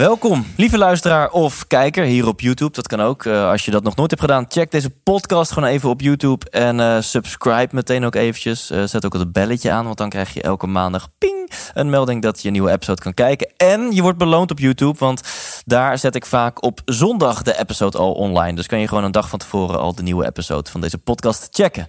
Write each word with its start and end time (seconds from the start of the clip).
Welkom, 0.00 0.46
lieve 0.56 0.78
luisteraar 0.78 1.30
of 1.30 1.66
kijker 1.66 2.04
hier 2.04 2.26
op 2.26 2.40
YouTube. 2.40 2.72
Dat 2.72 2.86
kan 2.86 3.00
ook. 3.00 3.24
Eh, 3.24 3.48
als 3.48 3.64
je 3.64 3.70
dat 3.70 3.82
nog 3.82 3.96
nooit 3.96 4.10
hebt 4.10 4.22
gedaan, 4.22 4.44
check 4.48 4.70
deze 4.70 4.90
podcast 4.90 5.52
gewoon 5.52 5.68
even 5.68 5.88
op 5.88 6.00
YouTube. 6.00 6.50
En 6.50 6.80
eh, 6.80 7.00
subscribe 7.00 7.68
meteen 7.74 8.04
ook 8.04 8.14
eventjes. 8.14 8.70
Eh, 8.70 8.82
zet 8.84 9.04
ook 9.04 9.12
het 9.12 9.32
belletje 9.32 9.70
aan, 9.70 9.84
want 9.84 9.96
dan 9.96 10.08
krijg 10.08 10.34
je 10.34 10.42
elke 10.42 10.66
maandag 10.66 11.08
ping 11.18 11.50
een 11.74 11.90
melding 11.90 12.22
dat 12.22 12.40
je 12.40 12.46
een 12.46 12.52
nieuwe 12.52 12.70
episode 12.70 13.02
kan 13.02 13.14
kijken. 13.14 13.52
En 13.56 13.92
je 13.92 14.02
wordt 14.02 14.18
beloond 14.18 14.50
op 14.50 14.58
YouTube, 14.58 14.98
want 14.98 15.22
daar 15.64 15.98
zet 15.98 16.14
ik 16.14 16.26
vaak 16.26 16.62
op 16.64 16.80
zondag 16.84 17.42
de 17.42 17.58
episode 17.58 17.98
al 17.98 18.12
online. 18.12 18.56
Dus 18.56 18.66
kan 18.66 18.80
je 18.80 18.88
gewoon 18.88 19.04
een 19.04 19.12
dag 19.12 19.28
van 19.28 19.38
tevoren 19.38 19.78
al 19.80 19.94
de 19.94 20.02
nieuwe 20.02 20.26
episode 20.26 20.70
van 20.70 20.80
deze 20.80 20.98
podcast 20.98 21.48
checken. 21.50 21.86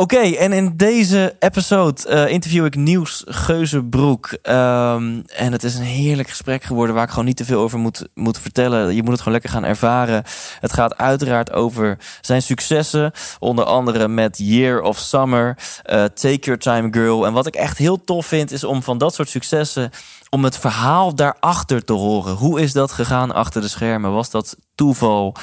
Oké, 0.00 0.18
en 0.18 0.52
in 0.52 0.76
deze 0.76 1.36
episode 1.38 2.08
eh, 2.08 2.28
interview 2.28 2.64
ik 2.64 2.74
Nieuws 2.74 3.24
Geuzenbroek. 3.26 4.36
Ehm, 4.42 5.20
en 5.26 5.52
het 5.52 5.64
is 5.64 5.74
een 5.74 5.82
heerlijk 5.82 6.28
gesprek 6.28 6.62
geworden 6.62 6.94
waar 6.94 7.04
ik 7.04 7.10
gewoon 7.10 7.24
niet 7.24 7.36
te 7.36 7.44
veel 7.44 7.60
over 7.60 7.78
moet, 7.78 8.08
moet 8.14 8.38
vertellen. 8.38 8.94
Je 8.94 9.02
moet 9.02 9.10
het 9.10 9.18
gewoon 9.18 9.32
lekker 9.32 9.50
gaan 9.50 9.64
ervaren. 9.64 10.22
Het 10.60 10.72
gaat 10.72 10.96
uiteraard 10.96 11.52
over 11.52 11.98
zijn 12.20 12.42
successen. 12.42 13.12
Onder 13.38 13.64
andere 13.64 14.08
met 14.08 14.38
Year 14.38 14.80
of 14.80 14.98
Summer, 14.98 15.58
eh, 15.82 16.04
Take 16.04 16.38
Your 16.40 16.58
Time 16.58 16.88
Girl. 16.90 17.26
En 17.26 17.32
wat 17.32 17.46
ik 17.46 17.54
echt 17.54 17.78
heel 17.78 18.04
tof 18.04 18.26
vind 18.26 18.52
is 18.52 18.64
om 18.64 18.82
van 18.82 18.98
dat 18.98 19.14
soort 19.14 19.28
successen 19.28 19.90
om 20.30 20.44
het 20.44 20.58
verhaal 20.58 21.14
daarachter 21.14 21.84
te 21.84 21.92
horen. 21.92 22.34
Hoe 22.34 22.60
is 22.60 22.72
dat 22.72 22.92
gegaan 22.92 23.34
achter 23.34 23.60
de 23.60 23.68
schermen? 23.68 24.12
Was 24.12 24.30
dat 24.30 24.56
toeval? 24.74 25.34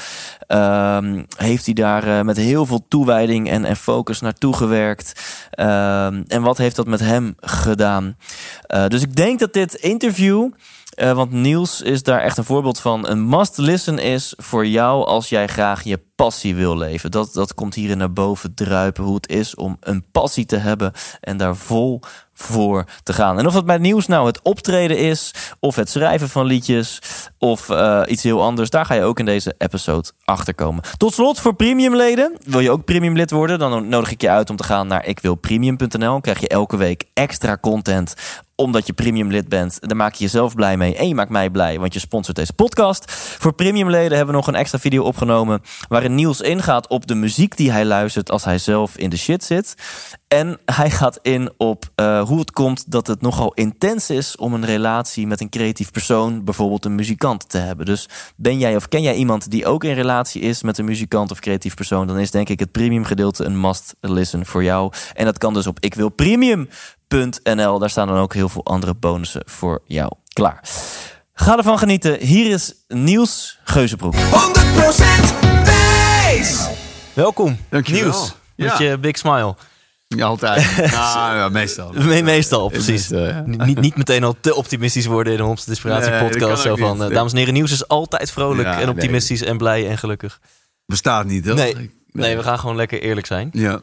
Ehm, 0.46 1.24
heeft 1.36 1.64
hij 1.64 1.74
daar 1.74 2.18
eh, 2.18 2.24
met 2.24 2.36
heel 2.36 2.66
veel 2.66 2.84
toewijding 2.88 3.50
en, 3.50 3.64
en 3.64 3.76
focus 3.76 4.20
naartoe 4.20 4.56
gewerkt? 4.56 5.22
Ehm, 5.50 6.22
en 6.26 6.42
wat 6.42 6.58
heeft 6.58 6.76
dat 6.76 6.86
met 6.86 7.00
hem 7.00 7.34
gedaan? 7.40 8.16
Uh, 8.74 8.86
dus 8.86 9.02
ik 9.02 9.16
denk 9.16 9.38
dat 9.38 9.52
dit 9.52 9.74
interview. 9.74 10.50
Uh, 10.94 11.12
want 11.12 11.30
Niels 11.30 11.80
is 11.80 12.02
daar 12.02 12.20
echt 12.20 12.38
een 12.38 12.44
voorbeeld 12.44 12.80
van. 12.80 13.08
Een 13.08 13.28
must 13.28 13.58
listen 13.58 13.98
is 13.98 14.34
voor 14.36 14.66
jou 14.66 15.06
als 15.06 15.28
jij 15.28 15.46
graag 15.46 15.82
je 15.82 16.00
passie 16.14 16.54
wil 16.54 16.76
leven. 16.76 17.10
Dat, 17.10 17.32
dat 17.32 17.54
komt 17.54 17.74
hierin 17.74 17.98
naar 17.98 18.12
boven 18.12 18.54
druipen. 18.54 19.04
Hoe 19.04 19.14
het 19.14 19.28
is 19.28 19.54
om 19.54 19.76
een 19.80 20.04
passie 20.10 20.46
te 20.46 20.56
hebben 20.56 20.92
en 21.20 21.36
daar 21.36 21.56
vol 21.56 22.00
voor 22.34 22.84
te 23.02 23.12
gaan. 23.12 23.38
En 23.38 23.46
of 23.46 23.54
het 23.54 23.64
bij 23.64 23.78
nieuws 23.78 24.06
nou 24.06 24.26
het 24.26 24.42
optreden 24.42 24.98
is, 24.98 25.34
of 25.60 25.76
het 25.76 25.90
schrijven 25.90 26.28
van 26.28 26.46
liedjes, 26.46 26.98
of 27.38 27.68
uh, 27.68 28.02
iets 28.06 28.22
heel 28.22 28.42
anders, 28.42 28.70
daar 28.70 28.86
ga 28.86 28.94
je 28.94 29.02
ook 29.02 29.18
in 29.18 29.24
deze 29.24 29.54
episode 29.58 30.08
achter 30.24 30.54
komen. 30.54 30.82
Tot 30.96 31.14
slot 31.14 31.40
voor 31.40 31.54
premiumleden. 31.54 32.36
Wil 32.44 32.60
je 32.60 32.70
ook 32.70 32.84
premium 32.84 33.16
lid 33.16 33.30
worden? 33.30 33.58
Dan 33.58 33.88
nodig 33.88 34.10
ik 34.10 34.20
je 34.20 34.30
uit 34.30 34.50
om 34.50 34.56
te 34.56 34.64
gaan 34.64 34.86
naar 34.86 35.06
ikwilpremium.nl. 35.06 36.20
Krijg 36.20 36.40
je 36.40 36.48
elke 36.48 36.76
week 36.76 37.04
extra 37.14 37.58
content 37.60 38.14
omdat 38.56 38.86
je 38.86 38.92
premium 38.92 39.30
lid 39.30 39.48
bent. 39.48 39.78
Daar 39.80 39.96
maak 39.96 40.14
je 40.14 40.24
jezelf 40.24 40.54
blij 40.54 40.76
mee 40.76 40.96
en 40.96 41.08
je 41.08 41.14
maakt 41.14 41.30
mij 41.30 41.50
blij, 41.50 41.78
want 41.78 41.94
je 41.94 42.00
sponsort 42.00 42.36
deze 42.36 42.52
podcast. 42.52 43.12
Voor 43.12 43.52
premiumleden 43.54 44.16
hebben 44.16 44.34
we 44.34 44.40
nog 44.40 44.46
een 44.46 44.54
extra 44.54 44.78
video 44.78 45.02
opgenomen 45.02 45.60
waarin 45.88 46.14
Niels 46.14 46.40
ingaat 46.40 46.88
op 46.88 47.06
de 47.06 47.14
muziek 47.14 47.56
die 47.56 47.72
hij 47.72 47.84
luistert 47.84 48.30
als 48.30 48.44
hij 48.44 48.58
zelf 48.58 48.96
in 48.96 49.10
de 49.10 49.16
shit 49.16 49.44
zit. 49.44 49.74
En 50.28 50.58
hij 50.64 50.90
gaat 50.90 51.18
in 51.22 51.52
op 51.56 51.84
uh, 51.96 52.22
hoe 52.22 52.38
het 52.38 52.50
komt 52.50 52.90
dat 52.90 53.06
het 53.06 53.20
nogal 53.20 53.54
intens 53.54 54.10
is 54.10 54.36
om 54.36 54.54
een 54.54 54.64
relatie 54.64 55.26
met 55.26 55.40
een 55.40 55.48
creatief 55.48 55.90
persoon, 55.90 56.44
bijvoorbeeld 56.44 56.84
een 56.84 56.94
muzikant, 56.94 57.48
te 57.48 57.58
hebben. 57.58 57.86
Dus 57.86 58.08
ben 58.36 58.58
jij 58.58 58.76
of 58.76 58.88
ken 58.88 59.02
jij 59.02 59.14
iemand 59.14 59.50
die 59.50 59.66
ook 59.66 59.84
in 59.84 59.94
relatie 59.94 60.42
is 60.42 60.62
met 60.62 60.78
een 60.78 60.84
muzikant 60.84 61.30
of 61.30 61.38
creatief 61.38 61.74
persoon, 61.74 62.06
dan 62.06 62.18
is 62.18 62.30
denk 62.30 62.48
ik 62.48 62.58
het 62.58 62.72
premium 62.72 63.04
gedeelte 63.04 63.44
een 63.44 63.60
must 63.60 63.94
listen 64.00 64.46
voor 64.46 64.64
jou. 64.64 64.92
En 65.12 65.24
dat 65.24 65.38
kan 65.38 65.54
dus 65.54 65.66
op 65.66 65.78
ikwilpremium.nl. 67.08 67.78
Daar 67.78 67.90
staan 67.90 68.06
dan 68.08 68.18
ook 68.18 68.34
heel 68.34 68.48
veel 68.48 68.64
andere 68.64 68.94
bonussen 68.94 69.42
voor 69.46 69.82
jou 69.86 70.12
klaar. 70.32 70.60
Ga 71.34 71.56
ervan 71.56 71.78
genieten. 71.78 72.18
Hier 72.20 72.50
is 72.50 72.74
Niels 72.88 73.58
Geuzenbroek. 73.64 74.14
100% 74.14 74.18
Thijs. 75.64 76.68
Welkom, 77.12 77.56
Dankjewel. 77.68 78.02
Niels. 78.02 78.34
Met 78.56 78.78
je 78.78 78.98
big 78.98 79.16
smile. 79.18 79.54
Ja, 80.08 80.26
altijd. 80.26 80.76
nou, 80.76 81.36
ja, 81.36 81.48
meestal. 81.48 81.92
Me- 81.98 82.22
meestal, 82.22 82.68
precies. 82.68 83.08
Meestal, 83.08 83.26
ja. 83.26 83.42
niet, 83.64 83.80
niet 83.80 83.96
meteen 83.96 84.24
al 84.24 84.36
te 84.40 84.54
optimistisch 84.54 85.06
worden 85.06 85.32
in 85.32 85.38
een 85.38 85.44
Homst 85.44 85.68
Inspiratie 85.68 86.10
Nee, 86.10 86.28
podcast. 86.28 86.62
Zo 86.62 86.76
van, 86.76 86.98
niet. 86.98 87.08
eh, 87.08 87.14
dames 87.14 87.32
en 87.32 87.38
heren, 87.38 87.54
nieuws 87.54 87.72
is 87.72 87.88
altijd 87.88 88.30
vrolijk 88.30 88.68
Ja, 88.68 88.80
en 88.80 88.88
optimistisch 88.88 89.42
en 89.42 89.56
blij 89.56 89.88
en 89.88 89.98
gelukkig. 89.98 90.40
Bestaat 90.86 91.24
niet, 91.26 91.44
toch? 91.44 91.56
Nee, 91.56 91.90
nee, 92.12 92.36
we 92.36 92.42
gaan 92.42 92.58
gewoon 92.58 92.76
lekker 92.76 93.00
eerlijk 93.02 93.26
zijn. 93.26 93.48
Ja, 93.52 93.80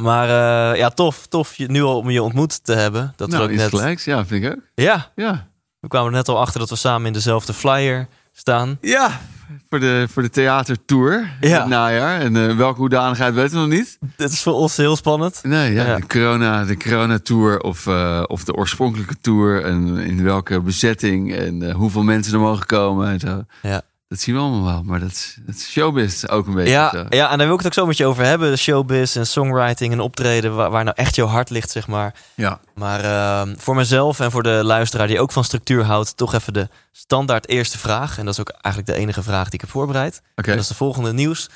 Maar 0.00 0.28
eh, 0.72 0.78
ja, 0.78 0.88
tof, 0.90 1.26
tof 1.26 1.54
je, 1.54 1.66
nu 1.70 1.82
al 1.82 1.98
om 1.98 2.10
je 2.10 2.22
ontmoet 2.22 2.64
te 2.64 2.72
hebben. 2.72 3.12
Dat 3.16 3.28
nou, 3.28 3.46
we 3.46 3.50
ook 3.52 3.56
net. 3.56 3.68
gelijks. 3.68 4.04
Ja, 4.04 4.26
vind 4.26 4.44
ik 4.44 4.50
ook. 4.52 4.58
Ja, 4.74 5.10
Ja. 5.14 5.46
we 5.80 5.88
kwamen 5.88 6.08
er 6.10 6.16
net 6.16 6.28
al 6.28 6.38
achter 6.40 6.60
dat 6.60 6.70
we 6.70 6.76
samen 6.76 7.06
in 7.06 7.12
dezelfde 7.12 7.52
flyer 7.52 8.06
staan. 8.32 8.78
Ja, 8.80 9.20
voor 9.68 9.80
de, 9.80 10.06
voor 10.12 10.22
de 10.22 10.30
theatertour 10.30 11.30
in 11.40 11.48
Ja. 11.48 11.58
het 11.60 11.68
najaar. 11.68 12.20
En 12.20 12.36
eh, 12.48 12.56
welke 12.56 12.78
hoedanigheid 12.80 13.34
weten 13.34 13.52
we 13.54 13.58
nog 13.66 13.68
niet. 13.78 13.98
Dit 14.16 14.32
is 14.32 14.42
voor 14.42 14.52
ons 14.52 14.76
heel 14.76 14.96
spannend. 14.96 15.40
Nee, 15.42 15.72
ja, 15.72 15.84
Ja. 15.86 15.96
de 15.96 16.06
corona, 16.06 16.64
de 16.64 16.76
corona 16.76 17.18
tour 17.18 17.60
of, 17.60 17.86
eh, 17.86 18.22
of 18.26 18.44
de 18.44 18.54
oorspronkelijke 18.54 19.16
tour. 19.20 19.64
En 19.64 19.98
in 19.98 20.22
welke 20.24 20.60
bezetting 20.60 21.34
en 21.34 21.70
hoeveel 21.72 22.02
mensen 22.02 22.32
er 22.34 22.40
mogen 22.40 22.66
komen 22.66 23.08
en 23.08 23.20
zo. 23.20 23.44
Ja. 23.62 23.82
Dat 24.12 24.20
zien 24.20 24.34
we 24.34 24.40
allemaal 24.40 24.64
wel. 24.64 24.82
Maar 24.82 25.00
dat 25.00 25.10
is, 25.10 25.38
dat 25.46 25.54
is 25.54 25.70
showbiz 25.70 26.24
ook 26.24 26.46
een 26.46 26.54
beetje. 26.54 26.72
Ja, 26.72 26.90
zo. 26.90 27.06
ja, 27.08 27.30
en 27.30 27.38
daar 27.38 27.46
wil 27.46 27.56
ik 27.56 27.62
het 27.62 27.66
ook 27.66 27.72
zo 27.72 27.86
met 27.86 27.96
je 27.96 28.06
over 28.06 28.24
hebben. 28.24 28.50
De 28.50 28.56
showbiz 28.56 29.16
en 29.16 29.26
songwriting 29.26 29.92
en 29.92 30.00
optreden, 30.00 30.54
waar, 30.54 30.70
waar 30.70 30.84
nou 30.84 30.96
echt 30.96 31.14
jouw 31.14 31.26
hart 31.26 31.50
ligt, 31.50 31.70
zeg 31.70 31.86
maar. 31.86 32.14
ja. 32.34 32.60
Maar 32.74 33.04
ehm, 33.04 33.54
voor 33.56 33.74
mezelf 33.74 34.20
en 34.20 34.30
voor 34.30 34.42
de 34.42 34.60
luisteraar 34.64 35.06
die 35.06 35.20
ook 35.20 35.32
van 35.32 35.44
structuur 35.44 35.84
houdt, 35.84 36.16
toch 36.16 36.34
even 36.34 36.52
de 36.52 36.68
standaard 36.90 37.48
eerste 37.48 37.78
vraag. 37.78 38.18
En 38.18 38.24
dat 38.24 38.34
is 38.34 38.40
ook 38.40 38.48
eigenlijk 38.48 38.94
de 38.94 39.00
enige 39.02 39.22
vraag 39.22 39.44
die 39.44 39.54
ik 39.54 39.60
heb 39.60 39.70
voorbereid. 39.70 40.22
Oké. 40.36 40.48
En 40.48 40.54
dat 40.54 40.62
is 40.62 40.68
de 40.68 40.74
volgende 40.74 41.12
nieuws. 41.12 41.48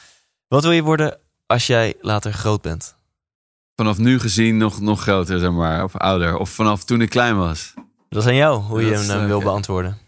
Wat 0.49 0.63
wil 0.63 0.73
je 0.73 0.83
worden 0.83 1.19
als 1.47 1.67
jij 1.67 1.95
later 2.01 2.33
groot 2.33 2.63
bent? 2.63 2.95
Vanaf 3.75 3.99
nu 3.99 4.21
gezien 4.21 4.57
nog, 4.57 4.81
nog 4.81 5.03
groter, 5.03 5.39
zeg 5.39 5.51
maar. 5.51 5.85
Of 5.85 5.97
ouder. 5.97 6.37
Of 6.37 6.51
vanaf 6.51 6.85
toen 6.85 7.01
ik 7.01 7.11
klein 7.11 7.37
was. 7.37 7.75
Dat 8.09 8.23
is 8.23 8.29
aan 8.29 8.37
jou, 8.37 8.61
hoe 8.61 8.85
je 8.85 8.95
hem 8.95 9.21
eh, 9.21 9.27
wil 9.27 9.41
beantwoorden. 9.41 9.99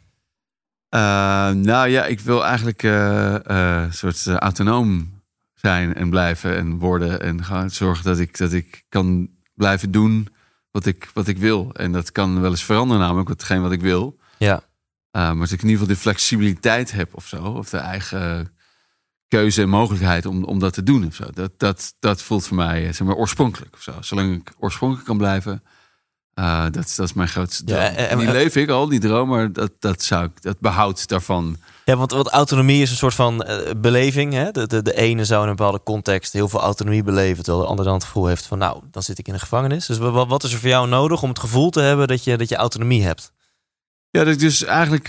Eh, 0.88 1.50
nou 1.50 1.88
ja, 1.88 2.04
ik 2.04 2.20
wil 2.20 2.44
eigenlijk 2.44 2.82
eh, 2.82 3.34
eh, 3.34 3.82
een 3.82 3.92
soort 3.92 4.26
autonoom 4.26 5.20
zijn 5.54 5.94
en 5.94 6.10
blijven 6.10 6.56
en 6.56 6.78
worden. 6.78 7.20
En 7.20 7.44
gewoon 7.44 7.70
zorgen 7.70 8.04
dat 8.04 8.18
ik, 8.18 8.38
dat 8.38 8.52
ik 8.52 8.84
kan 8.88 9.30
blijven 9.54 9.90
doen 9.90 10.28
wat 10.70 10.86
ik, 10.86 11.10
wat 11.14 11.28
ik 11.28 11.38
wil. 11.38 11.72
En 11.72 11.92
dat 11.92 12.12
kan 12.12 12.40
wel 12.40 12.50
eens 12.50 12.64
veranderen, 12.64 13.02
namelijk 13.02 13.28
hetgeen 13.28 13.62
wat 13.62 13.72
ik 13.72 13.80
wil. 13.80 14.18
Ja, 14.38 14.62
maar 15.10 15.36
dat 15.36 15.50
ik 15.50 15.62
in 15.62 15.68
ieder 15.68 15.80
geval 15.80 15.94
de 15.94 16.00
flexibiliteit 16.00 16.90
heb 16.90 17.14
of 17.14 17.26
zo. 17.26 17.42
Of 17.44 17.70
de 17.70 17.76
eigen 17.76 18.52
keuze 19.28 19.62
en 19.62 19.68
mogelijkheid 19.68 20.26
om, 20.26 20.44
om 20.44 20.58
dat 20.58 20.72
te 20.72 20.82
doen 20.82 21.06
of 21.06 21.14
zo. 21.14 21.30
Dat, 21.30 21.58
dat, 21.58 21.94
dat 21.98 22.22
voelt 22.22 22.46
voor 22.46 22.56
mij 22.56 22.92
zeg 22.92 23.06
maar, 23.06 23.16
oorspronkelijk 23.16 23.74
of 23.74 23.82
zo. 23.82 23.92
Zolang 24.00 24.34
ik 24.34 24.52
oorspronkelijk 24.58 25.06
kan 25.06 25.16
blijven. 25.16 25.62
Eh, 26.38 26.64
dat, 26.70 26.84
is- 26.84 26.94
dat 26.94 27.06
is 27.06 27.12
mijn 27.12 27.28
grootste 27.28 27.64
droom. 27.64 27.80
Ja, 27.80 27.90
en- 27.94 28.18
die 28.18 28.30
leef 28.32 28.56
ik 28.56 28.68
al, 28.70 28.88
die 28.88 29.00
droom. 29.00 29.28
Maar 29.28 29.52
dat, 29.52 29.72
dat 29.78 30.02
zou 30.02 30.24
ik, 30.24 30.42
dat 30.42 30.60
behoud 30.60 31.08
daarvan. 31.08 31.56
ja 31.84 31.96
want, 31.96 32.12
autonomie 32.12 32.82
is 32.82 32.90
een 32.90 32.96
soort 32.96 33.14
van 33.14 33.42
eh, 33.42 33.70
beleving. 33.76 34.32
Hè? 34.32 34.50
De, 34.50 34.66
de, 34.66 34.82
de 34.82 34.94
ene 34.96 35.24
zou 35.24 35.42
in 35.42 35.48
een 35.48 35.56
bepaalde 35.56 35.82
context 35.82 36.32
heel 36.32 36.48
veel 36.48 36.60
autonomie 36.60 37.02
beleven, 37.02 37.42
terwijl 37.44 37.64
de 37.64 37.70
ander 37.70 37.84
dan 37.84 37.94
het 37.94 38.04
gevoel 38.04 38.26
heeft 38.26 38.46
van, 38.46 38.58
nou, 38.58 38.82
dan 38.90 39.02
zit 39.02 39.18
ik 39.18 39.28
in 39.28 39.34
een 39.34 39.40
gevangenis. 39.40 39.86
Dus 39.86 39.98
wa- 39.98 40.10
wa- 40.10 40.26
wat 40.26 40.44
is 40.44 40.52
er 40.52 40.58
voor 40.58 40.68
jou 40.68 40.88
nodig 40.88 41.22
om 41.22 41.28
het 41.28 41.38
gevoel 41.38 41.70
te 41.70 41.80
hebben 41.80 42.08
dat 42.08 42.24
je, 42.24 42.36
dat 42.36 42.48
je 42.48 42.56
autonomie 42.56 43.02
hebt? 43.04 43.32
Ja, 44.10 44.24
dat 44.24 44.32
ik 44.34 44.38
dus 44.40 44.64
eigenlijk 44.64 45.06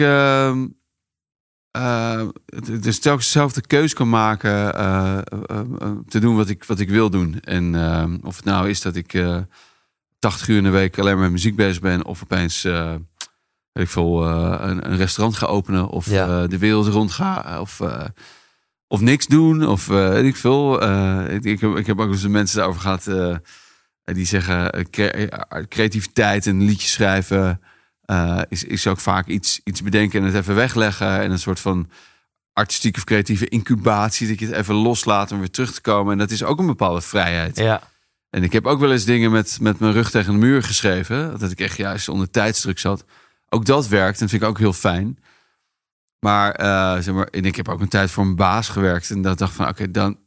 dus 2.81 2.99
telkens 2.99 3.31
zelf 3.31 3.53
de 3.53 3.61
keus 3.67 3.93
kan 3.93 4.09
maken 4.09 4.75
eh, 4.75 5.17
te 6.07 6.19
doen 6.19 6.35
wat 6.35 6.49
ik, 6.49 6.63
wat 6.63 6.79
ik 6.79 6.89
wil 6.89 7.09
doen. 7.09 7.39
En 7.39 7.75
ehm, 7.75 8.17
of 8.23 8.35
het 8.35 8.45
nou 8.45 8.69
is 8.69 8.81
dat 8.81 8.95
ik 8.95 9.13
80 10.19 10.47
uur 10.47 10.57
in 10.57 10.63
de 10.63 10.69
week 10.69 10.99
alleen 10.99 11.13
maar 11.13 11.21
met 11.23 11.31
muziek 11.31 11.55
bezig 11.55 11.81
ben, 11.81 12.05
of 12.05 12.23
opeens 12.23 12.63
eh, 12.63 12.89
weet 13.71 13.83
ik 13.85 13.89
veel, 13.89 14.25
eh, 14.27 14.55
een, 14.69 14.91
een 14.91 14.97
restaurant 14.97 15.37
ga 15.37 15.45
openen, 15.45 15.87
of 15.87 16.09
Ja. 16.09 16.41
eh, 16.43 16.49
de 16.49 16.57
wereld 16.57 16.87
rond 16.87 17.11
ga, 17.11 17.59
of, 17.61 17.81
of 18.87 18.99
niks 19.01 19.27
doen, 19.27 19.67
of 19.67 19.87
weet 19.87 20.25
ik 20.25 20.35
veel. 20.35 20.83
Ik, 21.31 21.43
ik, 21.43 21.59
heb, 21.59 21.75
ik 21.77 21.85
heb 21.87 21.99
ook 21.99 22.11
eens 22.11 22.21
met 22.21 22.31
mensen 22.31 22.57
daarover 22.57 22.81
gehad. 22.81 23.07
eh, 23.07 23.35
die 24.03 24.25
zeggen 24.25 24.89
cre- 24.89 25.29
creativiteit 25.67 26.47
en 26.47 26.63
liedjes 26.65 26.91
schrijven 26.91 27.61
is, 28.49 28.63
is 28.63 28.87
ook 28.87 28.99
vaak 28.99 29.27
iets, 29.27 29.59
iets 29.63 29.81
bedenken 29.83 30.19
en 30.19 30.25
het 30.25 30.35
even 30.35 30.55
wegleggen. 30.55 31.19
En 31.21 31.31
een 31.31 31.39
soort 31.39 31.59
van 31.59 31.89
artistieke 32.53 32.97
of 32.97 33.03
creatieve 33.03 33.47
incubatie. 33.47 34.27
Dat 34.27 34.39
je 34.39 34.45
het 34.45 34.55
even 34.55 34.75
loslaat 34.75 35.31
om 35.31 35.39
weer 35.39 35.49
terug 35.49 35.71
te 35.73 35.81
komen. 35.81 36.11
En 36.11 36.17
dat 36.17 36.31
is 36.31 36.43
ook 36.43 36.59
een 36.59 36.65
bepaalde 36.65 37.01
vrijheid. 37.01 37.57
Ja. 37.57 37.81
En 38.29 38.43
ik 38.43 38.53
heb 38.53 38.65
ook 38.65 38.79
wel 38.79 38.91
eens 38.91 39.05
dingen 39.05 39.31
met, 39.31 39.57
met 39.61 39.79
mijn 39.79 39.93
rug 39.93 40.09
tegen 40.11 40.33
de 40.33 40.39
muur 40.39 40.63
geschreven. 40.63 41.39
Dat 41.39 41.51
ik 41.51 41.59
echt 41.59 41.77
juist 41.77 42.09
onder 42.09 42.29
tijdsdruk 42.29 42.79
zat. 42.79 43.05
Ook 43.49 43.65
dat 43.65 43.87
werkt 43.87 44.21
en 44.21 44.29
vind 44.29 44.41
ik 44.41 44.47
ook 44.47 44.57
heel 44.57 44.73
fijn. 44.73 45.19
Maar, 46.19 46.51
eh, 46.51 47.01
zeg 47.01 47.13
maar 47.13 47.27
en 47.27 47.45
ik 47.45 47.55
heb 47.55 47.67
ook 47.69 47.81
een 47.81 47.87
tijd 47.87 48.11
voor 48.11 48.23
mijn 48.23 48.35
baas 48.35 48.69
gewerkt. 48.69 49.09
En 49.09 49.21
dat 49.21 49.37
dacht 49.37 49.53
van, 49.53 49.67
oké, 49.67 49.91
dan... 49.91 50.17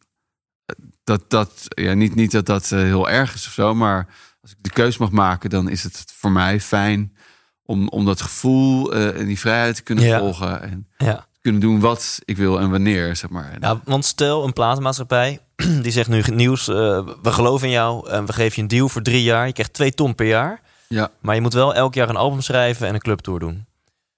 Dat, 1.05 1.31
dat, 1.31 1.65
ja, 1.69 1.93
niet, 1.95 2.15
niet 2.15 2.31
dat 2.31 2.47
dat 2.47 2.73
eh, 2.73 2.79
heel 2.79 3.11
erg 3.11 3.35
is 3.35 3.47
of 3.47 3.53
zo. 3.53 3.75
Maar 3.75 4.07
als 4.41 4.51
ik 4.51 4.57
de 4.63 4.71
keus 4.71 4.97
mag 4.97 5.11
maken, 5.11 5.51
dan 5.51 5.69
is 5.69 5.83
het 5.83 6.05
voor 6.17 6.33
mij 6.33 6.61
fijn... 6.61 7.17
om, 7.63 7.89
om 7.89 8.05
dat 8.05 8.21
gevoel 8.21 8.93
eh, 8.95 9.21
en 9.21 9.27
die 9.27 9.39
vrijheid 9.39 9.75
te 9.77 9.83
kunnen 9.83 10.05
Ja. 10.05 10.19
volgen. 10.19 10.63
En 10.63 10.89
Ja. 10.97 11.27
Kunnen 11.43 11.61
doen 11.61 11.81
wat 11.81 12.19
ik 12.25 12.37
wil 12.37 12.61
en 12.61 12.71
wanneer, 12.71 13.17
zeg 13.17 13.31
maar. 13.31 13.57
Ja, 13.61 13.81
want 13.85 14.05
stel 14.05 14.45
een 14.45 14.53
platenmaatschappij 14.53 15.41
die 15.83 15.93
zegt 15.93 16.09
nu 16.09 16.23
nieuws, 16.33 16.69
eh, 16.69 16.75
we 17.23 17.33
geloven 17.33 17.67
in 17.67 17.73
jou 17.73 18.11
en 18.11 18.27
we 18.27 18.33
geven 18.33 18.53
je 18.55 18.63
een 18.63 18.69
deal 18.69 18.89
voor 18.89 19.03
drie 19.03 19.23
jaar. 19.23 19.47
Je 19.47 19.53
krijgt 19.53 19.73
twee 19.73 19.95
ton 19.95 20.15
per 20.15 20.27
jaar, 20.27 20.61
ja. 20.89 21.11
maar 21.21 21.35
je 21.35 21.41
moet 21.41 21.53
wel 21.53 21.75
elk 21.75 21.95
jaar 21.95 22.09
een 22.09 22.17
album 22.17 22.41
schrijven 22.41 22.87
en 22.87 22.95
een 22.95 23.01
clubtour 23.01 23.39
doen. 23.39 23.65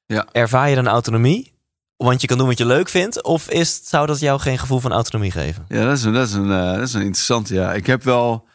Ja. 0.06 0.26
Ervaar 0.32 0.68
je 0.68 0.74
dan 0.74 0.88
autonomie? 0.88 1.52
Want 1.96 2.20
je 2.20 2.26
kan 2.26 2.38
doen 2.38 2.46
wat 2.46 2.58
je 2.58 2.66
leuk 2.66 2.88
vindt? 2.88 3.22
Of 3.22 3.50
is, 3.50 3.80
zou 3.84 4.06
dat 4.06 4.20
jou 4.20 4.40
geen 4.40 4.58
gevoel 4.58 4.80
van 4.80 4.92
autonomie 4.92 5.30
geven? 5.30 5.64
Ja, 5.68 5.84
dat 5.84 5.96
is 5.96 6.04
een, 6.04 6.12
dat 6.12 6.28
is 6.28 6.34
een, 6.34 6.50
eh, 6.50 6.72
dat 6.72 6.88
is 6.88 6.94
een 6.94 7.02
interessante. 7.02 7.54
Ja, 7.54 7.72
ik 7.72 7.86
heb 7.86 8.02
wel 8.02 8.46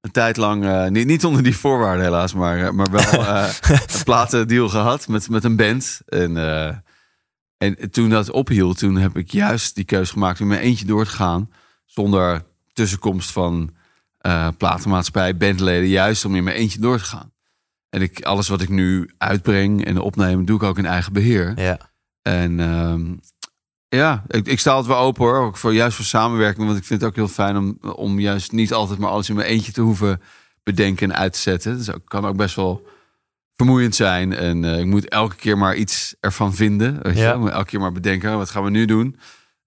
een 0.00 0.10
tijd 0.10 0.36
lang, 0.36 0.64
eh, 0.64 0.86
niet, 0.86 1.06
niet 1.06 1.24
onder 1.24 1.42
die 1.42 1.56
voorwaarden 1.56 2.04
helaas, 2.04 2.34
maar, 2.34 2.74
maar 2.74 2.90
wel 2.90 3.26
een 3.26 4.04
platendeal 4.04 4.68
gehad 4.68 5.08
met, 5.08 5.28
met 5.28 5.44
een 5.44 5.56
band. 5.56 6.00
En, 6.06 6.36
en 7.64 7.90
toen 7.90 8.08
dat 8.08 8.30
ophield, 8.30 8.78
toen 8.78 8.96
heb 8.96 9.16
ik 9.16 9.30
juist 9.30 9.74
die 9.74 9.84
keuze 9.84 10.12
gemaakt 10.12 10.40
om 10.40 10.46
mijn 10.46 10.60
eentje 10.60 10.86
door 10.86 11.04
te 11.04 11.10
gaan. 11.10 11.50
Zonder 11.84 12.44
tussenkomst 12.72 13.30
van 13.30 13.70
eh 14.18 14.48
platenmaatschappij, 14.58 15.36
bandleden, 15.36 15.88
juist 15.88 16.24
om 16.24 16.34
in 16.34 16.44
mijn 16.44 16.56
eentje 16.56 16.80
door 16.80 16.98
te 16.98 17.04
gaan. 17.04 17.32
En 17.90 18.02
ik, 18.02 18.22
alles 18.22 18.48
wat 18.48 18.60
ik 18.60 18.68
nu 18.68 19.10
uitbreng 19.18 19.84
en 19.84 19.98
opneem, 19.98 20.44
doe 20.44 20.56
ik 20.56 20.62
ook 20.62 20.78
in 20.78 20.86
eigen 20.86 21.12
beheer. 21.12 21.52
Ja. 21.56 21.78
En 22.22 22.60
ehm, 22.60 23.14
ja, 23.88 24.24
ik, 24.28 24.46
ik 24.46 24.60
sta 24.60 24.70
altijd 24.72 24.94
wel 24.94 25.04
open 25.04 25.24
hoor. 25.24 25.36
Ook 25.36 25.56
voor, 25.56 25.74
juist 25.74 25.96
voor 25.96 26.04
samenwerking. 26.04 26.66
Want 26.66 26.78
ik 26.78 26.84
vind 26.84 27.00
het 27.00 27.10
ook 27.10 27.16
heel 27.16 27.28
fijn 27.28 27.56
om, 27.56 27.78
om 27.80 28.20
juist 28.20 28.52
niet 28.52 28.72
altijd 28.72 28.98
maar 28.98 29.10
alles 29.10 29.28
in 29.28 29.34
mijn 29.34 29.48
eentje 29.48 29.72
te 29.72 29.80
hoeven 29.80 30.20
bedenken 30.62 31.10
en 31.10 31.16
uit 31.16 31.32
te 31.32 31.38
zetten. 31.38 31.76
Dus 31.76 31.92
ook, 31.92 32.04
kan 32.04 32.26
ook 32.26 32.36
best 32.36 32.56
wel 32.56 32.86
vermoeiend 33.56 33.94
zijn. 33.94 34.32
En 34.32 34.64
eh, 34.64 34.78
ik 34.78 34.86
moet 34.86 35.08
elke 35.08 35.36
keer 35.36 35.58
maar 35.58 35.74
iets 35.74 36.14
ervan 36.20 36.54
vinden. 36.54 37.02
Weet 37.02 37.14
je? 37.14 37.20
Ja. 37.20 37.32
Ik 37.32 37.38
moet 37.38 37.50
elke 37.50 37.66
keer 37.66 37.80
maar 37.80 37.92
bedenken, 37.92 38.36
wat 38.36 38.50
gaan 38.50 38.64
we 38.64 38.70
nu 38.70 38.84
doen? 38.84 39.18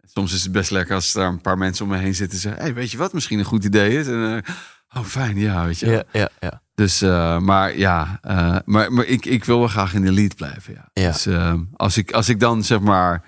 Soms 0.05 0.33
is 0.33 0.43
het 0.43 0.51
best 0.51 0.71
lekker 0.71 0.95
als 0.95 1.15
er 1.15 1.25
een 1.25 1.41
paar 1.41 1.57
mensen 1.57 1.85
om 1.85 1.91
me 1.91 1.97
heen 1.97 2.15
zitten 2.15 2.35
en 2.35 2.41
zeggen... 2.41 2.61
Hey, 2.61 2.73
weet 2.73 2.91
je 2.91 2.97
wat 2.97 3.13
misschien 3.13 3.39
een 3.39 3.45
goed 3.45 3.63
idee 3.63 3.97
is? 3.97 4.07
En, 4.07 4.43
eh, 4.43 4.55
oh, 4.99 5.05
fijn, 5.05 5.37
ja, 5.37 5.65
weet 5.65 5.79
je. 5.79 5.87
Ja, 5.87 6.03
ja, 6.11 6.29
ja. 6.39 6.61
Dus, 6.75 7.01
eh, 7.01 7.39
maar 7.39 7.77
ja, 7.77 8.19
maar, 8.65 8.93
maar 8.93 9.05
ik, 9.05 9.25
ik 9.25 9.45
wil 9.45 9.59
wel 9.59 9.67
graag 9.67 9.93
in 9.93 10.01
de 10.01 10.11
lead 10.11 10.35
blijven. 10.35 10.73
Ja. 10.73 10.89
Ja. 10.93 11.11
Dus 11.11 11.27
als, 11.73 11.97
ik, 11.97 12.11
als 12.11 12.29
ik 12.29 12.39
dan 12.39 12.63
zeg 12.63 12.79
maar 12.79 13.23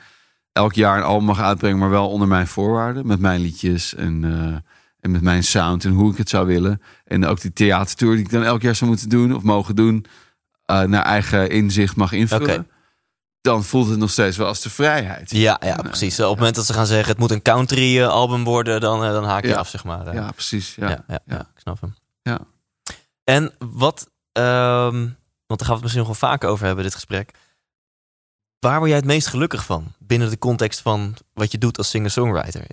elk 0.52 0.74
jaar 0.74 0.98
een 0.98 1.04
album 1.04 1.26
mag 1.26 1.40
uitbrengen, 1.42 1.78
maar 1.78 1.90
wel 1.90 2.10
onder 2.10 2.28
mijn 2.28 2.48
voorwaarden, 2.48 3.08
met 3.08 3.20
mijn 3.20 3.42
liedjes 3.42 3.96
en, 3.96 4.24
en 5.00 5.12
met 5.12 5.22
mijn 5.22 5.44
sound 5.44 5.86
en 5.86 5.92
hoe 5.92 6.12
ik 6.12 6.18
het 6.18 6.30
zou 6.30 6.48
willen. 6.48 6.82
En 7.06 7.26
ook 7.26 7.42
die 7.42 7.54
theatertour 7.54 8.16
die 8.16 8.24
ik 8.24 8.32
dan 8.32 8.44
elk 8.44 8.62
jaar 8.62 8.76
zou 8.76 8.90
moeten 8.90 9.10
doen 9.10 9.36
of 9.36 9.44
mogen 9.44 9.76
doen, 9.76 10.06
eh, 10.70 10.82
naar 10.82 11.04
eigen 11.04 11.50
inzicht 11.50 11.96
mag 11.96 12.12
invullen. 12.12 12.68
Dan 13.42 13.64
voelt 13.64 13.90
het 13.90 13.98
nog 13.98 14.10
steeds 14.10 14.38
wel 14.38 14.48
als 14.48 14.62
de 14.62 14.70
vrijheid. 14.70 15.32
Ja, 15.32 15.62
ja, 15.66 15.76
precies. 15.76 16.20
Op 16.20 16.30
het 16.30 16.38
moment 16.38 16.56
dat 16.56 16.66
ze 16.66 16.74
gaan 16.74 16.86
zeggen 16.86 17.10
het 17.10 17.18
moet 17.18 17.32
een 17.32 17.42
country 17.42 18.00
eh, 18.00 18.08
album 18.08 18.44
worden, 18.44 18.82
dan, 18.82 19.04
eh, 19.04 19.12
dan 19.12 19.24
haak 19.24 19.44
je 19.44 19.50
Ja. 19.50 19.58
af, 19.58 19.70
zeg 19.70 19.84
maar. 19.84 20.14
Ja, 20.14 20.32
precies. 20.32 20.76
Ja. 20.76 20.90
ja, 20.90 21.04
ja, 21.08 21.20
ja, 21.26 21.40
ik 21.40 21.60
snap 21.62 21.82
hem. 21.82 21.96
Ja. 22.22 22.40
En 23.24 23.52
wat, 23.60 24.10
ehm, 24.32 24.98
want 25.46 25.60
daar 25.60 25.68
gaan 25.68 25.68
we 25.68 25.74
het 25.74 25.82
misschien 25.82 26.06
nog 26.08 26.20
wel 26.20 26.30
vaker 26.30 26.50
over 26.50 26.66
hebben, 26.66 26.84
dit 26.84 26.94
gesprek. 26.94 27.32
Waar 28.60 28.78
word 28.78 28.90
jij 28.90 28.98
het 28.98 29.08
meest 29.08 29.28
gelukkig 29.28 29.66
van? 29.66 29.94
Binnen 30.00 30.30
de 30.30 30.38
context 30.38 30.82
van 30.82 31.16
wat 31.34 31.52
je 31.52 31.58
doet 31.58 31.78
als 31.78 31.90
singer-songwriter. 31.90 32.66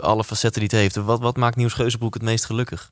Alle 0.00 0.24
facetten 0.24 0.60
die 0.60 0.70
het 0.70 0.80
heeft. 0.80 0.96
Wat, 1.06 1.20
wat 1.20 1.36
maakt 1.36 1.56
Nieuws 1.56 1.72
Geuzenbroek 1.72 2.14
het 2.14 2.22
meest 2.22 2.44
gelukkig? 2.44 2.90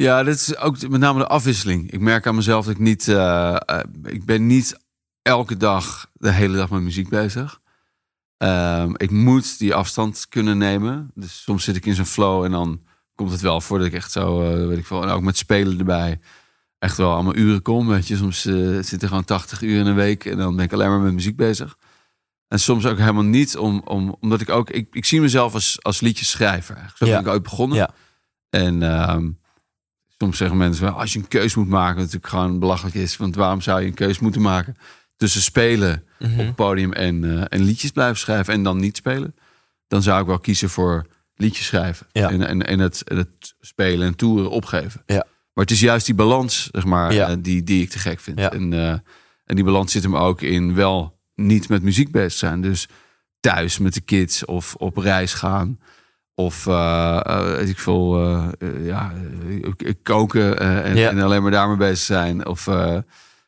Ja, 0.00 0.22
dit 0.22 0.34
is 0.34 0.56
ook 0.56 0.88
met 0.88 1.00
name 1.00 1.18
de 1.18 1.26
afwisseling. 1.26 1.90
Ik 1.90 2.00
merk 2.00 2.26
aan 2.26 2.34
mezelf 2.34 2.64
dat 2.64 2.74
ik 2.74 2.80
niet... 2.80 3.08
eh, 3.08 3.56
eh, 3.66 3.80
ik 4.02 4.24
ben 4.24 4.46
niet 4.46 4.78
elke 5.22 5.56
dag 5.56 6.10
de 6.12 6.30
hele 6.30 6.56
dag 6.56 6.70
met 6.70 6.82
muziek 6.82 7.08
bezig. 7.08 7.60
Ehm, 8.36 8.92
ik 8.96 9.10
moet 9.10 9.58
die 9.58 9.74
afstand 9.74 10.26
kunnen 10.28 10.58
nemen. 10.58 11.10
Dus 11.14 11.42
soms 11.42 11.64
zit 11.64 11.76
ik 11.76 11.86
in 11.86 11.94
zo'n 11.94 12.04
flow 12.04 12.44
en 12.44 12.50
dan 12.50 12.80
komt 13.14 13.30
het 13.30 13.40
wel 13.40 13.60
voor 13.60 13.78
dat 13.78 13.86
ik 13.86 13.92
echt 13.92 14.12
zo, 14.12 14.42
eh, 14.42 14.66
weet 14.66 14.78
ik 14.78 14.86
veel, 14.86 15.02
en 15.02 15.08
ook 15.08 15.22
met 15.22 15.36
spelen 15.36 15.78
erbij, 15.78 16.20
echt 16.78 16.96
wel 16.96 17.12
allemaal 17.12 17.36
uren 17.36 17.62
kom. 17.62 17.88
Weet 17.88 18.08
je, 18.08 18.16
soms 18.16 18.40
zit 18.88 19.02
er 19.02 19.08
gewoon 19.08 19.24
80 19.24 19.62
uur 19.62 19.78
in 19.80 19.86
een 19.86 19.94
week 19.94 20.24
en 20.24 20.36
dan 20.36 20.56
ben 20.56 20.64
ik 20.64 20.72
alleen 20.72 20.88
maar 20.90 21.00
met 21.00 21.12
muziek 21.12 21.36
bezig. 21.36 21.76
En 22.48 22.60
soms 22.60 22.86
ook 22.86 22.98
helemaal 22.98 23.22
niet, 23.22 23.56
om, 23.56 23.82
om, 23.84 24.16
omdat 24.20 24.40
ik 24.40 24.48
ook, 24.48 24.70
ik, 24.70 24.88
ik 24.94 25.04
zie 25.04 25.20
mezelf 25.20 25.54
als, 25.54 25.78
als 25.82 26.00
liedjeschrijver. 26.00 26.76
Eigenlijk. 26.76 26.96
Zo 26.98 27.06
Ja. 27.06 27.12
ben 27.12 27.26
ik 27.26 27.32
ooit 27.32 27.42
begonnen. 27.42 27.76
Ja. 27.78 27.90
En 28.50 28.82
ehm, 28.82 29.30
soms 30.20 30.36
zeggen 30.36 30.56
mensen 30.56 30.84
wel, 30.84 30.92
als 31.00 31.12
je 31.12 31.18
een 31.18 31.28
keus 31.28 31.54
moet 31.54 31.68
maken, 31.68 31.94
wat 31.94 32.04
natuurlijk 32.04 32.32
gewoon 32.32 32.58
belachelijk 32.58 32.94
is. 32.96 33.16
Want 33.16 33.34
waarom 33.34 33.60
zou 33.60 33.80
je 33.80 33.86
een 33.86 33.94
keus 33.94 34.18
moeten 34.18 34.40
maken 34.40 34.76
tussen 35.16 35.42
spelen 35.42 36.04
op 36.20 36.36
het 36.36 36.54
podium 36.54 36.92
en, 36.92 37.24
eh, 37.24 37.44
en 37.48 37.62
liedjes 37.62 37.90
blijven 37.90 38.18
schrijven 38.18 38.54
en 38.54 38.62
dan 38.62 38.78
niet 38.78 38.96
spelen? 38.96 39.34
Dan 39.88 40.02
zou 40.02 40.20
ik 40.20 40.26
wel 40.26 40.38
kiezen 40.38 40.70
voor 40.70 41.06
liedjes 41.34 41.66
schrijven. 41.66 42.06
Ja. 42.12 42.30
En, 42.30 42.46
en, 42.46 42.66
en, 42.66 42.78
het, 42.78 43.02
het 43.04 43.54
spelen 43.60 44.06
en 44.06 44.16
toeren 44.16 44.50
opgeven. 44.50 45.02
Ja. 45.06 45.24
Maar 45.52 45.64
het 45.64 45.70
is 45.70 45.80
juist 45.80 46.06
die 46.06 46.14
balans, 46.14 46.68
zeg 46.72 46.84
maar, 46.84 47.12
Ja. 47.12 47.28
eh, 47.28 47.36
die, 47.38 47.62
die 47.62 47.82
ik 47.82 47.90
te 47.90 47.98
gek 47.98 48.20
vind. 48.20 48.38
Ja. 48.38 48.52
En, 48.52 48.72
eh, 48.72 48.90
en 49.44 49.54
die 49.56 49.64
balans 49.64 49.92
zit 49.92 50.02
hem 50.02 50.16
ook 50.16 50.42
in 50.42 50.74
wel 50.74 51.18
niet 51.34 51.68
met 51.68 51.82
muziek 51.82 52.10
bezig 52.10 52.32
zijn. 52.38 52.60
Dus 52.60 52.88
thuis 53.40 53.78
met 53.78 53.94
de 53.94 54.00
kids 54.00 54.44
of 54.44 54.74
op 54.74 54.96
reis 54.96 55.34
gaan. 55.34 55.78
Of 56.40 56.66
eh, 56.66 57.20
eh, 57.24 57.56
weet 57.56 57.68
ik 57.68 57.78
veel, 57.78 58.22
eh, 58.58 58.86
ja, 58.86 59.12
koken 60.02 60.58
en, 60.58 60.96
Ja. 60.96 61.10
en 61.10 61.18
alleen 61.20 61.42
maar 61.42 61.50
daarmee 61.50 61.76
bezig 61.76 61.98
zijn. 62.04 62.46
Of, 62.46 62.66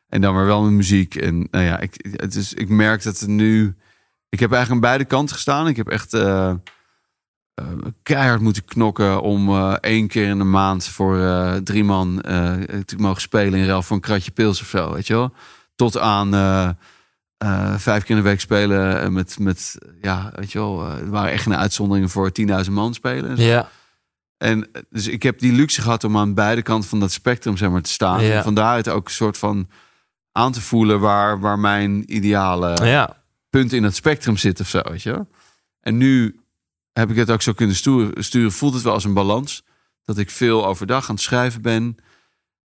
en 0.09 0.21
dan 0.21 0.33
maar 0.33 0.45
wel 0.45 0.61
met 0.63 0.71
muziek. 0.71 1.15
En 1.15 1.47
nou 1.51 1.65
ja, 1.65 1.79
ik, 1.79 2.05
het 2.11 2.35
is, 2.35 2.53
ik 2.53 2.69
merk 2.69 3.03
dat 3.03 3.19
het 3.19 3.29
nu... 3.29 3.75
Ik 4.29 4.39
heb 4.39 4.51
eigenlijk 4.51 4.83
aan 4.83 4.89
beide 4.89 5.05
kanten 5.05 5.35
gestaan. 5.35 5.67
Ik 5.67 5.75
heb 5.75 5.87
echt 5.89 6.17
keihard 8.03 8.41
moeten 8.41 8.65
knokken 8.65 9.21
om 9.21 9.49
eh, 9.49 9.73
één 9.81 10.07
keer 10.07 10.27
in 10.27 10.37
de 10.37 10.43
maand 10.43 10.85
voor 10.85 11.17
drie 11.63 11.83
man 11.83 12.21
te 12.85 12.95
mogen 12.97 13.21
spelen 13.21 13.59
in 13.59 13.65
ruil 13.65 13.81
voor 13.81 13.95
een 13.95 14.01
kratje 14.01 14.31
pils 14.31 14.61
of 14.61 14.67
zo, 14.67 14.93
weet 14.93 15.07
je 15.07 15.13
wel. 15.13 15.33
Tot 15.75 15.97
aan 15.97 16.29
eh, 17.43 17.73
vijf 17.77 18.03
keer 18.03 18.15
in 18.15 18.23
de 18.23 18.29
week 18.29 18.39
spelen 18.39 19.01
eh, 19.01 19.09
met, 19.09 19.39
met 19.39 19.77
ja, 20.01 20.31
weet 20.35 20.51
je 20.51 20.59
wel, 20.59 20.85
eh, 20.85 20.97
er 20.97 21.09
waren 21.09 21.31
echt 21.31 21.43
geen 21.43 21.55
uitzonderingen 21.55 22.09
voor 22.09 22.31
10.000 22.65 22.71
man 22.71 22.93
spelen. 22.93 23.29
en 23.29 23.37
zo. 23.37 23.43
Ja, 23.43 23.69
En 24.37 24.67
dus 24.89 25.07
ik 25.07 25.23
heb 25.23 25.39
die 25.39 25.51
luxe 25.51 25.81
gehad 25.81 26.03
om 26.03 26.17
aan 26.17 26.33
beide 26.33 26.61
kanten 26.61 26.89
van 26.89 26.99
dat 26.99 27.11
spectrum 27.11 27.57
zeg 27.57 27.69
maar, 27.69 27.81
te 27.81 27.89
staan. 27.89 28.23
Ja. 28.23 28.37
En 28.37 28.43
vandaar 28.43 28.75
het 28.75 28.89
ook 28.89 29.05
een 29.05 29.13
soort 29.13 29.37
van 29.37 29.69
aan 30.31 30.51
te 30.51 30.61
voelen 30.61 30.99
waar, 30.99 31.39
waar 31.39 31.59
mijn 31.59 32.15
ideale 32.15 32.85
ja. 32.85 33.23
punt 33.49 33.73
in 33.73 33.83
het 33.83 33.95
spectrum 33.95 34.37
zit 34.37 34.59
of 34.59 34.67
zo, 34.67 34.81
weet 34.83 35.03
je 35.03 35.11
wel. 35.11 35.27
En 35.79 35.97
nu 35.97 36.39
heb 36.93 37.09
ik 37.09 37.15
het 37.15 37.31
ook 37.31 37.41
zo 37.41 37.53
kunnen 37.53 37.75
sturen. 37.75 38.23
sturen 38.23 38.51
voelt 38.51 38.73
het 38.73 38.83
wel 38.83 38.93
als 38.93 39.03
een 39.03 39.13
balans. 39.13 39.63
Dat 40.03 40.17
ik 40.17 40.29
veel 40.29 40.65
overdag 40.65 41.09
aan 41.09 41.15
het 41.15 41.23
schrijven 41.23 41.61
ben. 41.61 41.97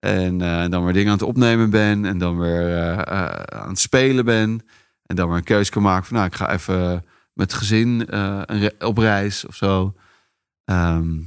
En 0.03 0.41
eh, 0.41 0.69
dan 0.69 0.83
weer 0.83 0.93
dingen 0.93 1.07
aan 1.11 1.17
het 1.17 1.27
opnemen 1.27 1.69
ben. 1.69 2.05
En 2.05 2.17
dan 2.17 2.39
weer 2.39 2.77
eh, 2.77 2.91
eh, 2.99 3.59
aan 3.61 3.69
het 3.69 3.79
spelen 3.79 4.25
ben. 4.25 4.65
En 5.05 5.15
dan 5.15 5.27
weer 5.27 5.37
een 5.37 5.43
keuze 5.43 5.71
kan 5.71 5.81
maken 5.81 6.05
van... 6.05 6.15
nou, 6.15 6.27
ik 6.27 6.35
ga 6.35 6.51
even 6.51 7.05
met 7.33 7.51
het 7.51 7.59
gezin 7.59 8.01
re- 8.47 8.71
op 8.79 8.97
reis 8.97 9.45
of 9.45 9.55
zo. 9.55 9.93
Ehm, 10.65 11.19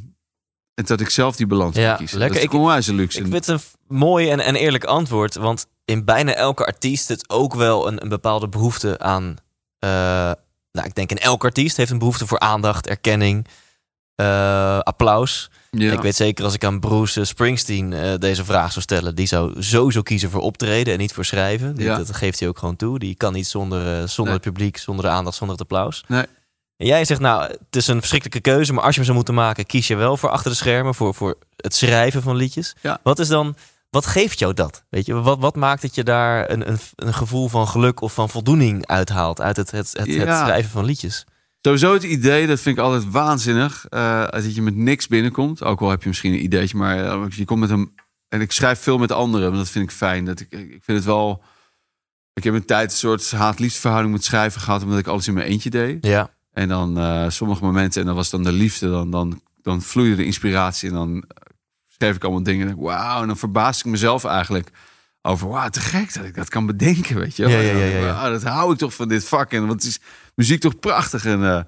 en 0.75 0.85
dat 0.85 1.01
ik 1.01 1.11
zelf 1.11 1.37
die 1.37 1.47
balans 1.47 1.77
Ja, 1.77 1.95
kiezen. 1.95 2.19
lekker. 2.19 2.51
Dat 2.51 2.79
is 2.79 2.87
luxe. 2.87 3.19
Ik 3.19 3.27
vind 3.27 3.47
het 3.47 3.49
een 3.49 3.97
mooi 3.97 4.31
en, 4.31 4.41
en 4.41 4.55
eerlijk 4.55 4.85
antwoord. 4.85 5.35
Want 5.35 5.67
in 5.85 6.05
bijna 6.05 6.35
elke 6.35 6.67
artiest 6.67 7.09
het 7.09 7.31
ook 7.31 7.55
wel 7.55 7.89
een, 7.89 8.03
een 8.03 8.09
bepaalde 8.09 8.49
behoefte 8.49 8.99
aan. 8.99 9.37
nou, 9.79 10.87
ik 10.87 10.95
denk 10.95 11.11
in 11.11 11.19
elke 11.19 11.47
artiest 11.47 11.77
heeft 11.77 11.91
een 11.91 11.99
behoefte 11.99 12.27
voor 12.27 12.39
aandacht, 12.39 12.87
erkenning, 12.87 13.47
eh, 14.17 14.79
applaus. 14.79 15.51
ja. 15.71 15.93
Ik 15.93 16.01
weet 16.01 16.17
zeker 16.17 16.45
als 16.45 16.55
ik 16.55 16.65
aan 16.65 16.81
Bruce 16.81 17.25
Springsteen 17.25 17.93
eh, 17.93 18.15
deze 18.19 18.45
vraag 18.45 18.71
zou 18.73 18.81
stellen, 18.83 19.15
die 19.15 19.27
zou 19.27 19.63
sowieso 19.63 20.03
kiezen 20.03 20.31
voor 20.31 20.41
optreden 20.41 20.93
en 20.93 20.99
niet 20.99 21.13
voor 21.13 21.25
schrijven. 21.25 21.75
Die- 21.77 21.85
Ja. 21.87 21.97
Dat 21.97 22.15
geeft 22.17 22.41
hij 22.41 22.49
ook 22.49 22.59
gewoon 22.59 22.77
toe. 22.77 22.99
Die 22.99 23.15
kan 23.15 23.33
niet 23.33 23.47
zonder, 23.47 23.81
eh, 23.81 23.87
zonder 24.07 24.25
Nee. 24.25 24.33
het 24.33 24.43
publiek, 24.43 24.77
zonder 24.77 25.05
de 25.05 25.11
aandacht, 25.11 25.37
zonder 25.37 25.57
het 25.59 25.71
applaus. 25.71 26.05
Nee. 26.09 26.25
En 26.77 26.87
jij 26.87 27.05
zegt, 27.05 27.21
nou, 27.21 27.43
het 27.43 27.77
is 27.77 27.87
een 27.87 27.99
verschrikkelijke 27.99 28.51
keuze, 28.51 28.73
maar 28.73 28.83
als 28.83 28.91
je 28.91 28.97
hem 28.97 29.05
zou 29.05 29.17
moeten 29.17 29.35
maken, 29.35 29.67
kies 29.67 29.87
je 29.87 29.97
wel 29.97 30.17
voor 30.17 30.31
achter 30.31 30.51
de 30.51 30.57
schermen, 30.57 30.95
voor, 30.95 31.15
voor 31.15 31.39
het 31.57 31.75
schrijven 31.75 32.23
van 32.23 32.37
liedjes. 32.37 32.75
Ja. 32.83 32.99
Wat 33.03 33.19
is 33.19 33.29
dan, 33.29 33.57
wat 33.91 34.07
geeft 34.07 34.39
jou 34.39 34.55
dat? 34.55 34.85
Weet 34.91 35.07
je, 35.07 35.15
wat, 35.21 35.39
wat 35.39 35.57
maakt 35.57 35.83
dat 35.83 35.95
je 35.95 36.03
daar 36.05 36.51
een, 36.51 36.69
een, 36.69 36.79
een 36.97 37.15
gevoel 37.15 37.49
van 37.49 37.69
geluk 37.69 38.01
of 38.01 38.13
van 38.15 38.29
voldoening 38.29 38.87
uithaalt 38.87 39.41
uit 39.41 39.57
het, 39.57 39.71
het, 39.71 39.91
het, 39.93 40.09
schrijven 40.39 40.71
van 40.71 40.85
liedjes? 40.85 41.25
Sowieso 41.67 41.93
het 41.93 42.03
idee, 42.03 42.47
dat 42.47 42.61
vind 42.61 42.79
ik 42.79 42.85
altijd 42.85 43.11
waanzinnig. 43.11 43.87
eh, 43.89 44.29
dat 44.29 44.55
je 44.55 44.63
met 44.63 44.77
niks 44.77 45.07
binnenkomt. 45.07 45.63
Ook 45.63 45.81
al 45.81 45.91
heb 45.91 46.03
je 46.03 46.09
misschien 46.09 46.33
een 46.33 46.43
ideetje, 46.43 46.77
maar 46.77 47.05
eh, 47.05 47.25
je 47.29 47.45
komt 47.45 47.61
met 47.61 47.71
een. 47.71 47.95
En 48.29 48.41
ik 48.41 48.53
schrijf 48.53 48.81
veel 48.81 48.99
met 48.99 49.13
anderen, 49.13 49.47
want 49.47 49.57
dat 49.57 49.69
vind 49.69 49.85
ik 49.85 49.97
fijn. 49.97 50.25
Dat 50.25 50.41
ik, 50.41 50.51
ik 50.51 50.83
vind 50.83 50.99
het 50.99 51.05
wel. 51.05 51.43
Ik 52.33 52.45
heb 52.45 52.55
een 52.55 52.65
tijd 52.65 52.91
een 52.91 52.97
soort 52.97 53.31
haat-liefde 53.31 53.81
verhouding 53.81 54.13
met 54.15 54.25
schrijven 54.25 54.61
gehad, 54.61 54.83
omdat 54.83 54.99
ik 54.99 55.07
alles 55.07 55.29
in 55.29 55.35
mijn 55.35 55.47
eentje 55.47 55.71
deed. 55.71 56.07
Ja. 56.07 56.31
En 56.53 56.69
dan 56.69 56.99
eh, 56.99 57.29
sommige 57.29 57.65
momenten, 57.65 58.01
en 58.01 58.07
dat 58.07 58.17
was 58.17 58.31
dan 58.31 58.43
de 58.43 58.53
liefde, 58.53 58.91
dan, 58.91 59.11
dan, 59.11 59.41
dan 59.63 59.83
vloeide 59.83 60.17
de 60.17 60.25
inspiratie. 60.25 60.89
En 60.89 60.95
dan 60.95 61.25
schreef 61.87 62.17
ik 62.17 62.23
allemaal 62.25 62.43
dingen. 62.43 62.69
En 62.69 62.77
wauw, 62.77 63.21
en 63.21 63.27
dan 63.27 63.37
verbaas 63.37 63.79
ik 63.79 63.85
mezelf 63.85 64.25
eigenlijk 64.25 64.71
over, 65.23 65.49
wauw, 65.49 65.69
te 65.69 65.81
gek 65.81 66.15
dat 66.15 66.25
ik 66.25 66.35
dat 66.35 66.49
kan 66.49 66.67
bedenken, 66.67 67.17
weet 67.17 67.37
je. 67.37 67.49
Ja, 67.49 67.59
ja, 67.59 67.73
dan, 67.73 67.81
ja, 67.81 67.99
ja, 67.99 68.29
dat 68.29 68.43
hou 68.43 68.73
ik 68.73 68.79
toch 68.79 68.95
van 68.95 69.09
dit 69.09 69.25
vak. 69.25 69.53
En 69.53 69.67
wat 69.67 69.83
is 69.83 70.01
muziek 70.37 70.61
toch 70.61 70.79
prachtig. 70.79 71.25
En 71.25 71.45
eh, 71.45 71.61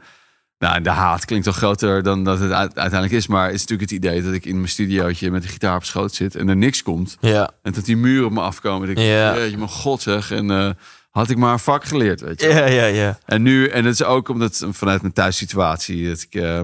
nou, 0.59 0.81
de 0.81 0.91
haat 0.91 1.25
klinkt 1.25 1.45
toch 1.45 1.57
groter 1.57 2.03
dan 2.03 2.25
dat 2.25 2.39
het 2.39 2.51
uit- 2.53 2.79
uiteindelijk 2.79 3.13
is. 3.21 3.27
Maar 3.27 3.45
het 3.47 3.55
is 3.55 3.61
natuurlijk 3.61 3.91
het 3.91 3.99
idee 4.05 4.23
dat 4.23 4.33
ik 4.33 4.45
in 4.45 4.57
mijn 4.57 4.69
studiootje 4.69 5.31
met 5.31 5.43
de 5.43 5.49
gitaar 5.49 5.77
op 5.77 5.85
schoot 5.85 6.15
zit 6.15 6.35
en 6.35 6.49
er 6.49 6.57
niks 6.57 6.83
komt. 6.83 7.17
Ja. 7.21 7.51
En 7.63 7.73
dat 7.73 7.85
die 7.85 7.97
muren 7.97 8.27
op 8.27 8.33
me 8.33 8.41
afkomen. 8.41 8.89
En 8.89 8.93
ik, 8.97 8.99
Ja. 8.99 9.35
je 9.35 9.57
mijn 9.57 9.69
god 9.69 10.03
zeg. 10.03 10.31
En 10.31 10.51
eh, 10.51 10.71
had 11.11 11.31
ik 11.31 11.37
maar 11.37 11.53
een 11.53 11.59
vak 11.59 11.85
geleerd, 11.85 12.21
weet 12.21 12.41
je. 12.41 12.49
Ja, 12.49 12.67
ja, 12.67 12.85
ja. 12.85 13.19
En 13.27 13.43
nu, 13.43 13.69
en 13.69 13.85
dat 13.85 13.93
is 13.93 14.03
ook 14.03 14.29
omdat 14.29 14.67
vanuit 14.71 15.01
mijn 15.01 15.13
thuissituatie, 15.13 16.09
dat 16.09 16.23
ik, 16.31 16.35
eh, 16.35 16.61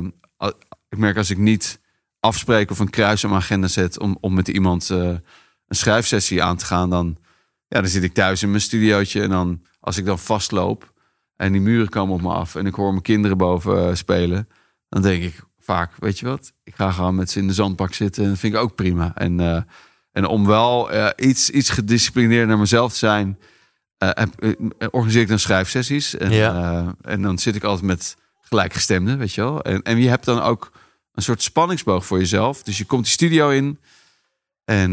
ik 0.89 0.99
merk 0.99 1.17
als 1.17 1.31
ik 1.31 1.39
niet 1.39 1.81
afspreek 2.21 2.71
of 2.71 2.79
een 2.79 2.91
kruis 2.91 3.25
op 3.25 3.31
mijn 3.31 3.43
agenda 3.43 3.67
zet 3.69 3.99
om, 3.99 4.17
om 4.21 4.35
met 4.35 4.49
iemand 4.49 4.91
eh, 4.91 4.99
een 4.99 5.77
schrijfsessie 5.77 6.43
aan 6.43 6.57
te 6.57 6.65
gaan, 6.65 6.91
dan, 6.91 7.17
ja, 7.69 7.81
dan 7.81 7.91
zit 7.91 8.03
ik 8.03 8.15
thuis 8.15 8.43
in 8.43 8.49
mijn 8.51 8.63
studiootje 8.63 9.23
en 9.23 9.31
dan, 9.31 9.63
als 9.81 9.97
ik 9.97 10.05
dan 10.05 10.19
vastloop 10.19 10.93
en 11.37 11.53
die 11.53 11.61
muren 11.61 11.89
komen 11.89 12.15
op 12.15 12.23
me 12.23 12.29
af 12.33 12.55
en 12.55 12.67
ik 12.67 12.75
hoor 12.75 12.91
mijn 12.91 13.03
kinderen 13.03 13.37
boven 13.37 13.89
eh, 13.89 13.95
spelen, 13.95 14.49
dan 14.89 15.03
denk 15.03 15.23
ik 15.23 15.35
vaak, 15.59 15.91
weet 15.99 16.19
je 16.19 16.27
wat, 16.27 16.53
ik 16.65 16.75
ga 16.75 16.91
gewoon 16.91 17.15
met 17.15 17.31
ze 17.31 17.39
in 17.39 17.47
de 17.47 17.53
zandbak 17.53 17.95
zitten 17.95 18.23
en 18.23 18.29
dat 18.29 18.39
vind 18.39 18.55
ik 18.55 18.61
ook 18.61 18.75
prima. 18.75 19.13
En, 19.15 19.41
eh, 19.41 19.63
en 20.13 20.27
om 20.27 20.47
wel 20.47 20.91
eh, 20.91 21.29
iets, 21.29 21.51
iets 21.51 21.71
gedisciplineerder 21.71 22.47
naar 22.47 22.59
mezelf 22.59 22.93
te 22.93 22.99
zijn, 22.99 23.39
heb- 23.99 24.57
organiseer 24.91 25.23
ik 25.23 25.29
dan 25.29 25.39
schrijfsessies. 25.39 26.17
En, 26.17 26.31
Ja. 26.33 26.95
en 27.01 27.23
dan 27.23 27.39
zit 27.39 27.55
ik 27.57 27.65
altijd 27.65 27.87
met 27.87 28.17
gelijkgestemden, 28.41 29.19
weet 29.19 29.33
je 29.33 29.41
wel. 29.41 29.63
En, 29.63 29.83
en 29.83 29.99
je 29.99 30.09
hebt 30.09 30.25
dan 30.25 30.41
ook 30.41 30.73
een 31.13 31.23
soort 31.23 31.43
spanningsboog 31.43 32.07
voor 32.07 32.19
jezelf. 32.19 32.63
Dus 32.63 32.79
je 32.79 32.85
komt 32.85 33.03
die 33.05 33.13
studio 33.13 33.51
in 33.51 33.79
en 34.65 34.93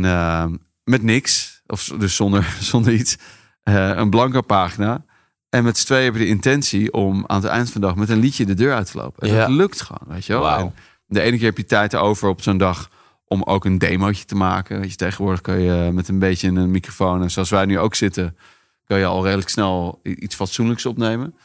met 0.84 1.04
niks, 1.04 1.62
of 1.68 1.84
dus 1.84 2.16
zonder, 2.16 2.56
zonder 2.72 2.94
iets, 2.94 3.18
een 3.64 4.10
blanke 4.10 4.42
pagina. 4.42 5.06
En 5.52 5.64
met 5.64 5.78
z'n 5.78 5.86
tweeën 5.86 6.04
heb 6.04 6.14
je 6.14 6.20
de 6.20 6.28
intentie 6.28 6.94
om 6.94 7.24
aan 7.28 7.42
het 7.42 7.50
eind 7.52 7.72
van 7.72 7.82
de 7.82 7.88
dag 7.88 7.96
met 7.96 8.10
een 8.10 8.20
liedje 8.20 8.46
de 8.46 8.54
deur 8.54 8.74
uit 8.74 8.92
te 8.92 8.98
lopen. 8.98 9.28
En 9.28 9.34
Ja. 9.34 9.40
dat 9.40 9.50
lukt 9.50 9.82
gewoon, 9.82 10.14
weet 10.14 10.26
je 10.26 10.34
wel. 10.34 10.58
En 10.58 10.74
de 11.06 11.22
ene 11.22 11.38
keer 11.38 11.46
heb 11.46 11.58
je 11.58 11.66
tijd 11.66 11.96
over 11.96 12.30
op 12.30 12.42
zo'n 12.42 12.58
dag 12.58 12.90
om 13.26 13.44
ook 13.44 13.66
een 13.66 13.78
demootje 13.78 14.26
te 14.26 14.36
maken. 14.36 14.80
Weet 14.80 14.90
je, 14.90 14.96
tegenwoordig 14.96 15.42
kun 15.42 15.60
je 15.60 15.92
met 15.92 16.08
een 16.08 16.20
beetje 16.20 16.48
een 16.48 16.72
microfoon, 16.72 17.22
en 17.22 17.32
zoals 17.32 17.50
wij 17.50 17.66
nu 17.66 17.80
ook 17.80 17.96
zitten, 17.96 18.38
kun 18.86 18.98
je 18.98 19.06
al 19.06 19.24
redelijk 19.24 19.50
snel 19.50 20.00
iets 20.04 20.36
fatsoenlijks 20.36 20.86
opnemen. 20.86 21.36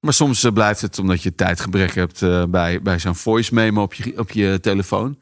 Maar 0.00 0.12
soms 0.12 0.44
eh, 0.44 0.52
blijft 0.52 0.80
het 0.80 0.98
omdat 0.98 1.22
je 1.22 1.34
tijdgebrek 1.34 1.94
hebt 1.94 2.22
eh, 2.22 2.44
bij, 2.44 2.82
bij 2.82 2.98
zo'n 2.98 3.14
voice 3.14 3.54
memo 3.54 3.82
op 3.82 3.94
je, 3.94 4.18
op 4.18 4.30
je 4.30 4.58
telefoon. 4.60 5.18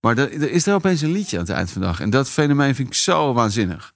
Maar 0.00 0.18
er, 0.18 0.32
er 0.32 0.50
is 0.50 0.66
er 0.66 0.74
opeens 0.74 1.00
een 1.00 1.12
liedje 1.12 1.36
aan 1.38 1.44
het 1.44 1.52
eind 1.52 1.70
van 1.70 1.80
de 1.80 1.86
dag. 1.86 2.00
En 2.00 2.10
dat 2.10 2.28
fenomeen 2.30 2.74
vind 2.74 2.88
ik 2.88 2.94
zo 2.94 3.32
waanzinnig. 3.32 3.92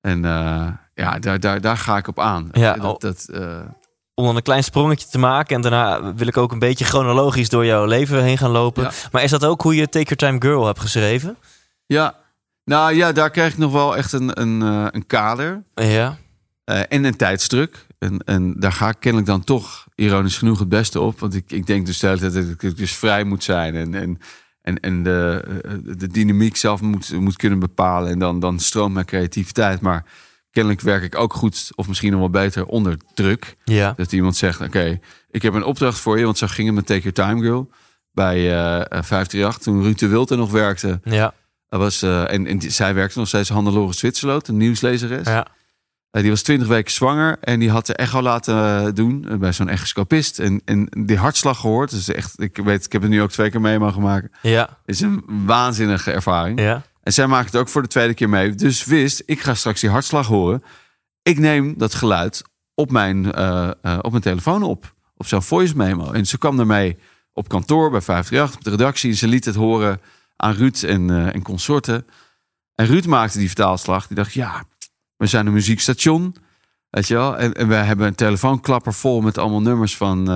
En 0.00 0.24
eh, 0.24 0.68
ja, 0.96 1.18
daar, 1.18 1.40
daar, 1.40 1.60
daar 1.60 1.76
ga 1.76 1.96
ik 1.96 2.08
op 2.08 2.20
aan. 2.20 2.48
Ja, 2.52 2.74
dat, 2.74 3.00
dat, 3.00 3.28
eh, 3.32 3.60
Om 4.14 4.24
dan 4.24 4.36
een 4.36 4.42
klein 4.42 4.64
sprongetje 4.64 5.08
te 5.08 5.18
maken 5.18 5.56
en 5.56 5.62
daarna 5.62 6.14
wil 6.14 6.26
ik 6.26 6.36
ook 6.36 6.52
een 6.52 6.58
beetje 6.58 6.84
chronologisch 6.84 7.48
door 7.48 7.64
jouw 7.64 7.84
leven 7.84 8.22
heen 8.22 8.38
gaan 8.38 8.50
lopen. 8.50 8.82
Ja. 8.82 8.90
Maar 9.12 9.22
is 9.22 9.30
dat 9.30 9.44
ook 9.44 9.62
hoe 9.62 9.74
je 9.74 9.88
Take 9.88 10.14
Your 10.14 10.16
Time 10.16 10.40
Girl 10.40 10.66
hebt 10.66 10.80
geschreven? 10.80 11.36
ja. 11.86 12.24
Nou 12.64 12.94
ja, 12.94 13.12
daar 13.12 13.30
krijg 13.30 13.52
ik 13.52 13.58
nog 13.58 13.72
wel 13.72 13.96
echt 13.96 14.12
een, 14.12 14.40
een, 14.40 14.62
eh, 14.62 14.86
een 14.90 15.06
kader. 15.06 15.62
Ja. 15.74 16.16
Eh, 16.64 16.80
en 16.88 17.04
een 17.04 17.16
tijdsdruk. 17.16 17.86
En, 17.98 18.18
en 18.18 18.54
daar 18.60 18.72
ga 18.72 18.88
ik 18.88 18.96
kennelijk 18.98 19.30
dan 19.30 19.44
toch, 19.44 19.86
ironisch 19.94 20.38
genoeg, 20.38 20.58
het 20.58 20.68
beste 20.68 21.00
op. 21.00 21.20
Want 21.20 21.34
ik, 21.34 21.50
ik 21.50 21.66
denk 21.66 21.86
dus 21.86 21.98
de 21.98 22.06
hele 22.06 22.18
tijd 22.18 22.32
dat 22.32 22.44
ik 22.62 22.76
dus 22.76 22.96
vrij 22.96 23.24
moet 23.24 23.44
zijn. 23.44 23.74
En, 23.74 23.94
en, 23.94 24.18
en, 24.62 24.80
en 24.80 25.02
de, 25.02 25.44
de 25.96 26.08
dynamiek 26.08 26.56
zelf 26.56 26.80
moet, 26.80 27.12
moet 27.12 27.36
kunnen 27.36 27.58
bepalen. 27.58 28.10
En 28.10 28.18
dan, 28.18 28.40
dan 28.40 28.58
stroomt 28.58 28.94
mijn 28.94 29.06
creativiteit. 29.06 29.80
Maar 29.80 30.04
kennelijk 30.56 30.80
werk 30.82 31.02
ik 31.02 31.14
ook 31.18 31.32
goed, 31.34 31.70
of 31.74 31.88
misschien 31.88 32.10
nog 32.10 32.20
wel 32.20 32.30
beter, 32.30 32.64
onder 32.66 32.96
druk. 33.14 33.56
Ja. 33.64 33.92
Dat 33.96 34.12
iemand 34.12 34.36
zegt, 34.36 34.60
oké, 34.60 34.98
ik 35.30 35.42
heb 35.42 35.54
een 35.54 35.64
opdracht 35.64 35.98
voor 35.98 36.18
je. 36.18 36.24
Want 36.24 36.38
zo 36.38 36.46
ging 36.46 36.66
het 36.66 36.76
met 36.76 36.86
Take 36.86 37.10
Your 37.10 37.12
Time 37.12 37.40
Girl. 37.46 37.70
Bij 38.12 38.36
eh, 38.36 38.76
eh, 38.76 38.82
538, 38.88 39.62
toen 39.62 39.82
Ruud 39.82 39.98
de 39.98 40.08
Wild 40.08 40.30
er 40.30 40.36
nog 40.36 40.50
werkte. 40.50 41.00
Ja. 41.04 41.34
Dat 41.68 41.80
was, 41.80 42.02
eh, 42.02 42.32
en, 42.32 42.46
en 42.46 42.58
die- 42.58 42.70
zij 42.70 42.94
werkte 42.94 43.18
nog 43.18 43.28
steeds 43.28 43.48
Hannelore 43.48 43.92
Zwitserloot, 43.92 44.48
een 44.48 44.56
nieuwslezeres. 44.56 45.26
Ja. 45.26 45.46
Eh, 46.10 46.22
die 46.22 46.30
was 46.30 46.42
20 46.42 46.68
weken 46.68 46.92
zwanger 46.92 47.36
en 47.40 47.58
die 47.58 47.70
had 47.70 47.86
de 47.86 47.94
echo 47.94 48.22
laten 48.22 48.54
eh, 48.86 48.92
doen 48.94 49.26
eh, 49.28 49.36
bij 49.36 49.52
zo'n 49.52 49.68
echoscopist. 49.68 50.38
En, 50.38 50.60
en 50.64 50.88
die 51.06 51.16
hartslag 51.18 51.60
gehoord. 51.60 51.90
Dus 51.90 52.08
echt, 52.08 52.40
ik 52.42 52.56
weet, 52.56 52.84
ik 52.84 52.92
heb 52.92 53.02
het 53.02 53.10
nu 53.10 53.22
ook 53.22 53.30
twee 53.30 53.50
keer 53.50 53.60
mee 53.60 53.78
mogen 53.78 54.02
maken. 54.02 54.30
Ja. 54.42 54.78
is 54.84 55.00
een 55.00 55.24
waanzinnige 55.46 56.10
ervaring. 56.12 56.60
Ja. 56.60 56.82
En 57.06 57.12
zij 57.12 57.26
maakte 57.26 57.50
het 57.50 57.60
ook 57.60 57.68
voor 57.68 57.82
de 57.82 57.88
tweede 57.88 58.14
keer 58.14 58.28
mee. 58.28 58.54
Dus 58.54 58.84
wist, 58.84 59.22
ik 59.26 59.40
ga 59.40 59.54
straks 59.54 59.80
die 59.80 59.90
hartslag 59.90 60.26
horen. 60.26 60.62
Ik 61.22 61.38
neem 61.38 61.74
dat 61.78 61.94
geluid 61.94 62.42
op 62.74 62.90
mijn, 62.90 63.32
eh, 63.32 63.70
eh, 63.82 63.98
op 64.00 64.10
mijn 64.10 64.22
telefoon 64.22 64.62
op. 64.62 64.94
Op 65.16 65.26
zo'n 65.26 65.42
voice 65.42 65.76
memo. 65.76 66.12
En 66.12 66.26
ze 66.26 66.38
kwam 66.38 66.56
daarmee 66.56 66.98
op 67.32 67.48
kantoor 67.48 67.90
bij 67.90 68.00
538, 68.00 68.56
op 68.56 68.64
de 68.64 68.70
redactie. 68.70 69.10
En 69.10 69.16
ze 69.16 69.26
liet 69.26 69.44
het 69.44 69.54
horen 69.54 70.00
aan 70.36 70.52
Ruud 70.52 70.82
en, 70.82 71.10
eh, 71.10 71.34
en 71.34 71.42
consorten. 71.42 72.06
En 72.74 72.86
Ruud 72.86 73.04
maakte 73.04 73.38
die 73.38 73.46
vertaalslag. 73.46 74.06
Die 74.06 74.16
dacht, 74.16 74.32
ja, 74.32 74.64
we 75.16 75.26
zijn 75.26 75.46
een 75.46 75.52
muziekstation. 75.52 76.36
Weet 76.90 77.06
je 77.06 77.14
wel? 77.14 77.36
En, 77.36 77.68
we 77.68 77.74
hebben 77.74 78.06
een 78.06 78.14
telefoonklapper 78.14 78.94
vol 78.94 79.20
met 79.20 79.38
allemaal 79.38 79.62
nummers 79.62 79.96
van, 79.96 80.26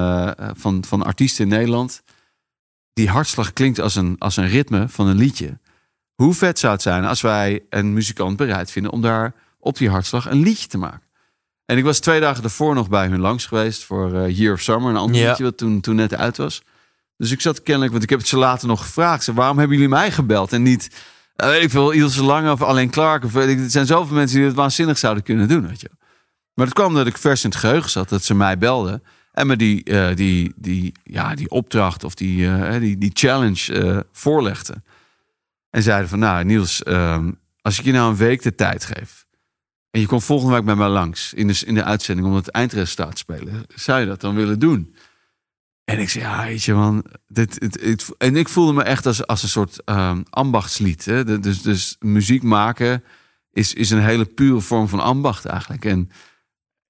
van, 0.56 0.84
van 0.84 1.02
artiesten 1.02 1.44
in 1.44 1.50
Nederland. 1.50 2.02
Die 2.92 3.08
hartslag 3.08 3.52
klinkt 3.52 3.80
als 3.80 3.94
een, 3.94 4.16
als 4.18 4.36
een 4.36 4.48
ritme 4.48 4.88
van 4.88 5.06
een 5.06 5.16
liedje. 5.16 5.58
Hoe 6.20 6.34
vet 6.34 6.58
zou 6.58 6.72
het 6.72 6.82
zijn 6.82 7.04
als 7.04 7.20
wij 7.20 7.62
een 7.70 7.92
muzikant 7.92 8.36
bereid 8.36 8.70
vinden 8.70 8.92
om 8.92 9.00
daar 9.00 9.34
op 9.58 9.76
die 9.78 9.90
hartslag 9.90 10.30
een 10.30 10.42
liedje 10.42 10.66
te 10.66 10.78
maken? 10.78 11.02
En 11.66 11.76
ik 11.78 11.84
was 11.84 11.98
twee 11.98 12.20
dagen 12.20 12.42
daarvoor 12.42 12.74
nog 12.74 12.88
bij 12.88 13.06
hun 13.06 13.20
langs 13.20 13.46
geweest 13.46 13.84
voor 13.84 14.14
eh, 14.14 14.38
Year 14.38 14.52
of 14.52 14.60
Summer, 14.60 14.90
een 14.90 14.96
ander 14.96 15.20
Ja. 15.20 15.28
liedje 15.28 15.44
wat 15.44 15.56
toen, 15.56 15.80
toen 15.80 15.94
net 15.94 16.14
uit 16.14 16.36
was. 16.36 16.62
Dus 17.16 17.30
ik 17.30 17.40
zat 17.40 17.62
kennelijk, 17.62 17.92
want 17.92 18.02
ik 18.04 18.10
heb 18.10 18.18
het 18.18 18.28
ze 18.28 18.36
later 18.36 18.68
nog 18.68 18.82
gevraagd. 18.82 19.24
Ze, 19.24 19.32
waarom 19.32 19.58
hebben 19.58 19.76
jullie 19.76 19.92
mij 19.92 20.10
gebeld 20.10 20.52
en 20.52 20.62
niet, 20.62 20.90
eh, 21.36 21.48
weet 21.48 21.62
ik 21.62 21.70
veel, 21.70 21.90
Ilse 21.90 22.24
Lange 22.24 22.52
of 22.52 22.62
alleen 22.62 22.90
Clark? 22.90 23.24
Of, 23.24 23.36
ik, 23.36 23.58
er 23.58 23.70
zijn 23.70 23.86
zoveel 23.86 24.16
mensen 24.16 24.36
die 24.36 24.46
het 24.46 24.56
waanzinnig 24.56 24.98
zouden 24.98 25.22
kunnen 25.22 25.48
doen, 25.48 25.68
weet 25.68 25.80
je. 25.80 25.90
Maar 26.54 26.66
het 26.66 26.74
kwam 26.74 26.94
dat 26.94 27.06
ik 27.06 27.18
vers 27.18 27.44
in 27.44 27.50
het 27.50 27.58
geheugen 27.58 27.90
zat, 27.90 28.08
dat 28.08 28.24
ze 28.24 28.34
mij 28.34 28.58
belden. 28.58 29.02
En 29.32 29.46
me 29.46 29.56
die, 29.56 29.84
eh, 29.84 30.16
die, 30.16 30.52
die, 30.56 30.92
ja, 31.04 31.34
die 31.34 31.50
opdracht 31.50 32.04
of 32.04 32.14
die, 32.14 32.48
die, 32.78 32.98
die 32.98 33.10
challenge 33.14 34.04
voorlegden. 34.12 34.84
En 35.70 35.82
zeiden 35.82 36.08
van, 36.08 36.18
nou 36.18 36.44
Niels, 36.44 36.82
ehm, 36.82 37.32
als 37.60 37.78
ik 37.78 37.84
je 37.84 37.92
nou 37.92 38.10
een 38.10 38.16
week 38.16 38.42
de 38.42 38.54
tijd 38.54 38.84
geef... 38.84 39.26
en 39.90 40.00
je 40.00 40.06
komt 40.06 40.24
volgende 40.24 40.54
week 40.54 40.64
bij 40.64 40.74
mij 40.74 40.88
langs 40.88 41.32
in 41.32 41.46
de, 41.46 41.62
in 41.66 41.74
de 41.74 41.84
uitzending... 41.84 42.28
om 42.28 42.34
het 42.34 42.48
eindresultaat 42.48 43.10
te 43.10 43.16
spelen, 43.16 43.64
zou 43.74 44.00
je 44.00 44.06
dat 44.06 44.20
dan 44.20 44.34
willen 44.34 44.58
doen? 44.58 44.94
En 45.84 45.98
ik 45.98 46.08
zei, 46.08 46.24
ja, 46.24 46.44
weet 46.44 46.62
je 46.62 46.74
man... 46.74 47.04
Dit, 47.26 47.58
en 48.16 48.36
ik 48.36 48.48
voelde 48.48 48.72
me 48.72 48.82
echt 48.82 49.06
als, 49.06 49.26
als 49.26 49.42
een 49.42 49.48
soort 49.48 49.84
ehm, 49.84 50.22
ambachtslied. 50.30 51.04
Hè? 51.04 51.40
Dus, 51.40 51.62
dus 51.62 51.96
muziek 51.98 52.42
maken 52.42 53.04
is, 53.52 53.74
is 53.74 53.90
een 53.90 54.02
hele 54.02 54.24
pure 54.24 54.60
vorm 54.60 54.88
van 54.88 55.00
ambacht 55.00 55.44
eigenlijk. 55.44 55.84
En 55.84 56.10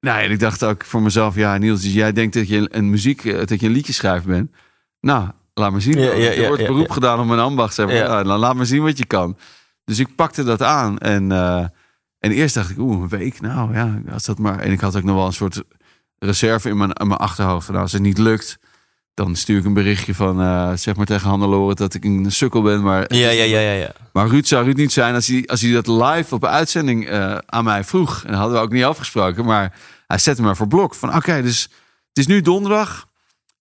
nou, 0.00 0.22
en 0.22 0.30
ik 0.30 0.38
dacht 0.38 0.64
ook 0.64 0.84
voor 0.84 1.02
mezelf, 1.02 1.34
ja 1.34 1.56
Niels, 1.56 1.82
dus 1.82 1.92
jij 1.92 2.12
denkt 2.12 2.34
dat 2.34 2.48
je 2.48 2.68
een 2.70 2.90
muziek, 2.90 3.24
eh, 3.24 3.46
dat 3.46 3.60
je 3.60 3.66
een 3.66 3.72
liedje 3.72 3.92
schrijver 3.92 4.28
bent. 4.28 4.54
Nou, 5.00 5.30
laat 5.60 5.70
maar 5.72 5.80
zien. 5.80 5.98
Ja, 5.98 6.12
ja, 6.12 6.32
er 6.32 6.46
wordt 6.46 6.66
beroep 6.66 6.90
gedaan 6.90 7.20
om 7.20 7.30
een 7.30 7.38
ambacht. 7.38 7.76
Ja. 7.76 7.84
Nou, 7.84 8.24
dan 8.24 8.38
laat 8.38 8.54
maar 8.54 8.66
zien 8.66 8.82
wat 8.82 8.98
je 8.98 9.06
kan. 9.06 9.36
Dus 9.84 9.98
ik 9.98 10.14
pakte 10.14 10.44
dat 10.44 10.62
aan 10.62 10.98
en, 10.98 11.32
eh, 11.32 11.64
en 12.18 12.30
eerst 12.30 12.54
dacht 12.54 12.70
ik, 12.70 12.78
oeh, 12.78 13.02
een 13.02 13.08
week, 13.08 13.40
nou 13.40 13.74
ja, 13.74 14.00
als 14.12 14.24
dat 14.24 14.38
maar. 14.38 14.58
En 14.58 14.72
ik 14.72 14.80
had 14.80 14.96
ook 14.96 15.02
nog 15.02 15.16
wel 15.16 15.26
een 15.26 15.32
soort 15.32 15.62
reserve 16.18 16.68
in 16.68 16.76
mijn, 16.76 16.90
in 16.92 17.06
mijn 17.06 17.20
achterhoofd. 17.20 17.64
Van, 17.64 17.72
nou, 17.72 17.84
als 17.86 17.92
het 17.92 18.02
niet 18.02 18.18
lukt, 18.18 18.58
dan 19.14 19.36
stuur 19.36 19.58
ik 19.58 19.64
een 19.64 19.74
berichtje 19.74 20.14
van, 20.14 20.40
eh, 20.40 20.72
zeg 20.74 20.96
maar 20.96 21.06
tegen 21.06 21.28
Hannelore 21.28 21.74
dat 21.74 21.94
ik 21.94 22.04
een 22.04 22.32
sukkel 22.32 22.62
ben. 22.62 22.82
Maar 22.82 23.14
Ja, 23.14 23.30
ja, 23.30 23.42
ja, 23.44 23.58
ja, 23.58 23.72
ja. 23.72 23.92
maar 24.12 24.26
Ruud 24.28 24.46
zou 24.46 24.64
Ruud 24.64 24.76
niet 24.76 24.92
zijn 24.92 25.14
als 25.14 25.26
hij, 25.26 25.44
als 25.46 25.60
hij 25.60 25.72
dat 25.72 25.86
live 25.86 26.34
op 26.34 26.44
uitzending 26.44 27.08
eh, 27.08 27.38
aan 27.46 27.64
mij 27.64 27.84
vroeg. 27.84 28.22
En 28.24 28.30
dat 28.30 28.40
hadden 28.40 28.56
we 28.58 28.64
ook 28.64 28.72
niet 28.72 28.84
afgesproken. 28.84 29.44
Maar 29.44 29.76
hij 30.06 30.18
zette 30.18 30.42
me 30.42 30.56
voor 30.56 30.68
blok. 30.68 30.94
Van 30.94 31.14
oké, 31.14 31.42
dus 31.42 31.62
het 32.08 32.18
is 32.18 32.26
nu 32.26 32.40
donderdag. 32.40 33.08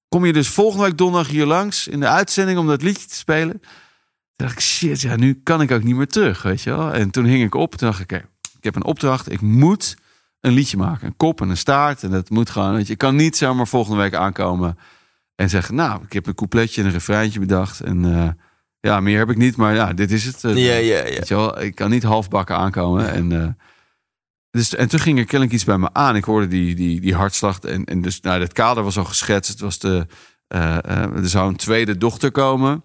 Kom 0.09 0.25
je 0.25 0.33
dus 0.33 0.47
volgende 0.49 0.85
week 0.85 0.97
donderdag 0.97 1.31
hier 1.31 1.45
langs 1.45 1.87
in 1.87 1.99
de 1.99 2.07
uitzending 2.07 2.59
om 2.59 2.67
dat 2.67 2.81
liedje 2.81 3.07
te 3.07 3.15
spelen? 3.15 3.59
Toen 3.59 4.47
dacht 4.47 4.53
ik, 4.53 4.59
shit, 4.59 5.01
ja, 5.01 5.15
nu 5.15 5.39
kan 5.43 5.61
ik 5.61 5.71
ook 5.71 5.83
niet 5.83 5.95
meer 5.95 6.07
terug, 6.07 6.41
weet 6.41 6.61
je 6.61 6.69
wel. 6.69 6.93
En 6.93 7.09
toen 7.09 7.25
hing 7.25 7.43
ik 7.43 7.55
op, 7.55 7.75
toen 7.75 7.87
dacht 7.87 7.99
ik, 8.01 8.11
oké, 8.11 8.25
ik 8.57 8.63
heb 8.63 8.75
een 8.75 8.83
opdracht, 8.85 9.31
ik 9.31 9.41
moet 9.41 9.95
een 10.41 10.51
liedje 10.53 10.77
maken. 10.77 11.07
Een 11.07 11.17
kop 11.17 11.41
en 11.41 11.49
een 11.49 11.57
staart 11.57 12.03
en 12.03 12.11
dat 12.11 12.29
moet 12.29 12.49
gewoon, 12.49 12.73
weet 12.73 12.87
je. 12.87 12.93
Ik 12.93 12.97
kan 12.99 13.15
niet 13.15 13.37
zomaar 13.37 13.67
volgende 13.67 14.01
week 14.01 14.13
aankomen 14.13 14.77
en 15.35 15.49
zeggen, 15.49 15.75
nou, 15.75 16.03
ik 16.03 16.13
heb 16.13 16.27
een 16.27 16.35
coupletje 16.35 16.81
en 16.81 16.87
een 16.87 16.93
refreintje 16.93 17.39
bedacht 17.39 17.79
en... 17.81 18.05
eh, 18.15 18.29
ja, 18.81 18.99
meer 18.99 19.17
heb 19.17 19.29
ik 19.29 19.37
niet, 19.37 19.55
maar 19.55 19.75
ja, 19.75 19.93
dit 19.93 20.11
is 20.11 20.25
het. 20.25 20.43
Eh, 20.43 20.55
Ja, 20.55 20.73
ja, 20.75 20.97
ja. 20.97 21.03
Weet 21.03 21.27
je 21.27 21.35
wel, 21.35 21.61
ik 21.61 21.75
kan 21.75 21.89
niet 21.89 22.03
halfbakken 22.03 22.55
aankomen. 22.55 23.11
En, 23.11 23.31
eh, 23.31 23.47
dus, 24.51 24.75
en 24.75 24.87
toen 24.87 24.99
ging 24.99 25.17
er 25.17 25.25
kennelijk 25.25 25.53
iets 25.53 25.63
bij 25.63 25.77
me 25.77 25.89
aan. 25.93 26.15
Ik 26.15 26.23
hoorde 26.23 26.47
die, 26.47 26.75
die, 26.75 27.01
die 27.01 27.15
hartslag. 27.15 27.59
En, 27.59 27.85
en 27.85 28.01
dus, 28.01 28.21
nou, 28.21 28.41
het 28.41 28.53
kader 28.53 28.83
was 28.83 28.97
al 28.97 29.05
geschetst. 29.05 29.51
Het 29.51 29.59
was 29.59 29.79
de, 29.79 30.07
eh, 30.47 30.77
eh, 30.77 31.15
er 31.15 31.29
zou 31.29 31.49
een 31.49 31.55
tweede 31.55 31.97
dochter 31.97 32.31
komen. 32.31 32.83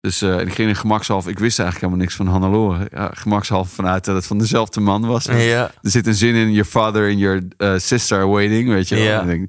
Dus 0.00 0.22
en 0.22 0.46
ik 0.46 0.52
ging 0.52 0.68
in 0.68 0.76
gemakshalve. 0.76 1.30
Ik 1.30 1.38
wist 1.38 1.58
eigenlijk 1.58 1.80
helemaal 1.80 2.04
niks 2.04 2.16
van 2.16 2.26
Hannelore. 2.26 2.88
Ja, 2.90 3.10
gemakshalve 3.14 3.74
vanuit 3.74 4.04
dat 4.04 4.14
het 4.14 4.26
van 4.26 4.38
dezelfde 4.38 4.80
man 4.80 5.06
was. 5.06 5.24
Ja. 5.24 5.70
Er 5.82 5.90
zit 5.90 6.06
een 6.06 6.14
zin 6.14 6.34
in 6.34 6.52
your 6.52 6.70
father 6.70 7.10
and 7.10 7.18
your 7.18 7.42
sister 7.80 8.18
are 8.18 8.26
waiting, 8.26 8.68
weet 8.68 8.88
je 8.88 8.94
wel. 8.94 9.04
Ja. 9.04 9.46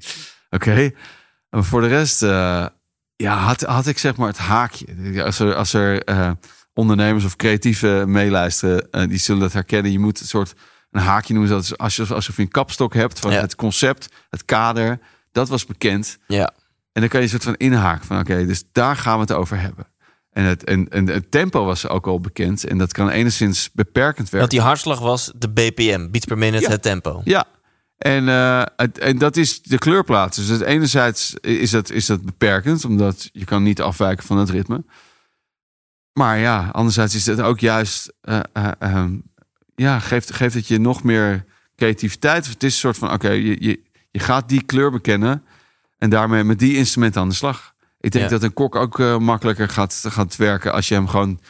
Oké. 0.50 0.90
Maar 1.50 1.64
voor 1.64 1.80
de 1.80 1.86
rest, 1.86 2.20
ja, 3.16 3.36
had, 3.36 3.60
had 3.60 3.86
ik 3.86 3.98
zeg 3.98 4.16
maar 4.16 4.28
het 4.28 4.38
haakje. 4.38 5.22
Als 5.24 5.38
er, 5.38 5.54
als 5.54 5.72
er 5.72 6.02
ondernemers 6.74 7.24
of 7.24 7.36
creatieven 7.36 8.10
meeluisteren, 8.10 9.08
die 9.08 9.18
zullen 9.18 9.40
dat 9.40 9.52
herkennen. 9.52 9.92
Je 9.92 9.98
moet 9.98 10.20
een 10.20 10.26
soort 10.26 10.54
een 10.96 11.02
haakje 11.02 11.32
noemen. 11.34 11.50
zodat 11.50 11.78
Als 11.78 11.96
je, 11.96 12.14
alsof 12.14 12.36
je 12.36 12.42
een 12.42 12.48
kapstok 12.48 12.94
hebt 12.94 13.18
van 13.18 13.32
Ja. 13.32 13.40
het 13.40 13.54
concept, 13.54 14.08
het 14.30 14.44
kader. 14.44 14.98
Dat 15.32 15.48
was 15.48 15.66
bekend. 15.66 16.18
Ja. 16.26 16.50
En 16.92 17.00
dan 17.00 17.08
kan 17.08 17.18
je 17.20 17.24
een 17.26 17.30
soort 17.32 17.42
van 17.42 17.54
inhaken 17.56 18.06
van 18.06 18.18
oké, 18.18 18.46
dus 18.46 18.64
daar 18.72 18.96
gaan 18.96 19.14
we 19.14 19.20
het 19.20 19.32
over 19.32 19.60
hebben. 19.60 19.86
En 20.30 20.44
het, 20.44 20.64
en, 20.64 20.88
en 20.88 21.06
het 21.08 21.30
tempo 21.30 21.64
was 21.64 21.88
ook 21.88 22.06
al 22.06 22.20
bekend. 22.20 22.64
En 22.64 22.78
dat 22.78 22.92
kan 22.92 23.08
enigszins 23.08 23.70
beperkend 23.72 24.16
werken. 24.30 24.38
Want 24.38 24.50
die 24.50 24.60
hartslag 24.60 24.98
was 24.98 25.32
de 25.36 25.48
BPM, 25.50 26.10
beats 26.10 26.24
per 26.24 26.38
minute, 26.38 26.62
Ja. 26.64 26.70
het 26.70 26.82
tempo. 26.82 27.20
Ja. 27.24 27.44
En, 27.96 28.28
eh, 28.28 28.62
het, 28.76 28.98
en 28.98 29.18
dat 29.18 29.36
is 29.36 29.62
de 29.62 29.78
kleurplaat. 29.78 30.34
Dus 30.34 30.46
het 30.48 30.60
enerzijds 30.60 31.34
is 31.40 31.70
dat, 31.70 31.90
is 31.90 32.06
dat 32.06 32.22
beperkend, 32.24 32.84
omdat 32.84 33.28
je 33.32 33.44
kan 33.44 33.62
niet 33.62 33.80
afwijken 33.80 34.24
van 34.26 34.38
het 34.38 34.50
ritme. 34.50 34.84
Maar 36.12 36.38
ja, 36.38 36.68
anderzijds 36.72 37.14
is 37.14 37.26
het 37.26 37.40
ook 37.40 37.60
juist, 37.60 38.12
eh, 38.20 38.40
eh, 38.52 38.68
ehm, 38.78 39.14
ja, 39.76 39.98
geeft, 39.98 40.32
geeft 40.32 40.54
het 40.54 40.68
je 40.68 40.78
nog 40.78 41.02
meer 41.02 41.44
creativiteit. 41.76 42.46
Het 42.46 42.62
is 42.62 42.72
een 42.72 42.78
soort 42.78 42.98
van, 42.98 43.12
oké, 43.12 43.30
je, 43.30 43.56
je, 43.60 43.80
je 44.10 44.18
gaat 44.18 44.48
die 44.48 44.62
kleur 44.62 44.90
bekennen 44.90 45.44
en 45.98 46.10
daarmee 46.10 46.44
met 46.44 46.58
die 46.58 46.76
instrumenten 46.76 47.20
aan 47.20 47.28
de 47.28 47.34
slag. 47.34 47.74
Ik 48.00 48.10
denk 48.12 48.24
Ja. 48.24 48.30
dat 48.30 48.42
een 48.42 48.52
kok 48.52 48.76
ook 48.76 48.98
eh, 49.00 49.18
makkelijker 49.18 49.68
gaat, 49.68 50.04
gaat 50.08 50.36
werken 50.36 50.72
als 50.72 50.88
je 50.88 50.94
hem 50.94 51.08
gewoon 51.08 51.40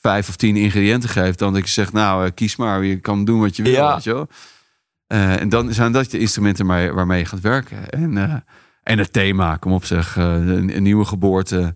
vijf 0.00 0.28
of 0.28 0.36
tien 0.36 0.56
ingrediënten 0.56 1.08
geeft. 1.10 1.38
Dan 1.38 1.52
dat 1.52 1.62
je 1.64 1.70
zegt, 1.72 1.92
nou, 1.92 2.24
eh, 2.26 2.30
kies 2.34 2.56
maar, 2.56 2.84
je 2.84 2.96
kan 2.96 3.24
doen 3.24 3.40
wat 3.40 3.56
je 3.56 3.62
wil. 3.62 3.72
Ja. 3.72 3.94
Weet 3.94 4.04
je 4.04 4.12
wel? 4.12 4.28
Eh, 5.06 5.40
en 5.40 5.48
dan 5.48 5.72
zijn 5.72 5.92
dat 5.92 6.10
de 6.10 6.18
instrumenten 6.18 6.66
waar, 6.66 6.94
waarmee 6.94 7.18
je 7.18 7.24
gaat 7.24 7.40
werken. 7.40 7.90
En, 7.90 8.44
en 8.82 8.98
het 8.98 9.12
thema, 9.12 9.56
kom 9.56 9.72
op 9.72 9.84
zeg, 9.84 10.16
een, 10.16 10.76
een 10.76 10.82
nieuwe 10.82 11.04
geboorte. 11.04 11.74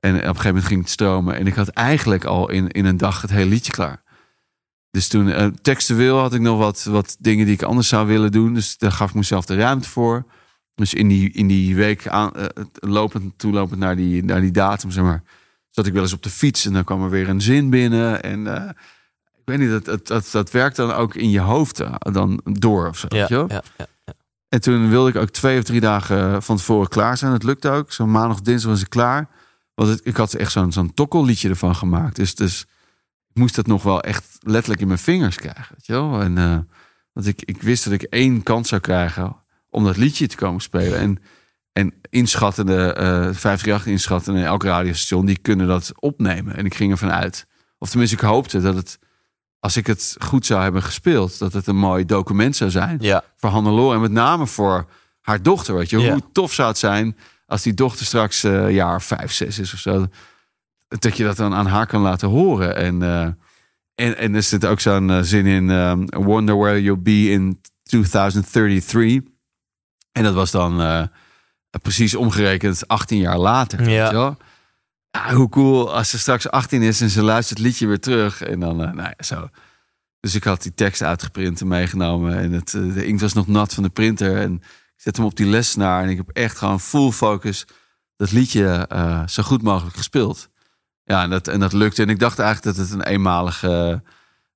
En 0.00 0.14
op 0.14 0.20
een 0.20 0.26
gegeven 0.26 0.46
moment 0.46 0.64
ging 0.66 0.80
het 0.80 0.90
stromen. 0.90 1.36
En 1.36 1.46
ik 1.46 1.54
had 1.54 1.68
eigenlijk 1.68 2.24
al 2.24 2.50
in, 2.50 2.68
in 2.68 2.84
een 2.84 2.96
dag 2.96 3.20
het 3.22 3.30
hele 3.30 3.50
liedje 3.50 3.72
klaar. 3.72 4.02
Dus 4.96 5.08
toen, 5.08 5.28
eh, 5.28 5.46
textueel 5.62 6.18
had 6.18 6.34
ik 6.34 6.40
nog 6.40 6.58
wat, 6.58 6.84
wat 6.84 7.16
dingen 7.18 7.44
die 7.46 7.54
ik 7.54 7.62
anders 7.62 7.88
zou 7.88 8.06
willen 8.06 8.32
doen. 8.32 8.54
Dus 8.54 8.78
daar 8.78 8.92
gaf 8.92 9.08
ik 9.08 9.14
mezelf 9.14 9.44
de 9.44 9.56
ruimte 9.56 9.88
voor. 9.88 10.24
Dus 10.74 10.94
in 10.94 11.08
die, 11.08 11.32
in 11.32 11.46
die 11.46 11.76
week 11.76 12.08
aan, 12.08 12.32
eh, 12.34 12.44
lopend, 12.80 13.38
toelopend 13.38 13.80
naar 13.80 13.96
die, 13.96 14.24
naar 14.24 14.40
die 14.40 14.50
datum, 14.50 14.90
zeg 14.90 15.04
maar, 15.04 15.22
zat 15.70 15.86
ik 15.86 15.92
wel 15.92 16.02
eens 16.02 16.12
op 16.12 16.22
de 16.22 16.30
fiets 16.30 16.66
en 16.66 16.72
dan 16.72 16.84
kwam 16.84 17.02
er 17.02 17.10
weer 17.10 17.28
een 17.28 17.40
zin 17.40 17.70
binnen. 17.70 18.22
En 18.22 18.46
eh, 18.56 18.68
ik 19.36 19.42
weet 19.44 19.58
niet, 19.58 19.70
dat, 19.70 19.84
dat, 19.84 20.06
dat, 20.06 20.28
dat 20.32 20.50
werkt 20.50 20.76
dan 20.76 20.92
ook 20.92 21.14
in 21.14 21.30
je 21.30 21.40
hoofd 21.40 21.82
dan 21.98 22.40
door 22.44 22.88
of 22.88 22.98
zo. 22.98 23.06
Ja, 23.10 23.16
weet 23.18 23.28
je 23.28 23.34
wel? 23.34 23.46
ja, 23.48 23.62
ja. 23.78 23.86
En 24.48 24.60
toen 24.60 24.88
wilde 24.88 25.08
ik 25.10 25.16
ook 25.16 25.30
twee 25.30 25.58
of 25.58 25.64
drie 25.64 25.80
dagen 25.80 26.42
van 26.42 26.56
tevoren 26.56 26.88
klaar 26.88 27.16
zijn. 27.16 27.32
Het 27.32 27.42
lukte 27.42 27.70
ook. 27.70 27.92
Zo 27.92 28.06
maandag, 28.06 28.40
dinsdag 28.40 28.70
was 28.70 28.80
ik 28.80 28.88
klaar. 28.90 29.28
Want 29.74 29.88
het- 29.88 30.00
ik 30.04 30.16
had 30.16 30.32
echt 30.34 30.52
zo'n 30.52 30.72
zo'n 30.72 30.94
tokkelliedje 30.94 31.48
ervan 31.48 31.74
gemaakt. 31.74 32.16
Dus, 32.16 32.34
dus 32.34 32.66
moest 33.36 33.54
dat 33.54 33.66
nog 33.66 33.82
wel 33.82 34.00
echt 34.02 34.24
letterlijk 34.40 34.80
in 34.80 34.86
mijn 34.86 34.98
vingers 34.98 35.36
krijgen. 35.36 35.66
Weet 35.74 35.86
je 35.86 35.92
wel? 35.92 36.20
En, 36.20 36.38
eh, 36.38 36.58
want 37.12 37.26
ik, 37.26 37.42
ik 37.44 37.62
wist 37.62 37.84
dat 37.84 37.92
ik 37.92 38.02
één 38.02 38.42
kans 38.42 38.68
zou 38.68 38.80
krijgen 38.80 39.36
om 39.70 39.84
dat 39.84 39.96
liedje 39.96 40.26
te 40.26 40.36
komen 40.36 40.60
spelen. 40.60 40.98
En, 40.98 41.18
en 41.72 41.94
inschattende, 42.10 42.92
eh 42.92 43.04
538 43.04 43.86
inschattende, 43.86 44.42
elk 44.44 44.62
radiostation, 44.64 45.26
die 45.26 45.38
kunnen 45.38 45.66
dat 45.66 45.92
opnemen. 45.94 46.56
En 46.56 46.64
ik 46.64 46.74
ging 46.74 46.90
ervan 46.92 47.12
uit. 47.12 47.46
Of 47.78 47.88
tenminste, 47.88 48.16
ik 48.16 48.22
hoopte 48.22 48.60
dat 48.60 48.74
het, 48.74 48.98
als 49.60 49.76
ik 49.76 49.86
het 49.86 50.16
goed 50.18 50.46
zou 50.46 50.62
hebben 50.62 50.82
gespeeld, 50.82 51.38
dat 51.38 51.52
het 51.52 51.66
een 51.66 51.76
mooi 51.76 52.04
document 52.04 52.56
zou 52.56 52.70
zijn 52.70 52.98
Ja. 53.00 53.24
voor 53.36 53.50
Hannelore. 53.50 53.94
En 53.94 54.00
met 54.00 54.10
name 54.12 54.46
voor 54.46 54.86
haar 55.20 55.42
dochter. 55.42 55.74
Weet 55.74 55.90
je, 55.90 55.98
Ja. 55.98 56.12
hoe 56.12 56.22
tof 56.32 56.52
zou 56.52 56.68
het 56.68 56.78
zijn 56.78 57.16
als 57.46 57.62
die 57.62 57.74
dochter 57.74 58.06
straks 58.06 58.44
eh 58.44 58.70
jaar 58.70 59.02
vijf, 59.02 59.32
zes 59.32 59.58
is 59.58 59.72
of 59.72 59.78
zo. 59.78 60.06
Dat 60.88 61.16
je 61.16 61.24
dat 61.24 61.36
dan 61.36 61.54
aan 61.54 61.66
haar 61.66 61.86
kan 61.86 62.00
laten 62.00 62.28
horen. 62.28 62.76
En, 62.76 63.02
eh, 63.02 63.28
en, 63.94 64.16
en 64.16 64.34
er 64.34 64.42
zit 64.42 64.66
ook 64.66 64.80
zo'n 64.80 65.10
eh, 65.10 65.20
zin 65.22 65.46
in 65.46 65.70
ehm, 65.70 66.06
Wonder 66.06 66.58
where 66.58 66.82
you'll 66.82 67.02
be 67.02 67.30
in 67.30 67.60
2033. 67.82 69.20
En 70.12 70.22
dat 70.22 70.34
was 70.34 70.50
dan 70.50 70.80
eh, 70.80 71.02
precies 71.82 72.14
omgerekend 72.14 72.88
18 72.88 73.18
jaar 73.18 73.38
later. 73.38 73.80
Ja. 73.80 73.86
Weet 73.86 74.10
je 74.10 74.16
wel? 74.16 74.36
Ja, 75.10 75.34
hoe 75.34 75.48
cool 75.48 75.94
als 75.94 76.10
ze 76.10 76.18
straks 76.18 76.50
18 76.50 76.82
is 76.82 77.00
en 77.00 77.10
ze 77.10 77.22
luistert 77.22 77.58
het 77.58 77.66
liedje 77.66 77.86
weer 77.86 78.00
terug. 78.00 78.42
En 78.42 78.60
dan, 78.60 78.76
nou 78.76 79.00
ja, 79.00 79.14
zo. 79.18 79.48
Dus 80.20 80.34
ik 80.34 80.44
had 80.44 80.62
die 80.62 80.74
tekst 80.74 81.02
uitgeprint 81.02 81.60
en 81.60 81.68
meegenomen. 81.68 82.38
En 82.38 82.52
het, 82.52 82.70
de 82.70 83.06
inkt 83.06 83.20
was 83.20 83.32
nog 83.32 83.46
nat 83.46 83.74
van 83.74 83.82
de 83.82 83.88
printer. 83.88 84.36
En 84.36 84.54
ik 84.54 85.02
zet 85.02 85.16
hem 85.16 85.26
op 85.26 85.36
die 85.36 85.46
lesnaar. 85.46 86.02
En 86.02 86.08
ik 86.08 86.16
heb 86.16 86.28
echt 86.28 86.58
gewoon 86.58 86.80
full 86.80 87.10
focus 87.10 87.66
dat 88.16 88.32
liedje 88.32 88.88
zo 89.26 89.42
goed 89.42 89.62
mogelijk 89.62 89.96
gespeeld. 89.96 90.48
Ja, 91.08 91.22
en 91.22 91.30
dat, 91.30 91.48
en 91.48 91.60
dat 91.60 91.72
lukte. 91.72 92.02
En 92.02 92.08
ik 92.08 92.18
dacht 92.18 92.38
eigenlijk 92.38 92.76
dat 92.76 92.86
het 92.86 92.94
een 92.94 93.04
eenmalige 93.06 94.02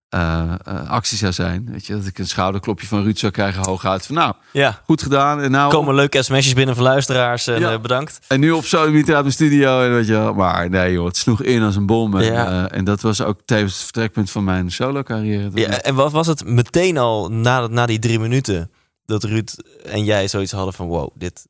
eh, 0.09 0.53
eh, 0.65 0.91
actie 0.91 1.19
zou 1.19 1.33
zijn. 1.33 1.69
Weet 1.71 1.87
je, 1.87 1.97
dat 1.97 2.07
ik 2.07 2.19
een 2.19 2.27
schouderklopje 2.29 2.87
van 2.87 3.03
Ruud 3.03 3.19
zou 3.19 3.33
krijgen 3.33 3.65
hooguit. 3.67 4.07
Van 4.07 4.15
nou, 4.15 4.35
ja. 4.53 4.81
goed 4.85 5.03
gedaan. 5.03 5.41
En 5.41 5.51
nou, 5.51 5.71
Komen 5.73 5.95
leuke 5.95 6.23
sms'jes 6.23 6.55
binnen 6.55 6.75
van 6.75 6.85
luisteraars 6.85 7.47
en 7.47 7.61
Ja. 7.61 7.73
eh, 7.73 7.81
bedankt. 7.81 8.21
en 8.29 8.41
nu 8.41 8.51
op 8.51 8.65
zo'n 8.65 8.93
meter 8.93 9.13
uit 9.15 9.23
mijn 9.23 9.35
studio. 9.35 9.83
En 9.83 9.91
weet 9.95 10.07
je, 10.07 10.33
maar 10.37 10.71
nee 10.71 10.93
joh, 10.93 11.05
het 11.07 11.17
sloeg 11.17 11.43
in 11.43 11.63
als 11.63 11.77
een 11.77 11.87
bom. 11.87 12.17
En, 12.17 12.25
Ja. 12.25 12.69
en 12.71 12.85
dat 12.85 13.01
was 13.01 13.21
ook 13.23 13.41
tevens 13.45 13.73
het 13.73 13.83
vertrekpunt 13.83 14.31
van 14.31 14.45
mijn 14.45 14.71
solo 14.71 15.03
carrière. 15.03 15.51
Ja, 15.55 15.69
en 15.69 15.95
wat 15.95 16.13
was 16.13 16.27
het 16.27 16.45
meteen 16.45 16.99
al 16.99 17.29
na, 17.29 17.67
na 17.67 17.87
die 17.87 17.99
drie 17.99 18.19
minuten 18.19 18.71
dat 19.05 19.25
Ruud 19.25 19.51
en 19.85 20.05
jij 20.05 20.29
zoiets 20.29 20.53
hadden 20.53 20.75
van 20.75 20.87
wow, 20.87 21.11
dit, 21.15 21.47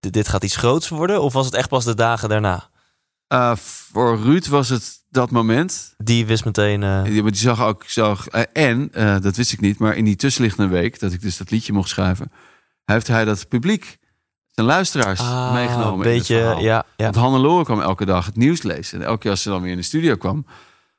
dit, 0.00 0.12
dit 0.12 0.28
gaat 0.28 0.44
iets 0.44 0.56
groots 0.56 0.88
worden? 0.88 1.22
Of 1.22 1.32
was 1.32 1.46
het 1.46 1.54
echt 1.54 1.68
pas 1.68 1.84
de 1.84 1.94
dagen 1.94 2.28
daarna? 2.28 2.70
Eh, 3.32 3.52
voor 3.92 4.18
Ruud 4.18 4.46
was 4.46 4.68
het 4.68 5.04
dat 5.10 5.30
moment. 5.30 5.94
Die 5.98 6.26
wist 6.26 6.44
meteen. 6.44 6.82
eh, 6.82 7.02
Die, 7.04 7.36
zag 7.36 7.62
ook, 7.62 7.84
zag, 7.86 8.28
eh, 8.28 8.42
en 8.52 8.90
dat 9.22 9.36
wist 9.36 9.52
ik 9.52 9.60
niet, 9.60 9.78
maar 9.78 9.96
in 9.96 10.04
die 10.04 10.16
tussenliggende 10.16 10.68
week 10.68 11.00
dat 11.00 11.12
ik 11.12 11.20
dus 11.20 11.36
dat 11.36 11.50
liedje 11.50 11.72
mocht 11.72 11.88
schrijven, 11.88 12.32
heeft 12.84 13.06
hij 13.06 13.24
dat 13.24 13.48
publiek, 13.48 13.98
zijn 14.50 14.66
luisteraars, 14.66 15.20
ah, 15.20 15.52
meegenomen. 15.52 16.06
Een 16.06 16.12
beetje, 16.12 16.36
ja. 16.36 16.58
ja. 16.60 16.84
Want 16.96 17.14
Hannelore 17.14 17.64
kwam 17.64 17.80
elke 17.80 18.04
dag 18.04 18.26
het 18.26 18.36
nieuws 18.36 18.62
lezen. 18.62 19.00
En 19.00 19.06
elke 19.06 19.18
keer 19.18 19.30
als 19.30 19.42
ze 19.42 19.48
dan 19.48 19.62
weer 19.62 19.70
in 19.70 19.76
de 19.76 19.82
studio 19.82 20.16
kwam, 20.16 20.46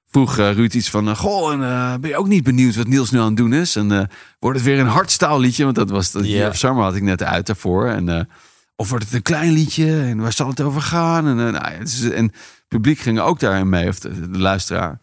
vroeg 0.08 0.36
Ruud 0.36 0.74
iets 0.74 0.90
van... 0.90 1.16
Goh, 1.16 1.52
en, 1.52 2.02
ben 2.02 2.10
je 2.10 2.18
ook 2.18 2.28
niet 2.28 2.44
benieuwd 2.44 2.76
wat 2.76 2.88
Niels 2.88 3.12
nu 3.12 3.20
aan 3.20 3.26
het 3.26 3.38
doen 3.38 3.54
is? 3.54 3.76
En 3.76 4.10
wordt 4.40 4.58
het 4.58 4.68
weer 4.68 4.80
een 4.80 4.88
hardstaal 4.88 5.40
liedje? 5.40 5.64
Want 5.64 5.76
dat 5.76 5.90
was 5.90 6.12
dat 6.12 6.24
of 6.24 6.56
Summer 6.56 6.84
had 6.84 6.96
ik 6.96 7.04
net 7.04 7.24
uit 7.24 7.46
daarvoor. 7.46 7.88
En, 7.88 8.30
of 8.76 8.90
wordt 8.90 9.06
het 9.06 9.14
een 9.14 9.22
klein 9.22 9.52
liedje? 9.52 10.02
En 10.02 10.18
waar 10.18 10.34
zal 10.34 10.48
het 10.48 10.62
over 10.62 10.82
gaan? 10.82 11.28
En, 11.28 11.40
eh, 11.48 11.62
nou, 11.62 11.74
het 11.74 12.36
publiek 12.68 13.00
ging 13.00 13.20
ook 13.20 13.40
daarin 13.40 13.70
mee, 13.70 13.88
of 13.88 14.00
de, 14.00 14.40
luisteraar. 14.40 15.00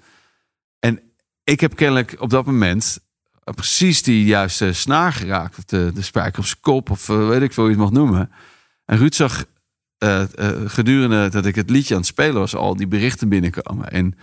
En 0.78 1.00
ik 1.44 1.60
heb 1.60 1.76
kennelijk 1.76 2.16
op 2.18 2.30
dat 2.30 2.46
moment 2.46 2.98
eh, 3.44 3.54
precies 3.54 4.02
die 4.02 4.24
juiste 4.24 4.72
snaar 4.72 5.12
geraakt. 5.12 5.58
Of 5.58 5.64
de, 5.64 5.92
spijker 5.98 6.38
op 6.38 6.46
zijn 6.46 6.60
kop, 6.60 6.90
of 6.90 7.08
eh, 7.08 7.28
weet 7.28 7.42
ik 7.42 7.52
veel 7.52 7.64
hoe 7.64 7.72
je 7.72 7.78
het 7.80 7.90
mag 7.92 8.02
noemen. 8.02 8.30
En 8.84 8.98
Ruud 8.98 9.14
zag 9.14 9.44
gedurende 10.64 11.28
dat 11.28 11.46
ik 11.46 11.54
het 11.54 11.70
liedje 11.70 11.94
aan 11.94 12.00
het 12.00 12.08
spelen 12.08 12.40
was, 12.40 12.54
al 12.54 12.76
die 12.76 12.86
berichten 12.86 13.28
binnenkomen. 13.28 13.90
En, 13.90 14.14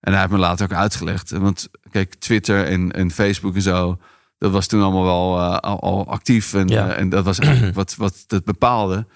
en 0.00 0.12
hij 0.12 0.20
heeft 0.20 0.32
me 0.32 0.38
later 0.38 0.64
ook 0.64 0.78
uitgelegd. 0.78 1.30
Want 1.30 1.68
kijk, 1.90 2.14
Twitter 2.14 2.64
en, 2.64 2.92
en 2.92 3.10
Facebook 3.10 3.54
en 3.54 3.62
zo, 3.62 3.98
dat 4.38 4.52
was 4.52 4.66
toen 4.66 4.82
allemaal 4.82 5.04
wel 5.04 5.38
eh, 5.38 5.56
al, 5.56 5.80
al 5.80 6.06
actief. 6.08 6.54
En, 6.54 6.68
Ja. 6.68 6.88
eh, 6.88 7.00
en 7.00 7.08
dat 7.08 7.24
was 7.24 7.38
eigenlijk 7.38 7.74
wat, 7.74 7.94
wat 7.96 8.24
het 8.26 8.44
bepaalde. 8.44 9.06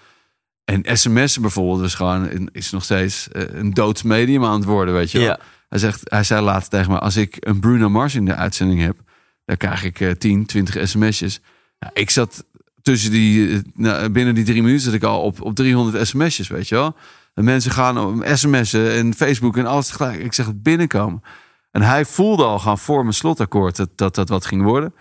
En 0.64 0.96
sms'en 0.98 1.42
bijvoorbeeld 1.42 1.80
was 1.80 1.94
gewoon, 1.94 2.48
is 2.52 2.70
nog 2.70 2.84
steeds 2.84 3.28
eh, 3.28 3.42
een 3.48 3.74
dood 3.74 4.04
medium 4.04 4.44
aan 4.44 4.54
het 4.54 4.64
worden, 4.64 4.94
weet 4.94 5.10
je 5.10 5.18
wel. 5.18 5.26
Ja. 5.26 5.38
Hij, 5.68 5.78
zegt, 5.78 6.00
hij 6.10 6.24
zei 6.24 6.40
laatst 6.42 6.70
tegen 6.70 6.92
me, 6.92 6.98
als 6.98 7.16
ik 7.16 7.36
een 7.40 7.60
Bruno 7.60 7.88
Mars 7.88 8.14
in 8.14 8.24
de 8.24 8.34
uitzending 8.34 8.80
heb, 8.80 8.96
dan 9.44 9.56
krijg 9.56 9.84
ik 9.84 10.00
eh 10.00 10.10
10, 10.10 10.46
20 10.46 10.88
sms'jes. 10.88 11.40
Nou, 11.78 11.92
ik 11.94 12.10
zat 12.10 12.44
tussen 12.82 13.10
die, 13.10 13.62
nou, 13.74 14.08
binnen 14.08 14.34
die 14.34 14.44
drie 14.44 14.62
minuten 14.62 14.82
zit 14.84 14.92
ik 14.94 15.02
al 15.02 15.22
op, 15.22 15.40
op 15.42 15.54
300 15.54 16.06
sms'jes, 16.06 16.48
weet 16.48 16.68
je 16.68 16.74
wel. 16.74 16.96
En 17.34 17.44
mensen 17.44 17.70
gaan 17.70 17.98
om 17.98 18.22
sms'en 18.34 18.92
en 18.92 19.14
Facebook 19.14 19.56
en 19.56 19.66
alles 19.66 19.86
tegelijk. 19.86 20.18
Ik 20.22 20.32
zeg 20.32 20.46
het 20.46 20.62
binnenkomen. 20.62 21.22
En 21.70 21.82
hij 21.82 22.04
voelde 22.04 22.44
al 22.44 22.58
gaan 22.58 22.78
voor 22.78 23.02
mijn 23.02 23.14
slotakkoord 23.14 23.76
dat 23.76 23.90
dat, 23.94 24.14
dat 24.14 24.28
wat 24.28 24.46
ging 24.46 24.62
worden. 24.62 24.94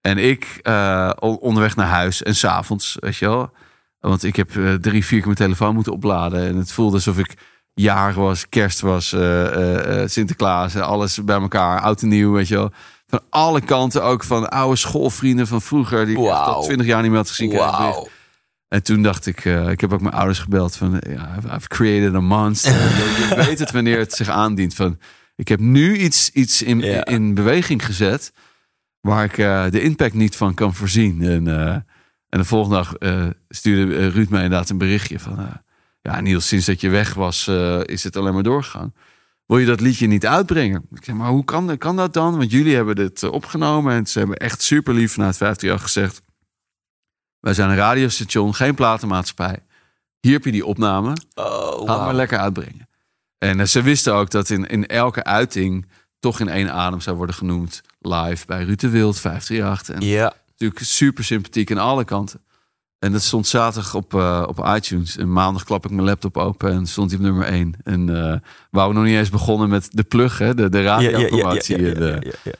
En 0.00 0.18
ik 0.18 0.58
eh, 0.62 1.10
onderweg 1.18 1.76
naar 1.76 1.86
huis 1.86 2.22
en 2.22 2.34
s'avonds, 2.36 2.96
weet 3.00 3.16
je 3.16 3.26
wel. 3.26 3.50
Want 4.00 4.24
ik 4.24 4.36
heb 4.36 4.56
eh, 4.56 4.74
drie, 4.74 5.04
vier 5.04 5.18
keer 5.18 5.26
mijn 5.26 5.36
telefoon 5.36 5.74
moeten 5.74 5.92
opladen. 5.92 6.46
En 6.48 6.56
het 6.56 6.72
voelde 6.72 6.94
alsof 6.94 7.18
ik 7.18 7.34
jaar 7.74 8.14
was, 8.14 8.48
kerst 8.48 8.80
was, 8.80 9.12
eh, 9.12 10.02
Sinterklaas, 10.06 10.76
alles 10.76 11.24
bij 11.24 11.40
elkaar, 11.40 11.80
oud 11.80 12.02
en 12.02 12.08
nieuw, 12.08 12.32
weet 12.32 12.48
je 12.48 12.54
wel. 12.54 12.70
Van 13.06 13.20
alle 13.30 13.60
kanten, 13.60 14.02
ook 14.04 14.24
van 14.24 14.48
oude 14.50 14.76
schoolvrienden 14.76 15.46
van 15.46 15.62
vroeger, 15.62 16.06
die 16.06 16.14
ik 16.18 16.30
al 16.30 16.62
twintig 16.62 16.86
jaar 16.86 17.00
niet 17.02 17.10
meer 17.10 17.18
had 17.20 17.28
gezien. 17.28 17.50
En 18.68 18.82
toen 18.82 19.02
dacht 19.02 19.26
ik, 19.26 19.44
ik 19.44 19.80
heb 19.80 19.92
ook 19.92 20.00
mijn 20.00 20.14
ouders 20.14 20.38
gebeld 20.38 20.76
van, 20.76 21.00
ja, 21.08 21.36
I've- 21.54 21.68
created 21.68 22.14
a 22.14 22.20
monster. 22.20 22.72
je, 22.96 23.26
je 23.28 23.34
weet 23.46 23.58
het 23.58 23.70
wanneer 23.70 23.98
het 23.98 24.12
zich 24.12 24.28
aandient. 24.28 24.74
Van, 24.74 24.98
ik 25.36 25.48
heb 25.48 25.60
nu 25.60 25.96
iets, 25.96 26.30
iets 26.30 26.62
in, 26.62 26.78
Ja. 26.80 27.04
in 27.04 27.34
beweging 27.34 27.84
gezet 27.84 28.32
waar 29.00 29.24
ik 29.24 29.38
eh, 29.38 29.70
de 29.70 29.80
impact 29.80 30.14
niet 30.14 30.36
van 30.36 30.54
kan 30.54 30.74
voorzien. 30.74 31.22
En, 31.22 31.48
eh, 31.48 31.74
en 32.28 32.38
de 32.38 32.44
volgende 32.44 32.76
dag 32.76 32.94
eh, 32.94 33.26
stuurde 33.48 34.08
Ruud 34.08 34.28
mij 34.28 34.42
inderdaad 34.42 34.70
een 34.70 34.78
berichtje 34.78 35.18
van, 35.18 35.62
ja 36.00 36.20
Niels, 36.20 36.48
sinds 36.48 36.66
dat 36.66 36.80
je 36.80 36.88
weg 36.88 37.14
was, 37.14 37.48
is 37.84 38.04
het 38.04 38.16
alleen 38.16 38.34
maar 38.34 38.42
doorgegaan. 38.42 38.94
Wil 39.46 39.58
je 39.58 39.66
dat 39.66 39.80
liedje 39.80 40.06
niet 40.06 40.26
uitbrengen? 40.26 40.86
Ik 40.94 41.04
zeg, 41.04 41.14
maar 41.14 41.28
hoe 41.28 41.44
kan, 41.44 41.78
kan 41.78 41.96
dat 41.96 42.12
dan? 42.12 42.36
Want 42.36 42.50
jullie 42.50 42.74
hebben 42.74 42.96
dit 42.96 43.22
opgenomen 43.22 43.94
en 43.94 44.06
ze 44.06 44.18
hebben 44.18 44.36
echt 44.36 44.62
super 44.62 44.94
lief 44.94 45.12
vanuit 45.12 45.36
538 45.36 45.82
gezegd. 45.82 46.22
Wij 47.40 47.54
zijn 47.54 47.70
een 47.70 47.76
radiostation, 47.76 48.54
geen 48.54 48.74
platenmaatschappij. 48.74 49.58
Hier 50.20 50.32
heb 50.32 50.44
je 50.44 50.52
die 50.52 50.66
opname. 50.66 51.16
Oh, 51.34 51.44
Ga 51.44 51.76
het 51.78 51.86
wauw. 51.86 52.04
maar 52.04 52.14
lekker 52.14 52.38
uitbrengen. 52.38 52.88
En 53.38 53.68
ze 53.68 53.82
wisten 53.82 54.14
ook 54.14 54.30
dat 54.30 54.50
in, 54.50 54.66
in 54.66 54.86
elke 54.86 55.24
uiting 55.24 55.86
toch 56.18 56.40
in 56.40 56.48
één 56.48 56.72
adem 56.72 57.00
zou 57.00 57.16
worden 57.16 57.34
genoemd. 57.34 57.80
Live 58.00 58.46
bij 58.46 58.64
Ruud 58.64 58.80
de 58.80 58.88
Wild, 58.88 59.18
538. 59.18 59.94
En 59.94 60.00
Ja. 60.06 60.32
natuurlijk 60.48 60.80
super 60.84 61.24
sympathiek 61.24 61.70
aan 61.70 61.78
alle 61.78 62.04
kanten. 62.04 62.40
En 62.98 63.12
dat 63.12 63.22
stond 63.22 63.46
zaterdag 63.46 63.94
op, 63.94 64.14
eh, 64.14 64.44
op 64.48 64.66
iTunes. 64.76 65.16
En 65.16 65.32
maandag 65.32 65.64
klap 65.64 65.84
ik 65.84 65.90
mijn 65.90 66.06
laptop 66.06 66.36
open 66.36 66.72
en 66.72 66.86
stond 66.86 67.10
hij 67.10 67.18
op 67.20 67.24
nummer 67.26 67.46
1. 67.52 67.74
En 67.84 68.06
waar 68.70 68.88
we 68.88 68.94
nog 68.94 69.04
niet 69.04 69.16
eens 69.16 69.30
begonnen 69.30 69.68
met 69.68 69.88
de 69.90 70.02
plug, 70.02 70.38
hè, 70.38 70.54
de, 70.54 70.68
de 70.68 70.82
radiopromotie. 70.82 71.82
ja, 71.82 72.06
ja, 72.06 72.18
ja, 72.44 72.52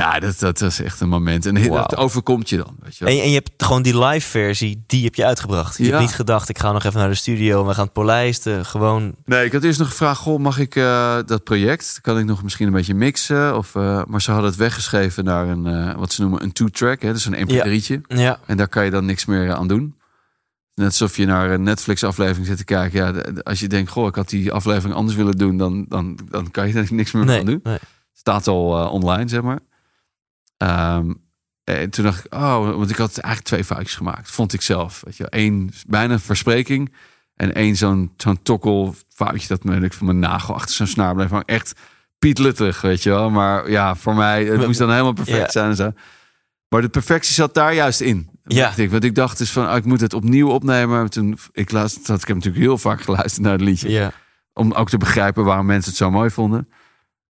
ja. 0.00 0.18
dat, 0.18 0.38
dat 0.38 0.60
was 0.60 0.80
echt 0.80 1.00
een 1.00 1.08
moment. 1.08 1.46
En 1.46 1.54
dat 1.54 1.96
overkomt 1.96 2.48
je 2.48 2.56
dan. 2.56 2.76
Weet 2.82 2.96
je 2.96 3.04
wel. 3.04 3.14
En, 3.14 3.20
en 3.22 3.28
je 3.28 3.34
hebt 3.34 3.50
gewoon 3.56 3.82
die 3.82 3.98
live 4.04 4.28
versie, 4.28 4.84
die 4.86 5.04
heb 5.04 5.14
je 5.14 5.24
uitgebracht. 5.24 5.76
Je 5.78 5.84
Ja. 5.84 5.88
hebt 5.90 6.00
niet 6.02 6.14
gedacht, 6.14 6.48
ik 6.48 6.58
ga 6.58 6.72
nog 6.72 6.84
even 6.84 6.98
naar 7.00 7.08
de 7.08 7.14
studio 7.14 7.60
en 7.60 7.66
we 7.66 7.74
gaan 7.74 7.84
het 7.84 7.92
polijsten. 7.92 8.64
Gewoon, 8.66 9.14
Nee, 9.24 9.44
ik 9.44 9.52
had 9.52 9.62
eerst 9.64 9.78
nog 9.78 9.88
gevraagd: 9.88 10.20
goh, 10.20 10.38
mag 10.38 10.58
ik 10.58 10.76
eh, 10.76 11.16
dat 11.26 11.44
project? 11.44 11.98
Kan 12.02 12.18
ik 12.18 12.24
nog 12.24 12.42
misschien 12.42 12.66
een 12.66 12.72
beetje 12.72 12.94
mixen? 12.94 13.56
Of, 13.56 13.74
eh, 13.74 14.02
maar 14.06 14.22
ze 14.22 14.30
hadden 14.30 14.50
het 14.50 14.58
weggeschreven 14.58 15.24
naar 15.24 15.48
een, 15.48 15.66
eh, 15.66 15.94
wat 15.94 16.12
ze 16.12 16.20
noemen 16.22 16.42
een 16.42 16.52
two-track. 16.52 17.02
Hè? 17.02 17.12
Dus 17.12 17.24
een 17.26 17.46
mp3'tje. 17.48 18.00
ja. 18.08 18.38
En 18.46 18.56
daar 18.56 18.68
kan 18.68 18.84
je 18.84 18.90
dan 18.90 19.04
niks 19.04 19.24
meer 19.24 19.54
aan 19.54 19.68
doen. 19.68 19.94
Net 20.74 20.86
alsof 20.86 21.16
je 21.16 21.26
naar 21.26 21.50
een 21.50 21.62
Netflix-aflevering 21.62 22.46
zit 22.46 22.56
te 22.56 22.64
kijken. 22.64 23.04
Ja, 23.04 23.22
als 23.42 23.60
je 23.60 23.66
denkt, 23.68 23.90
goh, 23.90 24.06
ik 24.06 24.14
had 24.14 24.28
die 24.28 24.52
aflevering 24.52 24.94
anders 24.94 25.16
willen 25.16 25.36
doen, 25.38 25.56
dan, 25.56 25.84
dan, 25.88 26.18
dan 26.30 26.50
kan 26.50 26.68
je 26.68 26.74
er 26.74 26.86
niks 26.94 27.12
meer 27.12 27.24
Nee, 27.24 27.38
aan 27.40 27.46
doen. 27.46 27.60
nee. 27.62 27.78
Staat 28.12 28.46
al 28.48 28.88
online, 28.90 29.28
zeg 29.28 29.42
maar. 29.42 29.58
Ehm, 30.56 31.12
en 31.64 31.90
toen 31.90 32.04
dacht 32.04 32.24
ik, 32.24 32.34
oh, 32.34 32.58
want 32.76 32.90
ik 32.90 32.96
had 32.96 33.18
eigenlijk 33.18 33.44
twee 33.46 33.64
foutjes 33.64 33.94
gemaakt, 33.94 34.30
vond 34.30 34.52
ik 34.52 34.62
zelf. 34.62 35.02
Weet 35.04 35.16
je. 35.16 35.26
Eén 35.30 35.70
bijna 35.86 36.18
verspreking 36.18 36.94
en 37.34 37.54
één 37.54 37.76
zo'n 37.76 38.12
zo'n 38.16 38.42
tokkel 38.42 38.94
foutje 39.08 39.48
dat 39.48 39.64
me 39.64 39.80
ik 39.80 39.92
van 39.92 40.06
mijn 40.06 40.18
nagel 40.18 40.54
achter 40.54 40.74
zo'n 40.74 40.86
snaar 40.86 41.14
bleef. 41.14 41.30
Maar 41.30 41.42
echt 41.46 41.72
Piet 42.18 42.38
Luttig, 42.38 42.80
weet 42.80 43.02
je 43.02 43.10
wel. 43.10 43.30
Maar 43.30 43.70
ja, 43.70 43.94
voor 43.94 44.14
mij, 44.14 44.44
het 44.44 44.56
Maar- 44.56 44.66
moest 44.66 44.78
dan 44.78 44.90
helemaal 44.90 45.12
perfect 45.12 45.38
Ja. 45.38 45.50
zijn 45.50 45.70
en 45.70 45.76
zo. 45.76 45.92
Maar 46.68 46.80
de 46.80 46.88
perfectie 46.88 47.34
zat 47.34 47.54
daar 47.54 47.74
juist 47.74 48.00
in. 48.00 48.30
Ja. 48.44 48.62
Dacht 48.64 48.78
ik, 48.78 48.90
want 48.90 49.04
ik 49.04 49.14
dacht 49.14 49.38
dus 49.38 49.50
van, 49.50 49.68
ah, 49.68 49.76
ik 49.76 49.84
moet 49.84 50.00
het 50.00 50.12
opnieuw 50.14 50.48
opnemen. 50.48 51.10
Toen 51.10 51.38
ik 51.52 51.70
luisterde, 51.70 52.12
ik 52.20 52.26
heb 52.26 52.36
natuurlijk 52.36 52.64
heel 52.64 52.78
vaak 52.78 53.00
geluisterd 53.02 53.42
naar 53.42 53.52
het 53.52 53.60
liedje. 53.60 53.90
Ja. 53.90 54.12
Om 54.52 54.72
ook 54.72 54.88
te 54.88 54.98
begrijpen 54.98 55.44
waarom 55.44 55.66
mensen 55.66 55.90
het 55.90 55.98
zo 55.98 56.10
mooi 56.10 56.30
vonden. 56.30 56.68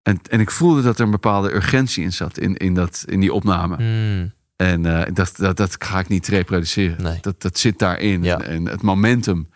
En, 0.06 0.20
en 0.30 0.40
ik 0.40 0.50
voelde 0.50 0.82
dat 0.82 0.98
er 0.98 1.04
een 1.04 1.10
bepaalde 1.10 1.54
urgentie 1.54 2.04
in 2.04 2.12
zat 2.12 2.38
in, 2.38 2.56
in, 2.56 2.74
dat, 2.74 3.04
in 3.08 3.20
die 3.20 3.32
opname. 3.32 3.76
Hmm. 3.76 4.32
En 4.56 5.06
ik 5.06 5.14
dacht, 5.14 5.38
dat, 5.38 5.56
dat 5.56 5.84
ga 5.84 5.98
ik 5.98 6.08
niet 6.08 6.26
reproduceren. 6.26 7.02
Nee. 7.02 7.18
Dat, 7.20 7.42
dat 7.42 7.58
zit 7.58 7.78
daarin. 7.78 8.22
Ja. 8.22 8.40
En 8.40 8.66
het 8.66 8.82
momentum. 8.82 9.48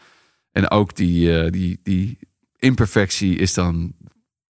En 0.52 0.70
ook 0.70 0.96
die, 0.96 1.40
eh, 1.40 1.50
die, 1.52 1.80
die 1.82 2.18
imperfectie 2.58 3.36
is 3.36 3.54
dan 3.54 3.92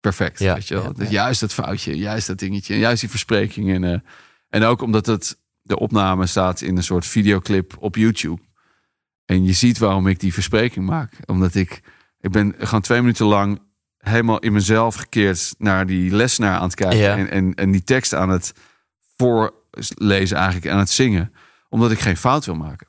perfect. 0.01 0.39
Ja, 0.39 0.55
Weet 0.55 0.69
je 0.69 0.75
wel? 0.75 0.93
ja. 0.97 1.11
Juist 1.11 1.41
dat 1.41 1.53
foutje, 1.53 1.97
juist 1.97 2.27
dat 2.27 2.39
dingetje. 2.39 2.75
En 2.75 2.81
juist 2.81 3.01
die 3.01 3.11
verspreking. 3.11 3.71
En, 3.71 3.85
eh, 3.85 3.99
en 4.49 4.63
ook 4.63 4.83
omdat 4.83 5.07
het, 5.07 5.39
de 5.63 5.79
opname 5.79 6.27
staat 6.27 6.61
in 6.61 6.77
een 6.77 6.83
soort 6.83 7.07
videoclip 7.07 7.77
op 7.79 7.97
YouTube. 7.97 8.43
En 9.25 9.45
je 9.45 9.53
ziet 9.53 9.79
waarom 9.79 10.07
ik 10.07 10.21
die 10.21 10.33
verspreking 10.33 10.87
maak. 10.87 11.13
Omdat 11.27 11.55
ik, 11.55 11.83
ik 12.21 12.31
ben 12.31 12.55
gewoon 12.59 12.81
twee 12.81 13.01
minuten 13.01 13.27
lang 13.27 13.61
helemaal 14.01 14.39
in 14.39 14.53
mezelf 14.53 14.95
gekeerd 14.95 15.55
naar 15.59 15.87
die 15.87 16.11
lesnaar 16.15 16.57
aan 16.59 16.63
het 16.63 16.75
kijken. 16.75 16.99
Ja. 16.99 17.17
En, 17.17 17.31
en, 17.31 17.55
en 17.55 17.71
die 17.71 17.85
tekst 17.85 18.15
aan 18.15 18.29
het 18.29 18.53
voorlezen 19.17 20.37
eigenlijk, 20.37 20.69
aan 20.73 20.79
het 20.79 20.91
zingen. 20.91 21.33
Omdat 21.69 21.91
ik 21.91 21.99
geen 22.01 22.17
fout 22.17 22.45
wil 22.47 22.55
maken. 22.55 22.87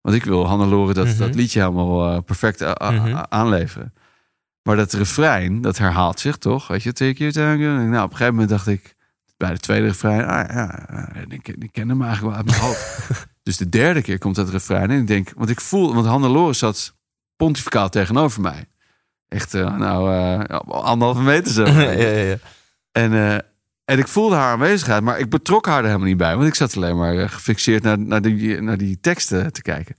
Want 0.00 0.16
ik 0.16 0.24
wil 0.24 0.46
Hannelore 0.46 0.94
dat, 0.94 1.06
Mhm. 1.06 1.18
dat 1.18 1.34
liedje 1.34 1.60
helemaal 1.60 2.12
eh, 2.12 2.18
perfect 2.24 2.62
a- 2.62 2.90
Mhm. 2.90 3.22
aanleveren. 3.28 3.94
Maar 4.62 4.76
dat 4.76 4.92
refrein, 4.92 5.60
dat 5.60 5.78
herhaalt 5.78 6.20
zich 6.20 6.36
toch? 6.36 6.66
Weet 6.68 6.82
je, 6.82 6.92
take 6.92 7.14
your 7.14 7.32
time. 7.32 7.56
Nou, 7.88 8.04
op 8.04 8.10
een 8.10 8.16
gegeven 8.16 8.32
moment 8.32 8.48
dacht 8.50 8.66
ik, 8.66 8.94
bij 9.36 9.50
de 9.52 9.58
tweede 9.58 9.86
refrein, 9.86 10.24
ah, 10.24 10.54
ja, 10.54 10.86
ja, 10.92 11.08
ik, 11.28 11.42
ken- 11.42 11.60
ik 11.62 11.72
ken 11.72 11.88
hem 11.88 12.02
eigenlijk 12.02 12.34
wel 12.36 12.44
uit 12.44 12.50
mijn 12.50 12.60
hoofd. 12.68 13.08
dus 13.42 13.56
de 13.56 13.68
derde 13.68 14.02
keer 14.02 14.18
komt 14.18 14.34
dat 14.34 14.48
refrein 14.50 14.90
en 14.90 15.00
ik 15.00 15.06
denk, 15.06 15.32
want 15.36 15.50
ik 15.50 15.60
voel, 15.60 15.94
want 15.94 16.06
Hannelore 16.06 16.52
zat 16.52 16.94
pontificaal 17.36 17.88
tegenover 17.88 18.40
mij. 18.40 18.66
Echt, 19.32 19.54
eh, 19.54 19.76
nou, 19.76 20.12
eh, 20.14 20.58
anderhalve 20.68 21.22
meter 21.22 21.52
zo. 21.52 21.64
ja, 21.80 21.90
ja, 21.90 22.08
ja. 22.08 22.36
En, 22.92 23.12
eh, 23.12 23.34
en 23.84 23.98
ik 23.98 24.08
voelde 24.08 24.34
haar 24.34 24.52
aanwezigheid, 24.52 25.02
maar 25.02 25.18
ik 25.18 25.30
betrok 25.30 25.66
haar 25.66 25.78
er 25.78 25.84
helemaal 25.86 26.06
niet 26.06 26.16
bij. 26.16 26.36
Want 26.36 26.48
ik 26.48 26.54
zat 26.54 26.76
alleen 26.76 26.96
maar 26.96 27.28
gefixeerd 27.28 27.82
naar, 27.82 27.98
naar, 27.98 28.22
die, 28.22 28.60
naar 28.60 28.76
die 28.76 28.98
teksten 29.00 29.52
te 29.52 29.62
kijken. 29.62 29.96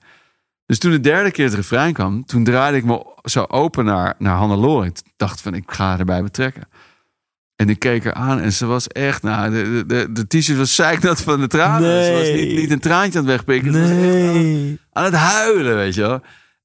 Dus 0.66 0.80
toen 0.80 0.92
de 0.92 1.00
derde 1.00 1.32
keer 1.32 1.46
het 1.46 1.54
refrein 1.54 1.94
kwam, 1.94 2.26
toen 2.26 2.44
draaide 2.44 2.78
ik 2.78 2.84
me 2.84 3.06
zo 3.24 3.44
open 3.48 3.86
naar, 3.86 4.16
naar 4.18 4.36
Hannelore. 4.38 4.86
Ik 4.86 4.98
dacht 5.16 5.42
van, 5.42 5.54
ik 5.54 5.64
ga 5.72 5.86
haar 5.86 6.00
erbij 6.00 6.24
betrekken. 6.24 6.64
En 7.56 7.70
ik 7.70 7.80
keek 7.80 8.04
haar 8.04 8.14
aan 8.14 8.40
en 8.40 8.54
ze 8.54 8.66
was 8.66 8.88
echt, 8.88 9.24
nou, 9.24 9.52
de, 9.52 9.84
de, 9.88 10.12
de, 10.12 10.28
t-shirt 10.28 10.58
was 10.58 10.76
zeiknat 10.76 11.22
van 11.22 11.40
de 11.40 11.48
tranen. 11.48 12.06
Ze 12.06 12.12
was 12.12 12.22
Nee. 12.22 12.46
niet, 12.46 12.58
niet 12.60 12.72
een 12.72 12.80
traantje 12.80 13.20
aan 13.20 13.26
het 13.26 13.36
wegpikken. 13.36 13.74
Ze 13.74 13.80
was 13.80 13.90
echt 13.90 14.00
aan, 14.00 14.34
Nee. 14.34 14.80
aan 14.92 15.04
het 15.04 15.14
huilen, 15.14 15.76
weet 15.76 15.96
je 15.96 16.02
wel. 16.02 16.22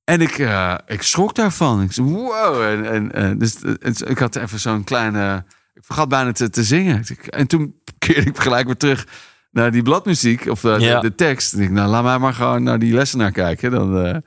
En 0.08 0.20
ik, 0.20 0.38
eh, 0.38 0.74
ik 0.86 1.02
schrok 1.02 1.34
daarvan. 1.34 1.82
Ik 1.82 1.92
zei, 1.92 2.06
wow. 2.06 2.62
En, 2.62 2.84
en, 2.90 3.12
eh, 3.12 3.30
dus, 3.38 3.62
eh, 3.62 4.10
ik 4.10 4.18
had 4.18 4.36
even 4.36 4.58
zo'n 4.58 4.84
kleine... 4.84 5.44
Ik 5.74 5.84
vergat 5.84 6.08
bijna 6.08 6.32
te, 6.32 6.50
te 6.50 6.64
zingen. 6.64 7.02
En 7.28 7.46
toen 7.46 7.74
keerde 7.98 8.30
ik 8.30 8.38
gelijk 8.38 8.66
weer 8.66 8.76
terug 8.76 9.06
naar 9.50 9.70
die 9.70 9.82
bladmuziek. 9.82 10.46
Of 10.46 10.62
Ja. 10.62 10.76
de, 10.78 10.98
de 11.08 11.14
tekst. 11.14 11.52
En 11.52 11.60
ik 11.60 11.70
nou, 11.70 11.88
laat 11.88 12.02
mij 12.02 12.18
maar 12.18 12.34
gewoon 12.34 12.62
naar 12.62 12.78
die 12.78 12.94
lessenaar 12.94 13.30
kijken. 13.32 13.70
Dan, 13.70 14.22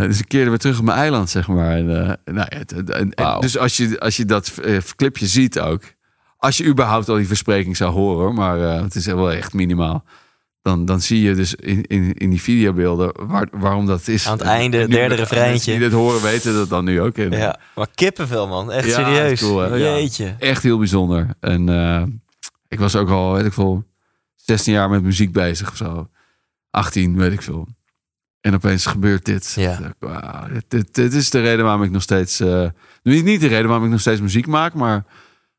dus 0.00 0.18
ik 0.18 0.28
keerde 0.28 0.48
weer 0.50 0.58
terug 0.58 0.78
op 0.78 0.84
mijn 0.84 0.98
eiland, 0.98 1.30
zeg 1.30 1.48
maar. 1.48 1.76
En, 1.76 1.86
nou, 1.86 2.16
ja, 2.24 2.46
het- 2.58 2.70
het- 2.70 2.90
en- 2.90 3.12
en 3.14 3.24
Wauw. 3.24 3.40
dus 3.40 3.58
als 3.58 3.76
je, 3.76 4.00
als 4.00 4.16
je 4.16 4.24
dat 4.24 4.54
clipje 4.96 5.26
ziet 5.26 5.60
ook... 5.60 5.82
Als 6.36 6.56
je 6.56 6.64
überhaupt 6.64 7.08
al 7.08 7.16
die 7.16 7.26
verspreking 7.26 7.76
zou 7.76 7.92
horen, 7.92 8.34
maar 8.34 8.58
het 8.58 8.94
is 8.94 9.06
wel 9.06 9.32
echt 9.32 9.52
minimaal. 9.52 10.04
Dan, 10.62 10.84
dan 10.84 11.00
zie 11.00 11.22
je 11.22 11.34
dus 11.34 11.54
in, 11.54 11.82
in, 11.86 12.12
in 12.14 12.30
die 12.30 12.40
videobeelden 12.42 13.12
waar, 13.26 13.48
waarom 13.52 13.86
dat 13.86 14.08
is. 14.08 14.26
Aan 14.26 14.32
het 14.38 14.46
einde, 14.46 14.88
derde 14.88 15.14
refreintje. 15.14 15.70
Die 15.70 15.80
dit 15.80 15.92
horen 15.92 16.22
weten 16.22 16.54
dat 16.54 16.68
dan 16.68 16.84
nu 16.84 17.00
ook. 17.00 17.16
En, 17.16 17.30
Ja, 17.30 17.58
maar 17.74 17.86
kippenvel, 17.94 18.48
man. 18.48 18.72
Echt 18.72 18.86
Ja, 18.88 18.94
serieus. 18.94 19.40
cool? 19.40 19.76
Ja. 19.76 19.94
Jeetje. 19.96 20.34
Echt 20.38 20.62
heel 20.62 20.78
bijzonder. 20.78 21.26
En 21.40 21.68
eh, 21.68 22.02
ik 22.68 22.78
was 22.78 22.96
ook 22.96 23.08
al, 23.10 23.32
weet 23.32 23.44
ik 23.44 23.52
veel, 23.52 23.84
16 24.36 24.72
jaar 24.72 24.90
met 24.90 25.02
muziek 25.02 25.32
bezig 25.32 25.70
of 25.70 25.76
zo. 25.76 26.08
18, 26.70 27.16
weet 27.16 27.32
ik 27.32 27.42
veel. 27.42 27.68
En 28.40 28.54
opeens 28.54 28.86
gebeurt 28.86 29.24
dit. 29.24 29.52
Ja. 29.56 29.78
Wauw, 29.98 30.48
dit, 30.52 30.64
dit, 30.68 30.94
dit 30.94 31.14
is 31.14 31.30
de 31.30 31.40
reden 31.40 31.64
waarom 31.64 31.82
ik 31.82 31.90
nog 31.90 32.02
steeds... 32.02 32.40
eh, 32.40 32.68
niet, 33.02 33.24
niet 33.24 33.40
de 33.40 33.46
reden 33.48 33.66
waarom 33.66 33.84
ik 33.84 33.90
nog 33.90 34.00
steeds 34.00 34.20
muziek 34.20 34.46
maak, 34.46 34.74
maar 34.74 35.04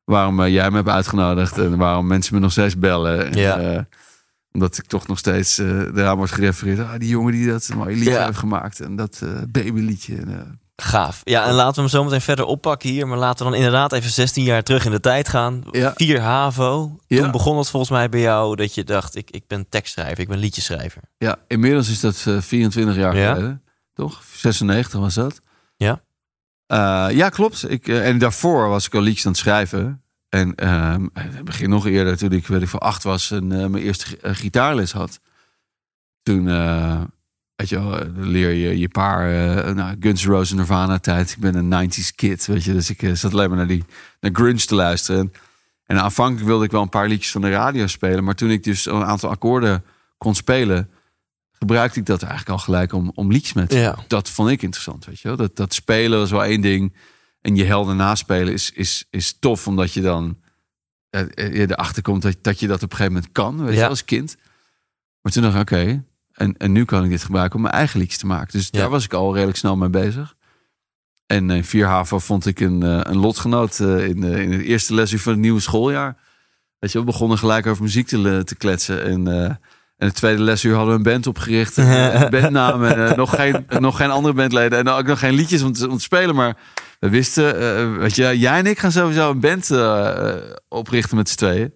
waarom 0.03 0.39
eh, 0.43 0.53
jij 0.53 0.69
me 0.69 0.75
hebt 0.75 0.89
uitgenodigd 0.89 1.57
en 1.57 1.77
waarom 1.77 2.07
mensen 2.07 2.33
me 2.35 2.39
nog 2.41 2.51
steeds 2.51 2.77
bellen. 2.77 3.25
En, 3.31 3.37
Ja. 3.39 3.87
Omdat 4.51 4.77
ik 4.77 4.85
toch 4.85 5.07
nog 5.07 5.17
steeds 5.17 5.57
eh 5.57 5.67
eraan 5.69 6.17
wordt 6.17 6.31
gerefereerd. 6.31 6.79
Ah, 6.79 6.93
die 6.99 7.09
jongen 7.09 7.31
die 7.31 7.47
dat 7.47 7.69
mooie 7.75 7.95
liedje 7.95 8.09
Ja. 8.11 8.25
heeft 8.25 8.37
gemaakt. 8.37 8.79
En 8.79 8.95
dat 8.95 9.19
eh 9.23 9.29
babyliedje. 9.49 10.15
En, 10.17 10.29
eh, 10.39 10.41
Gaaf. 10.81 11.21
Ja, 11.23 11.45
en 11.45 11.53
laten 11.53 11.73
we 11.75 11.79
hem 11.81 11.89
zo 11.89 12.03
meteen 12.03 12.21
verder 12.21 12.45
oppakken 12.45 12.89
hier. 12.89 13.07
Maar 13.07 13.17
laten 13.17 13.37
we 13.45 13.51
dan 13.51 13.59
inderdaad 13.61 13.91
even 13.93 14.09
16 14.09 14.43
jaar 14.43 14.63
terug 14.63 14.85
in 14.85 14.91
de 14.91 14.99
tijd 14.99 15.27
gaan. 15.29 15.63
Ja. 15.71 15.93
Vier 15.95 16.21
HAVO. 16.21 16.99
Ja. 17.07 17.21
Toen 17.21 17.31
begon 17.31 17.57
het 17.57 17.69
volgens 17.69 17.91
mij 17.91 18.09
bij 18.09 18.19
jou 18.19 18.55
dat 18.55 18.73
je 18.75 18.83
dacht... 18.83 19.15
ik, 19.15 19.31
ik 19.31 19.43
ben 19.47 19.69
tekstschrijver, 19.69 20.19
ik 20.19 20.27
ben 20.27 20.37
liedjeschrijver. 20.37 21.01
Ja, 21.17 21.37
inmiddels 21.47 21.89
is 21.89 21.99
dat 21.99 22.23
eh, 22.27 22.41
24 22.41 22.95
jaar 22.95 23.17
Ja. 23.17 23.33
geleden. 23.33 23.63
Toch? 23.93 24.21
96 24.35 24.99
was 24.99 25.13
dat. 25.13 25.41
Ja. 25.77 26.01
Ja, 27.11 27.29
klopt. 27.29 27.71
Ik, 27.71 27.87
en 27.87 28.17
daarvoor 28.17 28.67
was 28.69 28.85
ik 28.85 28.93
al 28.95 29.01
liedjes 29.01 29.25
aan 29.25 29.31
het 29.31 29.39
schrijven. 29.41 30.01
En 30.29 30.55
ehm 30.55 31.07
het 31.13 31.43
begin 31.43 31.69
nog 31.69 31.87
eerder, 31.87 32.17
toen 32.17 32.31
ik, 32.31 32.47
weet 32.47 32.61
ik 32.61 32.67
voor 32.67 32.79
acht 32.79 33.03
was 33.03 33.31
en 33.31 33.51
eh, 33.51 33.67
mijn 33.67 33.83
eerste 33.83 34.17
eh, 34.17 34.35
gitaarles 34.35 34.91
had. 34.91 35.19
Toen, 36.23 36.47
eh, 36.47 37.01
weet 37.55 37.69
je 37.69 37.79
wel, 37.79 37.99
leer 38.15 38.51
je 38.51 38.79
je 38.79 38.87
paar 38.87 39.29
nou, 39.75 39.95
Guns 39.99 40.25
N' 40.25 40.29
Roses 40.29 40.51
Nirvana 40.51 40.99
tijd. 40.99 41.31
Ik 41.31 41.37
ben 41.37 41.55
een 41.55 41.91
90s 41.91 42.15
kid, 42.15 42.45
weet 42.45 42.63
je. 42.63 42.73
Dus 42.73 42.89
ik 42.89 43.11
zat 43.13 43.33
alleen 43.33 43.49
maar 43.49 43.57
naar 43.57 43.67
die 43.67 43.83
naar 44.19 44.31
grunge 44.33 44.65
te 44.65 44.75
luisteren. 44.75 45.33
En 45.85 46.01
aanvankelijk 46.01 46.45
wilde 46.45 46.65
ik 46.65 46.71
wel 46.71 46.81
een 46.81 46.89
paar 46.89 47.07
liedjes 47.07 47.31
van 47.31 47.41
de 47.41 47.49
radio 47.49 47.87
spelen. 47.87 48.23
Maar 48.23 48.35
toen 48.35 48.49
ik 48.49 48.63
dus 48.63 48.85
een 48.85 49.03
aantal 49.03 49.29
akkoorden 49.29 49.83
kon 50.17 50.35
spelen, 50.35 50.89
gebruikte 51.51 51.99
ik 51.99 52.05
dat 52.05 52.21
eigenlijk 52.21 52.51
al 52.51 52.57
gelijk 52.57 52.93
om, 52.93 53.11
om 53.15 53.31
liedjes 53.31 53.53
met. 53.53 53.73
Ja. 53.73 53.97
Dat 54.07 54.29
vond 54.29 54.49
ik 54.49 54.61
interessant, 54.61 55.05
weet 55.05 55.19
je 55.19 55.27
wel. 55.27 55.37
Dat, 55.37 55.55
dat 55.55 55.73
spelen 55.73 56.19
was 56.19 56.31
wel 56.31 56.43
één 56.43 56.61
ding. 56.61 56.93
En 57.41 57.55
je 57.55 57.63
helden 57.63 57.95
naspelen 57.97 58.53
is, 58.53 58.71
is, 58.71 59.05
is 59.09 59.37
tof, 59.39 59.67
omdat 59.67 59.93
je 59.93 60.01
dan 60.01 60.37
eh, 61.09 61.21
eh, 61.21 61.53
je 61.55 61.61
erachter 61.71 62.01
komt 62.01 62.21
dat, 62.21 62.35
dat 62.41 62.59
je 62.59 62.67
dat 62.67 62.83
op 62.83 62.91
een 62.91 62.97
gegeven 62.97 63.13
moment 63.13 63.31
kan, 63.31 63.63
weet 63.65 63.73
je 63.73 63.79
Ja. 63.79 63.87
als 63.87 64.05
kind. 64.05 64.35
Maar 65.21 65.31
toen 65.31 65.43
dacht 65.43 65.55
ik, 65.55 65.61
oké, 65.61 66.03
en, 66.33 66.57
en 66.57 66.71
nu 66.71 66.85
kan 66.85 67.03
ik 67.03 67.09
dit 67.09 67.23
gebruiken 67.23 67.55
om 67.55 67.61
mijn 67.61 67.73
eigen 67.73 67.99
liedjes 67.99 68.17
te 68.19 68.25
maken. 68.25 68.51
Dus 68.57 68.67
Ja. 68.71 68.79
daar 68.79 68.89
was 68.89 69.03
ik 69.03 69.13
al 69.13 69.33
redelijk 69.33 69.57
snel 69.57 69.77
mee 69.77 69.89
bezig. 69.89 70.35
En 71.25 71.49
in 71.49 71.63
Vierhaven 71.63 72.21
vond 72.21 72.45
ik 72.45 72.59
een, 72.59 72.83
eh, 72.83 72.99
een 73.03 73.17
lotgenoot 73.17 73.79
eh, 73.79 74.07
in, 74.07 74.23
eh, 74.23 74.41
in 74.41 74.51
het 74.51 74.61
eerste 74.61 74.93
lesuur 74.93 75.19
van 75.19 75.31
het 75.31 75.41
nieuwe 75.41 75.59
schooljaar. 75.59 76.17
Weet 76.79 76.91
je, 76.91 76.99
we 76.99 77.05
begonnen 77.05 77.37
gelijk 77.37 77.65
over 77.67 77.83
muziek 77.83 78.07
te, 78.07 78.41
te 78.45 78.55
kletsen. 78.55 79.03
En, 79.03 79.27
eh, 79.27 79.43
en 79.43 80.07
het 80.07 80.15
tweede 80.15 80.41
lesuur 80.43 80.75
hadden 80.75 80.91
we 80.91 80.97
een 80.97 81.11
band 81.13 81.27
opgericht. 81.27 81.77
En, 81.77 82.21
een 82.23 82.29
bandnaam 82.41 82.83
en 82.83 83.07
eh, 83.09 83.15
nog, 83.17 83.35
geen, 83.35 83.65
nog 83.79 83.97
geen 83.97 84.09
andere 84.09 84.33
bandleden. 84.33 84.77
En 84.79 84.87
ook 84.87 85.05
nog 85.05 85.19
geen 85.19 85.33
liedjes 85.33 85.61
om 85.61 85.73
te, 85.73 85.89
om 85.89 85.97
te 85.97 86.03
spelen. 86.03 86.35
Maar 86.35 86.57
we 86.99 87.09
wisten, 87.09 87.59
eh, 87.59 87.97
weet 87.97 88.15
je, 88.15 88.39
jij 88.39 88.59
en 88.59 88.65
ik 88.65 88.79
gaan 88.79 88.91
sowieso 88.91 89.29
een 89.29 89.39
band 89.39 89.71
eh, 89.71 90.33
oprichten 90.67 91.17
met 91.17 91.29
z'n 91.29 91.35
tweeën. 91.37 91.73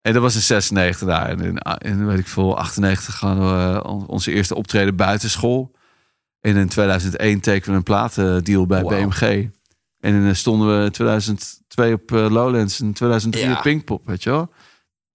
En 0.00 0.12
dat 0.12 0.22
was 0.22 0.34
in 0.34 0.40
96 0.40 1.08
daar. 1.08 1.28
En 1.28 1.40
in, 1.40 1.58
in 1.78 2.06
weet 2.06 2.18
ik 2.18 2.26
veel, 2.28 2.58
98 2.58 3.14
gaan 3.16 3.38
we 3.38 3.82
on- 3.84 4.06
onze 4.06 4.32
eerste 4.32 4.54
optreden 4.54 4.96
buitenschool. 4.96 5.74
En 6.40 6.56
in 6.56 6.68
2001 6.68 7.40
tekenen 7.40 7.70
we 7.70 7.76
een 7.76 7.82
platendeal 7.82 8.66
bij. 8.66 8.82
BMG. 8.82 9.48
En 10.00 10.24
dan 10.24 10.34
stonden 10.34 10.78
we 10.78 10.84
in 10.84 10.90
2002 10.90 11.92
op 11.92 12.10
Lowlands 12.10 12.80
en 12.80 12.86
in 12.86 12.92
2003 12.92 13.46
Ja. 13.50 13.56
op 13.56 13.62
Pinkpop, 13.62 14.06
weet 14.06 14.22
je 14.22 14.30
wel. 14.30 14.52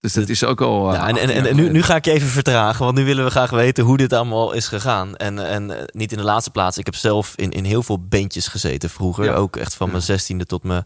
Dus 0.00 0.12
dat 0.12 0.28
is 0.28 0.44
ook 0.44 0.60
al. 0.60 0.88
eh, 0.92 0.94
Ja, 0.98 1.08
en, 1.08 1.16
en, 1.16 1.22
18 1.22 1.28
en, 1.30 1.34
jaar 1.42 1.46
en 1.50 1.56
nu, 1.56 1.70
nu 1.70 1.82
ga 1.82 1.94
ik 1.96 2.04
je 2.04 2.10
even 2.12 2.28
vertragen, 2.28 2.84
want 2.84 2.96
nu 2.96 3.04
willen 3.04 3.24
we 3.24 3.30
graag 3.30 3.50
weten 3.50 3.84
hoe 3.84 3.96
dit 3.96 4.12
allemaal 4.12 4.52
is 4.52 4.66
gegaan. 4.68 5.16
En, 5.16 5.46
en 5.46 5.70
eh, 5.78 5.82
niet 5.86 6.12
in 6.12 6.18
de 6.18 6.24
laatste 6.24 6.50
plaats, 6.50 6.78
ik 6.78 6.84
heb 6.86 6.94
zelf 6.94 7.32
in, 7.36 7.50
in 7.50 7.64
heel 7.64 7.82
veel 7.82 7.98
bandjes 8.08 8.46
gezeten 8.46 8.90
vroeger. 8.90 9.24
Ja. 9.24 9.34
Ook 9.34 9.56
echt 9.56 9.74
van 9.74 9.90
mijn 9.90 10.02
zestiende 10.02 10.46
tot 10.46 10.62
mijn 10.62 10.84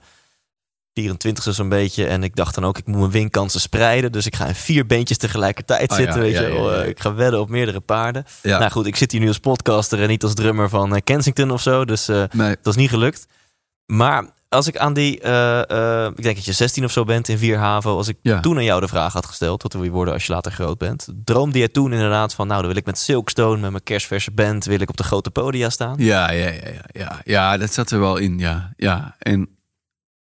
24e 1.01 1.51
zo'n 1.51 1.69
beetje. 1.69 2.07
En 2.07 2.23
ik 2.23 2.37
dacht 2.37 2.55
dan 2.55 2.65
ook, 2.65 2.79
ik 2.79 2.87
moet 2.87 2.99
mijn 2.99 3.11
winkansen 3.11 3.61
spreiden. 3.61 4.13
Dus 4.13 4.27
ik 4.27 4.37
ga 4.37 4.47
in 4.47 4.55
vier 4.55 4.87
bandjes 4.87 5.19
tegelijkertijd 5.19 5.91
Oh, 5.91 5.97
zitten, 5.97 6.15
ja, 6.17 6.21
weet 6.23 6.33
ja, 6.35 6.41
je 6.41 6.55
ja, 6.77 6.83
Ik 6.83 7.01
ga 7.01 7.15
wedden 7.15 7.41
op 7.41 7.49
meerdere 7.49 7.81
paarden. 7.81 8.25
Nou 8.43 8.71
goed, 8.71 8.87
ik 8.87 8.97
zit 8.97 9.13
hier 9.13 9.21
nu 9.21 9.29
als 9.29 9.39
podcaster 9.39 10.03
en 10.03 10.09
niet 10.09 10.23
als 10.23 10.35
drummer 10.35 10.69
van 10.69 10.95
eh, 10.95 11.01
Kensington 11.05 11.51
of 11.51 11.63
zo. 11.63 11.85
Dus 11.85 12.07
Nee. 12.07 12.57
dat 12.63 12.67
is 12.67 12.77
niet 12.77 12.91
gelukt. 12.91 13.27
Maar 13.87 14.25
als 14.55 14.67
ik 14.67 14.77
aan 14.77 14.93
die, 14.93 15.21
eh, 15.21 15.61
eh, 16.05 16.11
ik 16.17 16.23
denk 16.23 16.37
dat 16.37 16.45
je 16.45 16.53
16 16.53 16.85
of 16.85 16.93
zo 16.93 17.05
bent 17.05 17.29
in 17.29 17.39
vier 17.39 17.59
HAVO. 17.59 17.97
Als 17.97 18.09
ik 18.09 18.17
Ja. 18.23 18.41
toen 18.41 18.57
aan 18.57 18.65
jou 18.65 18.81
de 18.81 18.89
vraag 18.89 19.13
had 19.13 19.27
gesteld, 19.27 19.63
wat 19.63 19.73
wil 19.73 19.83
je 19.83 19.91
worden 19.91 20.15
als 20.15 20.27
je 20.27 20.33
later 20.33 20.53
groot 20.53 20.79
bent? 20.79 21.09
Droomde 21.25 21.59
je 21.59 21.71
toen 21.71 21.93
inderdaad 21.93 22.35
van, 22.35 22.47
nou 22.47 22.59
dan 22.61 22.69
wil 22.69 22.79
ik 22.79 22.87
met 22.87 22.99
Silkstone, 22.99 23.61
met 23.61 23.71
mijn 23.71 23.83
kerstverse 23.83 24.31
band, 24.31 24.65
wil 24.65 24.81
ik 24.81 24.89
op 24.89 24.97
de 24.97 25.03
grote 25.05 25.31
podia 25.31 25.71
staan? 25.71 25.95
Ja, 25.99 26.31
ja, 26.31 26.47
ja, 26.49 26.69
ja, 26.69 26.85
ja. 26.93 27.21
Ja, 27.25 27.57
dat 27.57 27.73
zat 27.73 27.91
er 27.91 28.01
wel 28.01 28.17
in, 28.17 28.39
ja. 28.39 28.73
Ja, 28.77 29.15
en 29.19 29.49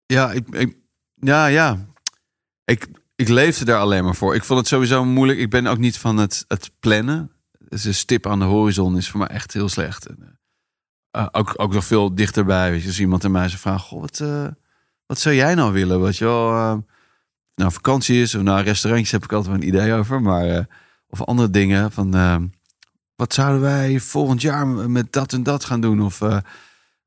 ja, 0.05 0.32
ik, 0.32 0.47
ik, 0.49 0.77
ja, 1.15 1.45
ja. 1.45 1.77
Ik, 2.65 2.88
ik 3.15 3.27
leefde 3.27 3.65
daar 3.65 3.79
alleen 3.79 4.03
maar 4.03 4.15
voor. 4.15 4.36
Ik 4.36 4.43
vond 4.43 4.60
het 4.60 4.67
sowieso 4.67 5.05
moeilijk. 5.05 5.39
Ik 5.39 5.49
ben 5.49 5.67
ook 5.67 5.77
niet 5.77 5.97
van 5.97 6.17
het, 6.17 6.45
het 6.47 6.71
plannen. 6.79 7.32
Dus 7.69 7.84
een 7.84 7.93
stip 7.93 8.27
aan 8.27 8.39
de 8.39 8.45
horizon 8.45 8.97
is 8.97 9.10
voor 9.10 9.19
mij 9.19 9.27
echt 9.29 9.53
heel 9.53 9.69
slecht. 9.69 10.05
En, 10.05 10.38
eh, 11.12 11.28
ook, 11.32 11.54
ook 11.56 11.74
nog 11.74 11.86
veel 11.86 12.15
dichterbij. 12.15 12.72
Weet 12.72 12.82
je, 12.82 12.88
als 12.88 13.00
iemand 13.00 13.26
aan 13.26 13.32
mij 13.32 13.48
zou 13.48 13.60
vragen, 13.60 14.00
wat, 14.00 14.19
eh, 14.19 14.48
wat 15.06 15.19
zou 15.19 15.36
jij 15.36 15.56
nou 15.56 15.74
willen? 15.74 16.00
Wat 16.00 16.17
je 16.17 16.26
wel, 16.26 16.50
eh, 16.52 16.78
nou 17.56 17.72
vakantie 17.72 18.22
is 18.22 18.36
of 18.36 18.41
nou 18.41 18.63
restaurantjes 18.63 19.12
heb 19.12 19.24
ik 19.24 19.34
altijd 19.34 19.54
wel 19.54 19.62
een 19.62 19.67
idee 19.67 19.93
over. 19.93 20.22
Maar, 20.22 20.45
eh, 20.45 20.63
of 21.10 21.24
andere 21.24 21.50
dingen 21.50 21.91
van... 21.91 22.13
eh, 22.13 22.38
wat 23.15 23.34
zouden 23.34 23.62
wij 23.62 24.00
volgend 24.00 24.41
jaar 24.41 24.67
met 24.67 25.12
dat 25.12 25.34
en 25.34 25.43
dat 25.43 25.65
gaan 25.65 25.82
doen? 25.82 26.02
Of 26.02 26.22
eh, 26.22 26.38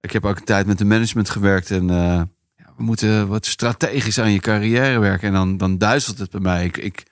ik 0.00 0.12
heb 0.12 0.24
ook 0.24 0.36
een 0.36 0.44
tijd 0.44 0.66
met 0.66 0.78
de 0.78 0.84
management 0.84 1.30
gewerkt 1.30 1.70
en 1.70 1.86
ja, 1.86 2.28
we 2.76 2.82
moeten 2.82 3.28
wat 3.28 3.46
strategisch 3.46 4.18
aan 4.18 4.32
je 4.32 4.40
carrière 4.40 4.98
werken. 4.98 5.28
En 5.28 5.34
dan, 5.34 5.56
dan 5.56 5.78
duizelt 5.78 6.18
het 6.18 6.30
bij 6.30 6.40
mij. 6.40 6.64
Ik, 6.64 6.76
ik, 6.76 7.02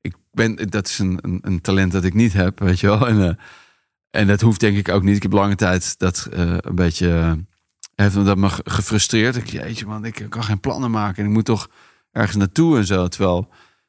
ik 0.00 0.16
ben, 0.32 0.56
dat 0.70 0.86
is 0.86 0.98
een, 0.98 1.38
een, 1.42 1.60
talent 1.60 1.92
dat 1.92 2.04
ik 2.04 2.14
niet 2.14 2.32
heb, 2.32 2.58
weet 2.58 2.80
je 2.80 2.86
wel. 2.86 3.08
En, 3.08 3.38
en 4.10 4.26
dat 4.26 4.40
hoeft 4.40 4.60
denk 4.60 4.76
ik 4.76 4.88
ook 4.88 5.02
niet. 5.02 5.16
Ik 5.16 5.22
heb 5.22 5.32
lange 5.32 5.54
tijd 5.54 5.98
dat 5.98 6.28
eh, 6.32 6.54
een 6.58 6.74
beetje, 6.74 7.18
eh, 7.18 7.32
heeft 7.94 8.16
me 8.16 8.22
dat 8.24 8.36
me 8.36 8.48
ge- 8.50 8.62
gefrustreerd. 8.64 9.36
Ik, 9.36 9.46
jeetje 9.48 9.86
man, 9.86 10.04
ik 10.04 10.26
kan 10.28 10.44
geen 10.44 10.60
plannen 10.60 10.90
maken. 10.90 11.22
En 11.22 11.28
ik 11.28 11.34
moet 11.34 11.44
toch 11.44 11.68
ergens 12.12 12.36
naartoe 12.36 12.76
en 12.76 12.86
zo. 12.86 13.08
Terwijl 13.08 13.48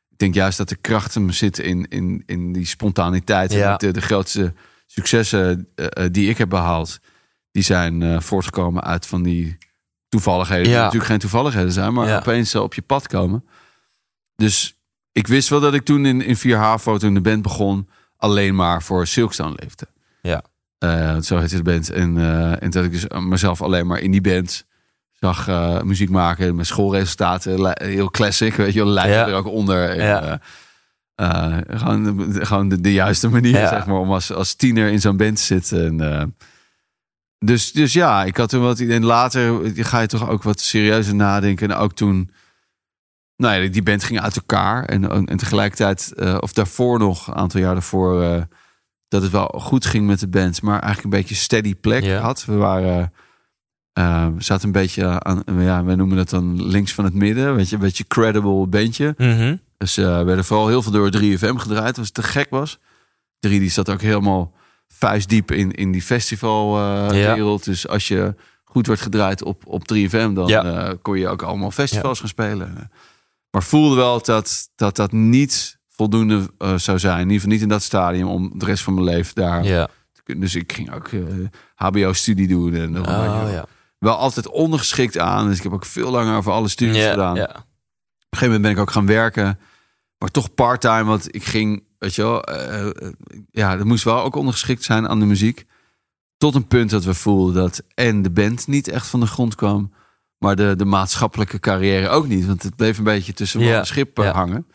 ik 0.10 0.18
denk 0.18 0.34
juist 0.34 0.58
dat 0.58 0.70
de 0.70 0.76
kracht 0.76 1.14
hem 1.14 1.30
zit 1.32 1.60
in, 1.60 1.88
in, 1.88 2.24
in 2.26 2.54
die 2.54 2.66
spontaniteit. 2.66 3.52
Ja. 3.54 3.78
De, 3.78 3.92
de 3.92 4.02
grootste 4.02 4.54
successen 4.86 5.68
eh, 5.76 6.06
die 6.12 6.30
ik 6.30 6.38
heb 6.38 6.50
behaald, 6.50 7.00
die 7.52 7.64
zijn 7.64 8.22
voortgekomen 8.22 8.84
uit 8.84 9.06
van 9.06 9.24
die 9.24 9.58
toevalligheden. 10.10 10.64
Die 10.64 10.74
Ja. 10.74 10.80
natuurlijk 10.84 11.10
geen 11.10 11.20
toevalligheden 11.20 11.72
zijn, 11.72 11.94
maar 11.94 12.08
Ja. 12.08 12.18
opeens 12.18 12.56
op 12.56 12.74
je 12.74 12.82
pad 12.82 13.08
komen. 13.08 13.46
Dus 14.36 14.80
ik 15.12 15.28
wist 15.28 15.50
wel 15.50 15.60
dat 15.60 15.74
ik 15.74 15.84
toen 15.86 16.06
in, 16.06 16.22
in 16.22 16.38
4 16.38 16.58
HAVO, 16.58 16.98
toen 16.98 17.14
de 17.14 17.22
band 17.22 17.42
begon, 17.42 17.90
alleen 18.18 18.56
maar 18.56 18.84
voor 18.84 19.08
Silkstone 19.08 19.56
leefde. 19.60 19.88
Ja. 20.22 20.44
Eh, 20.78 21.18
zo 21.22 21.38
heette 21.38 21.56
de 21.56 21.64
band. 21.64 21.90
En, 21.90 22.18
eh, 22.18 22.64
en 22.64 22.70
dat 22.70 22.86
ik 22.86 22.92
dus 22.92 23.06
mezelf 23.20 23.62
alleen 23.62 23.88
maar 23.88 24.00
in 24.00 24.12
die 24.12 24.22
band 24.22 24.66
zag 25.14 25.48
eh, 25.48 25.82
muziek 25.82 26.10
maken. 26.10 26.56
Met 26.56 26.68
schoolresultaten, 26.68 27.74
heel 27.84 28.10
classic, 28.10 28.54
weet 28.54 28.74
je 28.74 28.84
wel, 28.84 28.94
Ja. 28.94 29.28
er 29.28 29.34
ook 29.34 29.48
onder. 29.48 29.90
En, 29.90 30.06
Ja. 30.06 30.40
gewoon 31.68 32.04
de, 32.04 32.46
gewoon 32.46 32.70
de, 32.70 32.82
de 32.82 32.94
juiste 32.94 33.30
manier, 33.30 33.60
Ja. 33.60 33.70
zeg 33.70 33.86
maar, 33.86 33.98
om 33.98 34.12
als, 34.12 34.34
als 34.34 34.54
tiener 34.54 34.92
in 34.92 35.02
zo'n 35.02 35.18
band 35.18 35.36
te 35.36 35.44
zitten. 35.44 36.00
En, 36.02 36.36
dus, 37.46 37.72
dus 37.72 37.94
ja, 37.94 38.24
ik 38.24 38.38
had 38.38 38.50
toen 38.50 38.62
wat. 38.62 38.80
En 38.80 39.06
later 39.06 39.72
ga 39.86 40.00
je 40.00 40.08
toch 40.08 40.30
ook 40.30 40.44
wat 40.44 40.60
serieuzer 40.60 41.16
nadenken. 41.16 41.70
En 41.72 41.78
ook 41.78 41.94
toen, 41.94 42.32
nou 43.36 43.62
ja, 43.62 43.70
die 43.70 43.84
band 43.84 44.04
ging 44.04 44.20
uit 44.22 44.36
elkaar. 44.36 44.86
En, 44.86 45.28
en 45.28 45.38
tegelijkertijd, 45.38 46.14
of 46.40 46.54
daarvoor 46.54 47.00
nog, 47.00 47.28
een 47.28 47.36
aantal 47.36 47.60
jaar 47.60 47.74
daarvoor, 47.74 48.48
dat 49.10 49.22
het 49.22 49.32
wel 49.32 49.48
goed 49.48 49.86
ging 49.86 50.06
met 50.06 50.20
de 50.20 50.28
band. 50.28 50.62
Maar 50.62 50.80
eigenlijk 50.80 51.04
een 51.04 51.20
beetje 51.20 51.36
steady 51.36 51.76
plek 51.76 52.12
had. 52.12 52.46
We 52.46 52.56
waren, 52.56 53.14
eh, 53.94 54.28
we 54.36 54.44
zaten 54.44 54.66
een 54.66 54.72
beetje 54.72 55.20
aan, 55.20 55.44
ja, 55.58 55.84
we 55.84 55.96
noemen 55.96 56.18
dat 56.18 56.30
dan 56.30 56.66
links 56.66 56.94
van 56.94 57.04
het 57.04 57.14
midden. 57.14 57.56
Weet 57.56 57.70
je, 57.70 57.76
een 57.76 57.82
beetje 57.82 58.08
credible 58.08 58.68
bandje. 58.68 59.14
Mhm. 59.18 59.56
Dus 59.78 59.98
eh, 59.98 60.18
we 60.18 60.24
werden 60.24 60.46
vooral 60.46 60.68
heel 60.68 60.82
veel 60.82 60.92
door 60.92 61.12
3FM 61.12 61.56
gedraaid, 61.56 61.98
was 61.98 62.06
het 62.06 62.14
te 62.14 62.24
gek 62.24 62.50
was. 62.50 62.80
3 63.40 63.60
die 63.60 63.70
zat 63.70 63.90
ook 63.90 64.02
helemaal 64.02 64.54
vuistdiep 64.88 65.52
in, 65.52 65.72
in 65.72 65.92
die 65.92 66.02
festivalwereld. 66.02 67.64
Dus 67.64 67.88
als 67.88 68.08
je 68.08 68.36
goed 68.64 68.88
werd 68.88 69.02
gedraaid 69.02 69.44
op, 69.44 69.64
op 69.66 69.82
3FM, 69.94 70.34
dan 70.34 70.50
eh, 70.50 70.90
kon 71.02 71.20
je 71.20 71.28
ook 71.28 71.42
allemaal 71.42 71.72
festivals 71.72 72.20
gaan 72.20 72.28
spelen. 72.28 72.92
Maar 73.52 73.64
voelde 73.64 73.96
wel 73.96 74.22
dat 74.22 74.70
dat, 74.76 74.96
dat 74.96 75.12
niet 75.12 75.79
voldoende 76.00 76.50
eh, 76.58 76.78
zou 76.78 77.00
zijn. 77.00 77.14
In 77.16 77.22
ieder 77.22 77.36
geval 77.36 77.52
niet 77.52 77.62
in 77.62 77.68
dat 77.70 77.84
stadium 77.84 78.28
om 78.28 78.52
de 78.56 78.66
rest 78.66 78.84
van 78.84 78.94
mijn 78.94 79.06
leven 79.06 79.36
daar 79.36 79.64
Ja. 79.64 79.88
te 80.12 80.22
kunnen. 80.24 80.44
Dus 80.44 80.56
ik 80.56 80.74
ging 80.74 80.94
ook 80.94 81.08
eh, 81.08 81.22
HBO-studie 81.76 82.48
doen. 82.48 82.74
En 82.76 83.00
Oh, 83.00 83.06
ja. 83.52 83.66
wel 83.98 84.16
altijd 84.16 84.48
ondergeschikt 84.48 85.18
aan. 85.18 85.48
Dus 85.48 85.58
ik 85.58 85.64
heb 85.64 85.74
ook 85.74 85.86
veel 85.86 86.12
langer 86.12 86.38
over 86.38 86.52
alle 86.52 86.68
studies 86.68 87.06
gedaan. 87.06 87.36
ja. 87.36 87.44
Op 87.44 87.50
een 87.50 88.38
gegeven 88.38 88.46
moment 88.46 88.62
ben 88.62 88.72
ik 88.72 88.78
ook 88.80 88.92
gaan 88.92 89.06
werken. 89.06 89.60
Maar 90.18 90.30
toch 90.30 90.54
part-time, 90.54 91.04
want 91.04 91.36
ik 91.36 91.44
ging, 91.44 91.84
weet 91.98 92.16
je 92.16 92.22
wel, 92.22 92.44
eh, 92.44 93.10
ja, 93.52 93.78
dat 93.78 93.86
moest 93.86 94.04
wel 94.04 94.22
ook 94.22 94.36
ondergeschikt 94.36 94.84
zijn 94.84 95.08
aan 95.10 95.20
de 95.20 95.26
muziek. 95.26 95.66
Tot 96.38 96.56
een 96.56 96.68
punt 96.68 96.90
dat 96.90 97.04
we 97.04 97.14
voelden 97.14 97.54
dat 97.56 97.82
en 97.94 98.22
de 98.22 98.30
band 98.32 98.68
niet 98.68 98.88
echt 98.88 99.08
van 99.08 99.20
de 99.20 99.26
grond 99.28 99.56
kwam, 99.56 99.94
maar 100.38 100.56
de, 100.56 100.76
de 100.78 100.86
maatschappelijke 100.86 101.60
carrière 101.60 102.10
ook 102.10 102.28
niet. 102.28 102.46
Want 102.46 102.64
het 102.64 102.76
bleef 102.76 102.98
een 102.98 103.04
beetje 103.04 103.34
tussen 103.34 103.62
en 103.62 103.86
schip 103.86 104.18
hangen. 104.18 104.68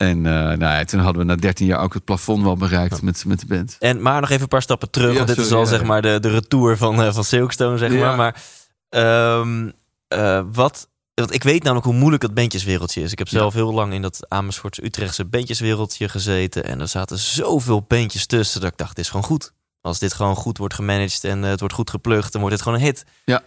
En 0.00 0.16
uh, 0.16 0.32
nou 0.32 0.58
ja, 0.58 0.84
toen 0.84 1.00
hadden 1.00 1.22
we 1.22 1.28
na 1.28 1.36
13 1.36 1.66
jaar 1.66 1.80
ook 1.80 1.94
het 1.94 2.04
plafond 2.04 2.42
wel 2.42 2.56
bereikt 2.56 3.02
met, 3.02 3.24
met 3.24 3.40
de 3.40 3.46
band. 3.46 3.76
En 3.78 4.02
maar 4.02 4.20
nog 4.20 4.30
even 4.30 4.42
een 4.42 4.48
paar 4.48 4.62
stappen 4.62 4.90
terug. 4.90 5.14
want 5.14 5.28
dit 5.28 5.38
is 5.38 5.52
al 5.52 5.66
zeg 5.66 5.82
maar 5.82 6.02
de, 6.02 6.20
de 6.20 6.28
retour 6.28 6.76
van, 6.76 7.00
uh, 7.00 7.12
van 7.12 7.24
Silkstone, 7.24 7.78
zeg 7.78 7.92
maar. 7.92 8.16
Maar 8.16 8.42
um, 9.40 9.72
uh, 10.14 10.42
wat 10.52 10.88
want 11.14 11.34
ik 11.34 11.42
weet 11.42 11.62
namelijk 11.62 11.86
hoe 11.86 11.96
moeilijk 11.96 12.22
het 12.22 12.34
bandjeswereldje 12.34 13.02
is. 13.02 13.12
Ik 13.12 13.18
heb 13.18 13.28
zelf 13.28 13.54
heel 13.54 13.72
lang 13.72 13.92
in 13.92 14.02
dat 14.02 14.26
Amersfoortse 14.28 14.84
Utrechtse 14.84 15.24
bandjeswereldje 15.24 16.08
gezeten. 16.08 16.64
En 16.64 16.80
er 16.80 16.88
zaten 16.88 17.18
zoveel 17.18 17.82
bandjes 17.82 18.26
tussen 18.26 18.60
dat 18.60 18.70
ik 18.70 18.78
dacht, 18.78 18.96
dit 18.96 19.04
is 19.04 19.10
gewoon 19.10 19.26
goed. 19.26 19.52
Als 19.80 19.98
dit 19.98 20.14
gewoon 20.14 20.36
goed 20.36 20.58
wordt 20.58 20.74
gemanaged 20.74 21.24
en 21.24 21.42
het 21.42 21.60
wordt 21.60 21.74
goed 21.74 21.90
geplukt, 21.90 22.32
dan 22.32 22.40
wordt 22.40 22.56
dit 22.56 22.64
gewoon 22.64 22.78
een 22.78 22.84
hit. 22.84 23.04
Ja. 23.24 23.42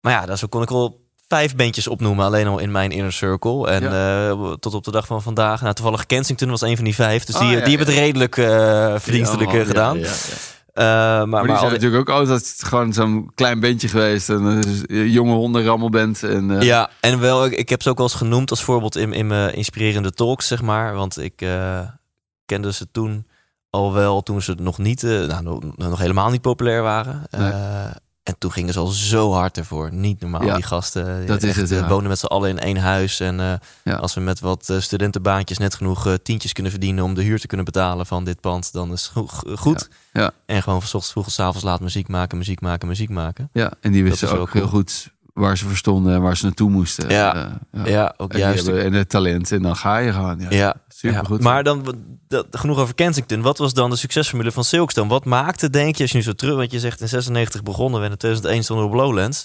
Maar 0.00 0.12
ja, 0.12 0.26
dat 0.26 0.38
zo 0.38 0.46
kon 0.46 0.62
ik 0.62 0.70
al 0.70 1.05
vijf 1.28 1.56
bandjes 1.56 1.88
opnoemen, 1.88 2.24
alleen 2.24 2.46
al 2.46 2.58
in 2.58 2.70
mijn 2.70 2.90
inner 2.90 3.12
circle. 3.12 3.68
En 3.68 3.82
uh, 3.82 4.52
tot 4.52 4.74
op 4.74 4.84
de 4.84 4.90
dag 4.90 5.06
van 5.06 5.22
vandaag. 5.22 5.60
Nou, 5.62 5.74
toevallig 5.74 6.06
Kensington 6.06 6.50
was 6.50 6.60
een 6.60 6.76
van 6.76 6.84
die 6.84 6.94
vijf. 6.94 7.24
Dus 7.24 7.34
Oh, 7.34 7.40
die, 7.40 7.50
ja, 7.50 7.64
die 7.64 7.76
hebben 7.76 7.86
het 7.94 7.96
redelijk 8.04 8.36
uh, 8.36 8.94
verdienstelijk 8.98 9.50
Ja, 9.52 9.58
uh, 9.58 9.66
gedaan. 9.66 9.96
Uh, 9.96 10.04
maar, 10.74 11.28
Maar 11.28 11.40
die 11.42 11.50
maar 11.50 11.58
zijn 11.58 11.70
al- 11.70 11.76
natuurlijk 11.76 12.08
ook 12.10 12.16
altijd 12.18 12.54
gewoon 12.58 12.92
zo'n 12.92 13.30
klein 13.34 13.60
bandje 13.60 13.88
geweest. 13.88 14.28
En 14.28 14.44
een 14.44 15.10
jonge 15.10 15.34
hondenrammelband. 15.34 16.22
En, 16.22 16.50
eh, 16.58 16.62
Ja, 16.62 16.90
en 17.00 17.20
wel, 17.20 17.46
ik, 17.46 17.68
heb 17.68 17.82
ze 17.82 17.88
ook 17.90 17.96
wel 17.98 18.06
eens 18.06 18.14
genoemd 18.16 18.50
als 18.50 18.62
voorbeeld 18.62 18.96
in, 18.96 19.12
in 19.12 19.26
mijn 19.26 19.54
inspirerende 19.54 20.12
talks, 20.12 20.46
zeg 20.46 20.62
maar. 20.62 20.94
Want 20.94 21.18
ik 21.18 21.42
eh, 21.42 21.78
kende 22.44 22.72
ze 22.72 22.90
toen 22.90 23.26
al 23.70 23.92
wel, 23.92 24.22
toen 24.22 24.42
ze 24.42 24.54
nog 24.60 24.78
niet, 24.78 25.02
eh, 25.02 25.10
nou, 25.10 25.42
nog, 25.42 25.60
nog 25.76 25.98
helemaal 25.98 26.30
niet 26.30 26.40
populair 26.40 26.82
waren. 26.82 27.22
Nee. 27.30 27.52
En 28.26 28.34
toen 28.38 28.52
gingen 28.52 28.72
ze 28.72 28.78
al 28.78 28.86
zo 28.86 29.32
hard 29.32 29.56
ervoor. 29.58 29.92
Niet 29.92 30.20
normaal, 30.20 30.44
Ja, 30.44 30.54
die 30.54 30.62
gasten. 30.64 31.26
Dat 31.26 31.42
is 31.42 31.56
het, 31.56 31.70
eh, 31.70 31.78
ja. 31.78 31.88
wonen 31.88 32.08
met 32.08 32.18
z'n 32.18 32.26
allen 32.26 32.48
in 32.50 32.58
één 32.58 32.76
huis. 32.76 33.20
En 33.20 33.40
eh, 33.40 33.52
Ja. 33.84 33.94
als 33.96 34.14
we 34.14 34.20
met 34.20 34.40
wat 34.40 34.68
eh, 34.68 34.80
studentenbaantjes 34.80 35.58
net 35.58 35.74
genoeg 35.74 36.16
tientjes 36.22 36.52
kunnen 36.52 36.72
verdienen... 36.72 37.04
om 37.04 37.14
de 37.14 37.22
huur 37.22 37.40
te 37.40 37.46
kunnen 37.46 37.64
betalen 37.66 38.06
van 38.06 38.24
dit 38.24 38.40
pand, 38.40 38.72
dan 38.72 38.92
is 38.92 39.02
het 39.02 39.10
go- 39.12 39.26
go- 39.26 39.56
goed. 39.56 39.88
Ja. 40.12 40.30
En 40.46 40.62
gewoon 40.62 40.78
van 40.82 40.86
ochtends 40.86 41.10
vroeg 41.10 41.24
tot 41.24 41.38
avonds 41.38 41.62
laat 41.64 41.80
muziek 41.80 42.08
maken, 42.08 42.38
muziek 42.38 42.60
maken, 42.60 42.88
muziek 42.88 43.10
maken. 43.10 43.48
Ja, 43.52 43.72
en 43.80 43.92
die 43.92 44.04
wisten 44.04 44.28
ook 44.38 44.50
cool. 44.50 44.62
heel 44.62 44.72
goed 44.72 45.10
waar 45.36 45.56
ze 45.58 45.66
verstonden 45.68 46.14
en 46.14 46.20
waar 46.20 46.36
ze 46.36 46.44
naartoe 46.44 46.70
moesten. 46.70 47.08
Ja. 47.08 47.58
Eh, 47.70 47.86
Ja, 47.86 48.14
ook 48.16 48.32
En, 48.32 48.38
juist. 48.38 48.64
hebben- 48.66 48.84
en 48.84 48.92
het 48.92 49.08
talent. 49.08 49.52
En 49.52 49.62
dan 49.62 49.76
ga 49.76 49.96
je 49.98 50.12
gewoon. 50.12 50.40
Ja, 50.40 50.50
Ja, 50.50 50.74
supergoed. 50.88 51.38
Ja, 51.38 51.44
maar 51.44 51.62
dan 51.64 51.94
dat, 52.28 52.46
genoeg 52.50 52.78
over 52.78 52.94
Kensington. 52.94 53.40
Wat 53.42 53.58
was 53.58 53.74
dan 53.74 53.90
de 53.90 53.96
succesformule 53.96 54.52
van 54.52 54.64
Silkstone? 54.64 55.08
Wat 55.08 55.24
maakte, 55.24 55.70
denk 55.70 55.96
je, 55.96 56.02
als 56.02 56.10
je 56.12 56.16
nu 56.18 56.22
zo 56.24 56.32
terug, 56.32 56.56
want 56.56 56.70
je 56.72 56.80
zegt 56.80 57.00
in 57.00 57.08
96 57.08 57.62
begonnen 57.62 58.00
we 58.00 58.06
en 58.06 58.12
in 58.12 58.18
2001 58.18 58.64
stonden 58.64 58.86
we 58.86 58.92
op 58.92 58.98
Lowlands. 58.98 59.44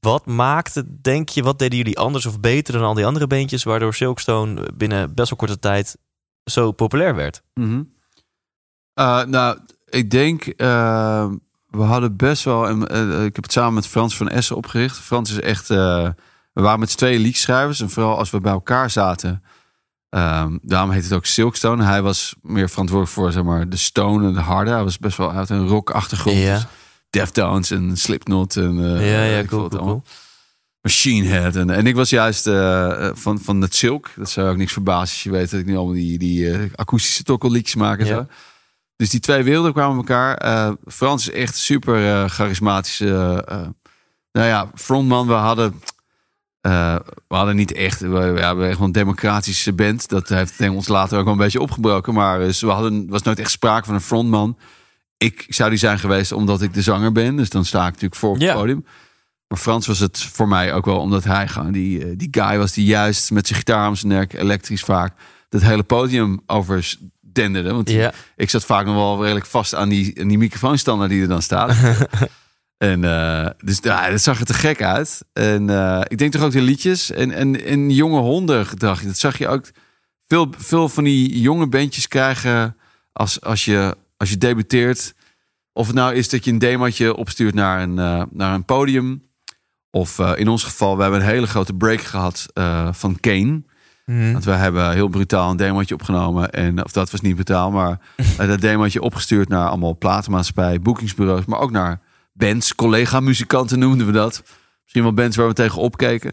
Wat 0.00 0.26
maakte, 0.26 0.84
denk 1.00 1.28
je, 1.28 1.42
wat 1.42 1.58
deden 1.58 1.76
jullie 1.78 1.98
anders 1.98 2.26
of 2.26 2.40
beter 2.40 2.72
dan 2.74 2.82
al 2.82 2.94
die 2.94 3.06
andere 3.06 3.26
beentjes, 3.26 3.62
waardoor 3.64 3.94
Silkstone 3.94 4.68
binnen 4.74 5.14
best 5.14 5.28
wel 5.28 5.38
korte 5.38 5.58
tijd 5.58 5.96
zo 6.44 6.72
populair 6.72 7.14
werd? 7.14 7.42
Mhm. 7.54 7.82
Eh, 8.94 9.24
nou, 9.24 9.58
ik 9.88 10.10
denk, 10.10 10.46
eh, 10.46 11.26
we 11.76 11.82
hadden 11.82 12.16
best 12.16 12.44
wel, 12.44 12.68
en, 12.68 12.88
eh, 12.88 13.24
ik 13.24 13.34
heb 13.34 13.44
het 13.44 13.52
samen 13.52 13.74
met 13.74 13.86
Frans 13.86 14.16
van 14.16 14.28
Essen 14.28 14.56
opgericht. 14.56 14.96
Frans 14.98 15.30
is 15.30 15.40
echt, 15.40 15.70
eh, 15.70 16.08
we 16.52 16.62
waren 16.62 16.80
met 16.80 16.90
z'n 16.90 16.96
tweeën 16.96 17.20
liedschrijvers 17.20 17.80
en 17.80 17.90
vooral 17.90 18.18
als 18.18 18.30
we 18.30 18.40
bij 18.40 18.52
elkaar 18.52 18.90
zaten, 18.90 19.42
ehm, 20.08 20.58
daarom 20.62 20.90
heet 20.90 21.04
het 21.04 21.12
ook 21.12 21.26
Silkstone. 21.26 21.84
Hij 21.84 22.02
was 22.02 22.34
meer 22.42 22.68
verantwoordelijk 22.68 23.16
voor, 23.16 23.32
zeg 23.32 23.42
maar, 23.42 23.68
de 23.68 23.76
stone 23.76 24.26
en 24.26 24.32
de 24.34 24.40
harde. 24.40 24.70
Hij 24.70 24.82
was 24.84 24.98
best 24.98 25.16
wel 25.16 25.32
uit 25.32 25.50
een 25.50 25.66
rock 25.68 25.90
achtergrond. 25.90 26.36
Ja. 26.36 26.54
Dus 26.54 26.66
Deftones 27.10 27.70
en 27.70 27.96
Slipknot 27.96 28.56
en 28.56 28.96
eh, 28.96 29.12
ja, 29.12 29.22
ja, 29.36 29.44
cool. 29.44 30.02
Machine 30.80 31.26
Head. 31.28 31.56
En, 31.56 31.70
en 31.70 31.86
ik 31.86 31.94
was 31.94 32.10
juist 32.10 32.46
eh, 32.46 33.08
van, 33.12 33.40
van 33.40 33.60
het 33.60 33.74
Silk. 33.74 34.10
Dat 34.16 34.30
zou 34.30 34.48
ook 34.50 34.56
niks 34.56 34.72
verbazen 34.72 35.00
als 35.00 35.22
je 35.22 35.30
weet 35.30 35.50
dat 35.50 35.60
ik 35.60 35.66
nu 35.66 35.76
allemaal 35.76 35.94
die, 35.94 36.18
die 36.18 36.50
eh, 36.50 36.60
akoestische 36.74 37.22
tokkelliedjes 37.22 37.74
maak 37.74 37.98
en 37.98 38.06
Ja. 38.06 38.14
zo. 38.14 38.26
Dus 38.96 39.10
die 39.10 39.20
twee 39.20 39.42
werelden 39.42 39.72
kwamen 39.72 39.96
elkaar. 39.96 40.36
Eh, 40.36 40.72
Frans 40.86 41.28
is 41.28 41.34
echt 41.34 41.56
super 41.56 42.06
eh, 42.06 42.28
charismatische. 42.28 43.44
eh, 43.46 43.66
nou 44.32 44.48
ja, 44.48 44.70
frontman. 44.74 45.26
We 45.26 45.32
hadden, 45.32 45.82
we 46.60 47.02
hadden 47.28 47.56
niet 47.56 47.72
echt. 47.72 48.00
We, 48.00 48.08
we 48.08 48.40
hebben 48.40 48.68
echt 48.68 48.78
wel 48.78 48.86
een 48.86 48.92
democratische 48.92 49.72
band. 49.72 50.08
Dat 50.08 50.28
heeft 50.28 50.58
denk 50.58 50.74
ons 50.74 50.88
later 50.88 51.18
ook 51.18 51.24
wel 51.24 51.32
een 51.32 51.38
beetje 51.38 51.60
opgebroken. 51.60 52.14
Maar 52.14 52.38
dus 52.38 52.60
we 52.60 52.70
hadden 52.70 53.08
was 53.08 53.22
nooit 53.22 53.38
echt 53.38 53.50
sprake 53.50 53.86
van 53.86 53.94
een 53.94 54.00
frontman. 54.00 54.58
Ik 55.16 55.46
zou 55.48 55.70
die 55.70 55.78
zijn 55.78 55.98
geweest 55.98 56.32
omdat 56.32 56.62
ik 56.62 56.74
de 56.74 56.82
zanger 56.82 57.12
ben. 57.12 57.36
Dus 57.36 57.50
dan 57.50 57.64
sta 57.64 57.80
ik 57.80 57.92
natuurlijk 57.92 58.14
voor 58.14 58.30
op 58.30 58.38
het 58.40 58.52
podium. 58.52 58.84
Maar 59.48 59.58
Frans 59.58 59.86
was 59.86 59.98
het 59.98 60.22
voor 60.22 60.48
mij 60.48 60.74
ook 60.74 60.84
wel 60.84 60.98
omdat 60.98 61.24
hij 61.24 61.48
gewoon 61.48 61.72
die, 61.72 62.16
die 62.16 62.28
guy 62.30 62.58
was 62.58 62.72
die 62.72 62.84
juist 62.84 63.30
met 63.30 63.46
zijn 63.46 63.58
gitaar 63.58 63.88
om 63.88 63.94
zijn 63.94 64.12
nek, 64.12 64.32
elektrisch 64.32 64.82
vaak, 64.82 65.14
dat 65.48 65.62
hele 65.62 65.82
podium 65.82 66.40
over 66.46 66.96
Want 67.74 67.90
Ja. 67.90 68.12
ik 68.36 68.50
zat 68.50 68.64
vaak 68.64 68.86
nog 68.86 68.94
wel 68.94 69.22
redelijk 69.22 69.46
vast 69.46 69.74
aan 69.74 69.88
die, 69.88 70.20
aan 70.20 70.28
die 70.28 70.38
microfoonstander 70.38 71.08
die 71.08 71.22
er 71.22 71.28
dan 71.28 71.42
staat. 71.42 71.76
en 72.78 73.04
eh, 73.04 73.50
dus 73.64 73.78
ja, 73.82 74.10
dat 74.10 74.20
zag 74.22 74.38
er 74.40 74.46
te 74.46 74.54
gek 74.54 74.82
uit. 74.82 75.22
En 75.32 75.70
eh, 75.70 76.00
ik 76.08 76.18
denk 76.18 76.32
toch 76.32 76.42
ook 76.42 76.52
de 76.52 76.60
liedjes 76.60 77.10
en, 77.10 77.30
en, 77.30 77.64
en 77.64 77.90
jonge 77.90 78.20
honden 78.20 78.66
gedacht. 78.66 79.04
Dat 79.06 79.18
zag 79.18 79.38
je 79.38 79.48
ook. 79.48 79.70
Veel, 80.28 80.52
veel 80.58 80.88
van 80.88 81.04
die 81.04 81.40
jonge 81.40 81.66
bandjes 81.66 82.08
krijgen 82.08 82.76
als, 83.12 83.40
als, 83.40 83.64
je, 83.64 83.96
als 84.16 84.30
je 84.30 84.38
debuteert. 84.38 85.14
Of 85.72 85.86
het 85.86 85.96
nou 85.96 86.14
is 86.14 86.28
dat 86.28 86.44
je 86.44 86.50
een 86.50 86.58
demootje 86.58 87.16
opstuurt 87.16 87.54
naar 87.54 87.82
een, 87.82 87.98
eh, 87.98 88.22
naar 88.30 88.54
een 88.54 88.64
podium. 88.64 89.22
Of 89.90 90.18
in 90.18 90.48
ons 90.48 90.64
geval, 90.64 90.96
we 90.96 91.02
hebben 91.02 91.20
een 91.20 91.26
hele 91.26 91.46
grote 91.46 91.72
break 91.74 92.00
gehad 92.00 92.46
eh, 92.52 92.88
van 92.92 93.20
Kane. 93.20 93.62
Mhm. 94.06 94.32
Want 94.32 94.44
wij 94.44 94.56
hebben 94.58 94.92
heel 94.92 95.08
brutaal 95.08 95.50
een 95.50 95.56
demootje 95.56 95.94
opgenomen. 95.94 96.50
En, 96.52 96.84
of 96.84 96.92
dat 96.92 97.10
was 97.10 97.20
niet 97.20 97.34
brutaal, 97.34 97.70
maar 97.70 97.98
dat 98.36 98.60
demootje 98.60 99.02
opgestuurd 99.02 99.48
naar 99.48 99.68
allemaal 99.68 99.96
platenmaatschappij, 99.98 100.80
boekingsbureaus. 100.80 101.44
Maar 101.44 101.58
ook 101.60 101.70
naar 101.70 102.00
bands, 102.32 102.74
collega-muzikanten 102.74 103.78
noemden 103.78 104.06
we 104.06 104.12
dat. 104.12 104.42
Misschien 104.82 105.02
wel 105.02 105.12
bands 105.14 105.36
waar 105.36 105.46
we 105.48 105.52
tegen 105.54 105.80
opkeken. 105.80 106.32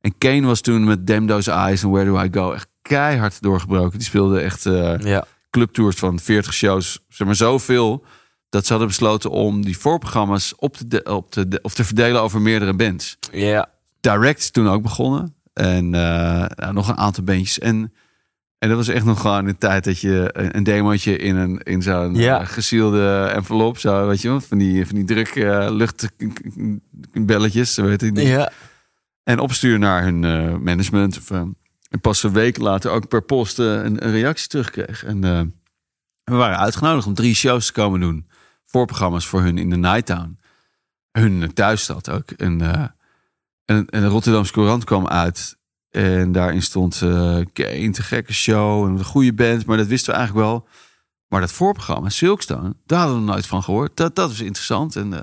En 0.00 0.18
Kane 0.18 0.46
was 0.46 0.60
toen 0.60 0.84
met 0.84 1.06
Damn 1.06 1.26
Those 1.26 1.50
Eyes 1.50 1.82
en 1.82 1.90
Where 1.90 2.04
Do 2.10 2.20
I 2.22 2.28
Go 2.32 2.52
echt 2.52 2.68
keihard 2.82 3.42
doorgebroken. 3.42 3.98
Die 3.98 4.06
speelde 4.06 4.40
echt 4.40 4.62
Ja. 5.02 5.24
clubtours 5.50 5.96
van 5.96 6.18
40 6.18 6.52
shows. 6.54 6.98
Zeg 7.08 7.26
maar 7.26 7.36
zoveel 7.36 8.04
dat 8.48 8.62
ze 8.64 8.70
hadden 8.70 8.88
besloten 8.88 9.30
om 9.30 9.64
die 9.64 9.78
voorprogramma's 9.78 10.52
op 10.56 10.76
te, 10.76 10.86
de- 10.88 11.02
op 11.04 11.30
te, 11.30 11.48
de- 11.48 11.58
of 11.62 11.74
te 11.74 11.84
verdelen 11.84 12.22
over 12.22 12.40
meerdere 12.40 12.74
bands. 12.74 13.16
Ja. 13.32 13.68
Direct 14.00 14.52
toen 14.52 14.68
ook 14.68 14.82
begonnen. 14.82 15.34
En 15.60 15.94
eh, 15.94 16.44
nou, 16.56 16.72
nog 16.72 16.88
een 16.88 16.96
aantal 16.96 17.24
bandjes. 17.24 17.58
En, 17.58 17.92
en 18.58 18.68
dat 18.68 18.76
was 18.76 18.88
echt 18.88 19.04
nog 19.04 19.20
gewoon 19.20 19.46
een 19.46 19.58
tijd 19.58 19.84
dat 19.84 20.00
je 20.00 20.30
een, 20.32 20.56
een 20.56 20.62
demootje 20.62 21.16
in, 21.16 21.36
een, 21.36 21.58
in 21.58 21.82
zo'n 21.82 22.14
Ja. 22.14 22.40
eh, 22.40 22.46
gesielde 22.46 23.30
envelop, 23.34 23.78
zo, 23.78 24.06
weet 24.06 24.22
je 24.22 24.28
wel, 24.28 24.40
van 24.40 24.58
die, 24.58 24.86
van 24.86 24.94
die 24.96 25.04
druk 25.04 25.28
eh, 25.28 25.66
luchtbelletjes, 25.70 27.74
zo 27.74 27.82
weet 27.82 28.02
ik 28.02 28.12
niet. 28.12 28.26
Ja. 28.26 28.52
En 29.22 29.38
opsturen 29.38 29.80
naar 29.80 30.02
hun 30.02 30.20
management. 30.62 31.18
Of, 31.18 31.30
en 31.30 31.56
pas 32.00 32.22
een 32.22 32.32
week 32.32 32.58
later 32.58 32.90
ook 32.90 33.08
per 33.08 33.22
post 33.22 33.58
een, 33.58 34.04
een 34.04 34.10
reactie 34.10 34.48
terugkreeg. 34.48 35.04
En 35.04 35.20
we 36.24 36.34
waren 36.34 36.58
uitgenodigd 36.58 37.06
om 37.06 37.14
drie 37.14 37.34
shows 37.34 37.66
te 37.66 37.72
komen 37.72 38.00
doen. 38.00 38.26
Voorprogramma's 38.64 39.26
voor 39.26 39.42
hun 39.42 39.58
in 39.58 39.70
de 39.70 39.76
Nighttown. 39.76 40.38
Hun 41.12 41.54
thuisstad 41.54 42.10
ook. 42.10 42.30
En, 42.30 42.60
en, 43.70 43.86
de 44.00 44.06
Rotterdamse 44.06 44.52
Courant 44.52 44.84
kwam 44.84 45.06
uit. 45.06 45.58
En 45.90 46.32
daarin 46.32 46.62
stond 46.62 47.02
eh 47.02 47.38
Kane, 47.52 47.90
te 47.90 48.02
gekke 48.02 48.32
show. 48.32 48.86
En 48.86 48.90
een 48.90 49.04
goede 49.04 49.32
band. 49.32 49.66
Maar 49.66 49.76
dat 49.76 49.86
wisten 49.86 50.12
we 50.12 50.18
eigenlijk 50.18 50.48
wel. 50.48 50.68
Maar 51.28 51.40
dat 51.40 51.52
voorprogramma, 51.52 52.08
Silkstone, 52.08 52.74
daar 52.86 52.98
hadden 52.98 53.18
we 53.18 53.24
nooit 53.24 53.46
van 53.46 53.62
gehoord. 53.62 53.96
Dat, 53.96 54.14
dat 54.14 54.28
was 54.28 54.40
interessant. 54.40 54.96
En, 54.96 55.12
eh, 55.12 55.20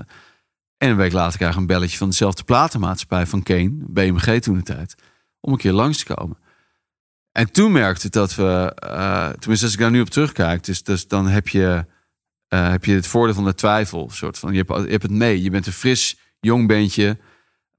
en 0.76 0.90
een 0.90 0.96
week 0.96 1.12
later 1.12 1.38
krijg 1.38 1.52
ik 1.52 1.58
een 1.58 1.66
belletje 1.66 1.96
van 1.96 2.08
dezelfde 2.08 2.44
platenmaatschappij 2.44 3.26
van 3.26 3.42
Kane, 3.42 3.70
BMG 3.72 4.40
toen 4.40 4.56
de 4.56 4.62
tijd, 4.62 4.94
om 5.40 5.52
een 5.52 5.58
keer 5.58 5.72
langs 5.72 5.98
te 5.98 6.14
komen. 6.14 6.38
En 7.32 7.52
toen 7.52 7.72
merkte 7.72 8.06
ik 8.06 8.12
dat 8.12 8.34
we, 8.34 8.72
eh, 8.74 9.28
tenminste 9.28 9.64
als 9.64 9.74
ik 9.74 9.80
daar 9.80 9.90
nu 9.90 10.00
op 10.00 10.10
terugkijk, 10.10 10.64
dus, 10.64 10.82
dus 10.82 11.08
dan 11.08 11.26
heb 11.26 11.48
je, 11.48 11.84
heb 12.48 12.84
je 12.84 12.94
het 12.94 13.06
voordeel 13.06 13.34
van 13.34 13.44
de 13.44 13.54
twijfel. 13.54 14.10
Soort 14.10 14.38
van, 14.38 14.52
je, 14.52 14.64
hebt, 14.66 14.84
je 14.84 14.90
hebt 14.90 15.02
het 15.02 15.12
mee. 15.12 15.42
Je 15.42 15.50
bent 15.50 15.66
een 15.66 15.72
fris, 15.72 16.18
jong 16.40 16.68
bandje. 16.68 17.18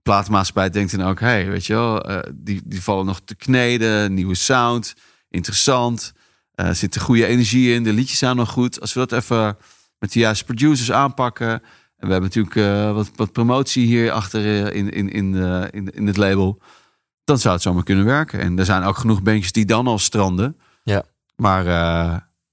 Platenmaatschappij 0.01 0.69
denkt 0.69 0.97
dan 0.97 1.07
ook, 1.07 1.19
hey, 1.19 1.49
weet 1.49 1.65
je 1.65 1.73
wel, 1.73 2.01
eh, 2.01 2.31
die, 2.35 2.61
die 2.65 2.83
vallen 2.83 3.05
nog 3.05 3.21
te 3.25 3.35
kneden, 3.35 4.13
nieuwe 4.13 4.35
sound, 4.35 4.93
interessant. 5.29 6.13
Er 6.51 6.75
zit 6.75 6.95
een 6.95 7.01
goede 7.01 7.25
energie 7.25 7.73
in, 7.73 7.83
de 7.83 7.93
liedjes 7.93 8.17
zijn 8.17 8.35
nog 8.35 8.49
goed. 8.49 8.81
Als 8.81 8.93
we 8.93 8.99
dat 8.99 9.11
even 9.11 9.57
met 9.99 10.11
de 10.11 10.19
juiste 10.19 10.45
producers 10.45 10.91
aanpakken. 10.91 11.49
En 11.49 12.07
we 12.07 12.11
hebben 12.11 12.21
natuurlijk 12.21 12.55
eh, 12.55 12.93
wat, 12.93 13.11
wat 13.15 13.31
promotie 13.31 13.85
hier 13.85 14.11
achter 14.11 14.73
in, 14.73 14.89
in, 14.91 15.09
in, 15.09 15.35
in, 15.71 15.89
in 15.93 16.07
het 16.07 16.17
label. 16.17 16.61
Dan 17.23 17.37
zou 17.37 17.53
het 17.53 17.63
zomaar 17.63 17.83
kunnen 17.83 18.05
werken. 18.05 18.39
En 18.39 18.59
er 18.59 18.65
zijn 18.65 18.83
ook 18.83 18.97
genoeg 18.97 19.21
bandjes 19.21 19.51
die 19.51 19.65
dan 19.65 19.87
al 19.87 19.99
stranden. 19.99 20.57
Ja. 20.83 21.03
Maar 21.35 21.65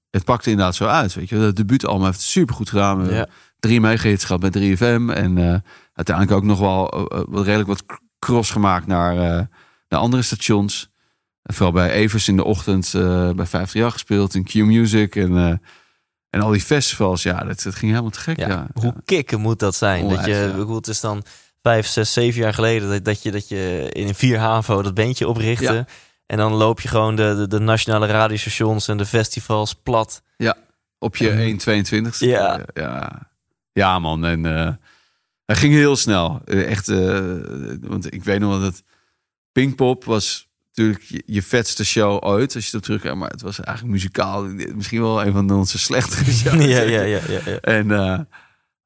het 0.09 0.23
pakte 0.23 0.49
inderdaad 0.49 0.75
zo 0.75 0.85
uit. 0.85 1.13
Weet 1.13 1.29
je. 1.29 1.35
Het 1.35 1.55
debuutalbum 1.55 2.05
heeft 2.05 2.19
het 2.19 2.27
supergoed 2.27 2.69
gedaan. 2.69 3.03
We 3.07 3.13
Ja. 3.13 3.27
Drie 3.59 3.81
megahits 3.81 4.23
gehad 4.23 4.51
bij 4.51 4.75
3FM. 4.75 5.13
En 5.13 5.63
uiteindelijk 5.97 6.37
ook 6.37 6.43
nog 6.43 6.59
wel 6.59 6.89
eh, 7.09 7.19
eh, 7.19 7.45
redelijk 7.45 7.67
wat 7.67 7.83
cross 8.19 8.51
gemaakt 8.51 8.87
naar, 8.87 9.11
eh, 9.11 9.45
naar 9.89 9.99
andere 9.99 10.21
stations. 10.21 10.89
En 11.43 11.53
vooral 11.53 11.73
bij 11.73 11.91
Evers 11.91 12.27
in 12.27 12.35
de 12.35 12.43
ochtend 12.43 12.89
bij 12.91 13.45
538 13.45 13.91
gespeeld. 13.93 14.35
In 14.35 14.43
Q-Music 14.43 15.15
en, 15.15 15.37
eh, 15.37 15.53
en 16.29 16.41
al 16.41 16.51
die 16.51 16.61
festivals. 16.61 17.23
Ja, 17.23 17.43
dat, 17.43 17.61
dat 17.61 17.75
ging 17.75 17.91
helemaal 17.91 18.11
te 18.11 18.19
gek. 18.19 18.39
Ja, 18.39 18.47
Ja, 18.47 18.67
Hoe 18.73 18.93
kicken 19.05 19.39
moet 19.39 19.59
dat 19.59 19.75
zijn? 19.75 20.09
dat 20.09 20.25
je, 20.25 20.53
ja. 20.57 20.75
het 20.75 20.87
is 20.87 20.99
dan 20.99 21.23
vijf, 21.61 21.87
zes, 21.87 22.13
zeven 22.13 22.41
jaar 22.41 22.53
geleden 22.53 22.89
dat, 22.89 23.05
dat, 23.05 23.21
je, 23.23 23.31
dat 23.31 23.47
je 23.47 23.89
in 23.91 24.15
vier 24.15 24.39
HAVO 24.39 24.81
dat 24.81 24.93
bandje 24.93 25.27
oprichtte. 25.27 25.73
Ja. 25.73 25.85
En 26.25 26.37
dan 26.37 26.53
loop 26.53 26.81
je 26.81 26.87
gewoon 26.87 27.15
de, 27.15 27.35
de, 27.35 27.47
de 27.47 27.59
nationale 27.59 28.07
radiostations 28.07 28.87
en 28.87 28.97
de 28.97 29.05
festivals 29.05 29.73
plat. 29.73 30.21
Op 30.99 31.15
je 31.15 31.29
En- 31.29 32.07
1,22. 32.09 32.17
Ja. 32.17 32.65
ja. 32.73 33.29
Ja, 33.73 33.99
man. 33.99 34.25
En 34.25 34.45
hij 35.47 35.55
ging 35.55 35.73
heel 35.73 35.95
snel. 35.95 36.41
Eh, 36.45 36.69
Echt, 36.71 36.87
eh, 36.87 37.19
want 37.81 38.13
ik 38.13 38.23
weet 38.23 38.39
nog 38.39 38.49
wel 38.49 38.59
dat 38.61 38.83
Pinkpop 39.51 40.03
was 40.03 40.47
natuurlijk 40.73 41.21
je, 41.25 41.43
vetste 41.43 41.85
show 41.85 42.23
ooit. 42.23 42.55
Als 42.55 42.63
je 42.65 42.69
erop 42.71 42.83
terugkijkt. 42.83 43.17
Maar 43.17 43.29
het 43.29 43.41
was 43.41 43.59
eigenlijk 43.59 43.95
muzikaal 43.95 44.43
misschien 44.75 45.01
wel 45.01 45.25
een 45.25 45.31
van 45.31 45.51
onze 45.51 45.77
slechtere 45.79 46.31
shows. 46.41 46.65
ja, 46.65 46.81
ja, 46.81 47.01
ja, 47.01 47.19
ja, 47.27 47.39
ja. 47.45 47.57
En 47.61 47.91
eh 47.91 48.19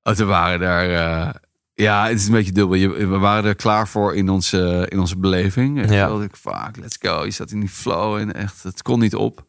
oh, 0.03 0.13
we 0.15 0.23
waren 0.23 0.59
daar... 0.59 0.89
eh, 0.89 1.33
ja, 1.73 2.07
het 2.07 2.19
is 2.19 2.25
een 2.25 2.31
beetje 2.33 2.51
dubbel. 2.51 2.75
Je, 2.75 2.89
we 2.89 3.05
waren 3.17 3.43
er 3.45 3.55
klaar 3.55 3.87
voor 3.87 4.15
in 4.15 4.29
onze, 4.29 4.85
in 4.89 4.99
onze 4.99 5.17
beleving. 5.17 5.81
En 5.81 5.91
Ja. 5.93 6.07
ik 6.21 6.35
vaak, 6.35 6.77
let's 6.77 6.97
go. 6.99 7.25
Je 7.25 7.31
zat 7.31 7.51
in 7.51 7.59
die 7.59 7.69
flow 7.69 8.15
en 8.15 8.33
echt, 8.33 8.63
het 8.63 8.81
kon 8.81 8.99
niet 8.99 9.15
op. 9.15 9.45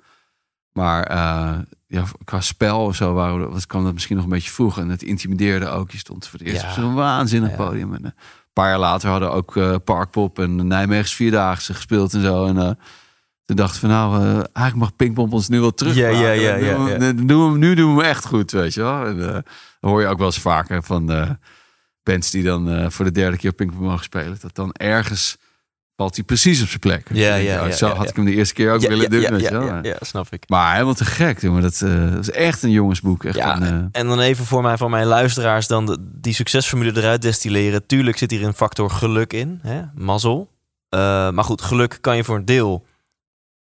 Maar 0.72 1.02
eh, 1.06 1.58
ja, 1.93 2.05
qua 2.24 2.40
spel 2.40 2.84
of 2.84 2.97
zo 2.97 3.12
waren 3.12 3.51
was, 3.51 3.66
kwam 3.66 3.84
dat 3.84 3.93
misschien 3.93 4.16
nog 4.16 4.24
een 4.24 4.30
beetje 4.30 4.51
vroeg. 4.51 4.78
En 4.78 4.88
het 4.88 5.03
intimideerde 5.03 5.68
ook. 5.68 5.90
Je 5.90 5.99
stond 5.99 6.26
voor 6.28 6.38
het 6.38 6.49
eerst 6.49 6.62
Ja. 6.62 6.68
op 6.68 6.74
zo'n 6.74 6.95
waanzinnig 6.95 7.51
Ja. 7.51 7.57
podium. 7.57 7.95
En, 7.95 8.05
eh, 8.05 8.11
een 8.14 8.53
paar 8.53 8.68
jaar 8.68 8.78
later 8.78 9.09
hadden 9.11 9.32
ook 9.32 9.57
eh, 9.57 9.74
Parkpop 9.84 10.38
en 10.38 10.57
de 10.57 10.62
Nijmeegse 10.62 11.14
Vierdaagse 11.14 11.74
gespeeld 11.74 12.14
en 12.14 12.22
zo. 12.22 12.47
En 12.47 12.59
eh, 12.59 12.70
toen 13.45 13.57
dachten 13.57 13.80
we, 13.80 13.86
nou, 13.86 14.16
eh, 14.22 14.32
eigenlijk 14.34 14.74
mag 14.76 14.97
Pinkpop 14.97 15.32
ons 15.32 15.49
nu 15.49 15.61
wel 15.61 15.74
terug. 15.74 15.95
Ja, 15.95 16.09
ja, 16.09 16.30
ja, 16.30 16.55
ja, 16.55 16.97
nu, 16.99 17.24
doen 17.24 17.53
we, 17.53 17.59
nu 17.59 17.74
doen 17.74 17.95
we 17.97 18.01
hem 18.03 18.11
echt 18.11 18.26
goed, 18.26 18.51
weet 18.51 18.74
je 18.74 18.80
wel. 18.82 19.07
En, 19.07 19.26
eh, 19.26 19.32
dan 19.80 19.90
hoor 19.90 20.01
je 20.01 20.07
ook 20.07 20.18
wel 20.18 20.26
eens 20.26 20.38
vaker 20.38 20.82
van 20.82 21.11
eh, 21.12 21.30
bands 22.03 22.30
die 22.30 22.43
dan 22.43 22.68
eh, 22.70 22.90
voor 22.90 23.05
de 23.05 23.11
derde 23.11 23.36
keer 23.36 23.53
Pinkpop 23.53 23.80
mogen 23.80 24.05
spelen. 24.05 24.38
Dat 24.40 24.55
dan 24.55 24.72
ergens 24.72 25.36
valt 25.97 26.16
hij 26.16 26.24
precies 26.24 26.62
op 26.62 26.66
zijn 26.68 26.78
plek. 26.80 27.07
Ja, 27.12 27.34
ja, 27.34 27.62
oh, 27.62 27.68
ja, 27.68 27.74
zo 27.76 27.86
ja, 27.86 27.95
had 27.95 28.09
ik 28.09 28.16
hem 28.16 28.24
de 28.24 28.34
eerste 28.34 28.55
keer 28.55 28.72
ook 28.72 28.80
willen 28.80 29.11
doen. 29.11 29.20
ja, 29.20 29.30
weet 29.30 29.40
ja, 29.51 29.78
ja, 29.82 29.97
snap 30.01 30.26
ik. 30.30 30.49
Maar 30.49 30.72
helemaal 30.72 30.95
te 30.95 31.05
gek, 31.05 31.40
jongen. 31.40 31.62
Dat, 31.62 31.78
dat 32.12 32.18
is 32.20 32.30
echt 32.30 32.62
een 32.62 32.70
jongensboek. 32.70 33.24
Echt 33.24 33.36
Ja, 33.36 33.57
een, 33.57 33.62
eh, 33.93 34.01
en 34.01 34.07
dan 34.07 34.20
even 34.20 34.45
voor 34.45 34.62
mij, 34.62 34.76
van 34.76 34.90
mijn 34.90 35.07
luisteraars, 35.07 35.66
dan 35.66 35.86
de- 35.86 35.99
die 36.01 36.34
succesformule 36.34 36.97
eruit 37.01 37.22
destilleren. 37.22 37.86
Tuurlijk 37.86 38.18
zit 38.18 38.30
hier 38.30 38.45
een 38.45 38.55
factor 38.55 38.90
geluk 38.90 39.32
in, 39.32 39.59
hè? 39.62 39.82
mazzel. 39.95 40.51
Eh, 40.88 40.99
maar 41.30 41.45
goed, 41.45 41.62
geluk 41.62 41.99
kan 42.01 42.16
je 42.16 42.24
voor 42.24 42.36
een 42.36 42.45
deel 42.45 42.86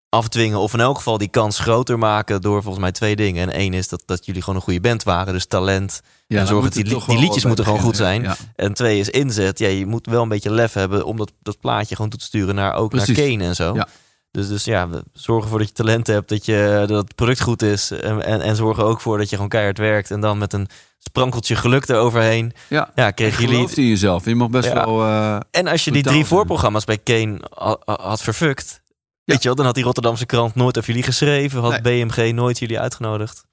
afdwingen. 0.09 0.59
Of 0.59 0.73
in 0.73 0.79
elk 0.79 0.97
geval 0.97 1.17
die 1.17 1.27
kans 1.29 1.59
groter 1.59 1.97
maken 1.97 2.41
door 2.41 2.61
volgens 2.61 2.83
mij 2.83 2.91
twee 2.91 3.15
dingen. 3.15 3.49
En 3.49 3.53
één 3.55 3.73
is 3.73 3.87
dat, 3.87 4.03
dat 4.05 4.25
jullie 4.25 4.41
gewoon 4.41 4.55
een 4.55 4.61
goede 4.65 4.81
band 4.81 5.03
waren. 5.03 5.33
Dus 5.33 5.45
talent. 5.45 6.01
Ja, 6.31 6.37
dan 6.37 6.47
zorg 6.47 6.63
moet 6.63 6.73
dat 6.75 6.85
die 6.85 7.05
die 7.15 7.19
liedjes 7.19 7.45
moeten 7.45 7.65
gewoon 7.65 7.79
goed 7.79 7.95
zijn. 7.95 8.21
Ja. 8.21 8.35
En 8.55 8.73
twee 8.73 8.99
is 8.99 9.09
inzet. 9.09 9.59
Ja, 9.59 9.67
je 9.67 9.85
moet 9.85 10.05
wel 10.05 10.21
een 10.21 10.29
beetje 10.29 10.51
lef 10.51 10.73
hebben 10.73 11.05
om 11.05 11.17
dat, 11.17 11.31
dat 11.41 11.59
plaatje 11.59 11.95
gewoon 11.95 12.09
toe 12.11 12.19
te 12.19 12.25
sturen 12.25 12.55
naar 12.55 12.73
ook 12.73 12.89
Precies. 12.89 13.17
naar 13.17 13.27
Kane 13.27 13.43
en 13.43 13.55
zo. 13.55 13.73
Ja. 13.73 13.87
Dus, 14.31 14.47
dus 14.47 14.63
ja, 14.63 14.87
zorgen 15.13 15.43
ervoor 15.43 15.59
dat 15.59 15.67
je 15.67 15.73
talent 15.73 16.07
hebt, 16.07 16.29
dat, 16.29 16.45
je, 16.45 16.83
dat 16.87 17.03
het 17.03 17.15
product 17.15 17.41
goed 17.41 17.61
is. 17.61 17.91
En, 17.91 18.25
en, 18.25 18.41
en 18.41 18.55
zorgen 18.55 18.83
ook 18.83 19.01
voor 19.01 19.17
dat 19.17 19.29
je 19.29 19.35
gewoon 19.35 19.49
keihard 19.49 19.77
werkt. 19.77 20.11
En 20.11 20.19
dan 20.21 20.37
met 20.37 20.53
een 20.53 20.67
sprankeltje 20.97 21.55
geluk 21.55 21.87
eroverheen. 21.87 22.53
Ja. 22.69 22.91
Ja, 22.95 23.05
Je 23.05 23.13
kregen 23.13 23.41
jullie. 23.49 23.75
in 23.75 23.87
jezelf. 23.87 24.25
Je 24.25 24.35
mag 24.35 24.49
best 24.49 24.67
Ja. 24.67 24.73
wel... 24.73 25.01
eh, 25.05 25.37
En 25.51 25.67
als 25.67 25.85
je 25.85 25.91
die 25.91 26.03
drie 26.03 26.25
voorprogramma's 26.25 26.85
bij 26.85 26.97
Kane 26.97 27.39
ha- 27.55 27.77
ha- 27.85 27.99
had 28.01 28.21
verfukt. 28.21 28.81
Ja. 28.85 29.33
Weet 29.33 29.41
je 29.41 29.47
wel, 29.47 29.55
dan 29.55 29.65
had 29.65 29.75
die 29.75 29.83
Rotterdamse 29.83 30.25
krant 30.25 30.55
nooit 30.55 30.77
over 30.77 30.89
jullie 30.89 31.05
geschreven. 31.05 31.61
Had 31.61 31.81
Nee. 31.81 32.05
BMG 32.05 32.33
nooit 32.33 32.59
jullie 32.59 32.79
uitgenodigd. 32.79 33.45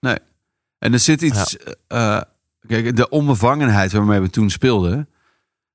En 0.79 0.93
er 0.93 0.99
zit 0.99 1.23
iets. 1.23 1.57
eh, 1.89 2.21
kijk, 2.67 2.97
de 2.97 3.09
onbevangenheid 3.09 3.93
waarmee 3.93 4.21
we 4.21 4.31
toen 4.31 4.51
speelden. 4.51 5.09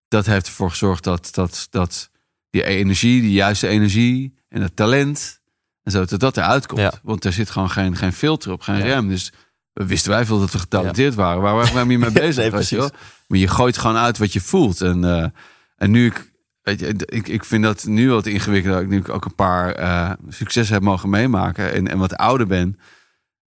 Dat 0.08 0.26
heeft 0.26 0.48
ervoor 0.48 0.70
gezorgd 0.70 1.04
dat, 1.04 1.30
dat, 1.32 1.68
dat 1.70 2.10
die 2.50 2.64
energie, 2.64 3.22
die 3.22 3.32
juiste 3.32 3.68
energie 3.68 4.34
en 4.50 4.62
het 4.62 4.76
talent. 4.76 5.42
En 5.84 5.92
zo, 5.92 6.06
dat 6.06 6.20
dat 6.20 6.38
eruit 6.38 6.66
komt. 6.66 6.80
Ja. 6.80 6.94
Want 7.04 7.26
er 7.26 7.34
zit 7.34 7.50
gewoon 7.50 7.70
geen, 7.70 7.96
geen 7.96 8.14
filter 8.14 8.52
op, 8.52 8.62
geen 8.62 8.78
Ja. 8.78 8.84
rem. 8.84 9.08
Dus 9.10 9.32
we 9.74 9.86
wisten 9.86 10.12
wij 10.12 10.26
veel 10.26 10.40
dat 10.40 10.52
we 10.52 10.60
getalenteerd 10.60 11.16
waren. 11.16 11.42
Waar 11.42 11.56
waren 11.56 11.88
we 11.88 11.98
mee 11.98 12.12
bezig? 12.28 12.52
Nee, 12.52 12.66
je. 12.82 12.92
Maar 13.28 13.40
je 13.40 13.48
gooit 13.48 13.78
gewoon 13.78 13.98
uit 13.98 14.18
wat 14.18 14.34
je 14.34 14.42
voelt. 14.42 14.82
En, 14.82 15.04
eh, 15.04 15.28
en 15.76 15.92
nu 15.92 16.06
ik. 16.06 16.32
Weet 16.62 16.80
je, 16.80 16.94
ik, 17.06 17.28
ik 17.28 17.44
vind 17.46 17.64
dat 17.64 17.86
nu 17.86 18.10
wat 18.10 18.26
ingewikkelder. 18.26 18.82
Ik 18.82 18.88
Nu 18.88 18.98
ik 18.98 19.10
ook 19.10 19.26
een 19.26 19.36
paar 19.36 19.72
eh 19.72 20.12
successen 20.30 20.74
heb 20.74 20.84
mogen 20.84 21.10
meemaken. 21.10 21.74
En, 21.74 21.88
en 21.88 21.98
wat 21.98 22.16
ouder 22.16 22.48
ben. 22.48 22.80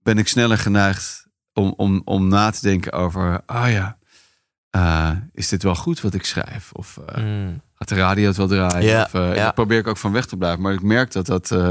Ben 0.02 0.18
ik 0.18 0.28
sneller 0.28 0.58
geneigd 0.58 1.23
om, 1.54 1.74
om, 1.78 2.02
om 2.06 2.28
na 2.28 2.50
te 2.50 2.62
denken 2.62 2.92
over. 2.92 3.42
Ah 3.46 3.72
ja, 3.72 3.98
eh, 4.70 5.12
is 5.34 5.48
dit 5.50 5.64
wel 5.64 5.76
goed 5.76 6.02
wat 6.02 6.14
ik 6.14 6.26
schrijf? 6.26 6.72
Of 6.72 6.98
eh, 7.06 7.24
Mm. 7.24 7.62
gaat 7.74 7.90
de 7.90 7.96
radio 7.96 8.28
het 8.28 8.38
wel 8.38 8.48
draaien? 8.48 8.90
Ja, 8.90 9.04
of, 9.04 9.14
eh, 9.14 9.28
ja. 9.28 9.34
Daar 9.34 9.54
probeer 9.54 9.78
ik 9.80 9.88
ook 9.88 9.98
van 9.98 10.12
weg 10.12 10.26
te 10.26 10.38
blijven. 10.38 10.62
Maar 10.62 10.74
ik 10.74 10.82
merk 10.82 11.12
dat 11.12 11.26
dat, 11.26 11.52
eh, 11.52 11.70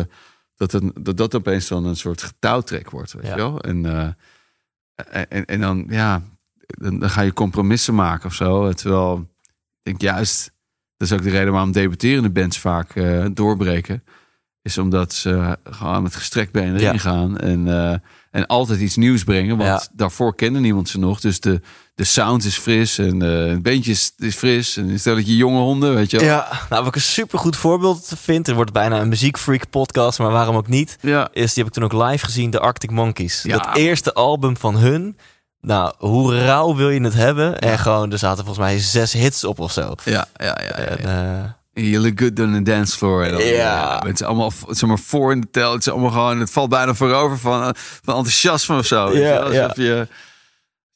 dat, 0.56 0.72
een, 0.72 0.92
dat, 1.00 1.16
dat 1.16 1.34
opeens 1.34 1.68
dan 1.68 1.84
een 1.84 1.96
soort 1.96 2.22
getouwtrek 2.22 2.90
wordt. 2.90 3.12
Weet 3.12 3.24
Ja. 3.24 3.30
je 3.30 3.36
wel? 3.36 3.60
En, 3.60 3.86
eh, 3.86 5.22
en, 5.28 5.44
en 5.44 5.60
dan, 5.60 5.86
ja, 5.88 6.22
dan, 6.66 6.98
dan 6.98 7.10
ga 7.10 7.20
je 7.20 7.32
compromissen 7.32 7.94
maken 7.94 8.26
of 8.26 8.34
zo. 8.34 8.72
Terwijl 8.72 9.16
ik 9.18 9.82
denk 9.82 10.00
juist, 10.00 10.52
dat 10.96 11.08
is 11.08 11.14
ook 11.14 11.22
de 11.22 11.30
reden 11.30 11.52
waarom 11.52 11.72
debuterende 11.72 12.30
bands 12.30 12.58
vaak 12.58 12.94
eh, 12.96 13.26
doorbreken. 13.32 14.04
Is 14.62 14.78
omdat 14.78 15.12
ze 15.12 15.58
gewoon 15.64 16.02
met 16.02 16.16
gestrekt 16.16 16.52
been 16.52 16.74
erin 16.74 16.80
Ja. 16.92 16.98
gaan. 16.98 17.38
En, 17.38 17.68
eh, 17.68 17.98
en 18.32 18.46
altijd 18.46 18.80
iets 18.80 18.96
nieuws 18.96 19.24
brengen. 19.24 19.56
Want 19.56 19.68
Ja. 19.68 19.82
daarvoor 19.92 20.34
kende 20.34 20.58
niemand 20.60 20.88
ze 20.88 20.98
nog. 20.98 21.20
Dus 21.20 21.40
de, 21.40 21.60
de 21.94 22.04
sound 22.04 22.44
is 22.44 22.56
fris. 22.56 22.98
En 22.98 23.22
eh 23.22 23.50
het 23.50 23.62
bandje 23.62 23.90
is, 23.90 24.12
is 24.18 24.34
fris. 24.36 24.76
En 24.76 24.98
stel 24.98 25.14
dat 25.14 25.26
je 25.26 25.36
jonge 25.36 25.60
honden, 25.60 25.94
weet 25.94 26.10
je 26.10 26.16
wel. 26.18 26.26
Ja, 26.26 26.46
nou, 26.50 26.80
wat 26.80 26.86
ik 26.86 26.94
een 26.94 27.00
supergoed 27.00 27.56
voorbeeld 27.56 28.12
vind. 28.16 28.48
Er 28.48 28.54
wordt 28.54 28.72
bijna 28.72 29.00
een 29.00 29.08
muziekfreak 29.08 29.70
podcast, 29.70 30.18
maar 30.18 30.30
waarom 30.30 30.56
ook 30.56 30.68
niet? 30.68 30.96
Ja. 31.00 31.28
Is 31.32 31.54
die 31.54 31.64
heb 31.64 31.72
ik 31.76 31.80
toen 31.82 31.92
ook 31.92 32.08
live 32.10 32.24
gezien, 32.24 32.50
de 32.50 32.58
Arctic 32.60 32.90
Monkeys. 32.90 33.42
Ja. 33.42 33.58
Dat 33.58 33.76
eerste 33.76 34.12
album 34.14 34.56
van 34.56 34.76
hun. 34.76 35.16
Nou, 35.60 35.92
hoe 35.98 36.38
rauw 36.44 36.74
wil 36.76 36.90
je 36.90 37.00
het 37.02 37.14
hebben? 37.14 37.58
En 37.58 37.78
gewoon, 37.78 38.12
er 38.12 38.18
zaten 38.18 38.44
volgens 38.44 38.66
mij 38.66 38.78
zes 38.78 39.12
hits 39.12 39.44
op 39.44 39.58
of 39.58 39.72
zo. 39.72 39.94
Ja, 40.04 40.26
ja, 40.36 40.46
ja. 40.46 40.56
ja, 40.60 40.74
En, 40.74 41.08
ja. 41.08 41.60
Eh, 41.72 41.90
You 41.90 42.02
look 42.02 42.20
good 42.20 42.40
on 42.40 42.52
the 42.52 42.62
dance 42.62 42.96
floor. 42.96 43.28
Dan, 43.28 43.44
Ja. 43.44 44.02
Het 44.06 44.20
is 44.20 44.26
allemaal 44.26 44.52
zeg 44.68 44.88
maar, 44.88 44.98
voor 44.98 45.32
in 45.32 45.40
de 45.40 45.50
tel. 45.50 45.72
Het 45.72 45.80
is 45.80 45.88
allemaal 45.92 46.10
gewoon, 46.10 46.40
het 46.40 46.50
valt 46.50 46.68
bijna 46.68 46.94
voorover 46.94 47.38
van, 47.38 47.62
eh, 47.62 47.68
van 48.02 48.14
enthousiasme 48.14 48.78
of 48.78 48.86
zo. 48.86 49.04
weet 49.06 49.14
je 49.16 49.20
Ja. 49.22 49.36
Alsof 49.38 49.76
je, 49.76 50.08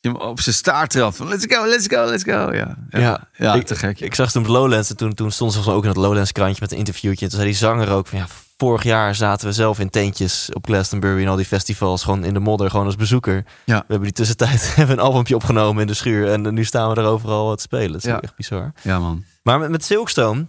je 0.01 0.18
op 0.20 0.41
zijn 0.41 0.55
staart 0.55 0.91
trapt. 0.91 1.18
Let's 1.18 1.45
go, 1.49 1.66
let's 1.66 1.87
go, 1.89 2.05
let's 2.05 2.22
go. 2.22 2.33
Ja, 2.33 2.77
ja. 2.91 3.01
Ja. 3.01 3.29
ja, 3.37 3.55
ik, 3.55 3.66
te 3.66 3.77
gek. 3.77 4.01
Ik 4.01 4.14
zag 4.14 4.31
toen 4.33 4.43
op 4.43 4.49
Lowlands 4.49 4.91
en 4.91 4.97
toen, 4.97 5.14
toen 5.14 5.31
stond 5.31 5.53
ze 5.53 5.70
ook 5.70 5.83
in 5.83 5.89
het 5.89 5.99
Lowlands 5.99 6.33
krantje 6.33 6.61
met 6.61 6.72
een 6.72 6.79
interviewtje. 6.79 7.24
En 7.24 7.31
toen 7.31 7.41
zei 7.41 7.51
die 7.51 7.59
zanger 7.61 7.91
ook 7.91 8.07
van 8.07 8.18
ja, 8.18 8.27
vorig 8.57 8.83
jaar 8.83 9.14
zaten 9.14 9.47
we 9.47 9.53
zelf 9.53 9.79
in 9.79 9.91
tentjes 9.91 10.49
op 10.53 10.64
Glastonbury 10.66 11.22
en 11.22 11.29
al 11.29 11.37
die 11.37 11.45
festivals 11.45 12.03
gewoon 12.05 12.24
in 12.24 12.35
de 12.35 12.41
modder, 12.41 12.70
gewoon 12.70 12.87
als 12.87 12.97
bezoeker. 12.97 13.45
Ja. 13.64 13.77
We 13.79 13.85
hebben 13.89 14.03
die 14.03 14.12
tussentijd 14.12 14.72
hebben 14.77 14.97
een 14.99 15.05
albumpje 15.05 15.35
opgenomen 15.35 15.81
in 15.81 15.87
de 15.87 15.95
schuur 15.95 16.31
en 16.33 16.55
nu 16.55 16.64
staan 16.64 16.91
we 16.95 17.01
er 17.01 17.07
overal 17.07 17.57
te 17.57 17.62
spelen. 17.62 17.93
Dat 17.93 18.05
is 18.05 18.11
Ja. 18.11 18.20
echt 18.20 18.37
bizar. 18.37 18.72
Ja, 18.83 18.99
man. 18.99 19.24
Maar 19.43 19.59
met, 19.59 19.70
met 19.70 19.85
Silkstone, 19.85 20.47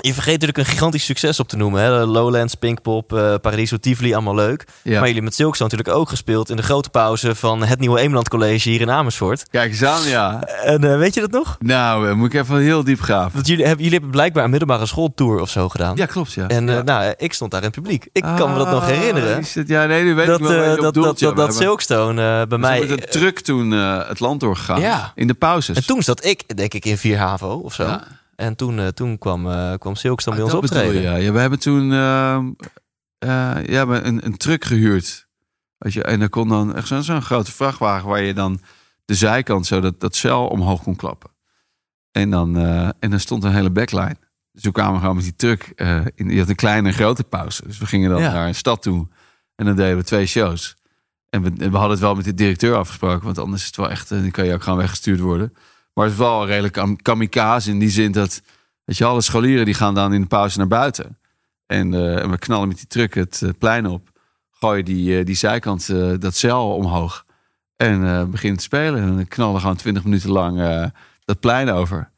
je 0.00 0.12
vergeet 0.14 0.32
natuurlijk 0.40 0.58
een 0.58 0.64
gigantisch 0.74 1.04
succes 1.04 1.40
op 1.40 1.48
te 1.48 1.56
noemen. 1.56 1.82
Hè? 1.82 2.04
Lowlands, 2.04 2.54
Pinkpop, 2.54 3.12
eh 3.12 3.34
Paradiso, 3.40 3.76
Tivoli, 3.76 4.12
allemaal 4.14 4.34
leuk. 4.34 4.64
Ja. 4.82 4.98
Maar 4.98 5.08
jullie 5.08 5.22
met 5.22 5.34
Silkstone 5.34 5.70
natuurlijk 5.70 5.98
ook 5.98 6.08
gespeeld 6.08 6.50
in 6.50 6.56
de 6.56 6.62
grote 6.62 6.90
pauze 6.90 7.34
van 7.34 7.62
het 7.64 7.78
Nieuwe 7.80 8.00
Eemland 8.00 8.28
College 8.28 8.68
hier 8.68 8.80
in 8.80 8.90
Amersfoort. 8.90 9.48
Kijk 9.50 9.70
eens 9.70 9.84
aan, 9.84 10.08
ja. 10.08 10.42
En 10.42 10.84
eh, 10.92 10.98
weet 10.98 11.14
je 11.14 11.20
dat 11.20 11.30
nog? 11.30 11.56
Nou, 11.60 12.08
eh, 12.08 12.14
moet 12.14 12.34
ik 12.34 12.40
even 12.40 12.56
heel 12.58 12.84
diep 12.84 13.00
graven. 13.00 13.32
Want 13.34 13.46
jullie 13.46 13.64
hebben, 13.64 13.82
jullie 13.82 13.98
hebben 13.98 14.16
blijkbaar 14.16 14.44
een 14.44 14.50
middelbare 14.50 14.86
schooltour 14.86 15.40
of 15.40 15.50
zo 15.50 15.68
gedaan. 15.68 15.96
Ja, 15.96 16.06
klopt, 16.06 16.32
ja. 16.32 16.46
En 16.48 16.66
ja. 16.66 16.82
nou, 16.82 17.14
ik 17.16 17.32
stond 17.32 17.50
daar 17.50 17.60
in 17.60 17.66
het 17.66 17.76
publiek. 17.76 18.08
Ik 18.12 18.22
kan 18.22 18.52
me 18.52 18.58
dat 18.58 18.70
nog 18.70 18.86
herinneren. 18.86 19.36
Ah, 19.36 19.44
het- 19.52 19.68
ja, 19.68 19.84
nee, 19.84 20.02
nu 20.02 20.14
weet 20.14 20.26
Dat, 20.26 20.40
ik 20.40 20.46
wel 20.46 20.92
dat, 20.92 21.36
dat, 21.36 21.54
Silkstone 21.54 22.46
bij 22.46 22.46
zijn 22.48 22.60
mij... 22.60 22.80
met 22.80 22.90
een 22.90 23.10
truck 23.10 23.40
toen 23.40 23.70
het 23.70 24.20
land 24.20 24.40
doorgegaan. 24.40 24.80
Ja. 24.80 25.12
In 25.14 25.26
de 25.26 25.34
pauzes. 25.34 25.76
En 25.76 25.86
toen 25.86 26.02
zat 26.02 26.24
ik, 26.24 26.56
denk 26.56 26.74
ik, 26.74 26.84
in 26.84 26.98
4 26.98 27.18
HAVO 27.18 27.48
of 27.64 27.74
zo. 27.74 27.82
Ja. 27.84 28.04
En 28.38 28.56
toen, 28.56 28.78
eh, 28.78 28.86
toen 28.86 29.18
kwam, 29.18 29.50
eh, 29.50 29.74
kwam 29.78 29.94
Silkstone 29.94 30.36
bij 30.36 30.44
Ah, 30.44 30.52
ons 30.52 30.60
dat 30.60 30.70
bedoel 30.70 30.86
optreden. 30.86 31.16
je, 31.18 31.22
Ja. 31.24 31.32
we 31.32 31.38
hebben 31.38 31.58
toen 31.58 31.92
ehm, 31.92 32.50
eh, 33.18 33.66
ja, 33.66 33.86
we 33.86 34.00
een, 34.00 34.26
een 34.26 34.36
truck 34.36 34.64
gehuurd. 34.64 35.26
Weet 35.78 35.92
je, 35.92 36.02
en 36.02 36.20
er 36.20 36.28
kon 36.28 36.48
dan 36.48 36.74
echt 36.74 36.86
zo'n 37.00 37.22
grote 37.22 37.52
vrachtwagen 37.52 38.08
waar 38.08 38.22
je 38.22 38.34
dan 38.34 38.60
de 39.04 39.14
zijkant 39.14 39.66
zo 39.66 39.80
dat, 39.80 40.00
dat 40.00 40.16
cel 40.16 40.46
omhoog 40.48 40.82
kon 40.82 40.96
klappen. 40.96 41.30
En 42.10 42.30
dan, 42.30 42.56
en 42.98 43.10
dan 43.10 43.20
stond 43.20 43.44
een 43.44 43.52
hele 43.52 43.70
backline. 43.70 44.16
Dus 44.52 44.62
toen 44.62 44.72
kwamen 44.72 44.92
we 44.94 45.00
gewoon 45.00 45.14
met 45.14 45.24
die 45.24 45.36
truck. 45.36 45.72
in, 46.14 46.28
je 46.30 46.38
had 46.38 46.48
een 46.48 46.54
kleine 46.54 46.88
en 46.88 46.94
grote 46.94 47.24
pauze. 47.24 47.62
Dus 47.66 47.78
we 47.78 47.86
gingen 47.86 48.10
dan 48.10 48.20
Ja. 48.20 48.32
naar 48.32 48.46
een 48.46 48.54
stad 48.54 48.82
toe. 48.82 49.08
En 49.54 49.64
dan 49.66 49.76
deden 49.76 49.96
we 49.96 50.04
twee 50.04 50.26
shows. 50.26 50.76
En 51.30 51.42
we, 51.42 51.48
en 51.58 51.70
we 51.70 51.76
hadden 51.76 51.90
het 51.90 52.00
wel 52.00 52.14
met 52.14 52.24
de 52.24 52.34
directeur 52.34 52.76
afgesproken. 52.76 53.24
Want 53.24 53.38
anders 53.38 53.60
is 53.60 53.66
het 53.66 53.76
wel 53.76 53.90
echt, 53.90 54.10
eh, 54.10 54.20
dan 54.20 54.30
kan 54.30 54.44
je 54.44 54.54
ook 54.54 54.62
gewoon 54.62 54.78
weggestuurd 54.78 55.20
worden. 55.20 55.54
Maar 55.98 56.06
het 56.06 56.16
is 56.16 56.22
wel 56.22 56.46
redelijk 56.46 56.72
kam- 56.72 57.02
kamikaze 57.02 57.70
in 57.70 57.78
die 57.78 57.90
zin 57.90 58.12
dat... 58.12 58.42
Weet 58.84 58.96
je, 58.96 59.04
alle 59.04 59.20
scholieren 59.20 59.64
die 59.64 59.74
gaan 59.74 59.94
dan 59.94 60.12
in 60.12 60.20
de 60.20 60.26
pauze 60.26 60.58
naar 60.58 60.66
buiten. 60.68 61.18
En, 61.66 61.94
eh, 61.94 62.22
en 62.22 62.30
we 62.30 62.38
knallen 62.38 62.68
met 62.68 62.76
die 62.76 62.86
truck 62.86 63.14
het 63.14 63.42
eh, 63.42 63.50
plein 63.58 63.86
op. 63.86 64.08
Gooien 64.50 64.84
die, 64.84 65.18
eh, 65.18 65.24
die 65.24 65.34
zijkant, 65.34 65.86
dat 66.20 66.34
zeil 66.34 66.74
omhoog. 66.74 67.24
En 67.76 68.04
eh, 68.04 68.24
beginnen 68.24 68.58
te 68.58 68.64
spelen. 68.64 69.02
En 69.02 69.16
dan 69.16 69.28
knallen 69.28 69.60
gewoon 69.60 69.76
20 69.76 70.04
minuten 70.04 70.30
lang 70.30 70.90
dat 71.24 71.40
plein 71.40 71.70
over. 71.70 72.10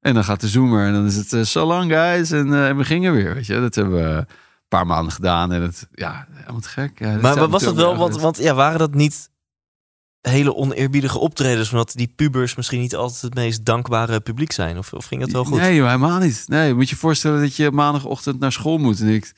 En 0.00 0.14
dan 0.14 0.24
gaat 0.24 0.40
de 0.40 0.48
zoomer 0.48 0.86
en 0.86 0.92
dan 0.92 1.06
is 1.06 1.30
het 1.30 1.46
so 1.46 1.66
long 1.66 1.90
guys. 1.90 2.30
En, 2.30 2.54
en 2.54 2.76
we 2.76 2.84
gingen 2.84 3.12
weer, 3.12 3.34
weet 3.34 3.46
je. 3.46 3.60
Dat 3.60 3.74
hebben 3.74 3.94
we 3.94 4.16
een 4.16 4.26
paar 4.68 4.86
maanden 4.86 5.12
gedaan. 5.12 5.52
En 5.52 5.62
het, 5.62 5.88
ja, 5.94 6.26
helemaal 6.32 6.60
te 6.60 6.68
gek. 6.68 6.98
Ja, 6.98 7.18
Maar, 7.20 7.36
maar 7.36 7.48
was 7.48 7.62
dat 7.62 7.74
wel, 7.74 7.96
want, 7.96 8.20
want 8.20 8.38
ja, 8.38 8.54
waren 8.54 8.78
dat 8.78 8.94
niet 8.94 9.30
hele 10.28 10.54
oneerbiedige 10.54 11.18
optredens, 11.18 11.70
omdat 11.70 11.92
die 11.94 12.12
pubers 12.16 12.54
misschien 12.54 12.80
niet 12.80 12.94
altijd 12.96 13.22
het 13.22 13.34
meest 13.34 13.64
dankbare 13.64 14.20
publiek 14.20 14.52
zijn? 14.52 14.78
Of, 14.78 14.92
of 14.92 15.04
ging 15.04 15.20
dat 15.20 15.30
wel 15.30 15.44
goed? 15.44 15.58
Nee, 15.60 15.72
helemaal 15.82 16.18
niet. 16.18 16.44
Nee, 16.46 16.74
moet 16.74 16.88
je 16.90 16.96
voorstellen 16.96 17.40
dat 17.40 17.56
je 17.56 17.70
maandagochtend 17.70 18.38
naar 18.40 18.52
school 18.52 18.78
moet. 18.78 19.00
En 19.00 19.08
ik, 19.08 19.32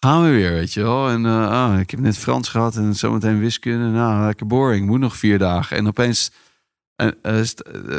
gaan 0.00 0.22
we 0.22 0.28
weer, 0.30 0.50
weet 0.52 0.72
je 0.72 0.82
wel. 0.82 1.08
En 1.08 1.26
eh, 1.26 1.50
ah, 1.50 1.78
ik 1.78 1.90
heb 1.90 2.00
net 2.00 2.18
Frans 2.18 2.48
gehad 2.48 2.76
en 2.76 2.94
zometeen 2.94 3.38
wiskunde. 3.38 3.86
Nou, 3.86 4.24
lekker 4.26 4.46
boring. 4.46 4.86
Moet 4.86 5.00
nog 5.00 5.16
vier 5.16 5.38
dagen. 5.38 5.76
En 5.76 5.86
opeens 5.86 6.30
eh, 6.96 7.08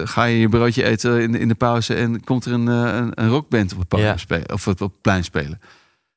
ga 0.03 0.23
je 0.23 0.39
je 0.39 0.49
broodje 0.49 0.83
eten 0.83 1.21
in, 1.21 1.31
de- 1.31 1.39
in 1.39 1.47
de 1.47 1.55
pauze... 1.55 1.93
en 1.95 2.23
komt 2.23 2.45
er 2.45 2.51
een, 2.51 2.67
een, 2.67 3.11
een 3.13 3.29
rockband 3.29 3.73
op 3.73 3.91
het 3.91 3.99
Ja. 3.99 4.17
spelen. 4.17 4.53
Of 4.53 4.67
op 4.67 4.79
het 4.79 5.01
plein 5.01 5.23
spelen. 5.23 5.61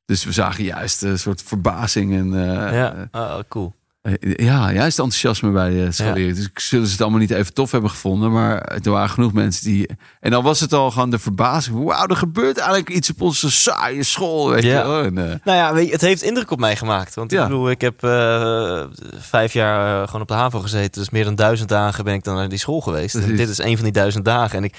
Dus 0.04 0.24
we 0.24 0.32
zagen 0.32 0.64
juist 0.64 1.02
een 1.02 1.18
soort 1.18 1.42
verbazing 1.42 2.12
en... 2.14 2.32
ja, 2.72 3.08
oh, 3.12 3.38
cool. 3.48 3.74
Eh, 4.04 4.34
Ja, 4.36 4.72
juist 4.72 4.98
enthousiasme 4.98 5.50
bij 5.50 5.70
de 5.70 5.92
scholieren. 5.92 6.34
Dus 6.34 6.48
zullen 6.54 6.86
ze 6.86 6.92
het 6.92 7.00
allemaal 7.00 7.20
niet 7.20 7.30
even 7.30 7.54
tof 7.54 7.70
hebben 7.70 7.90
gevonden. 7.90 8.32
Maar 8.32 8.58
er 8.82 8.90
waren 8.90 9.10
genoeg 9.10 9.32
mensen 9.32 9.64
die... 9.64 9.88
En 10.20 10.30
dan 10.30 10.42
was 10.42 10.60
het 10.60 10.72
al 10.72 10.90
gewoon 10.90 11.10
de 11.10 11.18
verbazing. 11.18 11.84
Wauw, 11.84 12.06
er 12.06 12.16
gebeurt 12.16 12.58
eigenlijk 12.58 12.88
iets 12.90 13.10
op 13.10 13.20
onze 13.20 13.50
saaie 13.50 14.02
school. 14.02 14.50
Weet 14.50 14.62
Ja. 14.62 14.80
je 14.80 14.86
wel. 14.86 15.02
En, 15.02 15.18
eh, 15.18 15.34
Nou 15.44 15.58
ja, 15.58 15.74
weet 15.74 15.86
je, 15.86 15.92
het 15.92 16.00
heeft 16.00 16.22
indruk 16.22 16.50
op 16.50 16.58
mij 16.58 16.76
gemaakt. 16.76 17.14
Want 17.14 17.30
Ja. 17.30 17.42
ik 17.42 17.48
bedoel, 17.48 17.70
ik 17.70 17.80
heb 17.80 18.02
eh, 18.04 18.84
vijf 19.18 19.52
jaar 19.52 20.00
eh, 20.00 20.06
gewoon 20.06 20.22
op 20.22 20.28
de 20.28 20.34
HAVO 20.34 20.60
gezeten. 20.60 21.00
Dus 21.00 21.10
meer 21.10 21.24
dan 21.24 21.34
duizend 21.34 21.68
dagen 21.68 22.04
ben 22.04 22.14
ik 22.14 22.24
dan 22.24 22.34
naar 22.34 22.48
die 22.48 22.58
school 22.58 22.80
geweest. 22.80 23.14
En 23.14 23.36
dit 23.36 23.48
is 23.48 23.58
een 23.58 23.74
van 23.74 23.84
die 23.84 23.92
duizend 23.92 24.24
dagen. 24.24 24.58
En 24.58 24.64
ik, 24.64 24.74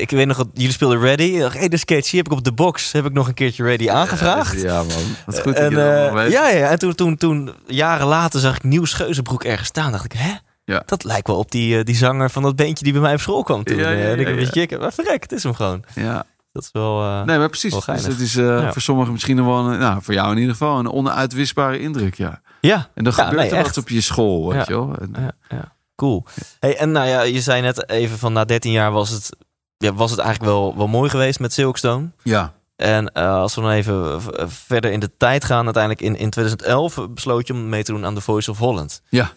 ik 0.00 0.10
weet 0.10 0.26
nog, 0.26 0.36
dat 0.36 0.48
jullie 0.52 0.72
speelden 0.72 1.00
Ready. 1.00 1.32
Hey, 1.32 1.68
de 1.68 1.76
sketch, 1.76 2.10
hier 2.10 2.22
heb 2.22 2.32
ik 2.32 2.38
op 2.38 2.44
de 2.44 2.52
box. 2.52 2.92
Heb 2.92 3.04
ik 3.06 3.12
nog 3.12 3.28
een 3.28 3.34
keertje 3.34 3.62
Ready 3.64 3.90
aangevraagd. 3.90 4.60
Ja, 4.60 4.76
man. 4.76 4.86
Goed 5.26 5.44
dat 5.44 5.54
en, 5.56 5.70
je 5.70 5.76
dat 5.76 5.98
allemaal 6.02 6.24
eh, 6.24 6.30
ja, 6.30 6.48
ja, 6.48 6.68
en 6.70 6.78
toen, 6.78 6.94
toen, 6.94 7.16
toen, 7.16 7.50
jaren 7.66 8.06
later, 8.06 8.40
zag 8.40 8.56
ik 8.56 8.62
Nieuw 8.62 8.84
Scheuzenbroek 8.84 9.44
ergens 9.44 9.68
staan. 9.68 9.92
dacht 9.92 10.04
ik, 10.04 10.12
hè? 10.12 10.32
Ja. 10.64 10.82
Dat 10.86 11.04
lijkt 11.04 11.26
wel 11.26 11.36
op 11.38 11.50
die, 11.50 11.78
eh, 11.78 11.84
die 11.84 11.96
zanger 11.96 12.30
van 12.30 12.42
dat 12.42 12.56
bandje 12.56 12.84
die 12.84 12.92
bij 12.92 13.02
mij 13.02 13.12
op 13.14 13.20
school 13.20 13.42
kwam 13.42 13.64
toen. 13.64 13.76
Ja, 13.76 13.90
ja, 13.90 13.96
Eh, 13.96 14.12
en 14.12 14.20
ik 14.20 14.26
een 14.28 14.36
beetje 14.36 14.52
chicken. 14.60 14.80
Maar 14.80 14.92
verrek, 14.92 15.22
het 15.22 15.32
is 15.32 15.42
hem 15.42 15.54
gewoon. 15.54 15.84
Ja. 15.94 16.24
Dat 16.52 16.62
is 16.62 16.68
wel... 16.72 17.02
eh, 17.02 17.22
Nee, 17.24 17.38
maar 17.38 17.48
precies. 17.48 17.84
Dus 17.84 18.06
het 18.06 18.20
is 18.20 18.36
eh, 18.36 18.70
voor 18.72 18.82
sommigen 18.82 19.12
misschien 19.12 19.44
wel... 19.44 19.58
Een, 19.66 19.78
nou, 19.78 20.02
voor 20.02 20.14
jou 20.14 20.30
in 20.30 20.36
ieder 20.38 20.52
geval 20.52 20.78
een 20.78 20.90
onuitwisbare 20.90 21.78
indruk, 21.80 22.14
ja. 22.14 22.40
ja, 22.60 22.88
En 22.94 23.04
dan 23.04 23.12
gebeurt 23.12 23.36
nee, 23.36 23.50
er 23.50 23.56
echt. 23.56 23.66
wat 23.66 23.76
op 23.76 23.88
je 23.88 24.00
school, 24.00 24.48
weet 24.48 24.56
Ja. 24.58 24.64
je 24.74 24.74
wel. 24.86 24.94
En, 25.00 25.14
ja, 25.18 25.32
ja. 25.56 25.72
Cool. 25.96 26.24
Hey, 26.60 26.76
en 26.76 26.92
nou 26.92 27.06
ja, 27.08 27.22
je 27.22 27.40
zei 27.40 27.62
net 27.62 27.88
even 27.88 28.18
van 28.18 28.32
na 28.32 28.44
13 28.44 28.72
jaar 28.72 28.92
was 28.92 29.10
het, 29.10 29.30
ja, 29.76 29.92
was 29.94 30.10
het 30.10 30.20
eigenlijk 30.20 30.50
wel, 30.50 30.76
wel 30.76 30.86
mooi 30.86 31.10
geweest 31.10 31.40
met 31.40 31.52
Silkstone. 31.52 32.10
ja. 32.22 32.54
En 32.76 33.12
eh, 33.12 33.34
als 33.36 33.54
we 33.54 33.60
dan 33.60 33.70
even 33.70 34.20
eh, 34.36 34.44
verder 34.48 34.90
in 34.92 35.00
de 35.00 35.10
tijd 35.16 35.44
gaan, 35.44 35.64
uiteindelijk 35.64 36.02
in, 36.02 36.16
in 36.16 36.30
2011 36.30 36.98
besloot 37.10 37.46
je 37.46 37.52
om 37.52 37.68
mee 37.68 37.82
te 37.82 37.92
doen 37.92 38.04
aan 38.04 38.14
The 38.14 38.20
Voice 38.20 38.50
of 38.50 38.58
Holland. 38.58 39.02
Ja. 39.08 39.32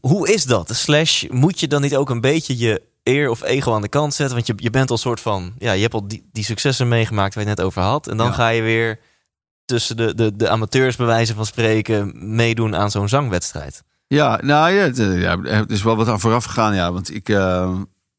Hoe 0.00 0.32
is 0.32 0.44
dat? 0.44 0.74
Slash, 0.74 1.24
moet 1.28 1.60
je 1.60 1.68
dan 1.68 1.80
niet 1.82 1.96
ook 1.96 2.10
een 2.10 2.20
beetje 2.20 2.58
je 2.58 2.82
eer 3.02 3.30
of 3.30 3.42
ego 3.42 3.74
aan 3.74 3.82
de 3.82 3.88
kant 3.88 4.14
zetten? 4.14 4.34
Want 4.34 4.46
je, 4.46 4.52
je 4.56 4.70
bent 4.70 4.90
al 4.90 4.96
soort 4.98 5.20
van, 5.20 5.54
ja, 5.58 5.72
je 5.72 5.82
hebt 5.82 5.94
al 5.94 6.08
die, 6.08 6.28
die 6.32 6.44
successen 6.44 6.88
meegemaakt 6.88 7.34
waar 7.34 7.42
je 7.44 7.48
het 7.48 7.58
net 7.58 7.66
over 7.66 7.82
had. 7.82 8.06
En 8.06 8.16
dan 8.16 8.26
Ja. 8.26 8.32
ga 8.32 8.48
je 8.48 8.62
weer 8.62 8.98
tussen 9.64 9.96
de, 9.96 10.14
de, 10.14 10.36
de 10.36 10.48
amateurs, 10.48 10.96
bij 10.96 11.06
wijze 11.06 11.34
van 11.34 11.46
spreken, 11.46 12.12
meedoen 12.34 12.76
aan 12.76 12.90
zo'n 12.90 13.08
zangwedstrijd. 13.08 13.82
Ja, 14.06 14.40
nou 14.42 14.70
ja, 14.72 14.82
het, 14.82 14.98
eh, 14.98 15.20
ja, 15.20 15.38
er 15.42 15.70
is 15.70 15.82
wel 15.82 15.96
wat 15.96 16.08
aan 16.08 16.20
vooraf 16.20 16.44
gegaan, 16.44 16.74
ja. 16.74 16.92
Want 16.92 17.14
ik 17.14 17.28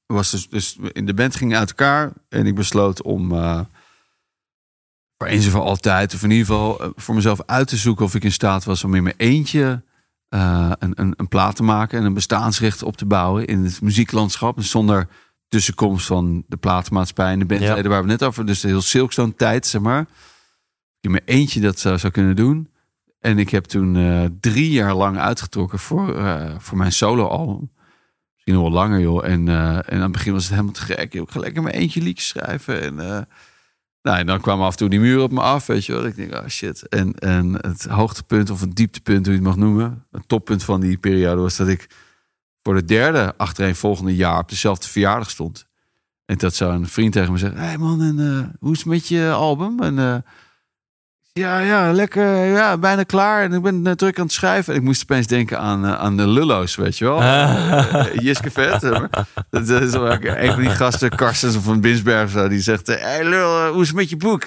was 0.07 0.31
dus, 0.31 0.49
dus 0.49 0.77
in 0.91 1.05
de 1.05 1.13
band 1.13 1.35
ging 1.35 1.55
uit 1.55 1.69
elkaar 1.69 2.13
en 2.29 2.45
ik 2.45 2.55
besloot 2.55 3.01
om 3.01 3.31
eh, 3.31 3.59
voor 5.17 5.27
eens 5.27 5.45
en 5.45 5.51
voor 5.51 5.61
altijd, 5.61 6.13
of 6.13 6.23
in 6.23 6.31
ieder 6.31 6.45
geval 6.45 6.81
eh, 6.81 6.89
voor 6.95 7.15
mezelf 7.15 7.41
uit 7.45 7.67
te 7.67 7.77
zoeken 7.77 8.05
of 8.05 8.15
ik 8.15 8.23
in 8.23 8.31
staat 8.31 8.63
was 8.63 8.83
om 8.83 8.93
in 8.95 9.03
mijn 9.03 9.15
eentje 9.17 9.83
eh, 10.29 10.71
een, 10.79 10.91
een, 10.95 11.13
een 11.17 11.27
plaat 11.27 11.55
te 11.55 11.63
maken 11.63 11.99
en 11.99 12.05
een 12.05 12.13
bestaansrecht 12.13 12.83
op 12.83 12.97
te 12.97 13.05
bouwen 13.05 13.45
in 13.45 13.63
het 13.63 13.81
muzieklandschap. 13.81 14.61
Zonder 14.61 15.07
tussenkomst 15.47 16.05
van 16.05 16.43
de 16.47 16.57
platenmaatschappij 16.57 17.31
en 17.31 17.39
de 17.39 17.45
bandleden 17.45 17.83
Ja. 17.83 17.89
waar 17.89 18.01
we 18.01 18.07
net 18.07 18.23
over, 18.23 18.45
dus 18.45 18.59
de 18.59 18.67
heel 18.67 18.81
Silkstone 18.81 19.35
tijd, 19.35 19.67
zeg 19.67 19.81
maar. 19.81 20.05
In 20.99 21.11
mijn 21.11 21.23
eentje 21.25 21.59
dat 21.59 21.79
zou, 21.79 21.97
zou 21.97 22.13
kunnen 22.13 22.35
doen. 22.35 22.69
En 23.19 23.39
ik 23.39 23.49
heb 23.49 23.63
toen 23.63 24.37
drie 24.39 24.71
jaar 24.71 24.93
lang 24.93 25.17
uitgetrokken 25.17 25.79
voor, 25.79 26.15
voor 26.59 26.77
mijn 26.77 26.91
solo-album. 26.91 27.69
Nog 28.53 28.61
wel 28.61 28.71
langer, 28.71 28.99
joh. 28.99 29.25
En, 29.25 29.47
eh, 29.47 29.75
en 29.75 29.83
aan 29.89 30.01
het 30.01 30.11
begin 30.11 30.33
was 30.33 30.43
het 30.43 30.51
helemaal 30.51 30.73
te 30.73 30.81
gek. 30.81 31.13
Ik 31.13 31.29
ga 31.29 31.39
lekker 31.39 31.63
mijn 31.63 31.75
eentje 31.75 32.01
liedjes 32.01 32.27
schrijven. 32.27 32.81
En, 32.81 32.99
eh, 32.99 33.21
nou, 34.01 34.17
en 34.17 34.25
dan 34.25 34.41
kwamen 34.41 34.65
af 34.65 34.71
en 34.71 34.77
toe 34.77 34.89
die 34.89 34.99
muren 34.99 35.23
op 35.23 35.31
me 35.31 35.41
af, 35.41 35.65
weet 35.65 35.85
je 35.85 35.93
wel. 35.93 36.05
Ik 36.05 36.15
denk, 36.15 36.33
oh 36.33 36.47
shit. 36.47 36.87
En, 36.87 37.13
en 37.13 37.53
het 37.53 37.85
hoogtepunt 37.85 38.49
of 38.49 38.61
het 38.61 38.75
dieptepunt, 38.75 39.25
hoe 39.25 39.35
je 39.35 39.39
het 39.39 39.47
mag 39.47 39.57
noemen. 39.57 40.05
Het 40.11 40.27
toppunt 40.27 40.63
van 40.63 40.81
die 40.81 40.97
periode 40.97 41.41
was 41.41 41.55
dat 41.55 41.67
ik 41.67 41.89
voor 42.63 42.73
de 42.73 42.85
derde 42.85 43.33
achtereen 43.37 43.75
volgende 43.75 44.15
jaar 44.15 44.39
op 44.39 44.49
dezelfde 44.49 44.87
verjaardag 44.87 45.29
stond. 45.29 45.67
En 46.25 46.37
dat 46.37 46.55
zou 46.55 46.73
een 46.73 46.87
vriend 46.87 47.13
tegen 47.13 47.31
me 47.31 47.37
zeggen: 47.37 47.59
Hé 47.59 47.65
hey 47.65 47.77
man, 47.77 48.01
en 48.01 48.19
eh, 48.19 48.59
hoe 48.59 48.71
is 48.71 48.77
het 48.77 48.87
met 48.87 49.07
je 49.07 49.31
album? 49.31 49.79
En 49.79 50.23
ja, 51.37 51.59
ja, 51.59 51.91
lekker, 51.91 52.45
ja, 52.45 52.77
bijna 52.77 53.03
klaar. 53.03 53.43
En 53.43 53.53
ik 53.53 53.61
ben 53.61 53.87
eh, 53.87 53.93
druk 53.93 54.17
aan 54.19 54.25
het 54.25 54.33
schrijven. 54.33 54.73
En 54.73 54.79
ik 54.79 54.85
moest 54.85 55.01
opeens 55.01 55.27
denken 55.27 55.59
aan, 55.59 55.85
eh, 55.85 55.99
aan 55.99 56.17
de 56.17 56.27
Lullo's, 56.27 56.75
weet 56.75 56.97
je 56.97 57.05
wel. 57.05 57.21
Eh, 57.27 58.05
Jiske 58.13 58.51
Vet. 58.51 58.81
Dat 59.49 59.69
is 59.69 59.93
ook 59.93 60.23
een 60.23 60.53
van 60.53 60.61
die 60.61 60.69
gasten, 60.69 61.09
Karstens 61.09 61.55
of 61.55 61.63
van 61.63 61.81
Binsberg 61.81 62.29
zo, 62.29 62.47
die 62.47 62.59
zegt: 62.59 62.87
Hé 62.87 62.93
hey, 62.93 63.25
lul, 63.25 63.67
hoe 63.67 63.81
is 63.81 63.87
het 63.87 63.95
met 63.95 64.09
je 64.09 64.17
boek? 64.17 64.43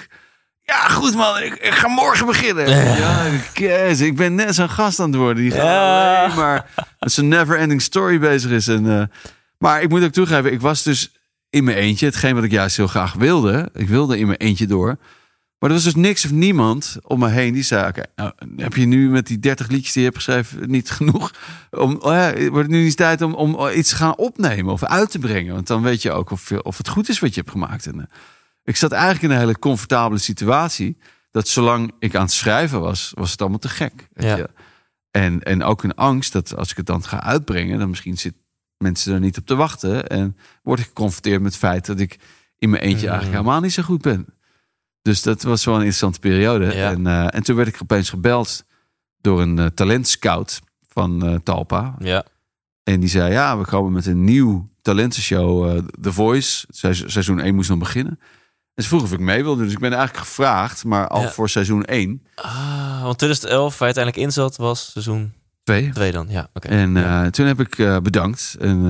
Ja, 0.61 0.87
goed 0.87 1.15
man, 1.15 1.37
ik, 1.37 1.53
ik 1.53 1.73
ga 1.73 1.87
morgen 1.87 2.25
beginnen. 2.25 2.69
Ja, 3.01 3.25
yes, 3.53 3.99
ik 3.99 4.15
ben 4.15 4.35
net 4.35 4.55
zo'n 4.55 4.69
gast 4.69 4.99
aan 4.99 5.09
het 5.09 5.19
worden. 5.19 5.43
Die 5.43 5.51
gaat 5.51 6.23
alleen 6.23 6.35
maar 6.35 6.65
met 6.99 7.11
zijn 7.11 7.27
never-ending 7.27 7.81
story 7.81 8.19
bezig 8.19 8.51
is. 8.51 8.67
En, 8.67 9.11
maar 9.57 9.81
ik 9.81 9.89
moet 9.89 10.03
ook 10.03 10.11
toegeven, 10.11 10.51
ik 10.51 10.61
was 10.61 10.83
dus 10.83 11.11
in 11.49 11.63
mijn 11.63 11.77
eentje. 11.77 12.05
Hetgeen 12.05 12.35
wat 12.35 12.43
ik 12.43 12.51
juist 12.51 12.77
heel 12.77 12.87
graag 12.87 13.13
wilde. 13.13 13.69
Ik 13.73 13.89
wilde 13.89 14.17
in 14.17 14.27
mijn 14.27 14.39
eentje 14.39 14.67
door. 14.67 14.97
Maar 15.61 15.69
er 15.69 15.75
was 15.75 15.83
dus 15.85 15.95
niks 15.95 16.25
of 16.25 16.31
niemand 16.31 16.97
om 17.03 17.19
me 17.19 17.29
heen 17.29 17.53
die 17.53 17.63
zei... 17.63 17.87
Oké, 17.87 18.03
nou, 18.15 18.31
heb 18.57 18.73
je 18.75 18.85
nu 18.85 19.09
met 19.09 19.27
die 19.27 19.39
30 19.39 19.67
liedjes 19.67 19.93
die 19.93 20.01
je 20.03 20.07
hebt 20.09 20.23
geschreven 20.23 20.69
niet 20.69 20.89
genoeg? 20.91 21.33
Om, 21.71 21.95
oh 21.99 22.13
ja, 22.13 22.33
wordt 22.33 22.55
het 22.67 22.67
nu 22.77 22.83
niet 22.83 22.97
tijd 22.97 23.21
om, 23.21 23.33
om 23.33 23.67
iets 23.69 23.89
te 23.89 23.95
gaan 23.95 24.15
opnemen 24.17 24.73
of 24.73 24.83
uit 24.83 25.11
te 25.11 25.19
brengen? 25.19 25.53
Want 25.53 25.67
dan 25.67 25.81
weet 25.81 26.01
je 26.01 26.11
ook 26.11 26.31
of, 26.31 26.51
of 26.51 26.77
het 26.77 26.87
goed 26.89 27.09
is 27.09 27.19
wat 27.19 27.33
je 27.33 27.39
hebt 27.39 27.51
gemaakt. 27.51 27.85
En, 27.85 27.99
eh, 27.99 28.05
ik 28.63 28.75
zat 28.75 28.91
eigenlijk 28.91 29.23
in 29.23 29.29
een 29.31 29.37
hele 29.37 29.59
comfortabele 29.59 30.19
situatie. 30.19 30.97
Dat 31.31 31.47
zolang 31.47 31.91
ik 31.99 32.15
aan 32.15 32.21
het 32.23 32.31
schrijven 32.31 32.79
was, 32.81 33.11
was 33.15 33.31
het 33.31 33.41
allemaal 33.41 33.59
te 33.59 33.69
gek. 33.69 34.07
Weet 34.13 34.25
Ja. 34.25 34.35
je? 34.37 34.49
En, 35.11 35.43
en 35.43 35.63
ook 35.63 35.83
een 35.83 35.95
angst 35.95 36.33
dat 36.33 36.55
als 36.55 36.71
ik 36.71 36.77
het 36.77 36.85
dan 36.85 37.03
ga 37.03 37.21
uitbrengen... 37.23 37.79
dan 37.79 37.89
misschien 37.89 38.17
zit 38.17 38.33
mensen 38.77 39.13
er 39.13 39.19
niet 39.19 39.37
op 39.37 39.45
te 39.45 39.55
wachten. 39.55 40.07
En 40.07 40.37
word 40.63 40.79
ik 40.79 40.85
geconfronteerd 40.85 41.41
met 41.41 41.51
het 41.51 41.61
feit 41.61 41.85
dat 41.85 41.99
ik 41.99 42.17
in 42.57 42.69
mijn 42.69 42.83
eentje 42.83 43.05
Mm. 43.05 43.11
eigenlijk 43.11 43.41
helemaal 43.41 43.61
niet 43.61 43.73
zo 43.73 43.83
goed 43.83 44.01
ben. 44.01 44.25
Dus 45.01 45.21
dat 45.21 45.43
was 45.43 45.65
wel 45.65 45.73
een 45.73 45.79
interessante 45.79 46.19
periode. 46.19 46.65
Ja. 46.65 46.89
En, 46.91 47.07
eh, 47.07 47.35
en 47.35 47.43
toen 47.43 47.55
werd 47.55 47.67
ik 47.67 47.77
opeens 47.81 48.09
gebeld 48.09 48.63
door 49.21 49.41
een 49.41 49.59
eh, 49.59 49.65
talentscout 49.65 50.59
van 50.87 51.25
eh, 51.25 51.35
Talpa. 51.43 51.95
Ja. 51.99 52.25
En 52.83 52.99
die 52.99 53.09
zei, 53.09 53.31
ja, 53.31 53.57
we 53.57 53.65
komen 53.65 53.91
met 53.91 54.05
een 54.05 54.23
nieuw 54.23 54.69
talentenshow, 54.81 55.79
The 56.01 56.13
Voice. 56.13 56.65
Seizoen 56.69 57.09
seizoen 57.09 57.39
1 57.39 57.55
moest 57.55 57.69
nog 57.69 57.77
beginnen. 57.79 58.19
En 58.73 58.83
ze 58.83 58.89
vroegen 58.89 59.09
of 59.09 59.13
ik 59.15 59.19
mee 59.19 59.43
wilde. 59.43 59.63
Dus 59.63 59.71
ik 59.73 59.79
ben 59.79 59.93
eigenlijk 59.93 60.25
gevraagd, 60.27 60.83
maar 60.83 61.07
al 61.07 61.21
Ja. 61.21 61.29
voor 61.29 61.49
seizoen 61.49 61.83
1. 61.85 62.23
Ah, 62.35 63.03
want 63.03 63.17
2011, 63.17 63.77
waar 63.77 63.87
je 63.87 63.93
uiteindelijk 63.95 64.25
in 64.25 64.31
zat, 64.43 64.55
was 64.57 64.91
seizoen 64.91 65.33
Twee. 65.63 65.89
2 65.91 66.11
dan. 66.11 66.27
Ja, 66.29 66.49
oké. 66.53 66.67
En 66.67 66.93
Ja. 66.93 67.23
eh, 67.23 67.29
toen 67.29 67.45
heb 67.45 67.59
ik 67.59 67.77
eh, 67.77 67.97
bedankt. 67.99 68.55
En 68.59 68.85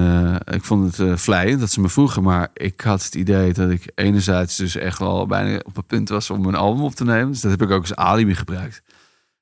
eh, 0.46 0.56
ik 0.56 0.64
vond 0.64 0.98
het 0.98 1.22
vleiend 1.22 1.60
dat 1.60 1.72
ze 1.72 1.82
me 1.82 1.90
vroegen. 1.90 2.24
Maar 2.24 2.50
ik 2.54 2.82
had 2.82 3.04
het 3.04 3.16
idee 3.16 3.54
dat 3.54 3.70
ik 3.70 3.92
enerzijds 3.96 4.56
dus 4.58 4.76
echt 4.76 5.00
wel 5.00 5.26
bijna 5.28 5.60
op 5.64 5.76
het 5.76 5.88
punt 5.88 6.10
was 6.10 6.30
om 6.30 6.46
een 6.46 6.56
album 6.56 6.84
op 6.84 6.96
te 6.96 7.04
nemen. 7.04 7.32
Dus 7.32 7.42
dat 7.42 7.52
heb 7.52 7.62
ik 7.62 7.70
ook 7.72 7.82
als 7.82 7.96
alibi 7.96 8.36
gebruikt. 8.36 8.82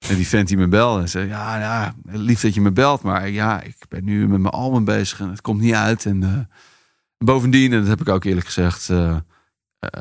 En 0.08 0.16
die 0.16 0.28
vent 0.28 0.48
die 0.48 0.58
me 0.58 0.68
belde 0.68 1.02
en 1.02 1.10
zei, 1.10 1.28
ja, 1.28 1.60
ja, 1.60 1.96
lief 2.06 2.42
dat 2.42 2.54
je 2.54 2.62
me 2.62 2.72
belt. 2.72 3.02
Maar 3.02 3.30
ja, 3.30 3.62
ik 3.62 3.76
ben 3.90 4.04
nu 4.04 4.28
met 4.28 4.40
mijn 4.40 4.54
album 4.54 4.86
bezig 4.86 5.20
en 5.20 5.30
het 5.30 5.42
komt 5.42 5.62
niet 5.62 5.74
uit. 5.74 6.06
En 6.06 6.50
bovendien, 7.18 7.74
en 7.74 7.80
dat 7.80 7.88
heb 7.88 8.02
ik 8.02 8.10
ook 8.10 8.24
eerlijk 8.24 8.46
gezegd... 8.46 8.90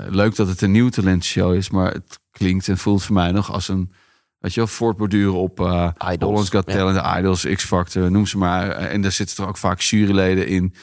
leuk 0.09 0.37
dat 0.37 0.49
het 0.49 0.63
een 0.63 0.71
nieuw 0.71 0.89
talentshow 0.89 1.55
is. 1.55 1.71
Maar 1.71 1.93
het 1.93 2.19
klinkt 2.31 2.69
en 2.69 2.79
voelt 2.79 3.03
voor 3.05 3.15
mij 3.15 3.33
nog 3.33 3.53
als 3.53 3.69
een... 3.69 3.93
Weet 4.39 4.55
je 4.55 4.61
wel, 4.61 4.69
voortborduren 4.69 5.35
op 5.35 5.61
eh 5.61 5.89
Idols. 5.99 6.19
Holland's 6.23 6.51
Got 6.51 6.67
Ja. 6.67 6.75
Talent, 6.77 7.19
Idols, 7.19 7.47
X-Factor, 7.55 8.11
noem 8.11 8.27
ze 8.27 8.39
maar. 8.39 8.71
En 8.71 9.01
daar 9.01 9.13
zitten 9.13 9.43
er 9.45 9.49
ook 9.49 9.57
vaak 9.57 9.81
juryleden 9.81 10.47
in 10.47 10.75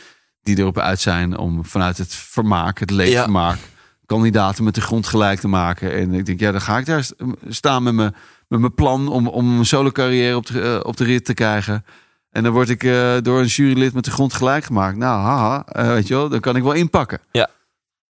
die 0.41 0.57
erop 0.57 0.77
uit 0.79 0.99
zijn 0.99 1.37
om 1.37 1.65
vanuit 1.65 1.97
het 1.97 2.13
vermaak, 2.13 2.79
het 2.79 2.91
leefvermaak, 2.91 3.57
kandidaten 4.05 4.63
met 4.63 4.75
de 4.75 4.81
grond 4.81 5.07
gelijk 5.07 5.39
te 5.39 5.47
maken. 5.47 5.93
En 5.93 6.13
ik 6.13 6.25
denk, 6.25 6.39
ja, 6.39 6.51
dan 6.51 6.61
ga 6.61 6.77
ik 6.77 6.85
daar 6.85 7.03
st- 7.03 7.15
staan 7.49 7.83
met 7.83 7.93
mijn, 7.93 8.15
met 8.47 8.59
mijn 8.59 8.73
plan 8.73 9.07
om, 9.07 9.27
om 9.27 9.57
een 9.59 9.65
solo 9.65 9.91
carrière 9.91 10.35
op 10.35 10.45
de, 10.45 10.61
eh, 10.61 10.79
op 10.87 10.97
de 10.97 11.03
rit 11.03 11.25
te 11.25 11.33
krijgen. 11.33 11.85
En 12.29 12.43
dan 12.43 12.53
word 12.53 12.69
ik 12.69 12.83
eh, 12.83 13.15
door 13.21 13.39
een 13.39 13.45
jurylid 13.45 13.93
met 13.93 14.05
de 14.05 14.11
grond 14.11 14.33
gelijk 14.33 14.63
gemaakt. 14.63 14.97
Nou, 14.97 15.21
haha, 15.21 15.65
eh, 15.65 15.87
weet 15.87 16.07
je 16.07 16.13
wel, 16.13 16.29
dan 16.29 16.39
kan 16.39 16.55
ik 16.55 16.63
wel 16.63 16.71
inpakken. 16.73 17.19
Ja. 17.31 17.49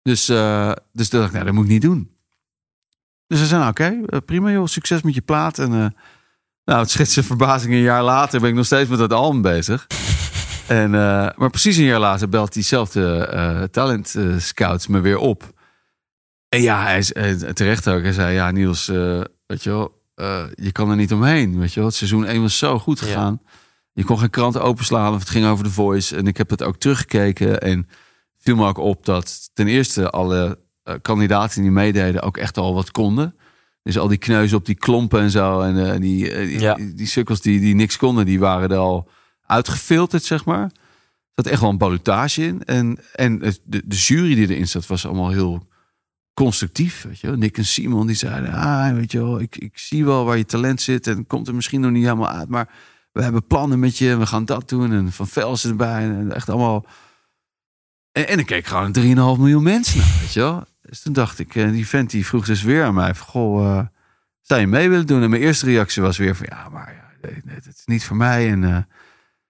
Dus, 0.03 0.29
eh 0.29 0.71
dus 0.91 1.09
dacht 1.09 1.25
ik, 1.27 1.31
nou, 1.33 1.45
dat 1.45 1.53
moet 1.53 1.63
ik 1.65 1.69
niet 1.71 1.81
doen. 1.81 2.11
Dus 3.31 3.39
ze 3.39 3.45
zei, 3.45 3.59
nou, 3.59 3.71
oké, 3.71 4.01
eh, 4.05 4.19
prima 4.25 4.51
joh, 4.51 4.65
succes 4.65 5.01
met 5.01 5.13
je 5.13 5.21
plaat. 5.21 5.59
En 5.59 5.73
eh, 5.73 5.85
nou, 6.65 6.79
het 6.79 6.89
schetsen 6.89 7.23
verbazing, 7.23 7.73
een 7.73 7.79
jaar 7.79 8.03
later 8.03 8.39
ben 8.39 8.49
ik 8.49 8.55
nog 8.55 8.65
steeds 8.65 8.89
met 8.89 8.99
dat 8.99 9.13
album 9.13 9.41
bezig. 9.41 9.87
En, 10.67 10.95
eh, 10.95 11.29
maar 11.35 11.49
precies 11.49 11.77
een 11.77 11.83
jaar 11.83 11.99
later 11.99 12.29
belt 12.29 12.53
diezelfde 12.53 13.67
talent 13.71 14.15
scouts 14.37 14.87
me 14.87 14.99
weer 14.99 15.17
op. 15.17 15.53
En 16.49 16.61
ja, 16.61 16.83
hij 16.83 16.97
is 16.97 17.11
terecht 17.53 17.87
ook. 17.87 18.01
Hij 18.01 18.11
zei, 18.11 18.33
ja 18.33 18.51
Niels, 18.51 18.85
weet 19.45 19.63
je 19.63 19.69
wel, 19.69 20.01
je 20.55 20.71
kan 20.71 20.89
er 20.89 20.95
niet 20.95 21.13
omheen. 21.13 21.59
Weet 21.59 21.73
je 21.73 21.79
wel, 21.79 21.89
het 21.89 21.97
seizoen 21.97 22.25
1 22.25 22.41
was 22.41 22.57
zo 22.57 22.79
goed 22.79 22.99
Ja. 22.99 23.05
gegaan. 23.05 23.41
Je 23.91 24.03
kon 24.03 24.19
geen 24.19 24.29
krant 24.29 24.59
openslaan 24.59 25.13
of 25.13 25.19
het 25.19 25.29
ging 25.29 25.45
over 25.45 25.65
The 25.65 25.71
Voice. 25.71 26.15
En 26.15 26.27
ik 26.27 26.37
heb 26.37 26.49
het 26.49 26.63
ook 26.63 26.77
teruggekeken 26.77 27.61
en 27.61 27.87
viel 28.37 28.55
me 28.55 28.67
ook 28.67 28.77
op 28.77 29.05
dat 29.05 29.49
ten 29.53 29.67
eerste 29.67 30.09
alle 30.09 30.59
eh, 30.83 30.95
kandidaten 31.01 31.61
die 31.61 31.71
meededen 31.71 32.21
ook 32.21 32.37
echt 32.37 32.57
al 32.57 32.73
wat 32.73 32.91
konden. 32.91 33.35
Dus 33.83 33.97
al 33.97 34.07
die 34.07 34.17
kneuzen 34.17 34.57
op 34.57 34.65
die 34.65 34.75
klompen 34.75 35.21
en 35.21 35.29
zo. 35.31 35.61
En 35.61 35.91
eh, 35.93 35.99
die, 35.99 36.31
eh, 36.31 36.45
die, 36.47 36.59
Ja. 36.59 36.73
die, 36.73 36.93
die 36.93 37.07
sukkels 37.07 37.41
die, 37.41 37.59
die 37.59 37.75
niks 37.75 37.97
konden, 37.97 38.25
die 38.25 38.39
waren 38.39 38.69
er 38.69 38.77
al 38.77 39.09
uitgefilterd, 39.45 40.23
zeg 40.23 40.45
maar. 40.45 40.63
Er 40.63 41.43
zat 41.43 41.45
echt 41.45 41.61
wel 41.61 41.69
een 41.69 41.77
ballotage 41.77 42.43
in. 42.45 42.63
En, 42.63 42.97
en 43.13 43.39
de, 43.39 43.81
de 43.85 43.95
jury 43.95 44.35
die 44.35 44.49
erin 44.49 44.67
zat, 44.67 44.87
was 44.87 45.05
allemaal 45.05 45.29
heel 45.29 45.67
constructief. 46.33 47.01
Weet 47.03 47.19
je 47.19 47.27
wel. 47.27 47.35
Nick 47.35 47.57
en 47.57 47.65
Simon 47.65 48.07
die 48.07 48.15
zeiden, 48.15 48.53
ah, 48.53 48.93
weet 48.93 49.11
je 49.11 49.17
wel, 49.17 49.39
ik, 49.39 49.55
ik 49.57 49.77
zie 49.77 50.05
wel 50.05 50.25
waar 50.25 50.37
je 50.37 50.45
talent 50.45 50.81
zit. 50.81 51.07
En 51.07 51.27
komt 51.27 51.47
er 51.47 51.55
misschien 51.55 51.81
nog 51.81 51.91
niet 51.91 52.03
helemaal 52.03 52.29
uit. 52.29 52.49
Maar 52.49 52.69
we 53.11 53.23
hebben 53.23 53.47
plannen 53.47 53.79
met 53.79 53.97
je. 53.97 54.09
en 54.09 54.19
We 54.19 54.25
gaan 54.25 54.45
dat 54.45 54.69
doen. 54.69 54.91
En 54.91 55.11
Van 55.11 55.27
Velsen 55.27 55.69
erbij. 55.69 56.03
En 56.03 56.31
echt 56.33 56.49
allemaal... 56.49 56.85
En, 58.11 58.27
en 58.27 58.39
ik 58.39 58.45
keek 58.45 58.65
gewoon 58.65 58.95
3,5 58.99 59.03
miljoen 59.13 59.63
mensen 59.63 59.99
naar, 59.99 60.17
weet 60.19 60.33
je 60.33 60.39
wel. 60.39 60.63
Dus 60.91 61.01
toen 61.01 61.13
dacht 61.13 61.39
ik, 61.39 61.55
eh, 61.55 61.71
die 61.71 61.87
vent 61.87 62.09
die 62.09 62.25
vroeg 62.25 62.45
dus 62.45 62.63
weer 62.63 62.83
aan 62.83 62.93
mij 62.93 63.15
van, 63.15 63.27
goh, 63.27 63.77
eh, 63.77 63.85
zou 64.41 64.59
je 64.59 64.67
mee 64.67 64.89
willen 64.89 65.07
doen? 65.07 65.23
En 65.23 65.29
mijn 65.29 65.41
eerste 65.41 65.65
reactie 65.65 66.01
was 66.01 66.17
weer 66.17 66.35
van, 66.35 66.45
ja, 66.49 66.69
maar 66.69 66.93
ja, 66.93 67.29
het 67.45 67.65
is 67.65 67.85
niet 67.85 68.03
voor 68.03 68.17
mij. 68.17 68.49
En 68.49 68.63
eh, 68.63 68.77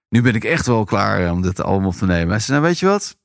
nu 0.08 0.22
ben 0.22 0.34
ik 0.34 0.44
echt 0.44 0.66
wel 0.66 0.84
klaar 0.84 1.30
om 1.30 1.42
dit 1.42 1.62
op 1.62 1.94
te 1.94 2.06
nemen. 2.06 2.28
Hij 2.28 2.38
zei, 2.38 2.58
nou, 2.58 2.68
weet 2.68 2.78
je 2.78 2.86
wat? 2.86 3.16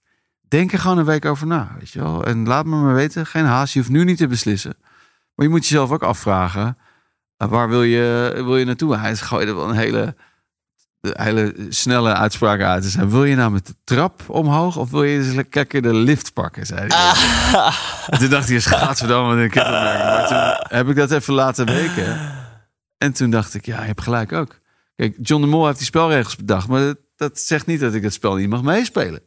Denk 0.48 0.72
er 0.72 0.80
gewoon 0.80 0.98
een 0.98 1.06
week 1.06 1.26
over 1.26 1.48
na, 1.48 1.76
weet 1.80 1.90
je 1.90 2.00
wel. 2.00 2.26
En 2.26 2.48
laat 2.48 2.66
me 2.66 2.76
maar 2.76 2.94
weten, 2.94 3.26
geen 3.26 3.46
haast, 3.46 3.74
je 3.74 3.80
hoeft 3.80 3.92
nu 3.92 4.04
niet 4.04 4.18
te 4.18 4.28
beslissen. 4.28 4.78
Maar 5.36 5.46
je 5.46 5.52
moet 5.52 5.68
jezelf 5.68 5.92
ook 5.92 6.04
afvragen, 6.04 6.78
waar 7.38 7.70
wil 7.70 7.84
je, 7.84 8.32
wil 8.36 8.58
je 8.58 8.66
naartoe? 8.66 8.98
Hij 8.98 9.16
gooide 9.16 9.54
wel 9.54 9.70
een 9.70 9.76
hele, 9.76 10.16
hele 11.14 11.56
snelle 11.70 12.14
uitspraak 12.14 12.62
uit. 12.62 12.82
Hij 12.84 12.92
zei, 12.92 13.08
wil 13.08 13.24
je 13.24 13.36
nou 13.36 13.52
met 13.52 13.68
de 13.68 13.76
trap 13.84 14.22
omhoog 14.28 14.78
of 14.78 14.90
wil 14.92 15.04
je 15.04 15.18
eens 15.18 15.34
lekker 15.34 15.82
de 15.82 15.94
lift 15.94 16.34
pakken? 16.34 16.66
Zei 16.66 16.80
hij. 16.88 17.16
En 18.08 18.20
toen 18.20 18.30
dacht 18.30 18.50
hij, 18.50 18.60
schaatsverdamme, 18.60 19.44
een 19.44 19.50
kippenmerk. 19.50 20.04
Maar 20.04 20.28
toen 20.28 20.78
heb 20.78 20.90
ik 20.90 20.96
dat 20.96 21.12
even 21.12 21.34
laten 21.34 21.66
weken. 21.66 22.20
En 22.98 23.14
toen 23.14 23.30
dacht 23.30 23.54
ik, 23.54 23.66
ja, 23.66 23.80
je 23.82 23.88
hebt 23.88 24.02
gelijk 24.02 24.32
ook. 24.34 24.60
Kijk, 24.96 25.18
John 25.22 25.42
de 25.42 25.48
Mol 25.48 25.66
heeft 25.66 25.78
die 25.78 25.86
spelregels 25.88 26.36
bedacht. 26.36 26.68
Maar 26.68 26.82
dat, 26.82 26.98
dat 27.16 27.40
zegt 27.40 27.66
niet 27.66 27.80
dat 27.80 27.94
ik 27.94 28.04
het 28.04 28.14
spel 28.14 28.36
niet 28.36 28.50
mag 28.50 28.62
meespelen. 28.62 29.22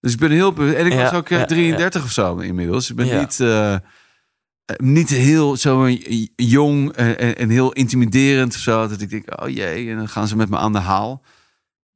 Dus 0.00 0.12
ik 0.12 0.18
ben 0.18 0.30
heel... 0.30 0.54
En 0.56 0.86
ik 0.86 0.92
Ja, 0.92 1.02
was 1.02 1.12
ook 1.12 1.28
eh, 1.28 1.38
ja, 1.38 1.44
33 1.44 2.04
of 2.04 2.10
zo 2.10 2.36
inmiddels. 2.36 2.90
Ik 2.90 2.96
ben 2.96 3.18
niet... 3.18 3.40
eh, 3.40 3.74
niet 4.76 5.08
heel 5.08 5.56
zo 5.56 5.84
eh, 5.84 6.26
jong 6.36 6.92
en, 6.92 7.18
en- 7.18 7.36
en 7.36 7.48
heel 7.48 7.72
intimiderend 7.72 8.54
of 8.54 8.60
zo. 8.60 8.88
Dat 8.88 9.00
ik 9.00 9.10
denk, 9.10 9.42
oh 9.42 9.48
jee, 9.48 9.90
en 9.90 9.96
dan 9.96 10.08
gaan 10.08 10.28
ze 10.28 10.36
met 10.36 10.48
me 10.50 10.56
aan 10.56 10.72
de 10.72 10.78
haal. 10.78 11.22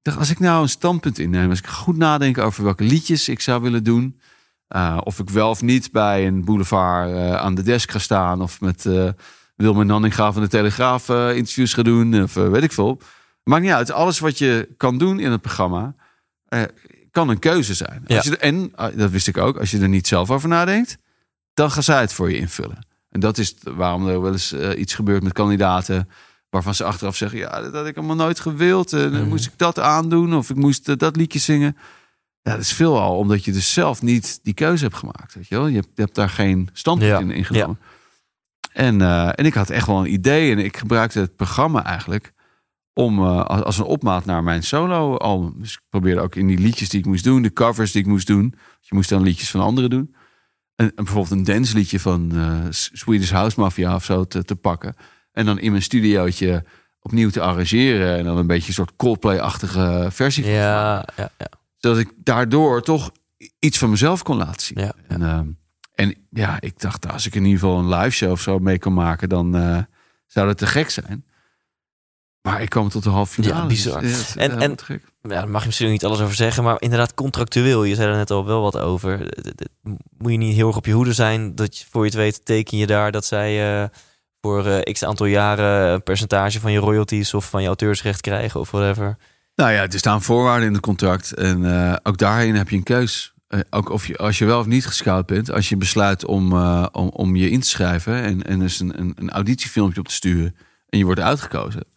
Dacht, 0.02 0.18
als 0.18 0.30
ik 0.30 0.38
nou 0.38 0.62
een 0.62 0.68
standpunt 0.68 1.18
inneem, 1.18 1.50
als 1.50 1.58
ik 1.58 1.66
goed 1.66 1.96
nadenk 1.96 2.38
over 2.38 2.64
welke 2.64 2.84
liedjes 2.84 3.28
ik 3.28 3.40
zou 3.40 3.62
willen 3.62 3.84
doen, 3.84 4.20
uh, 4.76 4.98
of 5.04 5.18
ik 5.18 5.30
wel 5.30 5.50
of 5.50 5.62
niet 5.62 5.92
bij 5.92 6.26
een 6.26 6.44
boulevard 6.44 7.10
uh, 7.10 7.36
aan 7.36 7.54
de 7.54 7.62
desk 7.62 7.90
ga 7.90 7.98
staan, 7.98 8.42
of 8.42 8.60
met 8.60 8.84
uh, 8.84 9.08
Wilmer 9.56 9.86
Nanninga 9.86 10.32
van 10.32 10.42
de 10.42 10.48
Telegraaf 10.48 11.08
uh, 11.08 11.36
interviews 11.36 11.72
ga 11.72 11.82
doen, 11.82 12.22
of 12.22 12.34
weet 12.34 12.62
ik 12.62 12.72
veel. 12.72 13.00
Maakt 13.42 13.62
niet 13.62 13.72
uit. 13.72 13.90
Alles 13.92 14.18
wat 14.18 14.38
je 14.38 14.68
kan 14.76 14.98
doen 14.98 15.20
in 15.20 15.30
het 15.30 15.40
programma, 15.40 15.94
kan 17.10 17.28
een 17.28 17.38
keuze 17.38 17.74
zijn. 17.74 18.04
Ja. 18.06 18.16
Als 18.16 18.26
je, 18.26 18.36
en, 18.36 18.72
dat 18.94 19.10
wist 19.10 19.28
ik 19.28 19.36
ook, 19.36 19.58
als 19.58 19.70
je 19.70 19.78
er 19.80 19.88
niet 19.88 20.06
zelf 20.06 20.30
over 20.30 20.48
nadenkt, 20.48 20.98
dan 21.56 21.70
gaan 21.70 21.82
zij 21.82 22.00
het 22.00 22.12
voor 22.12 22.30
je 22.30 22.36
invullen. 22.36 22.86
En 23.10 23.20
dat 23.20 23.38
is 23.38 23.54
waarom 23.62 24.08
er 24.08 24.22
wel 24.22 24.32
eens 24.32 24.52
uh, 24.52 24.78
iets 24.78 24.94
gebeurt 24.94 25.22
met 25.22 25.32
kandidaten. 25.32 26.08
Waarvan 26.50 26.74
ze 26.74 26.84
achteraf 26.84 27.16
zeggen: 27.16 27.38
Ja, 27.38 27.60
dat 27.60 27.74
had 27.74 27.86
ik 27.86 27.96
allemaal 27.96 28.16
nooit 28.16 28.40
gewild. 28.40 28.92
En 28.92 29.12
dan 29.12 29.28
moest 29.28 29.46
ik 29.46 29.52
dat 29.58 29.78
aandoen. 29.78 30.34
Of 30.34 30.50
ik 30.50 30.56
moest 30.56 30.88
uh, 30.88 30.96
dat 30.96 31.16
liedje 31.16 31.38
zingen. 31.38 31.76
Ja, 32.42 32.52
dat 32.52 32.60
is 32.60 32.72
veel 32.72 33.00
al, 33.00 33.16
omdat 33.16 33.44
je 33.44 33.52
dus 33.52 33.72
zelf 33.72 34.02
niet 34.02 34.38
die 34.42 34.54
keuze 34.54 34.84
hebt 34.84 34.96
gemaakt. 34.96 35.34
Weet 35.34 35.48
je, 35.48 35.54
wel? 35.54 35.66
je, 35.66 35.74
hebt, 35.74 35.88
je 35.94 36.02
hebt 36.02 36.14
daar 36.14 36.28
geen 36.30 36.68
standpunt 36.72 37.10
Ja. 37.10 37.18
in 37.18 37.30
ingenomen. 37.30 37.78
Ja. 37.80 37.86
En, 38.72 39.00
uh, 39.00 39.28
en 39.28 39.44
ik 39.46 39.54
had 39.54 39.70
echt 39.70 39.86
wel 39.86 39.98
een 39.98 40.12
idee. 40.12 40.52
En 40.52 40.58
ik 40.58 40.76
gebruikte 40.76 41.18
het 41.20 41.36
programma 41.36 41.84
eigenlijk 41.84 42.32
om 42.92 43.18
uh, 43.18 43.44
als 43.44 43.78
een 43.78 43.84
opmaat 43.84 44.24
naar 44.24 44.42
mijn 44.42 44.62
solo 44.62 45.16
album. 45.16 45.54
Dus 45.58 45.72
ik 45.72 45.80
probeerde 45.88 46.20
ook 46.20 46.34
in 46.34 46.46
die 46.46 46.58
liedjes 46.58 46.88
die 46.88 47.00
ik 47.00 47.06
moest 47.06 47.24
doen, 47.24 47.42
de 47.42 47.52
covers 47.52 47.92
die 47.92 48.02
ik 48.02 48.08
moest 48.08 48.26
doen. 48.26 48.54
Je 48.80 48.94
moest 48.94 49.08
dan 49.08 49.22
liedjes 49.22 49.50
van 49.50 49.60
anderen 49.60 49.90
doen. 49.90 50.14
En, 50.76 50.86
en 50.86 51.04
bijvoorbeeld 51.04 51.30
een 51.30 51.54
dansliedje 51.54 52.00
van 52.00 52.30
uh, 52.34 52.58
Swedish 52.70 53.30
House 53.30 53.60
Mafia 53.60 53.94
of 53.94 54.04
zo 54.04 54.24
te, 54.24 54.44
te, 54.44 54.56
pakken. 54.56 54.94
En 55.32 55.46
dan 55.46 55.58
in 55.58 55.70
mijn 55.70 55.82
studiootje 55.82 56.64
opnieuw 57.00 57.30
te 57.30 57.40
arrangeren. 57.40 58.16
En 58.16 58.24
dan 58.24 58.36
een 58.36 58.46
beetje 58.46 58.68
een 58.68 58.74
soort 58.74 58.96
Coldplay-achtige 58.96 60.08
versie 60.10 60.44
van 60.44 60.52
ja, 60.52 61.08
ja, 61.16 61.30
ja. 61.38 61.48
Zodat 61.76 61.98
ik 61.98 62.12
daardoor 62.16 62.82
toch 62.82 63.10
iets 63.58 63.78
van 63.78 63.90
mezelf 63.90 64.22
kon 64.22 64.36
laten 64.36 64.62
zien. 64.62 64.80
Ja. 64.80 64.92
En, 65.08 65.20
uh, 65.20 65.40
en 65.94 66.14
ja, 66.30 66.60
ik 66.60 66.80
dacht, 66.80 67.12
als 67.12 67.26
ik 67.26 67.34
in 67.34 67.44
ieder 67.44 67.60
geval 67.60 67.78
een 67.78 67.88
live 67.88 68.10
show 68.10 68.30
of 68.30 68.40
zo 68.40 68.58
mee 68.58 68.78
kan 68.78 68.94
maken, 68.94 69.28
dan 69.28 69.56
uh, 69.56 69.78
zou 70.26 70.46
dat 70.46 70.58
te 70.58 70.66
gek 70.66 70.90
zijn. 70.90 71.24
Maar 72.46 72.62
ik 72.62 72.68
kwam 72.68 72.88
tot 72.88 73.02
de 73.02 73.10
halve 73.10 73.32
finale. 73.32 73.60
Ja, 73.60 73.66
bizar. 73.66 74.00
Dus, 74.00 74.10
ja, 74.10 74.16
het 74.16 74.26
is 74.28 74.34
en, 74.34 74.60
en 74.60 74.78
gek. 74.78 75.02
ja, 75.22 75.28
daar 75.28 75.48
mag 75.48 75.60
je 75.60 75.66
misschien 75.66 75.90
niet 75.90 76.04
alles 76.04 76.20
over 76.20 76.34
zeggen, 76.34 76.64
maar 76.64 76.76
inderdaad 76.78 77.14
contractueel. 77.14 77.84
Je 77.84 77.94
zei 77.94 78.10
er 78.10 78.16
net 78.16 78.30
al 78.30 78.46
wel 78.46 78.62
wat 78.62 78.78
over. 78.78 79.18
Moet 80.18 80.32
je 80.32 80.38
niet 80.38 80.54
heel 80.54 80.66
erg 80.66 80.76
op 80.76 80.86
je 80.86 80.92
hoede 80.92 81.12
zijn 81.12 81.54
dat 81.54 81.78
je, 81.78 81.84
voor 81.90 82.00
je 82.00 82.06
het 82.06 82.16
weet 82.16 82.44
teken 82.44 82.78
je 82.78 82.86
daar 82.86 83.12
dat 83.12 83.24
zij 83.24 83.80
uh, 83.80 83.88
voor 84.40 84.66
uh, 84.66 84.78
x 84.80 85.04
aantal 85.04 85.26
jaren 85.26 85.92
een 85.92 86.02
percentage 86.02 86.60
van 86.60 86.72
je 86.72 86.78
royalties 86.78 87.34
of 87.34 87.48
van 87.48 87.60
je 87.60 87.66
auteursrecht 87.66 88.20
krijgen 88.20 88.60
of 88.60 88.70
whatever. 88.70 89.16
Nou 89.54 89.72
ja, 89.72 89.82
er 89.82 89.98
staan 89.98 90.22
voorwaarden 90.22 90.66
in 90.66 90.72
het 90.72 90.82
contract 90.82 91.32
en 91.34 91.62
uh, 91.62 91.96
ook 92.02 92.18
daarin 92.18 92.54
heb 92.54 92.68
je 92.68 92.76
een 92.76 92.82
keus. 92.82 93.34
Uh, 93.48 93.60
ook 93.70 93.90
of 93.90 94.06
je, 94.06 94.16
als 94.16 94.38
je 94.38 94.44
wel 94.44 94.58
of 94.58 94.66
niet 94.66 94.86
gescout 94.86 95.26
bent, 95.26 95.50
als 95.50 95.68
je 95.68 95.76
besluit 95.76 96.24
om, 96.24 96.52
uh, 96.52 96.86
om, 96.92 97.08
om 97.08 97.36
je 97.36 97.50
in 97.50 97.60
te 97.60 97.68
schrijven 97.68 98.22
en, 98.22 98.42
en 98.42 98.58
dus 98.58 98.80
een, 98.80 99.00
een, 99.00 99.12
een 99.16 99.30
auditiefilmpje 99.30 100.00
op 100.00 100.08
te 100.08 100.14
sturen 100.14 100.56
en 100.88 100.98
je 100.98 101.04
wordt 101.04 101.20
uitgekozen. 101.20 101.94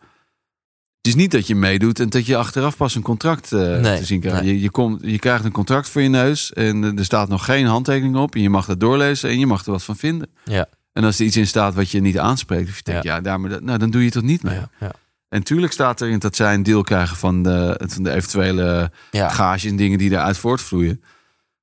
Is 1.10 1.16
niet 1.16 1.32
dat 1.32 1.47
je 1.47 1.55
meedoet 1.55 1.99
en 1.99 2.10
dat 2.10 2.26
je 2.26 2.36
achteraf 2.36 2.78
pas 2.78 2.95
een 2.95 3.01
contract 3.01 3.51
uh, 3.51 3.80
nee, 3.80 3.99
te 3.99 4.05
zien 4.05 4.20
krijgt. 4.20 4.41
Nee. 4.41 4.53
Je, 4.53 4.62
je, 4.62 4.70
komt, 4.70 5.01
je 5.01 5.20
krijgt 5.20 5.45
een 5.45 5.51
contract 5.51 5.89
voor 5.89 6.01
je 6.01 6.10
neus 6.10 6.53
en 6.53 6.97
er 6.97 7.05
staat 7.05 7.30
nog 7.30 7.45
geen 7.45 7.66
handtekening 7.66 8.16
op. 8.16 8.36
En 8.36 8.41
je 8.41 8.49
mag 8.49 8.66
dat 8.66 8.80
doorlezen 8.80 9.30
en 9.30 9.39
je 9.39 9.45
mag 9.45 9.66
er 9.66 9.72
wat 9.72 9.84
van 9.84 9.95
vinden. 9.95 10.30
Ja. 10.43 10.68
En 10.93 11.03
als 11.03 11.20
er 11.20 11.26
iets 11.26 11.38
in 11.38 11.47
staat 11.47 11.74
wat 11.74 11.91
je 11.91 12.01
niet 12.01 12.20
aanspreekt, 12.20 12.70
of 12.70 12.76
je 12.76 12.84
denkt, 12.84 13.03
ja, 13.03 13.16
ja 13.16 13.22
daar, 13.22 13.39
nou, 13.39 13.78
dan 13.78 13.89
doe 13.89 13.99
je 13.99 14.05
het 14.05 14.14
toch 14.14 14.24
niet 14.24 14.43
mee. 14.43 14.55
Ja, 14.55 14.70
ja. 14.80 14.91
En 15.30 15.43
tuurlijk 15.43 15.74
staat 15.74 16.01
erin 16.01 16.20
dat 16.20 16.36
zij 16.36 16.53
een 16.53 16.64
deel 16.64 16.84
krijgen 16.84 17.18
van 17.18 17.43
de, 17.43 17.82
van 17.88 18.03
de 18.03 18.12
eventuele 18.12 18.91
ja. 19.12 19.30
gage 19.30 19.68
en 19.68 19.76
dingen 19.76 19.97
die 19.97 20.12
eruit 20.12 20.38
voortvloeien. 20.38 21.03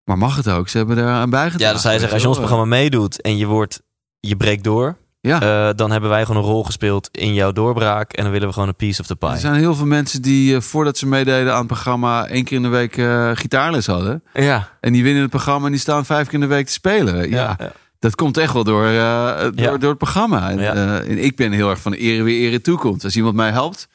Maar 0.05 0.19
mag 0.19 0.37
het 0.37 0.49
ook? 0.49 0.69
Ze 0.69 0.77
hebben 0.77 0.97
daar 0.97 1.15
aan 1.15 1.31
bijgedragen. 1.31 1.67
Ja, 1.67 1.73
dat 1.73 1.81
zij 1.81 1.93
zeggen, 1.93 2.13
als 2.13 2.23
je 2.23 2.29
ons 2.29 2.39
programma 2.39 2.65
meedoet 2.65 3.21
en 3.21 3.37
je 3.37 3.47
wordt, 3.47 3.83
je 4.21 4.37
breekt 4.37 4.65
door, 4.65 4.97
ja. 5.27 5.69
Uh, 5.69 5.75
dan 5.75 5.91
hebben 5.91 6.11
wij 6.11 6.25
gewoon 6.25 6.43
een 6.43 6.49
rol 6.49 6.65
gespeeld 6.65 7.09
in 7.13 7.35
jouw 7.35 7.53
doorbraak. 7.53 8.13
En 8.13 8.23
dan 8.23 8.33
willen 8.33 8.49
we 8.49 8.55
gewoon 8.55 8.69
een 8.69 8.77
piece 8.77 9.01
of 9.01 9.07
the 9.07 9.17
pie. 9.17 9.29
Er 9.29 9.39
zijn 9.39 9.55
heel 9.55 9.75
veel 9.75 9.87
mensen 9.87 10.23
die 10.23 10.55
uh, 10.55 10.61
voordat 10.61 10.99
ze 10.99 11.07
meededen 11.07 11.53
aan 11.53 11.59
het 11.59 11.67
programma... 11.67 12.27
één 12.27 12.45
keer 12.45 12.57
in 12.57 12.63
de 12.63 12.69
week 12.69 12.97
uh, 12.97 13.31
gitaarles 13.35 13.87
hadden. 13.87 14.23
Ja. 14.35 14.69
En 14.81 14.93
die 14.93 15.03
winnen 15.03 15.23
het 15.23 15.31
programma 15.31 15.67
en 15.67 15.73
die 15.73 15.81
staan 15.81 16.05
vijf 16.05 16.25
keer 16.25 16.35
in 16.35 16.41
de 16.41 16.47
week 16.47 16.67
te 16.67 16.73
spelen. 16.73 17.31
Ja, 17.31 17.57
ja. 17.59 17.73
dat 17.99 18.15
komt 18.15 18.37
echt 18.37 18.53
wel 18.53 18.65
door, 18.65 18.83
door, 18.83 18.93
ja. 18.93 19.77
door 19.77 19.89
het 19.89 19.99
programma. 19.99 20.51
En, 20.51 20.59
en, 21.07 21.25
ik 21.25 21.37
ben 21.37 21.53
heel 21.53 21.71
erg 21.71 21.81
van 21.81 21.93
ere 21.93 22.23
weer 22.23 22.49
ere 22.49 22.61
toekomt. 22.61 23.05
Als 23.05 23.17
iemand 23.17 23.35
mij 23.35 23.51
helpt 23.51 23.89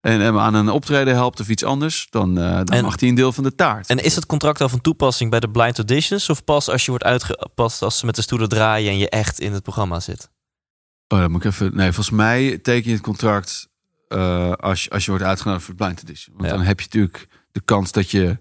en, 0.00 0.20
en 0.20 0.34
me 0.34 0.40
aan 0.40 0.54
een 0.54 0.70
optreden 0.70 1.14
helpt 1.14 1.40
of 1.40 1.48
iets 1.48 1.64
anders... 1.64 2.06
dan, 2.10 2.34
dan 2.34 2.64
en, 2.64 2.84
mag 2.84 3.00
hij 3.00 3.08
een 3.08 3.14
deel 3.14 3.32
van 3.32 3.44
de 3.44 3.54
taart. 3.54 3.88
En 3.88 3.98
is 3.98 4.14
het 4.14 4.26
contract 4.26 4.60
al 4.60 4.68
van 4.68 4.80
toepassing 4.80 5.30
bij 5.30 5.40
de 5.40 5.50
blind 5.50 5.76
auditions... 5.76 6.30
of 6.30 6.44
pas 6.44 6.70
als 6.70 6.84
je 6.84 6.90
wordt 6.90 7.04
uitgepast 7.04 7.82
als 7.82 7.98
ze 7.98 8.06
met 8.06 8.14
de 8.14 8.22
stoelen 8.22 8.48
draaien... 8.48 8.90
en 8.90 8.98
je 8.98 9.08
echt 9.08 9.40
in 9.40 9.52
het 9.52 9.62
programma 9.62 10.00
zit? 10.00 10.30
Oh, 11.12 11.18
dan 11.18 11.30
moet 11.30 11.44
ik 11.44 11.50
even. 11.50 11.76
Nee, 11.76 11.92
volgens 11.92 12.16
mij 12.16 12.58
teken 12.58 12.88
je 12.88 12.96
het 12.96 13.04
contract 13.04 13.68
uh, 14.08 14.52
als, 14.52 14.84
je, 14.84 14.90
als 14.90 15.04
je 15.04 15.10
wordt 15.10 15.26
uitgenodigd 15.26 15.64
voor 15.64 15.74
het 15.74 15.82
blind 15.84 16.02
edition. 16.02 16.36
Want 16.36 16.48
ja. 16.50 16.56
dan 16.56 16.64
heb 16.66 16.80
je 16.80 16.84
natuurlijk 16.86 17.28
de 17.52 17.60
kans 17.64 17.92
dat 17.92 18.10
je, 18.10 18.38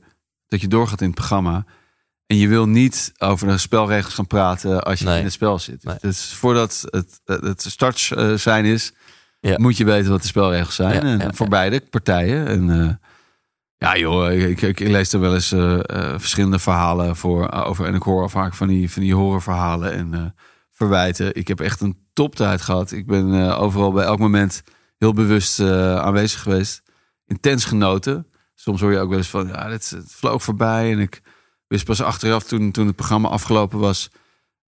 dat 0.47 0.61
je 0.61 0.67
doorgaat 0.67 1.01
in 1.01 1.07
het 1.07 1.15
programma. 1.15 1.65
En 2.27 2.37
je 2.37 2.47
wil 2.47 2.67
niet 2.67 3.11
over 3.17 3.47
de 3.47 3.57
spelregels 3.57 4.13
gaan 4.13 4.27
praten 4.27 4.83
als 4.83 4.99
je 4.99 5.05
Nee. 5.05 5.17
in 5.17 5.23
het 5.23 5.33
spel 5.33 5.59
zit. 5.59 5.83
Nee. 5.83 5.95
Dus 6.01 6.33
voordat 6.33 6.83
het, 6.89 7.21
het 7.25 7.61
start 7.61 8.11
eh, 8.15 8.33
zijn 8.33 8.65
is, 8.65 8.93
Ja. 9.39 9.55
moet 9.57 9.77
je 9.77 9.85
weten 9.85 10.11
wat 10.11 10.21
de 10.21 10.27
spelregels 10.27 10.75
zijn. 10.75 11.07
Ja, 11.07 11.19
en, 11.19 11.35
voor 11.35 11.47
beide 11.47 11.81
partijen. 11.89 12.47
En, 12.47 12.69
eh, 12.81 12.93
ja, 13.77 13.97
joh, 13.97 14.31
ik, 14.31 14.61
ik, 14.61 14.79
ik 14.79 14.87
lees 14.87 15.13
er 15.13 15.19
wel 15.19 15.33
eens 15.33 15.51
eh, 15.51 15.79
eh, 15.79 16.19
verschillende 16.19 16.59
verhalen 16.59 17.15
voor 17.15 17.47
eh, 17.47 17.67
over. 17.67 17.85
En 17.85 17.95
ik 17.95 18.01
hoor 18.01 18.29
vaak 18.29 18.53
van 18.53 18.67
die, 18.67 18.91
van 18.91 19.01
die 19.01 19.15
horrorverhalen 19.15 19.91
en 19.93 20.13
eh, 20.13 20.21
verwijten. 20.81 21.35
Ik 21.35 21.47
heb 21.47 21.59
echt 21.59 21.81
een 21.81 21.97
toptijd 22.13 22.61
gehad. 22.61 22.91
Ik 22.91 23.07
ben 23.07 23.33
eh, 23.33 23.61
overal 23.61 23.91
bij 23.91 24.05
elk 24.05 24.19
moment 24.19 24.63
heel 24.97 25.13
bewust 25.13 25.59
eh, 25.59 25.95
aanwezig 25.95 26.41
geweest. 26.41 26.81
Intens 27.25 27.65
genoten. 27.65 28.27
Soms 28.55 28.81
hoor 28.81 28.91
je 28.91 28.99
ook 28.99 29.09
wel 29.09 29.17
eens 29.17 29.29
van, 29.29 29.47
ja, 29.47 29.69
dit, 29.69 29.89
het 29.89 30.11
vloog 30.11 30.43
voorbij. 30.43 30.91
En 30.91 30.99
ik 30.99 31.21
wist 31.67 31.85
pas 31.85 32.01
achteraf, 32.01 32.43
toen, 32.43 32.71
toen 32.71 32.87
het 32.87 32.95
programma 32.95 33.29
afgelopen 33.29 33.79
was, 33.79 34.09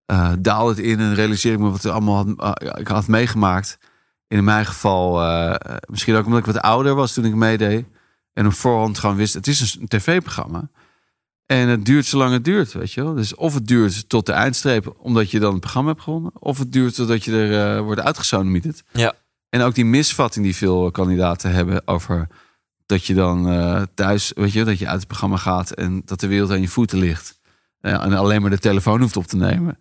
eh 0.05 0.33
daalde 0.39 0.69
het 0.69 0.79
in 0.79 0.99
en 0.99 1.15
realiseerde 1.15 1.57
ik 1.57 1.63
me 1.63 1.71
wat 1.71 1.83
er 1.83 1.91
allemaal 1.91 2.15
had, 2.15 2.37
ah, 2.37 2.79
ik 2.79 2.87
had 2.87 3.07
meegemaakt. 3.07 3.77
In 4.27 4.43
mijn 4.43 4.65
geval, 4.65 5.11
misschien 5.89 6.15
ook 6.15 6.25
omdat 6.25 6.39
ik 6.39 6.53
wat 6.53 6.61
ouder 6.61 6.95
was 6.95 7.13
toen 7.13 7.25
ik 7.25 7.35
meedeed. 7.35 7.85
En 8.33 8.45
op 8.45 8.53
voorhand 8.53 8.99
gewoon 8.99 9.15
wist, 9.15 9.33
het 9.33 9.47
is 9.47 9.77
een 9.79 9.87
tv-programma. 9.87 10.69
En 11.59 11.67
het 11.67 11.85
duurt 11.85 12.05
zolang 12.05 12.31
het 12.33 12.45
duurt, 12.45 12.73
weet 12.73 12.91
je 12.91 13.03
wel. 13.03 13.13
Dus 13.13 13.35
of 13.35 13.53
het 13.53 13.67
duurt 13.67 14.09
tot 14.09 14.25
de 14.25 14.31
eindstreep, 14.31 14.95
omdat 14.97 15.31
je 15.31 15.39
dan 15.39 15.51
het 15.51 15.59
programma 15.61 15.91
hebt 15.91 16.01
gewonnen. 16.03 16.31
Of 16.39 16.57
het 16.57 16.71
duurt 16.71 16.95
totdat 16.95 17.23
je 17.23 17.31
er 17.31 17.75
eh, 17.77 17.81
wordt 17.83 18.01
uitgesodemieterd. 18.01 18.83
Ja. 18.91 19.13
En 19.49 19.61
ook 19.61 19.75
die 19.75 19.85
misvatting 19.85 20.45
die 20.45 20.55
veel 20.55 20.91
kandidaten 20.91 21.51
hebben 21.51 21.87
over 21.87 22.27
dat 22.85 23.05
je 23.05 23.13
dan 23.13 23.49
eh, 23.49 23.81
thuis, 23.93 24.31
weet 24.35 24.51
je, 24.51 24.63
dat 24.63 24.79
je 24.79 24.87
uit 24.87 24.97
het 24.99 25.07
programma 25.07 25.37
gaat 25.37 25.71
en 25.71 26.01
dat 26.05 26.19
de 26.19 26.27
wereld 26.27 26.51
aan 26.51 26.61
je 26.61 26.67
voeten 26.67 26.97
ligt. 26.97 27.39
Eh, 27.79 27.91
en 28.03 28.13
alleen 28.13 28.41
maar 28.41 28.49
de 28.49 28.57
telefoon 28.59 29.01
hoeft 29.01 29.17
op 29.17 29.25
te 29.25 29.37
nemen. 29.37 29.77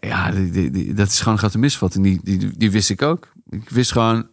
Ja, 0.00 0.30
die, 0.30 0.50
die, 0.50 0.70
die- 0.70 0.94
dat 0.94 1.08
is 1.08 1.18
gewoon 1.18 1.32
een 1.34 1.38
grote 1.38 1.58
misvatting. 1.58 2.04
Die, 2.04 2.20
die, 2.22 2.56
die 2.56 2.70
wist 2.70 2.90
ik 2.90 3.02
ook. 3.02 3.32
Ik 3.50 3.68
wist 3.70 3.92
gewoon, 3.92 4.26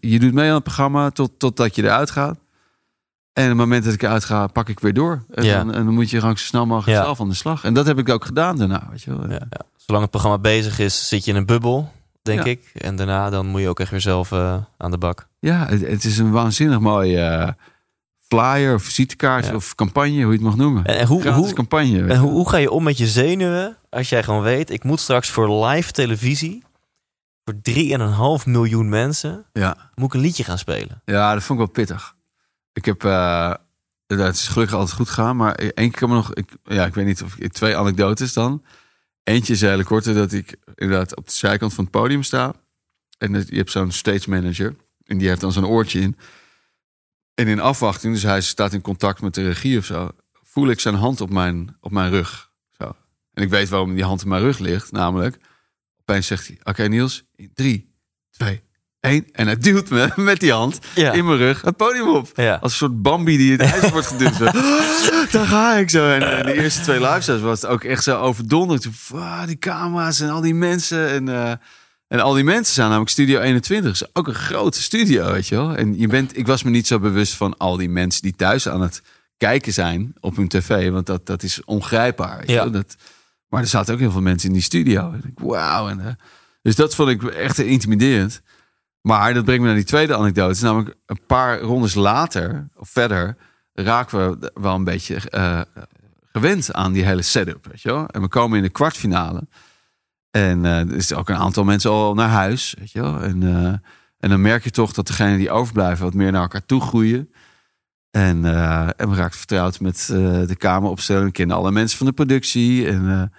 je 0.00 0.18
doet 0.18 0.32
mee 0.34 0.48
aan 0.48 0.54
het 0.54 0.62
programma 0.62 1.10
tot, 1.10 1.38
totdat 1.38 1.74
je 1.74 1.82
eruit 1.82 2.10
gaat. 2.10 2.38
En 3.32 3.42
op 3.42 3.48
het 3.48 3.58
moment 3.58 3.84
dat 3.84 3.92
ik 3.94 4.02
eruit 4.02 4.24
ga, 4.24 4.46
pak 4.46 4.68
ik 4.68 4.80
weer 4.80 4.92
door. 4.94 5.24
En, 5.34 5.44
Ja. 5.44 5.56
dan, 5.56 5.74
en 5.74 5.84
dan 5.84 5.94
moet 5.94 6.10
je 6.10 6.20
gewoon 6.20 6.38
zo 6.38 6.44
snel 6.44 6.66
mogelijk 6.66 6.96
Ja. 6.98 7.04
zelf 7.04 7.20
aan 7.20 7.28
de 7.28 7.34
slag. 7.34 7.64
En 7.64 7.74
dat 7.74 7.86
heb 7.86 7.98
ik 7.98 8.08
ook 8.08 8.24
gedaan 8.24 8.56
daarna, 8.56 8.86
weet 8.90 9.02
je 9.02 9.16
wel. 9.16 9.30
Ja. 9.30 9.46
Zolang 9.76 10.02
het 10.02 10.10
programma 10.10 10.38
bezig 10.38 10.78
is, 10.78 11.08
zit 11.08 11.24
je 11.24 11.30
in 11.30 11.36
een 11.36 11.46
bubbel, 11.46 11.92
denk 12.22 12.44
ik. 12.44 12.70
En 12.74 12.96
daarna 12.96 13.30
dan 13.30 13.46
moet 13.46 13.60
je 13.60 13.68
ook 13.68 13.80
echt 13.80 13.90
weer 13.90 14.00
zelf 14.00 14.32
eh, 14.32 14.56
aan 14.76 14.90
de 14.90 14.98
bak. 14.98 15.28
Ja, 15.38 15.66
het, 15.66 15.80
het 15.86 16.04
is 16.04 16.18
een 16.18 16.30
waanzinnig 16.30 16.80
mooie 16.80 17.20
eh, 17.20 17.48
flyer 18.28 18.74
of 18.74 18.82
visitekaart 18.82 19.54
of 19.54 19.74
campagne, 19.74 20.10
hoe 20.22 20.26
je 20.32 20.38
het 20.38 20.40
mag 20.40 20.56
noemen. 20.56 20.84
En, 20.84 20.98
en 20.98 21.06
hoe, 21.06 21.20
Gratis 21.20 21.40
hoe, 21.44 21.52
campagne. 21.52 22.06
en 22.06 22.18
hoe, 22.18 22.30
hoe 22.30 22.48
ga 22.48 22.56
je 22.56 22.70
om 22.70 22.82
met 22.82 22.98
je 22.98 23.06
zenuwen 23.06 23.76
als 23.90 24.08
jij 24.08 24.22
gewoon 24.22 24.42
weet... 24.42 24.70
ik 24.70 24.84
moet 24.84 25.00
straks 25.00 25.30
voor 25.30 25.64
live 25.64 25.92
televisie, 25.92 26.62
voor 27.44 27.54
3,5 28.40 28.44
miljoen 28.46 28.88
mensen... 28.88 29.44
Ja. 29.52 29.76
moet 29.94 30.06
ik 30.08 30.14
een 30.14 30.20
liedje 30.20 30.44
gaan 30.44 30.58
spelen. 30.58 31.02
ja, 31.04 31.34
dat 31.34 31.42
vond 31.42 31.60
ik 31.60 31.64
wel 31.66 31.74
pittig. 31.74 32.14
Ik 32.80 32.86
heb, 32.86 33.04
eh, 33.04 33.54
het 34.06 34.34
is 34.34 34.48
gelukkig 34.48 34.76
altijd 34.76 34.96
goed 34.96 35.08
gegaan, 35.08 35.36
maar 35.36 35.54
één 35.54 35.90
keer 35.90 35.98
kan 35.98 36.08
nog, 36.08 36.34
ik, 36.34 36.56
ja, 36.64 36.86
ik 36.86 36.94
weet 36.94 37.06
niet 37.06 37.22
of 37.22 37.36
ik 37.36 37.52
twee 37.52 37.76
anekdotes 37.76 38.32
dan. 38.32 38.64
Eentje 39.22 39.52
is 39.52 39.60
hele 39.60 39.84
korte, 39.84 40.14
dat 40.14 40.32
ik 40.32 40.56
inderdaad 40.74 41.16
op 41.16 41.26
de 41.26 41.32
zijkant 41.32 41.74
van 41.74 41.84
het 41.84 41.92
podium 41.92 42.22
sta. 42.22 42.54
En 43.18 43.32
je 43.32 43.56
hebt 43.56 43.70
zo'n 43.70 43.90
stage 43.90 44.30
manager 44.30 44.76
en 45.04 45.18
die 45.18 45.28
heeft 45.28 45.40
dan 45.40 45.52
zo'n 45.52 45.66
oortje 45.66 46.00
in. 46.00 46.16
En 47.34 47.46
in 47.46 47.60
afwachting, 47.60 48.14
dus 48.14 48.22
hij 48.22 48.40
staat 48.40 48.72
in 48.72 48.80
contact 48.80 49.20
met 49.22 49.34
de 49.34 49.42
regie 49.42 49.78
of 49.78 49.84
zo, 49.84 50.10
voel 50.32 50.68
ik 50.68 50.80
zijn 50.80 50.94
hand 50.94 51.20
op 51.20 51.30
mijn, 51.30 51.76
op 51.80 51.90
mijn 51.90 52.10
rug. 52.10 52.52
Zo. 52.78 52.96
En 53.32 53.42
ik 53.42 53.48
weet 53.48 53.68
waarom 53.68 53.94
die 53.94 54.04
hand 54.04 54.20
op 54.22 54.28
mijn 54.28 54.42
rug 54.42 54.58
ligt, 54.58 54.92
namelijk, 54.92 55.38
opeens 56.00 56.26
zegt 56.26 56.46
hij, 56.46 56.58
oké 56.62 56.82
Niels, 56.82 57.24
in 57.34 57.50
drie, 57.54 57.94
twee, 58.30 58.62
één. 59.00 59.26
En 59.32 59.46
hij 59.46 59.56
duwt 59.56 59.90
me 59.90 60.08
met 60.16 60.40
die 60.40 60.52
hand 60.52 60.78
Ja. 60.94 61.12
in 61.12 61.24
mijn 61.26 61.38
rug 61.38 61.60
het 61.62 61.76
podium 61.76 62.08
op. 62.08 62.28
Ja. 62.34 62.54
Als 62.60 62.72
een 62.72 62.78
soort 62.78 63.02
Bambi 63.02 63.36
die 63.36 63.52
het 63.52 63.60
ijs 63.60 63.90
wordt 63.90 64.06
geduwd. 64.06 64.34
Zo. 64.38 64.44
Daar 65.30 65.46
ga 65.46 65.74
ik 65.76 65.90
zo. 65.90 66.10
En 66.10 66.38
eh, 66.38 66.44
de 66.44 66.62
eerste 66.62 66.80
twee 66.80 67.00
live 67.00 67.20
shows 67.20 67.40
was 67.40 67.60
het 67.62 67.70
ook 67.70 67.84
echt 67.84 68.02
zo 68.02 68.18
overdonderd. 68.20 68.88
Ah, 69.14 69.46
die 69.46 69.58
camera's 69.58 70.20
en 70.20 70.30
al 70.30 70.40
die 70.40 70.54
mensen. 70.54 71.08
En, 71.08 71.28
eh, 71.28 71.52
en 72.08 72.20
al 72.20 72.32
die 72.34 72.44
mensen 72.44 72.74
zijn 72.74 72.86
namelijk 72.88 73.10
Studio 73.10 73.40
21. 73.40 73.92
is 73.92 74.04
ook 74.12 74.28
een 74.28 74.34
grote 74.34 74.82
studio, 74.82 75.32
weet 75.32 75.48
je 75.48 75.54
wel. 75.54 75.74
En 75.74 75.98
je 75.98 76.06
bent, 76.06 76.36
ik 76.36 76.46
was 76.46 76.62
me 76.62 76.70
niet 76.70 76.86
zo 76.86 76.98
bewust 76.98 77.34
van 77.34 77.56
al 77.56 77.76
die 77.76 77.88
mensen 77.88 78.22
die 78.22 78.34
thuis 78.36 78.68
aan 78.68 78.80
het 78.80 79.02
kijken 79.36 79.72
zijn 79.72 80.12
op 80.20 80.36
hun 80.36 80.48
tv. 80.48 80.90
Want 80.90 81.06
dat, 81.06 81.26
dat 81.26 81.42
is 81.42 81.64
ongrijpbaar. 81.64 82.36
Weet 82.38 82.46
je 82.48 82.52
Ja. 82.54 82.66
Dat, 82.68 82.96
maar 83.48 83.60
er 83.60 83.66
zaten 83.68 83.94
ook 83.94 84.00
heel 84.00 84.10
veel 84.10 84.20
mensen 84.20 84.48
in 84.48 84.54
die 84.54 84.62
studio. 84.62 85.12
En 85.12 85.22
ik, 85.26 85.38
Wauw. 85.38 85.88
En, 85.88 86.00
eh, 86.00 86.12
dus 86.62 86.74
dat 86.76 86.94
vond 86.94 87.08
ik 87.08 87.22
echt 87.24 87.58
intimiderend. 87.58 88.40
Maar 89.00 89.34
dat 89.34 89.44
brengt 89.44 89.60
me 89.60 89.66
naar 89.66 89.76
die 89.76 89.86
tweede 89.86 90.16
anekdote. 90.16 90.64
Namelijk 90.64 90.96
een 91.06 91.20
paar 91.26 91.60
rondes 91.60 91.94
later, 91.94 92.68
of 92.76 92.88
verder, 92.88 93.36
raken 93.72 94.40
we 94.40 94.52
wel 94.54 94.74
een 94.74 94.84
beetje 94.84 95.30
eh, 95.30 95.60
gewend 96.32 96.72
aan 96.72 96.92
die 96.92 97.04
hele 97.04 97.22
setup. 97.22 97.66
Weet 97.66 97.82
je 97.82 97.88
wel? 97.88 98.06
En 98.06 98.20
we 98.20 98.28
komen 98.28 98.56
in 98.56 98.62
de 98.62 98.70
kwartfinale. 98.70 99.46
En 100.30 100.64
eh, 100.64 100.78
er 100.78 100.94
is 100.94 101.14
ook 101.14 101.28
een 101.28 101.36
aantal 101.36 101.64
mensen 101.64 101.90
al 101.90 102.14
naar 102.14 102.28
huis. 102.28 102.74
Weet 102.78 102.92
je 102.92 103.00
wel? 103.00 103.20
En, 103.20 103.42
eh, 103.42 103.74
en 104.18 104.28
dan 104.28 104.40
merk 104.40 104.64
je 104.64 104.70
toch 104.70 104.92
dat 104.92 105.06
degenen 105.06 105.38
die 105.38 105.50
overblijven 105.50 106.04
wat 106.04 106.14
meer 106.14 106.32
naar 106.32 106.42
elkaar 106.42 106.66
toe 106.66 106.80
groeien. 106.80 107.32
En, 108.10 108.44
en 108.96 109.10
we 109.10 109.16
raakten 109.16 109.38
vertrouwd 109.38 109.80
met 109.80 110.04
de 110.46 110.56
kameropstelling. 110.58 111.26
We 111.26 111.32
kennen 111.32 111.56
alle 111.56 111.70
mensen 111.70 111.98
van 111.98 112.06
de 112.06 112.12
productie. 112.12 112.88
En, 112.88 113.32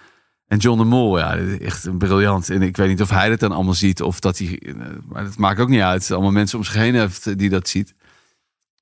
en 0.52 0.58
John 0.58 0.78
de 0.78 0.84
Mol, 0.86 1.18
ja, 1.18 1.38
echt 1.38 1.98
briljant. 1.98 2.50
En 2.50 2.62
ik 2.62 2.78
weet 2.78 2.88
niet 2.88 3.02
of 3.02 3.10
hij 3.10 3.30
het 3.30 3.40
dan 3.40 3.52
allemaal 3.52 3.74
ziet 3.74 4.02
of 4.02 4.20
dat 4.20 4.38
hij. 4.38 4.60
eh, 4.60 4.76
Maar 5.10 5.24
dat 5.24 5.38
maakt 5.38 5.60
ook 5.60 5.70
niet 5.70 5.82
uit. 5.82 6.12
Allemaal 6.12 6.32
mensen 6.32 6.58
om 6.58 6.64
zich 6.64 6.74
heen 6.74 6.96
heeft 6.96 7.38
die 7.38 7.50
dat 7.50 7.68
ziet. 7.68 7.94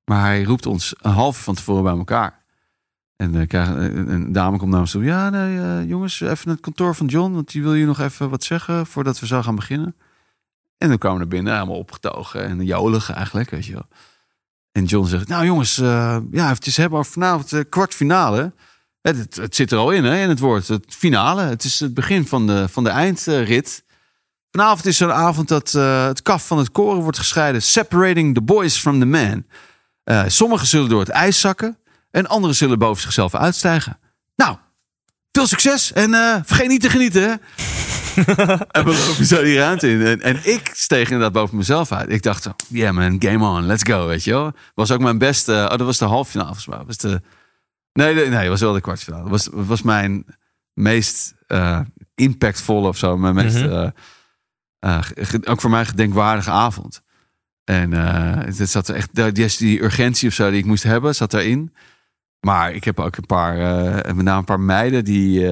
Maar 0.06 0.22
hij 0.22 0.44
roept 0.44 0.66
ons 0.66 0.96
een 1.02 1.12
half 1.12 1.44
van 1.44 1.56
tevoren 1.56 1.84
bij 1.84 1.98
elkaar. 1.98 2.44
En 3.16 3.36
eh, 3.36 3.48
krijgen, 3.48 4.12
een, 4.12 4.32
dame 4.32 4.58
komt 4.58 4.72
naar 4.72 4.80
ons 4.80 4.92
toe. 4.92 5.04
Ja, 5.04 5.30
nee, 5.30 5.60
eh, 5.60 5.90
jongens, 5.90 6.22
even 6.22 6.38
naar 6.44 6.56
het 6.56 6.64
kantoor 6.64 6.96
van 6.96 7.08
John. 7.08 7.34
Want 7.34 7.52
die 7.52 7.62
wil 7.62 7.74
je 7.74 7.86
nog 7.86 8.00
even 8.00 8.30
wat 8.30 8.44
zeggen 8.44 8.86
voordat 8.86 9.20
we 9.20 9.28
zo 9.28 9.42
gaan 9.42 9.56
beginnen. 9.56 9.96
En 10.78 10.88
dan 10.90 10.98
kwamen 10.98 11.18
we 11.18 11.24
naar 11.24 11.34
binnen, 11.34 11.54
helemaal 11.54 11.78
opgetogen 11.78 12.44
en 12.44 12.66
jolig 12.66 13.12
eigenlijk, 13.12 13.50
weet 13.50 13.66
je. 13.66 13.86
En 14.72 14.86
John 14.86 15.08
zegt, 15.08 15.28
nou 15.28 15.46
jongens, 15.46 15.78
eh, 15.78 16.18
ja, 16.32 16.50
eventjes 16.50 16.78
hebben 16.78 17.00
over 17.00 17.12
vanavond 17.12 17.70
kwartfinale. 17.70 18.54
Het, 19.02 19.18
het, 19.18 19.36
het 19.36 19.56
zit 19.56 19.72
er 19.72 19.78
al 19.78 19.92
in, 19.92 20.04
hè, 20.04 20.22
in 20.22 20.30
het 20.30 20.40
woord. 20.40 20.68
Het 20.68 20.86
finale. 20.90 21.42
Het 21.42 21.64
is 21.64 21.80
het 21.80 21.94
begin 21.94 22.28
van 22.28 22.48
de, 22.48 22.68
van 22.70 22.84
de 22.84 22.90
eindrit. 22.90 23.84
Vanavond 24.52 24.86
is 24.86 24.98
zo'n 24.98 25.12
avond 25.12 25.48
dat 25.48 25.74
eh, 25.74 26.06
het 26.06 26.22
kaf 26.22 26.48
van 26.48 26.58
het 26.58 26.72
koren 26.72 27.02
wordt 27.02 27.18
gescheiden. 27.18 27.62
Separating 27.62 28.34
the 28.34 28.42
boys 28.42 28.78
from 28.78 29.00
the 29.00 29.06
man. 29.06 29.46
Eh, 30.04 30.24
sommigen 30.28 30.68
zullen 30.68 30.90
door 30.90 31.00
het 31.00 31.10
ijs 31.10 31.40
zakken. 31.40 31.78
En 32.12 32.28
anderen 32.28 32.56
zullen 32.56 32.80
boven 32.80 33.02
zichzelf 33.02 33.36
uitstijgen. 33.36 34.00
Nou, 34.36 34.58
veel 35.32 35.48
succes. 35.48 35.94
En 35.94 36.14
eh, 36.14 36.36
vergeet 36.44 36.68
niet 36.68 36.82
te 36.82 36.90
genieten, 36.90 37.22
hè. 37.22 37.30
en 38.72 38.86
we 38.86 39.06
lopen 39.08 39.26
zo 39.26 39.44
die 39.44 39.58
ruimte 39.58 39.90
in. 39.90 40.06
En, 40.06 40.22
en 40.22 40.40
ik 40.44 40.72
steeg 40.74 41.04
inderdaad 41.04 41.32
boven 41.32 41.58
mezelf 41.58 41.92
uit. 41.92 42.10
Ik 42.10 42.22
dacht, 42.22 42.50
yeah 42.68 42.94
man, 42.94 43.16
game 43.20 43.46
on, 43.46 43.66
let's 43.66 43.84
go, 43.84 44.08
weet 44.08 44.24
je 44.24 44.32
wel. 44.32 44.52
Was 44.74 44.92
ook 44.92 45.00
mijn 45.00 45.18
beste, 45.18 45.52
oh 45.52 45.70
dat 45.70 45.82
was 45.82 45.98
de 45.98 46.06
halffinale 46.06 46.48
volgens 46.48 46.68
mij. 46.68 46.84
Was 46.86 46.98
de, 46.98 47.22
nee, 48.06 48.14
nee, 48.14 48.30
nee, 48.30 48.50
was 48.50 48.60
wel 48.62 48.74
de 48.74 48.82
kwartfinale. 48.82 49.30
Was, 49.30 49.50
was 49.52 49.82
mijn 49.82 50.26
meest 50.74 51.34
eh, 51.48 51.80
impactvolle 52.16 52.88
of 52.88 52.98
zo. 52.98 53.18
Mijn 53.18 53.36
meest, 53.36 53.56
Mhm. 53.66 53.70
eh, 54.80 55.04
eh, 55.20 55.34
ook 55.44 55.62
voor 55.62 55.70
mij 55.70 55.86
gedenkwaardige 55.86 56.52
avond. 56.52 57.02
En 57.64 57.92
het 57.92 58.70
zat 58.70 58.88
er 58.88 58.96
echt, 58.96 59.36
die, 59.36 59.58
die- 59.58 59.84
urgentie 59.84 60.28
of 60.28 60.34
zo 60.34 60.50
die 60.50 60.60
ik 60.60 60.66
moest 60.66 60.84
hebben, 60.84 61.16
zat 61.16 61.32
daarin. 61.32 61.74
Maar 62.40 62.74
ik 62.74 62.84
heb 62.84 63.00
ook 63.00 63.16
een 63.18 63.26
paar, 63.26 63.56
met 64.16 64.26
name 64.26 64.38
een 64.40 64.44
paar 64.44 64.60
meiden 64.60 65.04
die, 65.04 65.48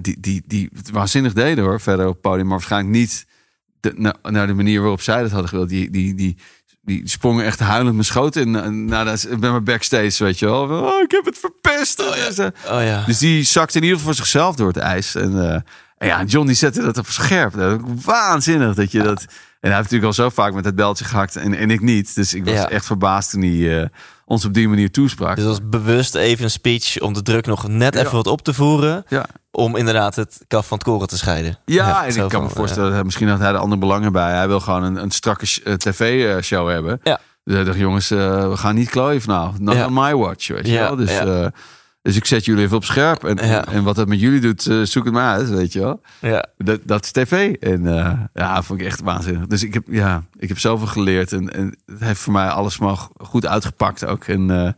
die, 0.00 0.20
die, 0.20 0.42
die 0.46 0.70
het 0.74 0.90
waanzinnig 0.90 1.32
deden 1.32 1.64
hoor, 1.64 1.80
verder 1.80 2.06
op 2.06 2.12
het 2.12 2.20
podium. 2.20 2.46
Maar 2.46 2.56
waarschijnlijk 2.58 2.94
niet 2.94 3.26
de, 3.80 4.14
naar 4.22 4.46
de 4.46 4.54
manier 4.54 4.80
waarop 4.80 5.00
zij 5.00 5.22
dat 5.22 5.30
hadden 5.30 5.48
gewild. 5.48 5.68
Die, 5.68 5.90
die, 5.90 6.14
die, 6.14 6.36
die 6.90 7.08
sprongen 7.08 7.44
echt 7.44 7.58
huilend 7.60 7.92
mijn 7.94 8.04
schoot 8.04 8.36
in. 8.36 8.56
eh, 8.56 8.66
Naar 8.68 9.04
de, 9.04 9.36
bij 9.38 9.50
mijn 9.50 9.64
backstage, 9.64 10.24
weet 10.24 10.38
je 10.38 10.46
wel. 10.46 10.62
Oh, 10.68 11.02
ik 11.02 11.10
heb 11.10 11.24
het 11.24 11.38
verpest. 11.38 12.02
Zo. 12.34 12.42
Oh 12.68 12.82
ja. 12.82 13.02
Dus 13.06 13.18
die 13.18 13.42
zakte 13.42 13.76
in 13.76 13.82
ieder 13.82 13.98
geval 13.98 14.14
voor 14.14 14.22
zichzelf 14.24 14.56
door 14.56 14.66
het 14.68 14.76
ijs. 14.76 15.14
En, 15.14 15.48
eh, 15.48 15.54
en 15.98 16.06
ja, 16.06 16.22
John 16.24 16.46
die 16.46 16.56
zette 16.56 16.82
dat 16.82 16.98
op 16.98 17.06
scherp. 17.06 17.52
Dat 17.54 17.80
waanzinnig 18.04 18.74
dat 18.74 18.92
je 18.92 19.02
dat... 19.02 19.20
En 19.60 19.68
hij 19.68 19.78
heeft 19.78 19.90
natuurlijk 19.90 20.18
al 20.18 20.24
zo 20.24 20.30
vaak 20.30 20.54
met 20.54 20.64
het 20.64 20.74
beltje 20.74 21.04
gehakt 21.04 21.36
en, 21.36 21.54
en 21.54 21.70
ik 21.70 21.80
niet. 21.80 22.14
Dus 22.14 22.34
ik 22.34 22.44
was 22.44 22.64
echt 22.68 22.86
verbaasd 22.86 23.30
toen 23.30 23.42
hij 23.42 23.80
eh, 23.82 23.88
ons 24.30 24.44
op 24.44 24.54
die 24.54 24.68
manier 24.68 24.90
toesprak. 24.90 25.34
Dus 25.36 25.44
dat 25.44 25.58
was 25.58 25.68
bewust 25.80 26.14
even 26.14 26.44
een 26.44 26.50
speech 26.50 27.00
om 27.00 27.12
de 27.12 27.22
druk 27.22 27.46
nog 27.46 27.68
net 27.68 27.94
Ja. 27.94 28.00
even 28.00 28.12
wat 28.12 28.26
op 28.26 28.42
te 28.42 28.54
voeren. 28.54 29.04
Ja. 29.08 29.26
Om 29.50 29.76
inderdaad 29.76 30.16
het 30.16 30.40
kaf 30.48 30.66
van 30.66 30.78
het 30.78 30.86
koren 30.86 31.08
te 31.08 31.16
scheiden. 31.18 31.58
Ja, 31.64 32.04
en 32.06 32.16
ik 32.16 32.28
kan 32.28 32.42
me 32.42 32.48
voorstellen, 32.48 32.92
dat 32.92 33.04
misschien 33.04 33.28
had 33.28 33.38
hij 33.38 33.48
er 33.48 33.56
andere 33.56 33.80
belangen 33.80 34.12
bij. 34.12 34.32
Hij 34.34 34.48
wil 34.48 34.60
gewoon 34.60 34.82
een, 34.82 34.96
een 35.02 35.10
strakke 35.10 35.46
eh, 35.64 35.74
tv-show 35.74 36.68
hebben. 36.70 37.00
Ja. 37.02 37.20
Dus 37.44 37.54
hij 37.54 37.64
dacht, 37.64 37.78
jongens, 37.78 38.10
eh, 38.10 38.48
we 38.48 38.56
gaan 38.56 38.74
niet 38.74 38.90
klooien 38.90 39.20
vanavond. 39.20 39.60
Not 39.60 39.84
on 39.86 39.92
my 39.92 40.14
watch, 40.14 40.48
weet 40.48 40.66
je 40.66 40.72
Ja, 40.72 40.80
wel. 40.80 40.96
Dus, 40.96 41.10
ja. 41.12 41.24
eh, 41.24 41.46
Dus 42.02 42.16
ik 42.16 42.24
zet 42.24 42.44
jullie 42.44 42.64
even 42.64 42.76
op 42.76 42.84
scherp. 42.84 43.24
En, 43.24 43.46
Ja. 43.46 43.66
en 43.66 43.82
wat 43.84 43.96
dat 43.96 44.08
met 44.08 44.20
jullie 44.20 44.40
doet, 44.40 44.66
eh, 44.66 44.82
zoek 44.82 45.04
het 45.04 45.12
maar 45.14 45.32
uit, 45.34 45.48
weet 45.48 45.72
je 45.72 45.80
wel. 45.80 46.00
Ja. 46.20 46.46
Dat, 46.56 46.80
dat 46.84 47.04
is 47.04 47.12
tv. 47.12 47.52
En 47.54 47.86
eh, 47.98 48.20
ja, 48.34 48.62
vond 48.62 48.80
ik 48.80 48.86
echt 48.86 49.00
waanzinnig. 49.00 49.46
Dus 49.46 49.62
ik 49.62 49.74
heb, 49.74 49.84
ja, 49.88 50.22
ik 50.36 50.48
heb 50.48 50.58
zoveel 50.58 50.86
geleerd. 50.86 51.32
En, 51.32 51.52
en 51.52 51.76
het 51.86 52.00
heeft 52.00 52.20
voor 52.20 52.32
mij 52.32 52.48
alles 52.48 52.78
maar 52.78 52.96
goed 53.22 53.46
uitgepakt 53.46 54.04
ook. 54.04 54.24
En, 54.24 54.50
eh, 54.50 54.72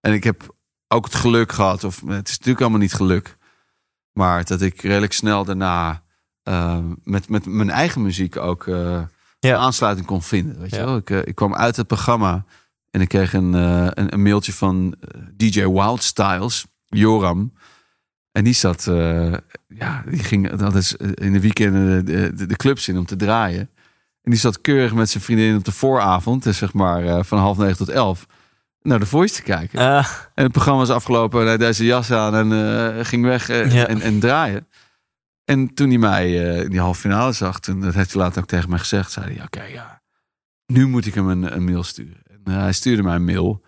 en 0.00 0.12
ik 0.12 0.24
heb 0.24 0.54
ook 0.88 1.04
het 1.04 1.14
geluk 1.14 1.52
gehad. 1.52 1.84
Of 1.84 2.00
het 2.06 2.28
is 2.28 2.32
natuurlijk 2.34 2.60
allemaal 2.60 2.78
niet 2.80 2.94
geluk. 2.94 3.36
Maar 4.12 4.44
dat 4.44 4.60
ik 4.60 4.80
redelijk 4.82 5.12
snel 5.12 5.44
daarna 5.44 6.02
met, 7.04 7.28
met 7.28 7.46
mijn 7.46 7.70
eigen 7.70 8.02
muziek 8.02 8.36
ook 8.36 8.64
Ja. 9.40 9.56
aansluiting 9.56 10.06
kon 10.06 10.22
vinden. 10.22 10.60
Weet 10.60 10.70
je 10.70 10.76
wel? 10.84 10.96
Ik, 10.96 11.10
ik 11.10 11.34
kwam 11.34 11.54
uit 11.54 11.76
het 11.76 11.86
programma 11.86 12.44
en 12.90 13.00
ik 13.00 13.08
kreeg 13.08 13.32
een, 13.32 13.54
eh, 13.54 13.86
een, 13.90 14.12
een 14.12 14.22
mailtje 14.22 14.52
van 14.52 14.94
eh, 15.00 15.20
DJ 15.36 15.66
Wild 15.66 16.02
Styles, 16.02 16.66
Joram. 16.86 17.52
En 18.32 18.44
die 18.44 18.52
zat, 18.54 18.86
eh, 18.86 19.32
ja, 19.68 20.02
die 20.06 20.22
ging 20.24 20.50
dat 20.50 20.74
is 20.74 20.94
in 20.96 21.32
de 21.32 21.40
weekenden 21.40 22.04
de, 22.04 22.32
de, 22.34 22.46
de 22.46 22.56
clubs 22.56 22.88
in 22.88 22.98
om 22.98 23.06
te 23.06 23.16
draaien. 23.16 23.70
En 24.22 24.30
die 24.30 24.40
zat 24.40 24.60
keurig 24.60 24.94
met 24.94 25.10
zijn 25.10 25.22
vriendin 25.22 25.56
op 25.56 25.64
de 25.64 25.72
vooravond, 25.72 26.42
dus 26.42 26.58
zeg 26.58 26.72
maar 26.72 27.24
van 27.24 27.38
half 27.38 27.58
negen 27.58 27.76
tot 27.76 27.88
elf, 27.88 28.26
naar 28.82 28.98
de 28.98 29.06
Voice 29.06 29.34
te 29.34 29.42
kijken. 29.42 29.78
Ah, 29.78 30.08
En 30.34 30.42
het 30.42 30.52
programma 30.52 30.78
was 30.80 30.90
afgelopen. 30.90 31.40
en 31.40 31.46
Hij 31.46 31.56
deed 31.56 31.76
zijn 31.76 31.88
jas 31.88 32.10
aan 32.10 32.52
en 32.52 33.06
ging 33.06 33.24
weg 33.24 33.46
Ja. 33.46 33.86
en, 33.86 34.00
en 34.00 34.18
draaien. 34.20 34.66
En 35.44 35.74
toen 35.74 35.88
hij 35.88 35.98
mij 35.98 36.32
in 36.64 36.70
die 36.70 36.80
halve 36.80 37.00
finale 37.00 37.32
zag, 37.32 37.60
toen, 37.60 37.80
dat 37.80 37.94
heeft 37.94 38.12
hij 38.12 38.22
later 38.22 38.42
ook 38.42 38.48
tegen 38.48 38.70
mij 38.70 38.78
gezegd, 38.78 39.12
zei 39.12 39.34
hij: 39.34 39.44
Oké, 39.44 39.62
ja, 39.62 40.02
nu 40.66 40.86
moet 40.86 41.06
ik 41.06 41.14
hem 41.14 41.28
een, 41.28 41.54
een 41.56 41.64
mail 41.64 41.82
sturen. 41.82 42.22
En 42.44 42.52
eh, 42.52 42.58
hij 42.60 42.72
stuurde 42.72 43.02
mij 43.02 43.14
een 43.14 43.24
mail 43.24 43.62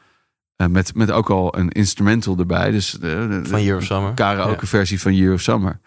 eh, 0.56 0.66
met, 0.66 0.94
met 0.94 1.10
ook 1.10 1.30
al 1.30 1.58
een 1.58 1.68
instrumental 1.70 2.38
erbij. 2.38 2.70
Dus 2.70 2.90
de, 2.90 2.98
de, 2.98 3.48
van 3.48 3.62
Year 3.62 3.76
of 3.76 3.84
Summer. 3.84 4.14
karaoke 4.14 4.60
Ja. 4.60 4.66
versie 4.66 5.00
van 5.00 5.14
Year 5.14 5.34
of 5.34 5.40
Summer. 5.40 5.80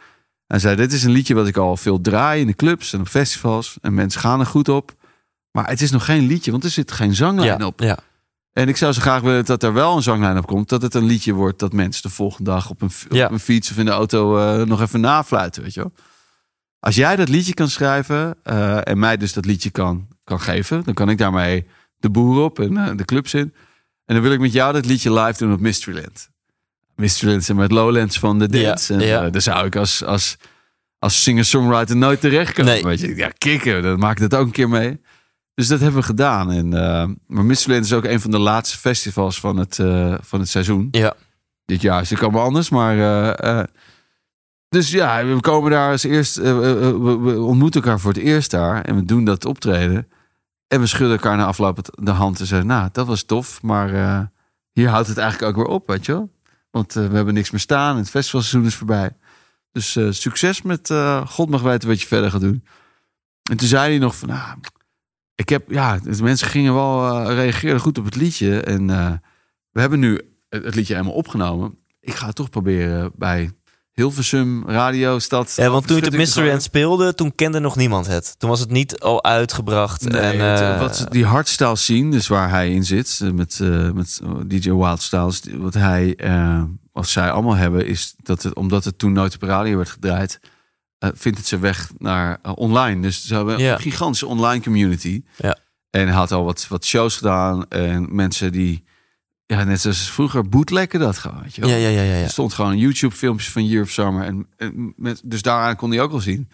Hij 0.48 0.60
zei: 0.60 0.76
Dit 0.76 0.94
is 0.94 1.04
een 1.04 1.12
liedje 1.12 1.34
wat 1.34 1.48
ik 1.48 1.58
al 1.58 1.78
veel 1.78 2.02
draai 2.02 2.42
in 2.42 2.48
de 2.48 2.56
clubs 2.56 2.94
en 2.94 3.00
op 3.00 3.08
festivals. 3.08 3.78
En 3.82 3.94
mensen 3.94 4.22
gaan 4.22 4.40
er 4.40 4.46
goed 4.46 4.70
op. 4.70 4.94
Maar 5.52 5.68
het 5.70 5.82
is 5.82 5.92
nog 5.92 6.06
geen 6.06 6.26
liedje, 6.28 6.52
want 6.52 6.64
er 6.64 6.70
zit 6.70 6.92
geen 6.92 7.16
zanglijn 7.16 7.60
Ja, 7.60 7.66
op. 7.66 7.80
ja. 7.80 7.98
En 8.54 8.68
ik 8.68 8.78
zou 8.78 8.94
zo 8.94 9.02
graag 9.02 9.22
willen 9.22 9.46
dat 9.46 9.64
er 9.64 9.74
wel 9.74 9.96
een 9.96 10.04
zanglijn 10.04 10.38
op 10.38 10.46
komt. 10.48 10.70
Dat 10.70 10.82
het 10.82 10.94
een 10.94 11.06
liedje 11.06 11.34
wordt 11.34 11.60
dat 11.60 11.74
mensen 11.74 12.02
de 12.02 12.10
volgende 12.10 12.50
dag 12.52 12.70
op 12.70 12.82
een, 12.82 12.90
Ja. 13.10 13.26
op 13.26 13.32
een 13.32 13.40
fiets 13.40 13.72
of 13.72 13.78
in 13.78 13.86
de 13.86 13.92
auto 13.92 14.38
eh, 14.38 14.66
nog 14.66 14.82
even 14.82 15.00
nafluiten. 15.00 15.62
Weet 15.64 15.74
je 15.74 15.80
wel. 15.80 15.92
Als 16.80 16.96
jij 16.96 17.16
dat 17.16 17.30
liedje 17.30 17.54
kan 17.54 17.70
schrijven 17.70 18.36
eh, 18.44 18.88
en 18.88 19.00
mij 19.00 19.18
dus 19.18 19.34
dat 19.34 19.46
liedje 19.46 19.70
kan, 19.70 20.08
kan 20.24 20.40
geven, 20.40 20.84
dan 20.84 20.94
kan 20.94 21.10
ik 21.10 21.18
daarmee 21.18 21.66
de 22.06 22.12
boer 22.12 22.44
op 22.44 22.60
en 22.60 22.78
eh, 22.78 22.98
de 22.98 23.06
clubs 23.06 23.34
in. 23.34 23.54
En 24.06 24.16
dan 24.16 24.22
wil 24.22 24.32
ik 24.32 24.40
met 24.40 24.54
jou 24.54 24.74
dat 24.74 24.86
liedje 24.86 25.14
live 25.14 25.38
doen 25.38 25.54
op 25.54 25.60
Mysteryland. 25.60 26.30
Mysteryland 26.96 27.42
is 27.42 27.52
met 27.54 27.72
Lowlands 27.72 28.20
van 28.20 28.40
de 28.40 28.48
Ja, 28.52 28.64
dance. 28.68 28.94
en 28.94 29.00
ja. 29.02 29.26
eh, 29.26 29.32
daar 29.32 29.42
zou 29.42 29.66
ik 29.66 29.76
als, 29.76 30.04
als, 30.04 30.38
als 31.00 31.24
singer-songwriter 31.24 31.98
nooit 31.98 32.20
terechtkomen. 32.20 32.74
Nee. 32.74 32.84
Weet 32.84 33.00
je, 33.00 33.16
ja, 33.16 33.30
kicken, 33.38 33.84
dan 33.84 34.00
maak 34.00 34.20
ik 34.20 34.30
dat 34.30 34.40
ook 34.40 34.46
een 34.46 34.52
keer 34.52 34.70
mee. 34.70 35.02
Dus 35.54 35.68
dat 35.68 35.80
hebben 35.80 36.00
we 36.00 36.06
gedaan. 36.06 36.52
En, 36.52 36.74
eh, 36.74 37.08
maar 37.28 37.46
Mysteryland 37.46 37.86
is 37.86 37.94
ook 37.94 38.06
een 38.06 38.22
van 38.22 38.32
de 38.32 38.40
laatste 38.40 38.78
festivals 38.78 39.40
van 39.40 39.58
het, 39.58 39.76
van 40.22 40.40
het 40.40 40.50
seizoen. 40.50 40.88
Ja. 40.92 41.14
Dit 41.66 41.82
jaar 41.82 42.02
is 42.02 42.10
het 42.10 42.22
allemaal 42.22 42.44
anders, 42.44 42.70
maar... 42.70 42.96
dus 44.70 44.92
ja, 44.92 45.26
we 45.26 45.40
komen 45.40 45.72
daar 45.72 45.92
als 45.92 46.04
eerst... 46.04 46.36
we, 46.36 47.18
we 47.22 47.42
ontmoeten 47.42 47.82
elkaar 47.82 48.00
voor 48.00 48.14
het 48.14 48.22
eerst 48.22 48.52
daar. 48.52 48.82
En 48.82 48.96
we 48.96 49.06
doen 49.06 49.26
dat 49.26 49.46
optreden. 49.46 50.08
En 50.68 50.80
we 50.80 50.88
schudden 50.88 51.18
elkaar 51.18 51.38
na 51.38 51.46
afloop 51.46 51.90
de 52.04 52.12
hand 52.12 52.40
en 52.40 52.46
zeggen... 52.46 52.68
Nou, 52.68 52.90
dat 52.92 53.08
was 53.08 53.24
tof, 53.24 53.62
maar 53.62 53.94
eh, 53.94 54.22
hier 54.72 54.90
houdt 54.90 55.08
het 55.08 55.18
eigenlijk 55.18 55.50
ook 55.58 55.66
weer 55.66 55.76
op, 55.76 55.88
weet 55.88 56.06
je 56.06 56.12
wel. 56.12 56.32
Want 56.72 56.96
eh, 56.96 57.08
we 57.08 57.16
hebben 57.16 57.34
niks 57.34 57.52
meer 57.52 57.60
staan 57.60 57.98
het 57.98 58.10
festivalseizoen 58.10 58.66
is 58.66 58.76
voorbij. 58.76 59.16
Dus 59.72 59.96
eh, 59.96 60.12
succes 60.12 60.62
met 60.62 60.94
God 61.28 61.50
mag 61.50 61.62
weten 61.62 61.90
wat 61.90 62.02
je 62.02 62.08
verder 62.08 62.32
gaat 62.32 62.42
doen. 62.42 62.66
En 63.50 63.58
toen 63.58 63.68
zei 63.68 63.90
hij 63.90 64.00
nog 64.00 64.16
van... 64.16 64.28
Nou, 64.28 64.60
ik 65.36 65.50
heb, 65.50 65.72
ja, 65.72 65.98
de 65.98 66.24
mensen 66.24 66.48
gingen 66.48 66.74
wel, 66.74 67.32
reageerden 67.32 67.82
goed 67.82 67.98
op 67.98 68.06
het 68.06 68.16
liedje. 68.16 68.62
En 68.62 68.88
we 69.72 69.80
hebben 69.80 70.00
nu 70.00 70.22
het, 70.50 70.64
het 70.64 70.76
liedje 70.76 70.94
helemaal 70.94 71.16
opgenomen. 71.16 71.78
Ik 72.00 72.14
ga 72.14 72.26
het 72.26 72.36
toch 72.36 72.50
proberen 72.50 73.12
bij 73.16 73.52
Hilversum, 73.96 74.64
Radio, 74.68 75.20
Stad. 75.20 75.54
Ja, 75.56 75.70
want 75.70 75.88
toen 75.88 75.96
je 75.96 76.02
het 76.02 76.12
te 76.12 76.18
Mysteryland 76.18 76.70
gooien. 76.72 76.88
speelde, 76.98 77.14
toen 77.14 77.36
kende 77.36 77.60
nog 77.60 77.76
niemand 77.76 78.08
het. 78.08 78.36
Toen 78.38 78.50
was 78.50 78.60
het 78.60 78.70
niet 78.72 79.00
al 79.00 79.24
uitgebracht. 79.24 80.10
Nee, 80.10 80.22
en, 80.22 80.40
het, 80.40 80.60
eh, 80.62 80.80
wat 80.80 81.06
die 81.10 81.26
hardstyle 81.26 81.76
scene, 81.76 82.12
dus 82.12 82.28
waar 82.28 82.50
hij 82.50 82.72
in 82.72 82.84
zit, 82.86 83.20
eh, 83.22 83.30
met, 83.30 83.60
eh, 83.62 83.92
met 83.92 84.22
DJ 84.48 84.72
Wild 84.72 85.02
Styles, 85.02 85.42
die- 85.42 85.58
wat 85.58 85.74
hij, 85.74 86.16
eh, 86.16 86.64
of 86.94 87.08
zij 87.08 87.32
allemaal 87.32 87.56
hebben, 87.56 87.88
is 87.88 88.14
dat 88.18 88.44
het, 88.44 88.56
omdat 88.56 88.84
het 88.84 88.98
toen 88.98 89.12
nooit 89.12 89.36
op 89.36 89.42
radio 89.42 89.78
werd 89.78 89.90
gedraaid, 89.90 90.40
vindt 91.00 91.38
het 91.38 91.48
zijn 91.48 91.62
weg 91.62 91.90
naar 91.98 92.40
online. 92.56 93.02
Dus 93.02 93.26
ze 93.28 93.36
hebben 93.36 93.58
Ja. 93.58 93.74
een 93.74 93.80
gigantische 93.80 94.28
online 94.28 94.64
community. 94.64 95.24
Ja. 95.38 95.58
En 95.90 96.02
hij 96.08 96.16
had 96.16 96.32
al 96.32 96.44
wat, 96.44 96.66
wat 96.70 96.86
shows 96.86 97.18
gedaan 97.18 97.68
en 97.70 98.16
mensen 98.16 98.52
die, 98.52 98.84
ja, 99.48 99.64
net 99.64 99.82
zoals 99.82 100.12
vroeger, 100.12 100.50
bootleggen 100.50 101.00
dat 101.00 101.18
gewoon, 101.18 101.42
weet 101.42 101.56
je 101.56 101.62
wel. 101.62 101.70
ja, 101.70 101.76
ja, 101.76 101.88
ja, 101.88 102.02
ja, 102.02 102.16
ja. 102.16 102.24
Er 102.24 102.30
stond 102.30 102.54
gewoon 102.54 102.72
een 102.72 102.78
YouTube-filmpje 102.78 103.52
van 103.52 103.66
Year 103.66 103.84
of 103.84 103.90
Summer. 103.90 104.26
En, 104.26 104.48
en 104.58 104.94
met, 104.96 105.22
dus 105.26 105.42
daaraan 105.42 105.76
kon 105.76 105.92
hij 105.92 106.02
ook 106.02 106.12
al 106.12 106.20
zien. 106.20 106.50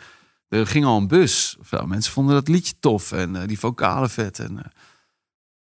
Er 0.48 0.68
ging 0.68 0.86
al 0.86 0.98
een 0.98 1.08
bus. 1.08 1.58
Of. 1.60 1.86
Mensen 1.86 2.14
vonden 2.14 2.36
dat 2.36 2.48
liedje 2.48 2.74
tof. 2.80 3.12
En 3.12 3.36
eh, 3.36 3.48
die 3.48 3.60
vocalen 3.60 4.10
vet. 4.10 4.40
En, 4.40 4.58
eh. 4.58 4.72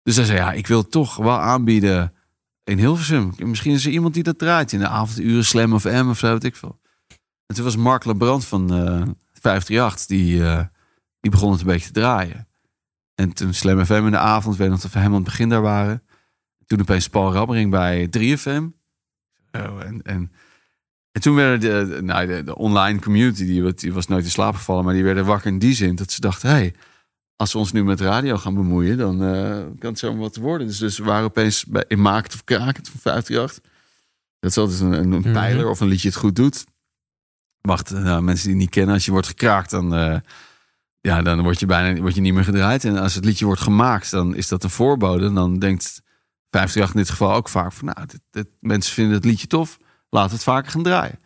Dus 0.03 0.15
hij 0.15 0.25
zei, 0.25 0.37
ja, 0.37 0.51
ik 0.51 0.67
wil 0.67 0.87
toch 0.87 1.15
wel 1.15 1.39
aanbieden 1.39 2.13
in 2.63 2.77
Hilversum. 2.77 3.33
Misschien 3.37 3.73
is 3.73 3.85
er 3.85 3.91
iemand 3.91 4.13
die 4.13 4.23
dat 4.23 4.37
draait 4.37 4.71
in 4.71 4.79
de 4.79 4.87
avonduren. 4.87 5.45
Slam 5.45 5.73
of 5.73 5.83
M 5.83 6.09
of 6.09 6.17
zo, 6.17 6.31
weet 6.31 6.43
ik 6.43 6.55
veel. 6.55 6.79
En 7.45 7.55
toen 7.55 7.63
was 7.63 7.75
Mark 7.75 8.05
Lebrand 8.05 8.45
van 8.45 8.73
eh 8.73 9.01
538. 9.33 10.05
Die, 10.05 10.41
die 11.19 11.31
begon 11.31 11.51
het 11.51 11.59
een 11.59 11.67
beetje 11.67 11.85
te 11.85 11.99
draaien. 11.99 12.47
En 13.15 13.33
toen 13.33 13.53
Slam 13.53 13.85
FM 13.85 13.93
in 13.93 14.11
de 14.11 14.17
avond. 14.17 14.57
Weet 14.57 14.69
nog 14.69 14.79
dat 14.79 14.91
we 14.91 14.97
helemaal 14.97 15.17
aan 15.17 15.23
het 15.23 15.31
begin 15.31 15.49
daar 15.49 15.61
waren. 15.61 16.03
Toen 16.69 16.79
opeens 16.81 17.07
Paul 17.09 17.33
Rabbering 17.33 17.71
bij 17.71 18.07
3FM. 18.17 18.63
Oh, 19.51 19.83
en, 19.83 20.01
en, 20.03 20.31
en 21.11 21.21
toen 21.21 21.35
werden 21.35 21.59
de, 21.89 22.01
nou, 22.01 22.27
de, 22.27 22.43
de 22.43 22.55
online 22.55 22.99
community, 22.99 23.45
die, 23.45 23.73
die 23.73 23.93
was 23.93 24.07
nooit 24.07 24.23
in 24.23 24.29
slaap 24.31 24.55
gevallen, 24.55 24.83
maar 24.85 24.93
die 24.93 25.03
werden 25.03 25.25
wakker 25.25 25.51
in 25.51 25.59
die 25.59 25.73
zin 25.73 25.95
dat 25.95 26.11
ze 26.11 26.21
dachten: 26.21 26.49
hé, 26.49 26.55
hey, 26.55 26.73
als 27.35 27.53
we 27.53 27.59
ons 27.59 27.71
nu 27.71 27.83
met 27.83 28.01
radio 28.01 28.37
gaan 28.37 28.53
bemoeien, 28.53 28.97
dan 28.97 29.23
eh, 29.23 29.57
kan 29.79 29.89
het 29.89 29.99
zomaar 29.99 30.19
wat 30.19 30.35
worden. 30.35 30.67
Dus, 30.67 30.77
dus 30.77 30.97
we 30.97 31.03
waren 31.03 31.23
opeens 31.25 31.65
bij, 31.65 31.85
in 31.87 32.01
Maakt 32.01 32.33
of 32.33 32.43
Krakend 32.43 32.89
van 32.89 32.99
538. 32.99 33.71
Dat 34.39 34.49
is 34.51 34.57
altijd 34.57 34.79
een, 34.79 34.91
een, 34.91 35.11
een 35.11 35.19
Mhm. 35.19 35.33
pijler 35.33 35.69
of 35.69 35.79
een 35.79 35.87
liedje 35.87 36.07
het 36.07 36.17
goed 36.17 36.35
doet. 36.35 36.65
Wacht, 37.61 37.91
nou, 37.91 38.21
mensen 38.21 38.47
die 38.47 38.57
niet 38.57 38.69
kennen, 38.69 38.93
als 38.93 39.05
je 39.05 39.11
wordt 39.11 39.27
gekraakt, 39.27 39.69
dan, 39.69 39.95
eh, 39.95 40.19
ja, 41.01 41.21
dan 41.21 41.41
word 41.41 41.59
je 41.59 41.65
bijna 41.65 42.01
word 42.01 42.15
je 42.15 42.21
niet 42.21 42.33
meer 42.33 42.43
gedraaid. 42.43 42.85
En 42.85 42.97
als 42.97 43.15
het 43.15 43.25
liedje 43.25 43.45
wordt 43.45 43.61
gemaakt, 43.61 44.11
dan 44.11 44.35
is 44.35 44.47
dat 44.47 44.63
een 44.63 44.69
voorbode. 44.69 45.33
Dan 45.33 45.59
denkt 45.59 46.01
538 46.51 46.93
in 46.93 47.01
dit 47.01 47.09
geval 47.09 47.33
ook 47.33 47.49
vaak 47.49 47.71
van, 47.73 47.85
nou, 47.85 48.07
dit, 48.07 48.21
dit- 48.31 48.47
mensen 48.59 48.93
vinden 48.93 49.13
het 49.13 49.25
liedje 49.25 49.47
tof, 49.47 49.77
we 50.09 50.19
het 50.19 50.43
vaker 50.43 50.71
gaan 50.71 50.83
draaien. 50.83 51.19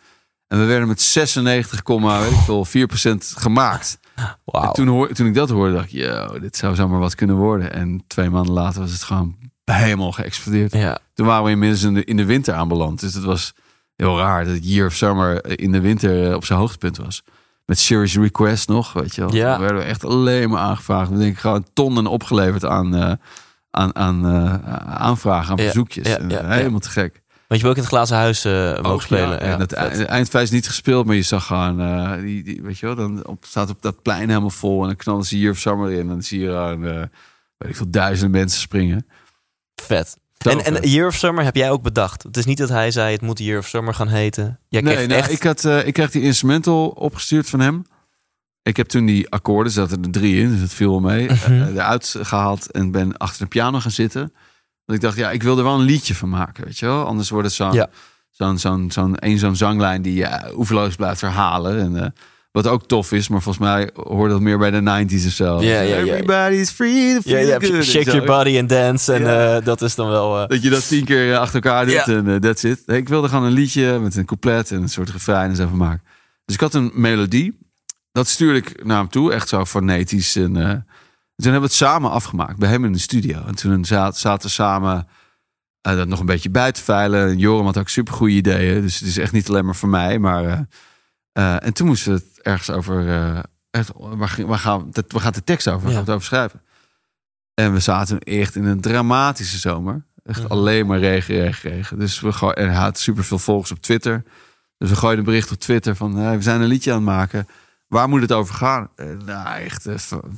En 0.47 0.59
we 0.59 0.65
werden 0.65 0.87
met 0.87 1.01
96, 1.01 1.81
weet 2.21 2.31
ik 2.31 2.37
veel, 2.37 2.65
4% 2.65 3.33
gemaakt. 3.37 3.99
Wauw. 4.45 4.63
En 4.67 4.73
toen, 4.73 4.87
hoor, 4.87 5.07
toen 5.13 5.27
ik 5.27 5.33
dat 5.33 5.49
hoorde, 5.49 5.73
dacht 5.73 5.85
ik, 5.85 5.91
yo, 5.91 6.39
dit 6.39 6.57
zou 6.57 6.75
zomaar 6.75 6.99
wat 6.99 7.15
kunnen 7.15 7.35
worden. 7.35 7.73
En 7.73 8.03
twee 8.07 8.29
maanden 8.29 8.53
later 8.53 8.81
was 8.81 8.91
het 8.91 9.03
gewoon 9.03 9.35
helemaal 9.65 10.11
geëxplodeerd. 10.11 10.71
Ja. 10.73 10.97
Toen 11.13 11.25
waren 11.25 11.43
we 11.43 11.49
inmiddels 11.49 11.83
in 11.83 11.93
de, 11.93 12.03
in 12.03 12.17
de 12.17 12.25
winter 12.25 12.53
aanbeland. 12.53 12.99
Dus 12.99 13.13
het 13.13 13.23
was 13.23 13.53
heel 13.95 14.17
raar 14.17 14.45
dat 14.45 14.57
Year 14.61 14.87
of 14.87 14.93
Summer 14.93 15.59
in 15.59 15.71
de 15.71 15.81
winter 15.81 16.29
eh, 16.29 16.35
op 16.35 16.45
zijn 16.45 16.59
hoogtepunt 16.59 16.97
was. 16.97 17.23
Met 17.65 17.79
Serious 17.79 18.15
Request 18.15 18.67
nog, 18.67 18.93
weet 18.93 19.15
je 19.15 19.21
wel. 19.21 19.33
Ja. 19.33 19.49
Daar 19.49 19.59
werden 19.59 19.77
we 19.77 19.83
echt 19.83 20.05
alleen 20.05 20.49
maar 20.49 20.59
aangevraagd. 20.61 21.09
We 21.09 21.17
denken 21.17 21.41
gewoon 21.41 21.65
tonnen 21.73 22.07
opgeleverd 22.07 22.65
aan, 22.65 22.95
eh, 22.95 23.11
aan, 23.75 23.95
aan 23.95 24.25
eh, 24.25 24.53
aanvragen, 24.95 25.51
aan 25.51 25.57
verzoekjes. 25.57 26.07
ja, 26.07 26.17
En, 26.17 26.29
ja, 26.29 26.37
eh, 26.37 26.47
ja. 26.47 26.53
helemaal 26.53 26.79
te 26.79 26.89
gek. 26.89 27.21
Want 27.47 27.61
je 27.61 27.67
wil 27.67 27.69
ook 27.69 27.75
in 27.75 27.81
het 27.81 27.91
glazen 27.91 28.17
huis 28.17 28.45
eh 28.45 28.81
mogen 28.81 29.01
spelen. 29.03 29.29
ja. 29.29 29.37
En 29.39 29.59
het 29.59 29.73
vet. 29.73 29.79
eind- 29.91 30.05
eindfeit 30.05 30.43
is 30.43 30.51
niet 30.51 30.67
gespeeld, 30.67 31.05
maar 31.05 31.15
je 31.15 31.21
zag 31.21 31.45
gewoon, 31.45 31.77
die, 32.21 32.43
die, 32.43 32.61
weet 32.61 32.79
je 32.79 32.85
wel, 32.85 32.95
dan 32.95 33.25
op, 33.25 33.45
staat 33.45 33.69
op 33.69 33.81
dat 33.81 34.01
plein 34.01 34.27
helemaal 34.29 34.49
vol 34.49 34.81
en 34.81 34.87
dan 34.87 34.95
knallen 34.95 35.23
ze 35.23 35.39
Year 35.39 35.51
of 35.51 35.57
Summer 35.57 35.91
in 35.91 35.99
en 35.99 36.07
dan 36.07 36.21
zie 36.23 36.39
je 36.39 36.47
gewoon, 36.47 36.81
weet 37.57 37.69
ik 37.69 37.75
veel, 37.75 37.89
duizenden 37.89 38.39
mensen 38.39 38.59
springen. 38.61 39.05
vet. 39.81 40.17
Zo 40.37 40.49
En, 40.49 40.65
en. 40.65 40.89
Year 40.89 41.07
of 41.07 41.15
Summer 41.15 41.43
heb 41.43 41.55
jij 41.55 41.71
ook 41.71 41.81
bedacht. 41.81 42.23
Het 42.23 42.37
is 42.37 42.45
niet 42.45 42.57
dat 42.57 42.69
hij 42.69 42.91
zei 42.91 43.11
het 43.11 43.21
moet 43.21 43.39
Year 43.39 43.59
of 43.59 43.67
Summer 43.67 43.93
gaan 43.93 44.07
heten. 44.07 44.59
Jij 44.69 44.81
nee, 44.81 45.07
echt... 45.07 45.31
ik, 45.31 45.43
had, 45.43 45.65
ik 45.65 45.93
kreeg 45.93 46.11
die 46.11 46.21
instrumental 46.21 46.87
opgestuurd 46.87 47.49
van 47.49 47.59
hem. 47.59 47.85
Ik 48.63 48.77
heb 48.77 48.87
toen 48.87 49.05
die 49.05 49.29
akkoorden, 49.29 49.65
er 49.65 49.71
zaten 49.79 50.03
er 50.03 50.11
drie 50.11 50.41
in, 50.41 50.49
dus 50.51 50.59
dat 50.59 50.73
viel 50.73 50.89
wel 50.89 50.99
mee, 50.99 51.23
Mhm. 51.29 51.51
eh, 51.51 51.67
eruit 51.67 52.15
gehaald 52.21 52.71
en 52.71 52.91
ben 52.91 53.17
achter 53.17 53.41
de 53.41 53.47
piano 53.47 53.79
gaan 53.79 53.91
zitten. 53.91 54.21
Want 54.85 54.99
ik 54.99 55.01
dacht, 55.01 55.17
ja, 55.17 55.31
ik 55.31 55.43
wil 55.43 55.57
er 55.57 55.63
wel 55.63 55.73
een 55.79 55.85
liedje 55.85 56.15
van 56.15 56.29
maken, 56.29 56.63
weet 56.65 56.79
je 56.79 56.85
wel. 56.85 57.05
Anders 57.05 57.29
wordt 57.29 57.47
het 57.47 57.55
zo'n 57.55 57.73
Ja. 57.73 57.89
zo'n 58.29 58.57
zo'n 58.57 58.91
zo'n 58.91 59.17
zo'n 59.37 59.55
zanglijn 59.55 60.01
die 60.01 60.13
je 60.13 60.25
eh, 60.25 60.57
oeverloos 60.57 60.95
blijft 60.95 61.21
herhalen. 61.21 61.79
En, 61.79 62.03
eh, 62.03 62.09
Wat 62.51 62.67
ook 62.67 62.87
tof 62.87 63.11
is, 63.11 63.27
maar 63.27 63.41
volgens 63.41 63.65
mij 63.65 63.89
hoort 63.93 64.31
dat 64.31 64.41
meer 64.41 64.57
bij 64.57 64.71
de 64.71 64.81
90s 64.81 65.25
of 65.25 65.31
zo. 65.31 65.61
Ja, 65.61 65.79
ja. 65.81 65.95
Everybody's 65.95 66.69
free 66.69 67.19
to 67.21 67.29
Ja, 67.29 67.59
shake 67.81 68.03
your 68.11 68.25
body 68.25 68.59
and 68.59 68.69
dance. 68.69 69.13
En 69.13 69.63
dat 69.63 69.81
is 69.81 69.95
dan 69.95 70.09
wel... 70.09 70.47
Dat 70.47 70.63
je 70.63 70.69
dat 70.69 70.87
tien 70.87 71.05
keer 71.05 71.37
achter 71.37 71.55
elkaar 71.63 71.85
doet 71.85 71.95
en 72.25 72.41
that's 72.41 72.63
it. 72.63 72.81
Ik 72.85 73.09
wilde 73.09 73.27
gewoon 73.27 73.43
een 73.43 73.51
liedje 73.51 73.99
met 73.99 74.15
een 74.15 74.25
couplet 74.25 74.71
en 74.71 74.81
een 74.81 74.89
soort 74.89 75.09
refrein 75.09 75.49
en 75.49 75.55
zo 75.55 75.67
van 75.67 75.77
maken. 75.77 76.03
Dus 76.45 76.55
ik 76.55 76.61
had 76.61 76.73
een 76.73 76.91
melodie. 76.93 77.57
Dat 78.13 78.27
stuurde 78.27 78.57
ik 78.59 78.85
naar 78.85 78.97
hem 78.97 79.09
toe, 79.09 79.33
echt 79.33 79.49
zo 79.49 79.65
fonetisch. 79.65 80.35
En, 80.35 80.55
eh, 80.57 80.69
toen 81.35 81.51
hebben 81.51 81.59
we 81.61 81.65
het 81.67 81.73
samen 81.73 82.11
afgemaakt 82.11 82.57
bij 82.57 82.69
hem 82.69 82.85
in 82.85 82.91
de 82.93 82.99
studio. 82.99 83.45
En 83.45 83.55
toen 83.55 83.85
zaten, 83.85 84.19
zaten 84.19 84.47
we 84.47 84.53
samen 84.53 85.07
eh, 85.81 85.95
dat 85.95 86.07
nog 86.07 86.19
een 86.19 86.25
beetje 86.25 86.49
bij 86.49 86.71
te 86.71 86.81
veilen. 86.83 87.37
Joram 87.37 87.65
had 87.65 87.77
ook 87.77 87.89
super 87.89 88.13
goede 88.13 88.33
ideeën. 88.33 88.81
Dus 88.81 88.99
het 88.99 89.07
is 89.07 89.17
echt 89.17 89.31
niet 89.31 89.49
alleen 89.49 89.65
maar 89.65 89.75
voor 89.75 89.89
mij. 89.89 90.19
Maar, 90.19 90.67
eh, 91.31 91.63
en 91.65 91.73
toen 91.73 91.87
moesten 91.87 92.13
we 92.13 92.17
het 92.19 92.41
ergens 92.41 92.69
over... 92.69 93.07
echt, 93.69 93.91
waar, 93.95 94.29
gaan, 94.59 94.91
we- 94.91 95.19
gaat 95.19 95.35
de 95.35 95.43
tekst 95.43 95.67
over? 95.67 95.87
Ja. 95.89 95.93
gaan 95.95 96.03
we 96.03 96.11
het 96.11 96.15
over 96.15 96.25
schrijven? 96.27 96.61
En 97.53 97.73
we 97.73 97.79
zaten 97.79 98.19
echt 98.19 98.55
in 98.55 98.65
een 98.65 98.81
dramatische 98.81 99.57
zomer. 99.57 100.05
Echt 100.23 100.41
Mhm. 100.43 100.51
alleen 100.51 100.87
maar 100.87 100.99
regen, 100.99 101.35
regen, 101.35 101.69
regen. 101.71 101.99
Dus 101.99 102.19
we 102.19 102.31
gooien, 102.31 102.55
en 102.55 102.67
hij 102.73 102.81
had 102.83 102.99
super 102.99 103.23
veel 103.23 103.39
volgers 103.39 103.71
op 103.71 103.81
Twitter. 103.81 104.23
Dus 104.77 104.89
we 104.89 104.95
gooien 104.95 105.17
een 105.17 105.23
bericht 105.23 105.51
op 105.51 105.59
Twitter 105.59 105.95
van... 105.95 106.35
we 106.35 106.41
zijn 106.41 106.61
een 106.61 106.67
liedje 106.67 106.91
aan 106.91 106.97
het 106.97 107.05
maken. 107.05 107.47
Waar 107.93 108.09
moet 108.09 108.21
het 108.21 108.31
over 108.31 108.55
gaan? 108.55 108.89
En, 108.95 109.21
nou, 109.25 109.57
echt, 109.59 109.85
eh, 109.85 109.95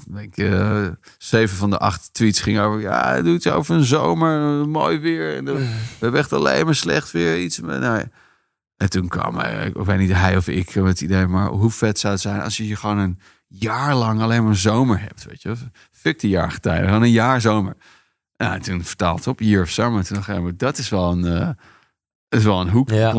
denk, 0.10 0.38
eh, 0.38 0.88
zeven 1.18 1.58
van 1.58 1.70
de 1.70 1.78
acht 1.78 2.10
tweets 2.14 2.39
gingen 2.41 2.64
over... 2.64 2.80
Ja, 2.82 3.14
het 3.14 3.26
doet 3.26 3.49
over 3.49 3.76
een 3.76 3.84
zomer, 3.84 4.60
eh, 4.62 4.66
mooi 4.68 4.99
weer. 4.99 5.36
En, 5.36 5.47
eh, 5.47 5.53
we 5.53 5.66
hebben 5.99 6.20
echt 6.20 6.34
alleen 6.34 6.66
maar 6.66 6.76
slecht 6.76 7.12
weer. 7.12 7.39
Iets, 7.41 7.60
met- 7.60 7.80
nou, 7.80 8.03
en 8.78 8.89
toen 8.89 9.08
kwam, 9.08 9.39
eh, 9.39 9.66
ik 9.66 9.76
weet 9.76 9.99
niet 9.99 10.14
hij 10.14 10.38
of 10.38 10.47
ik, 10.47 10.76
met 10.76 10.86
het 10.88 11.01
idee... 11.01 11.28
maar 11.28 11.47
hoe 11.47 11.72
vet 11.72 11.99
zou 11.99 12.14
het 12.14 12.22
zijn 12.22 12.41
als 12.41 12.58
je 12.58 12.64
hier 12.64 12.78
gewoon 12.78 12.97
een 12.97 13.20
jaar 13.47 13.95
lang 13.95 14.22
alleen 14.22 14.43
maar 14.43 14.56
zomer 14.56 14.99
hebt, 14.99 15.26
weet 15.26 15.41
je? 15.41 15.53
Fuck 15.91 16.20
die 16.20 16.30
jaargetijden, 16.30 16.88
gewoon 16.88 17.01
een 17.03 17.12
jaar 17.12 17.41
zomer. 17.41 17.76
En 18.38 18.62
toen 18.62 18.84
vertaald 18.84 19.28
op 19.28 19.39
Year 19.39 19.62
of 19.64 19.70
Summer. 19.70 20.03
Toen 20.06 20.16
dacht 20.16 20.30
ik, 20.30 20.41
maar 20.41 20.58
dat 20.58 20.78
is 20.78 20.89
wel 20.89 21.12
een, 21.12 21.26
eh, 21.26 21.39
dat 22.30 22.39
is 22.39 22.43
wel 22.43 22.62
een 22.62 22.70
hoek 22.70 22.89
Ja. 22.89 23.12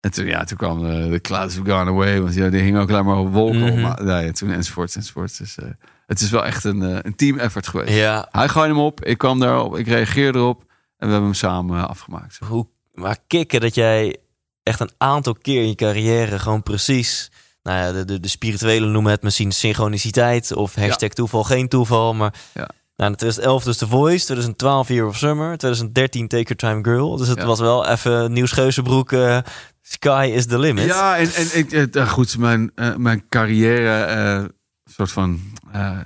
En 0.00 0.10
toen, 0.12 0.26
ja, 0.26 0.44
toen 0.44 0.56
kwam 0.56 0.86
eh, 0.86 1.10
de 1.10 1.20
Clouds 1.20 1.56
Have 1.56 1.70
Gone 1.70 1.90
Away. 1.90 2.20
Want 2.20 2.34
ja, 2.34 2.48
die 2.48 2.60
hing 2.60 2.78
ook 2.78 2.90
alleen 2.90 3.04
maar 3.04 3.18
op 3.18 3.32
wolken. 3.32 3.80
Maar, 3.80 4.04
nou 4.04 4.24
ja, 4.24 4.32
toen 4.32 4.50
enzovoort, 4.50 4.96
enzovoort. 4.96 5.38
Dus 5.38 5.56
eh, 5.58 5.68
het 6.06 6.20
is 6.20 6.30
wel 6.30 6.44
echt 6.44 6.64
een, 6.64 6.82
eh, 6.82 6.98
een 7.02 7.16
team 7.16 7.38
effort 7.38 7.68
geweest. 7.68 7.92
ja, 7.92 8.28
Hij 8.30 8.48
gooide 8.48 8.74
hem 8.74 8.82
op, 8.82 9.04
ik 9.04 9.18
kwam 9.18 9.38
daarop, 9.40 9.76
ik 9.76 9.86
reageerde 9.86 10.38
erop. 10.38 10.60
En 10.60 11.06
we 11.06 11.12
hebben 11.12 11.22
hem 11.22 11.34
samen 11.34 11.88
afgemaakt. 11.88 12.38
hoe, 12.48 12.66
maar 12.92 13.16
kicken 13.26 13.60
dat 13.60 13.74
jij 13.74 14.16
echt 14.62 14.80
een 14.80 14.90
aantal 14.98 15.34
keer 15.34 15.62
in 15.62 15.68
je 15.68 15.74
carrière 15.74 16.38
gewoon 16.38 16.62
precies... 16.62 17.30
Nou 17.62 17.78
ja, 17.78 17.92
de, 17.92 18.04
de, 18.04 18.20
de 18.20 18.28
spirituele 18.28 18.86
noemen 18.86 19.12
het 19.12 19.22
misschien 19.22 19.52
synchroniciteit 19.52 20.52
of 20.52 20.74
hashtag 20.74 21.08
toeval, 21.08 21.44
geen 21.44 21.68
toeval. 21.68 22.14
Maar 22.14 22.34
Ja. 22.54 22.68
Nou, 22.96 23.10
in 23.10 23.16
2011 23.16 23.64
dus 23.64 23.76
The 23.76 23.86
Voice, 23.86 24.24
2012 24.24 24.88
Year 24.88 25.06
of 25.06 25.16
Summer, 25.16 25.56
2013 25.58 26.28
Take 26.28 26.54
Your 26.54 26.56
Time 26.56 26.94
Girl. 26.94 27.16
Dus 27.16 27.28
het 27.28 27.38
Ja. 27.38 27.44
was 27.46 27.60
wel 27.60 27.86
even 27.86 28.32
Nieuws 28.32 28.52
Geuzenbroek, 28.52 29.12
eh, 29.12 29.38
sky 29.82 30.30
is 30.34 30.46
the 30.46 30.58
limit. 30.58 30.84
Ja, 30.84 31.16
en, 31.16 31.32
en 31.34 31.58
ik, 31.58 31.72
eh, 31.72 31.94
eh, 32.02 32.08
goed, 32.08 32.38
mijn, 32.38 32.70
eh, 32.74 32.94
mijn 32.96 33.24
carrière, 33.28 34.54
soort 34.84 35.12
van, 35.12 35.40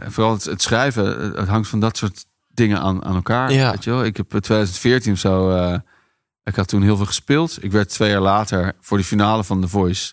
vooral 0.08 0.32
het, 0.32 0.44
het 0.44 0.62
schrijven, 0.62 1.32
het 1.36 1.48
hangt 1.48 1.68
van 1.68 1.80
dat 1.80 1.96
soort 1.96 2.24
dingen 2.48 2.80
aan, 2.80 3.04
aan 3.04 3.14
elkaar. 3.14 3.52
Ja. 3.52 3.70
Weet 3.70 3.84
je 3.84 3.90
wel? 3.90 4.04
Ik 4.04 4.16
heb 4.16 4.34
in 4.34 4.40
2014 4.40 5.12
of 5.12 5.18
zo, 5.18 5.50
ik 6.44 6.56
had 6.56 6.68
toen 6.68 6.82
heel 6.82 6.96
veel 6.96 7.06
gespeeld. 7.06 7.64
Ik 7.64 7.72
werd 7.72 7.88
twee 7.88 8.10
jaar 8.10 8.20
later 8.20 8.72
voor 8.80 8.98
de 8.98 9.04
finale 9.04 9.44
van 9.44 9.60
The 9.60 9.68
Voice, 9.68 10.12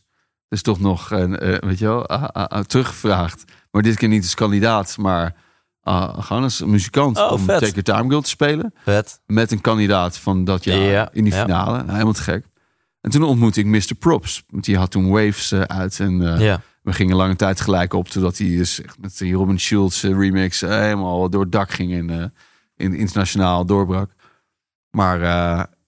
dus 0.50 0.62
toch 0.62 0.80
nog, 0.80 1.12
een, 1.12 1.32
weet 1.68 1.80
je 1.80 1.86
wel, 1.86 2.08
ah, 2.08 2.24
ah, 2.24 2.46
ah, 2.46 2.64
teruggevraagd. 2.64 3.44
Maar 3.72 3.82
dit 3.82 3.98
keer 3.98 4.10
niet 4.10 4.24
als 4.24 4.36
kandidaat, 4.36 4.98
maar 4.98 5.36
ah, 5.88 6.24
gewoon 6.24 6.44
als 6.44 6.62
muzikant 6.62 7.18
Oh, 7.18 7.32
om 7.32 7.40
vet. 7.40 7.60
Take 7.60 7.82
Your 7.82 7.84
Time 7.84 8.08
Girl 8.10 8.22
te 8.22 8.30
spelen 8.30 8.74
Vet. 8.84 9.22
met 9.26 9.52
een 9.52 9.62
kandidaat 9.62 10.18
van 10.18 10.44
dat 10.44 10.64
jaar 10.64 10.78
Ja, 10.80 11.10
in 11.12 11.24
die 11.24 11.34
ja. 11.34 11.42
finale. 11.42 11.78
Nou, 11.78 11.92
helemaal 11.92 12.14
te 12.14 12.22
gek. 12.22 12.46
En 13.02 13.12
toen 13.12 13.24
ontmoette 13.24 13.60
ik 13.60 13.66
Mr. 13.66 13.96
Props. 14.00 14.44
Want 14.50 14.66
die 14.66 14.78
had 14.78 14.92
toen 14.92 15.10
Waves 15.10 15.52
eh, 15.52 15.62
uit. 15.62 16.00
En 16.00 16.34
eh, 16.34 16.40
Ja. 16.42 16.62
we 16.82 16.94
gingen 16.94 17.16
lange 17.16 17.36
tijd 17.36 17.62
gelijk 17.62 17.94
op. 17.94 18.08
Totdat 18.08 18.38
hij 18.38 18.48
dus 18.48 18.82
met 19.00 19.18
die 19.18 19.34
Robin 19.34 19.60
Schulz 19.60 20.04
eh, 20.04 20.12
remix 20.12 20.62
helemaal 20.62 21.30
door 21.30 21.42
het 21.42 21.52
dak 21.52 21.72
ging. 21.72 21.94
En 21.94 22.34
in, 22.76 22.94
internationaal 22.94 23.66
doorbrak. 23.66 24.12
Maar 24.92 25.20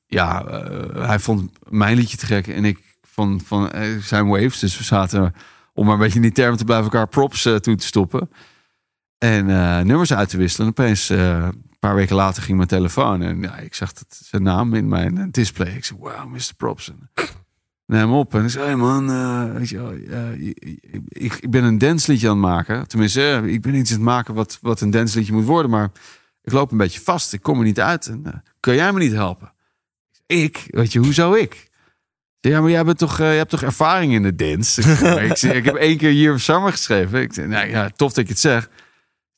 ja, 0.06 0.46
hij 0.94 1.20
vond 1.20 1.52
mijn 1.70 1.96
liedje 1.96 2.18
te 2.18 2.26
gek. 2.26 2.48
En 2.48 2.66
ik 2.66 2.80
van, 3.02 3.42
van 3.46 3.72
zijn 4.02 4.28
Waves. 4.28 4.60
Dus 4.60 4.78
we 4.78 4.84
zaten, 4.84 5.34
om 5.74 5.86
maar 5.86 5.94
een 5.94 6.00
beetje 6.00 6.16
in 6.16 6.22
die 6.22 6.32
termen 6.32 6.58
te 6.58 6.64
blijven, 6.66 6.86
elkaar 6.92 7.08
props 7.08 7.42
toe 7.42 7.76
te 7.76 7.86
stoppen. 7.86 8.30
En 9.20 9.50
eh, 9.50 9.80
nummers 9.80 10.14
uit 10.14 10.30
te 10.30 10.38
wisselen. 10.38 10.68
En 10.68 10.74
opeens, 10.78 11.10
eh, 11.10 11.38
een 11.38 11.78
paar 11.80 11.96
weken 11.96 12.16
later, 12.16 12.44
ging 12.44 12.58
mijn 12.58 12.70
telefoon. 12.70 13.22
En 13.22 13.42
ja, 13.42 13.58
ik 13.58 13.76
zag 13.76 13.94
dat, 13.94 14.20
zijn 14.24 14.44
naam 14.44 14.74
in 14.74 14.88
mijn 14.88 15.18
eh, 15.18 15.26
display. 15.32 15.76
Ik 15.76 15.86
zei, 15.86 16.00
wow, 16.00 16.28
Mr. 16.28 16.52
Props. 16.58 16.90
En, 16.90 17.10
neem 17.86 18.00
hem 18.00 18.14
op. 18.14 18.36
En 18.36 18.44
ik 18.44 18.50
zei, 18.50 18.66
hey 18.66 18.76
man, 18.76 19.12
ik, 21.08 21.34
ik 21.40 21.50
ben 21.50 21.64
een 21.64 21.78
dansliedje 21.78 22.30
aan 22.30 22.34
het 22.34 22.46
maken. 22.46 22.88
Tenminste, 22.88 23.42
ik 23.46 23.62
ben 23.62 23.76
iets 23.76 23.90
aan 23.90 23.96
het 23.96 24.06
maken 24.06 24.34
wat, 24.34 24.58
wat 24.62 24.82
een 24.82 24.92
dansliedje 24.92 25.34
moet 25.34 25.46
worden. 25.46 25.72
Maar 25.72 25.92
ik 26.44 26.52
loop 26.52 26.72
een 26.72 26.78
beetje 26.78 27.02
vast. 27.02 27.34
Ik 27.34 27.42
kom 27.42 27.58
er 27.58 27.66
niet 27.66 27.80
uit. 27.80 28.08
En, 28.08 28.44
kan 28.60 28.76
jij 28.76 28.94
me 28.94 29.00
niet 29.00 29.14
helpen? 29.14 29.54
Ik? 30.26 30.68
Weet 30.68 30.94
je, 30.94 31.00
hoezo 31.00 31.34
ik? 31.34 31.70
Ja, 32.42 32.62
maar 32.62 32.70
jij 32.70 32.84
bent 32.84 32.98
toch, 32.98 33.20
eh, 33.20 33.32
je 33.32 33.38
hebt 33.38 33.50
toch 33.50 33.64
ervaring 33.64 34.14
in 34.14 34.24
de 34.24 34.36
dance? 34.36 34.82
ik, 35.22 35.42
ik 35.42 35.66
heb 35.66 35.76
één 35.76 35.98
keer 35.98 36.14
Year 36.14 36.34
of 36.34 36.42
Summer 36.42 36.72
geschreven. 36.72 37.22
Ik 37.22 37.34
zeg, 37.34 37.46
nou 37.46 37.68
ja, 37.70 37.90
tof 37.90 38.14
dat 38.14 38.26
je 38.26 38.32
het 38.32 38.42
zegt. 38.42 38.70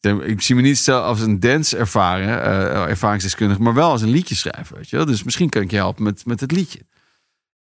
Ik 0.01 0.41
zie 0.41 0.55
me 0.55 0.61
niet 0.61 0.89
als 0.89 1.21
een 1.21 1.39
dance 1.39 1.77
ervaren, 1.77 2.43
eh, 2.43 2.89
ervaringsdeskundige, 2.89 3.61
maar 3.61 3.73
wel 3.73 3.89
als 3.89 4.01
een 4.01 4.09
liedje 4.09 4.35
schrijver. 4.35 4.75
Weet 4.75 4.89
je 4.89 4.95
wel? 4.95 5.05
Dus 5.05 5.23
misschien 5.23 5.49
kan 5.49 5.61
ik 5.61 5.71
je 5.71 5.77
helpen 5.77 6.03
met, 6.03 6.25
met 6.25 6.39
het 6.39 6.51
liedje. 6.51 6.79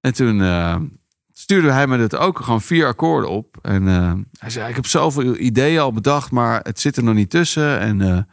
En 0.01 0.15
toen 0.15 0.43
eh, 0.43 0.77
stuurde 1.33 1.71
hij 1.71 1.87
me 1.87 1.99
dat 1.99 2.17
ook 2.17 2.41
gewoon 2.41 2.63
vier 2.63 2.87
akkoorden 2.87 3.31
op. 3.31 3.57
En 3.63 3.89
eh, 3.89 4.13
hij 4.39 4.51
zei: 4.51 4.69
Ik 4.69 4.75
heb 4.75 4.87
zoveel 4.87 5.37
ideeën 5.37 5.81
al 5.81 5.93
bedacht, 5.93 6.31
maar 6.31 6.61
het 6.63 6.81
zit 6.81 6.97
er 6.97 7.05
nog 7.05 7.15
niet 7.15 7.31
tussen. 7.31 7.79
En 7.79 8.29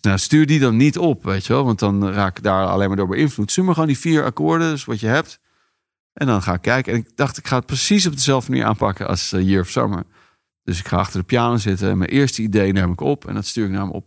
nou, 0.00 0.18
stuur 0.18 0.46
die 0.46 0.60
dan 0.60 0.76
niet 0.76 0.98
op, 0.98 1.24
weet 1.24 1.46
je 1.46 1.52
wel, 1.52 1.64
want 1.64 1.78
dan 1.78 2.10
raak 2.10 2.36
ik 2.36 2.42
daar 2.42 2.66
alleen 2.66 2.88
maar 2.88 2.96
door 2.96 3.08
beïnvloed. 3.08 3.50
Stuur 3.50 3.64
me 3.64 3.72
gewoon 3.72 3.88
die 3.88 3.98
vier 3.98 4.24
akkoorden, 4.24 4.70
dus 4.70 4.84
wat 4.84 5.00
je 5.00 5.06
hebt. 5.06 5.40
En 6.12 6.26
dan 6.26 6.42
ga 6.42 6.54
ik 6.54 6.62
kijken. 6.62 6.92
En 6.92 6.98
ik 6.98 7.16
dacht, 7.16 7.38
ik 7.38 7.46
ga 7.46 7.56
het 7.56 7.66
precies 7.66 8.06
op 8.06 8.12
dezelfde 8.12 8.50
manier 8.50 8.66
aanpakken 8.66 9.08
als 9.08 9.30
Year 9.30 9.60
of 9.60 9.68
Summer. 9.68 10.04
Dus 10.70 10.78
ik 10.78 10.88
ga 10.88 10.96
achter 10.96 11.20
de 11.20 11.26
piano 11.26 11.56
zitten 11.56 11.90
en 11.90 11.98
mijn 11.98 12.10
eerste 12.10 12.42
idee 12.42 12.72
neem 12.72 12.92
ik 12.92 13.00
op 13.00 13.26
en 13.26 13.34
dat 13.34 13.46
stuur 13.46 13.64
ik 13.64 13.70
naar 13.70 13.80
hem 13.80 13.90
op. 13.90 14.06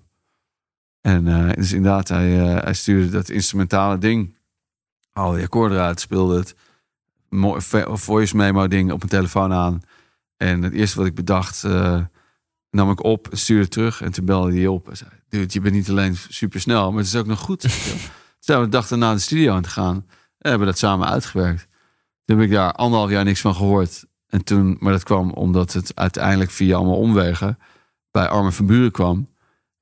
En 1.01 1.27
eh, 1.27 1.53
dus 1.53 1.71
inderdaad, 1.71 2.07
hij, 2.07 2.39
eh, 2.39 2.63
hij 2.63 2.73
stuurde 2.73 3.09
dat 3.09 3.29
instrumentale 3.29 3.97
ding. 3.97 4.37
Al 5.13 5.31
die 5.31 5.43
akkoorden 5.43 5.77
eruit, 5.77 5.99
speelde 5.99 6.37
het. 6.37 6.55
Vo- 7.63 7.95
voice 7.95 8.35
memo 8.35 8.67
ding 8.67 8.91
op 8.91 8.97
mijn 8.97 9.09
telefoon 9.09 9.53
aan. 9.53 9.81
En 10.37 10.61
het 10.61 10.73
eerste 10.73 10.97
wat 10.97 11.05
ik 11.05 11.15
bedacht, 11.15 11.63
eh, 11.63 12.01
nam 12.69 12.91
ik 12.91 13.03
op, 13.03 13.27
stuurde 13.31 13.67
terug. 13.67 14.01
En 14.01 14.11
toen 14.11 14.25
belde 14.25 14.53
hij 14.53 14.67
op 14.67 14.89
en 14.89 14.97
zei, 14.97 15.09
je 15.47 15.61
bent 15.61 15.75
niet 15.75 15.89
alleen 15.89 16.15
super 16.29 16.59
snel, 16.59 16.89
maar 16.89 16.99
het 16.99 17.07
is 17.07 17.15
ook 17.15 17.25
nog 17.25 17.39
goed. 17.39 17.61
Toen 17.85 17.99
zijn 18.39 18.59
we 18.59 18.65
de 18.65 18.71
dag 18.71 18.87
daarna 18.87 19.13
de 19.13 19.19
studio 19.19 19.53
aan 19.53 19.61
te 19.61 19.69
gaan. 19.69 20.05
En 20.37 20.49
hebben 20.49 20.67
dat 20.67 20.77
samen 20.77 21.07
uitgewerkt. 21.07 21.67
Toen 22.25 22.37
heb 22.37 22.45
ik 22.45 22.53
daar 22.53 22.71
anderhalf 22.71 23.09
jaar 23.09 23.23
niks 23.23 23.41
van 23.41 23.55
gehoord. 23.55 24.05
En 24.33 24.43
toen, 24.43 24.77
maar 24.79 24.91
dat 24.91 25.03
kwam 25.03 25.31
omdat 25.31 25.73
het 25.73 25.91
uiteindelijk 25.95 26.51
via 26.51 26.75
allemaal 26.75 26.97
omwegen 26.97 27.57
bij 28.11 28.27
Armin 28.27 28.51
van 28.51 28.65
Buren 28.65 28.91
kwam. 28.91 29.27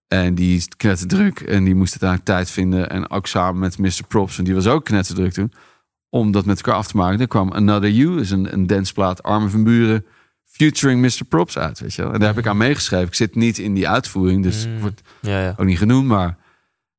En 0.07 0.35
die 0.35 0.57
is 0.57 0.67
knetterdruk 0.77 1.39
en 1.39 1.63
die 1.63 1.75
moest 1.75 1.91
uiteindelijk 1.91 2.29
tijd 2.29 2.49
vinden. 2.51 2.89
En 2.89 3.09
ook 3.09 3.27
samen 3.27 3.59
met 3.59 3.77
Mr. 3.77 4.03
Props, 4.07 4.37
en 4.37 4.43
die 4.43 4.53
was 4.53 4.67
ook 4.67 4.85
knetterdruk 4.85 5.33
toen. 5.33 5.53
Om 6.09 6.31
dat 6.31 6.45
met 6.45 6.57
elkaar 6.57 6.75
af 6.75 6.87
te 6.87 6.97
maken. 6.97 7.19
Er 7.19 7.27
kwam 7.27 7.51
Another 7.51 7.89
You, 7.89 8.19
is 8.19 8.31
een, 8.31 8.53
een 8.53 8.67
danceplaat 8.67 9.23
Armin 9.23 9.49
van 9.49 9.63
Buren, 9.63 10.05
featuring 10.45 11.01
Mr. 11.01 11.25
Props 11.27 11.57
uit, 11.57 11.79
weet 11.79 11.93
je 11.93 12.01
wel. 12.01 12.13
En 12.13 12.19
daar 12.19 12.27
heb 12.29 12.37
ik 12.37 12.47
aan 12.47 12.57
meegeschreven. 12.57 13.07
Ik 13.07 13.15
zit 13.15 13.35
niet 13.35 13.57
in 13.57 13.73
die 13.73 13.89
uitvoering, 13.89 14.43
dus 14.43 14.65
Mm. 14.67 14.75
ik 14.75 14.81
word 14.81 15.01
Ja, 15.21 15.41
ja. 15.43 15.53
ook 15.57 15.65
niet 15.65 15.77
genoemd, 15.77 16.07
maar... 16.07 16.37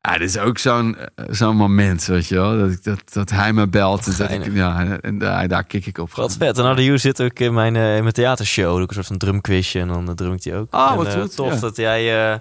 Ja, 0.09 0.19
dit 0.19 0.29
is 0.29 0.39
ook 0.39 0.59
zo'n 0.59 0.97
eh, 0.97 1.25
zo'n 1.31 1.57
moment, 1.57 2.05
weet 2.05 2.27
je 2.27 2.35
wel. 2.35 2.59
Dat, 2.59 2.71
ik, 2.71 2.85
dat, 2.85 3.13
dat 3.13 3.31
hij 3.31 3.53
me 3.53 3.69
belt. 3.69 4.07
En, 4.07 4.15
dat 4.19 4.31
ik, 4.31 4.55
ja, 4.55 4.99
en 5.01 5.19
daar, 5.19 5.49
daar 5.49 5.65
kik 5.65 5.87
ik 5.87 5.99
op. 5.99 6.13
Wat 6.15 6.37
vet. 6.37 6.59
En 6.59 6.65
Another 6.65 6.85
You 6.85 6.99
zit 6.99 7.23
ook 7.23 7.39
in 7.39 7.55
mijn, 7.55 7.77
eh, 7.77 7.97
in 7.97 8.03
mijn 8.03 8.15
theatershow. 8.15 8.73
Doe 8.75 8.83
ik 8.83 8.89
een 8.89 8.95
soort 8.95 9.07
van 9.07 9.19
drumquizje 9.19 9.81
en 9.81 9.89
dan 9.89 10.09
uh, 10.09 10.15
drum 10.15 10.33
ik 10.33 10.43
die 10.43 10.55
ook. 10.55 10.73
Ah, 10.73 10.91
En, 10.91 10.97
wat 10.97 11.07
eh, 11.07 11.21
goed, 11.21 11.35
Tof 11.37 11.53
ja. 11.55 11.61
dat 11.61 11.77
jij, 11.77 12.33
eh, 12.33 12.39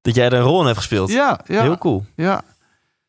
dat 0.00 0.14
jij 0.14 0.24
er 0.26 0.32
een 0.32 0.40
rol 0.42 0.60
in 0.60 0.66
hebt 0.66 0.78
gespeeld. 0.78 1.10
Ja, 1.10 1.40
ja, 1.46 1.62
Heel 1.62 1.78
cool. 1.78 2.04
ja. 2.16 2.42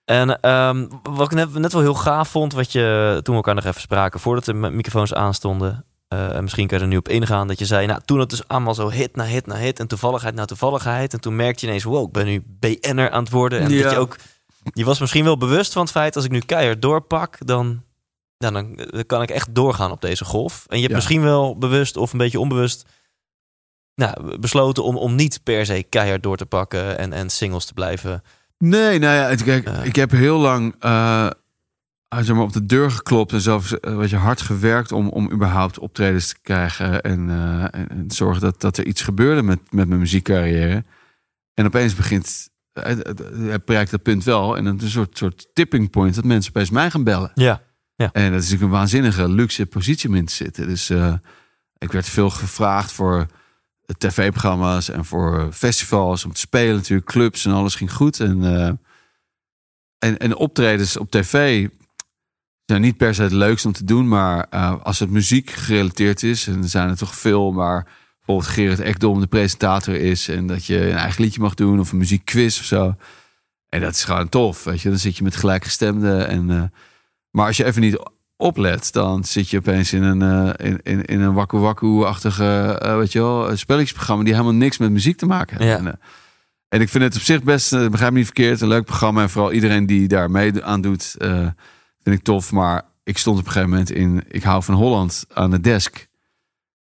En 0.05 0.39
ehm, 0.41 0.87
wat 1.03 1.31
ik 1.31 1.37
net, 1.37 1.53
net 1.53 1.73
wel 1.73 1.81
heel 1.81 1.93
gaaf 1.93 2.29
vond, 2.29 2.53
wat 2.53 2.71
je 2.71 3.19
toen 3.23 3.33
we 3.35 3.41
elkaar 3.41 3.55
nog 3.55 3.65
even 3.65 3.81
spraken, 3.81 4.19
voordat 4.19 4.45
de 4.45 4.53
mi- 4.53 4.69
microfoons 4.69 5.13
aanstonden. 5.13 5.85
Eh, 6.07 6.35
en 6.35 6.41
misschien 6.43 6.67
kan 6.67 6.77
je 6.77 6.83
er 6.83 6.89
nu 6.89 6.97
op 6.97 7.09
ingaan, 7.09 7.47
dat 7.47 7.59
je 7.59 7.65
zei, 7.65 7.85
nou, 7.87 8.01
toen 8.05 8.19
het 8.19 8.29
dus 8.29 8.47
allemaal 8.47 8.75
zo 8.75 8.89
hit 8.89 9.15
na 9.15 9.23
hit 9.25 9.45
na 9.45 9.55
hit 9.55 9.79
en 9.79 9.87
toevalligheid 9.87 10.35
na 10.35 10.45
toevalligheid. 10.45 11.13
En 11.13 11.21
toen 11.21 11.35
merkte 11.35 11.61
je 11.61 11.67
ineens, 11.67 11.83
wow, 11.83 12.05
ik 12.07 12.11
ben 12.13 12.25
nu 12.25 12.43
BN'er 12.59 13.09
aan 13.09 13.23
het 13.23 13.31
worden. 13.31 13.59
En 13.59 13.69
Ja. 13.69 13.83
dat 13.83 13.91
je 13.91 13.97
ook, 13.97 14.15
je 14.73 14.85
was 14.85 14.99
misschien 14.99 15.23
wel 15.23 15.37
bewust 15.37 15.73
van 15.73 15.81
het 15.81 15.91
feit, 15.91 16.15
als 16.15 16.25
ik 16.25 16.31
nu 16.31 16.39
keihard 16.39 16.81
doorpak, 16.81 17.37
dan, 17.47 17.83
nou, 18.37 18.53
dan, 18.53 18.75
dan 18.91 19.05
kan 19.05 19.21
ik 19.21 19.29
echt 19.29 19.55
doorgaan 19.55 19.91
op 19.91 20.01
deze 20.01 20.25
golf. 20.25 20.63
En 20.67 20.75
je 20.75 20.79
hebt 20.81 20.89
Ja. 20.89 20.95
misschien 20.95 21.21
wel 21.21 21.57
bewust 21.57 21.97
of 21.97 22.11
een 22.11 22.17
beetje 22.17 22.39
onbewust 22.39 22.85
nou, 23.95 24.37
besloten 24.39 24.83
om, 24.83 24.97
om 24.97 25.15
niet 25.15 25.39
per 25.43 25.65
se 25.65 25.83
keihard 25.89 26.23
door 26.23 26.37
te 26.37 26.45
pakken 26.45 26.97
en, 26.97 27.13
en 27.13 27.29
singles 27.29 27.65
te 27.65 27.73
blijven. 27.73 28.23
Nee, 28.57 28.99
nou 28.99 29.15
ja, 29.15 29.35
kijk, 29.43 29.67
Ja. 29.67 29.81
ik 29.81 29.95
heb 29.95 30.11
heel 30.11 30.37
lang 30.37 30.75
eh, 30.79 31.27
zeg 32.09 32.35
maar 32.35 32.43
op 32.43 32.53
de 32.53 32.65
deur 32.65 32.91
geklopt 32.91 33.33
en 33.33 33.41
zelfs 33.41 33.79
eh, 33.79 33.97
weet 33.97 34.09
je, 34.09 34.15
hard 34.15 34.41
gewerkt 34.41 34.91
om, 34.91 35.09
om 35.09 35.31
überhaupt 35.31 35.79
optredens 35.79 36.27
te 36.27 36.35
krijgen 36.41 37.01
en, 37.01 37.29
eh, 37.29 37.63
en, 37.63 37.89
en 37.89 38.05
zorgen 38.11 38.41
dat, 38.41 38.61
dat 38.61 38.77
er 38.77 38.85
iets 38.85 39.01
gebeurde 39.01 39.41
met, 39.41 39.59
met 39.69 39.87
mijn 39.87 39.99
muziekcarrière. 39.99 40.83
En 41.53 41.65
opeens 41.65 41.95
begint, 41.95 42.49
eh, 42.73 42.91
eh, 42.91 43.53
eh, 43.53 43.59
bereikt 43.65 43.91
dat 43.91 44.03
punt 44.03 44.23
wel 44.23 44.57
en 44.57 44.63
dan 44.63 44.77
is 44.77 44.83
een 44.83 44.89
soort, 44.89 45.17
soort 45.17 45.47
tipping 45.53 45.89
point 45.89 46.15
dat 46.15 46.23
mensen 46.23 46.51
opeens 46.55 46.69
mij 46.69 46.91
gaan 46.91 47.03
bellen. 47.03 47.31
Ja. 47.95 48.11
En 48.11 48.31
dat 48.31 48.41
is 48.41 48.49
natuurlijk 48.49 48.61
een 48.61 48.77
waanzinnige 48.77 49.29
luxe 49.29 49.65
positie 49.65 50.09
om 50.09 50.15
in 50.15 50.25
te 50.25 50.33
zitten. 50.33 50.67
Dus 50.67 50.89
eh, 50.89 51.13
ik 51.77 51.91
werd 51.91 52.09
veel 52.09 52.29
gevraagd 52.29 52.91
voor 52.91 53.25
tv-programma's 53.97 54.89
en 54.89 55.05
voor 55.05 55.49
festivals 55.53 56.25
om 56.25 56.33
te 56.33 56.39
spelen 56.39 56.75
natuurlijk, 56.75 57.07
clubs 57.07 57.45
en 57.45 57.51
alles 57.51 57.75
ging 57.75 57.93
goed. 57.93 58.19
En, 58.19 58.43
eh, 58.43 58.71
en, 59.99 60.17
en 60.17 60.35
optredens 60.35 60.97
op 60.97 61.11
tv 61.11 61.67
zijn 62.65 62.81
niet 62.81 62.97
per 62.97 63.15
se 63.15 63.21
het 63.21 63.31
leukste 63.31 63.67
om 63.67 63.73
te 63.73 63.83
doen, 63.83 64.07
maar 64.07 64.47
eh, 64.49 64.75
als 64.83 64.99
het 64.99 65.09
muziek 65.09 65.49
gerelateerd 65.49 66.23
is, 66.23 66.47
en 66.47 66.61
er 66.61 66.69
zijn 66.69 66.89
er 66.89 66.97
toch 66.97 67.15
veel, 67.15 67.51
maar 67.51 67.87
bijvoorbeeld 68.17 68.55
Gerrit 68.55 68.79
Ekdom 68.79 69.19
de 69.19 69.27
presentator 69.27 69.95
is 69.95 70.27
en 70.27 70.47
dat 70.47 70.65
je 70.65 70.89
een 70.89 70.97
eigen 70.97 71.23
liedje 71.23 71.41
mag 71.41 71.53
doen 71.53 71.79
of 71.79 71.91
een 71.91 71.97
muziekquiz 71.97 72.59
of 72.59 72.65
zo. 72.65 72.95
En 73.69 73.81
dat 73.81 73.93
is 73.93 74.03
gewoon 74.03 74.29
tof, 74.29 74.63
weet 74.63 74.81
je. 74.81 74.89
Dan 74.89 74.97
zit 74.97 75.17
je 75.17 75.23
met 75.23 75.35
gelijkgestemden 75.35 76.27
en... 76.27 76.49
eh, 76.49 76.63
maar 77.31 77.45
als 77.47 77.57
je 77.57 77.65
even 77.65 77.81
niet 77.81 77.99
oplet, 78.37 78.93
dan 78.93 79.23
zit 79.23 79.49
je 79.49 79.57
opeens 79.57 79.93
in 79.93 80.03
een, 80.03 80.21
eh, 80.21 80.67
in, 80.67 80.79
in, 80.83 81.05
in 81.05 81.21
een 81.21 81.33
wakku 81.33 81.57
wakku-achtige, 81.57 82.77
eh, 82.81 82.97
weet 82.97 83.11
je 83.11 83.19
wel, 83.19 83.57
spelletjesprogramma 83.57 84.23
die 84.23 84.33
helemaal 84.33 84.53
niks 84.53 84.77
met 84.77 84.91
muziek 84.91 85.17
te 85.17 85.25
maken 85.25 85.57
heeft. 85.57 85.69
Ja. 85.69 85.77
En, 85.77 85.99
en 86.67 86.81
ik 86.81 86.89
vind 86.89 87.03
het 87.03 87.15
op 87.15 87.21
zich 87.21 87.43
best, 87.43 87.69
begrijp 87.71 88.11
me 88.11 88.17
niet 88.17 88.25
verkeerd, 88.25 88.61
een 88.61 88.67
leuk 88.67 88.85
programma. 88.85 89.21
En 89.21 89.29
vooral 89.29 89.51
iedereen 89.51 89.85
die 89.85 90.07
daar 90.07 90.31
mee 90.31 90.63
aan 90.63 90.81
doet, 90.81 91.15
vind 92.05 92.17
ik 92.17 92.23
tof. 92.23 92.51
Maar 92.51 92.81
ik 93.03 93.17
stond 93.17 93.39
op 93.39 93.45
een 93.45 93.51
gegeven 93.51 93.69
moment 93.69 93.91
in 93.91 94.23
Ik 94.27 94.43
hou 94.43 94.63
van 94.63 94.75
Holland 94.75 95.25
aan 95.33 95.51
de 95.51 95.59
desk. 95.59 96.07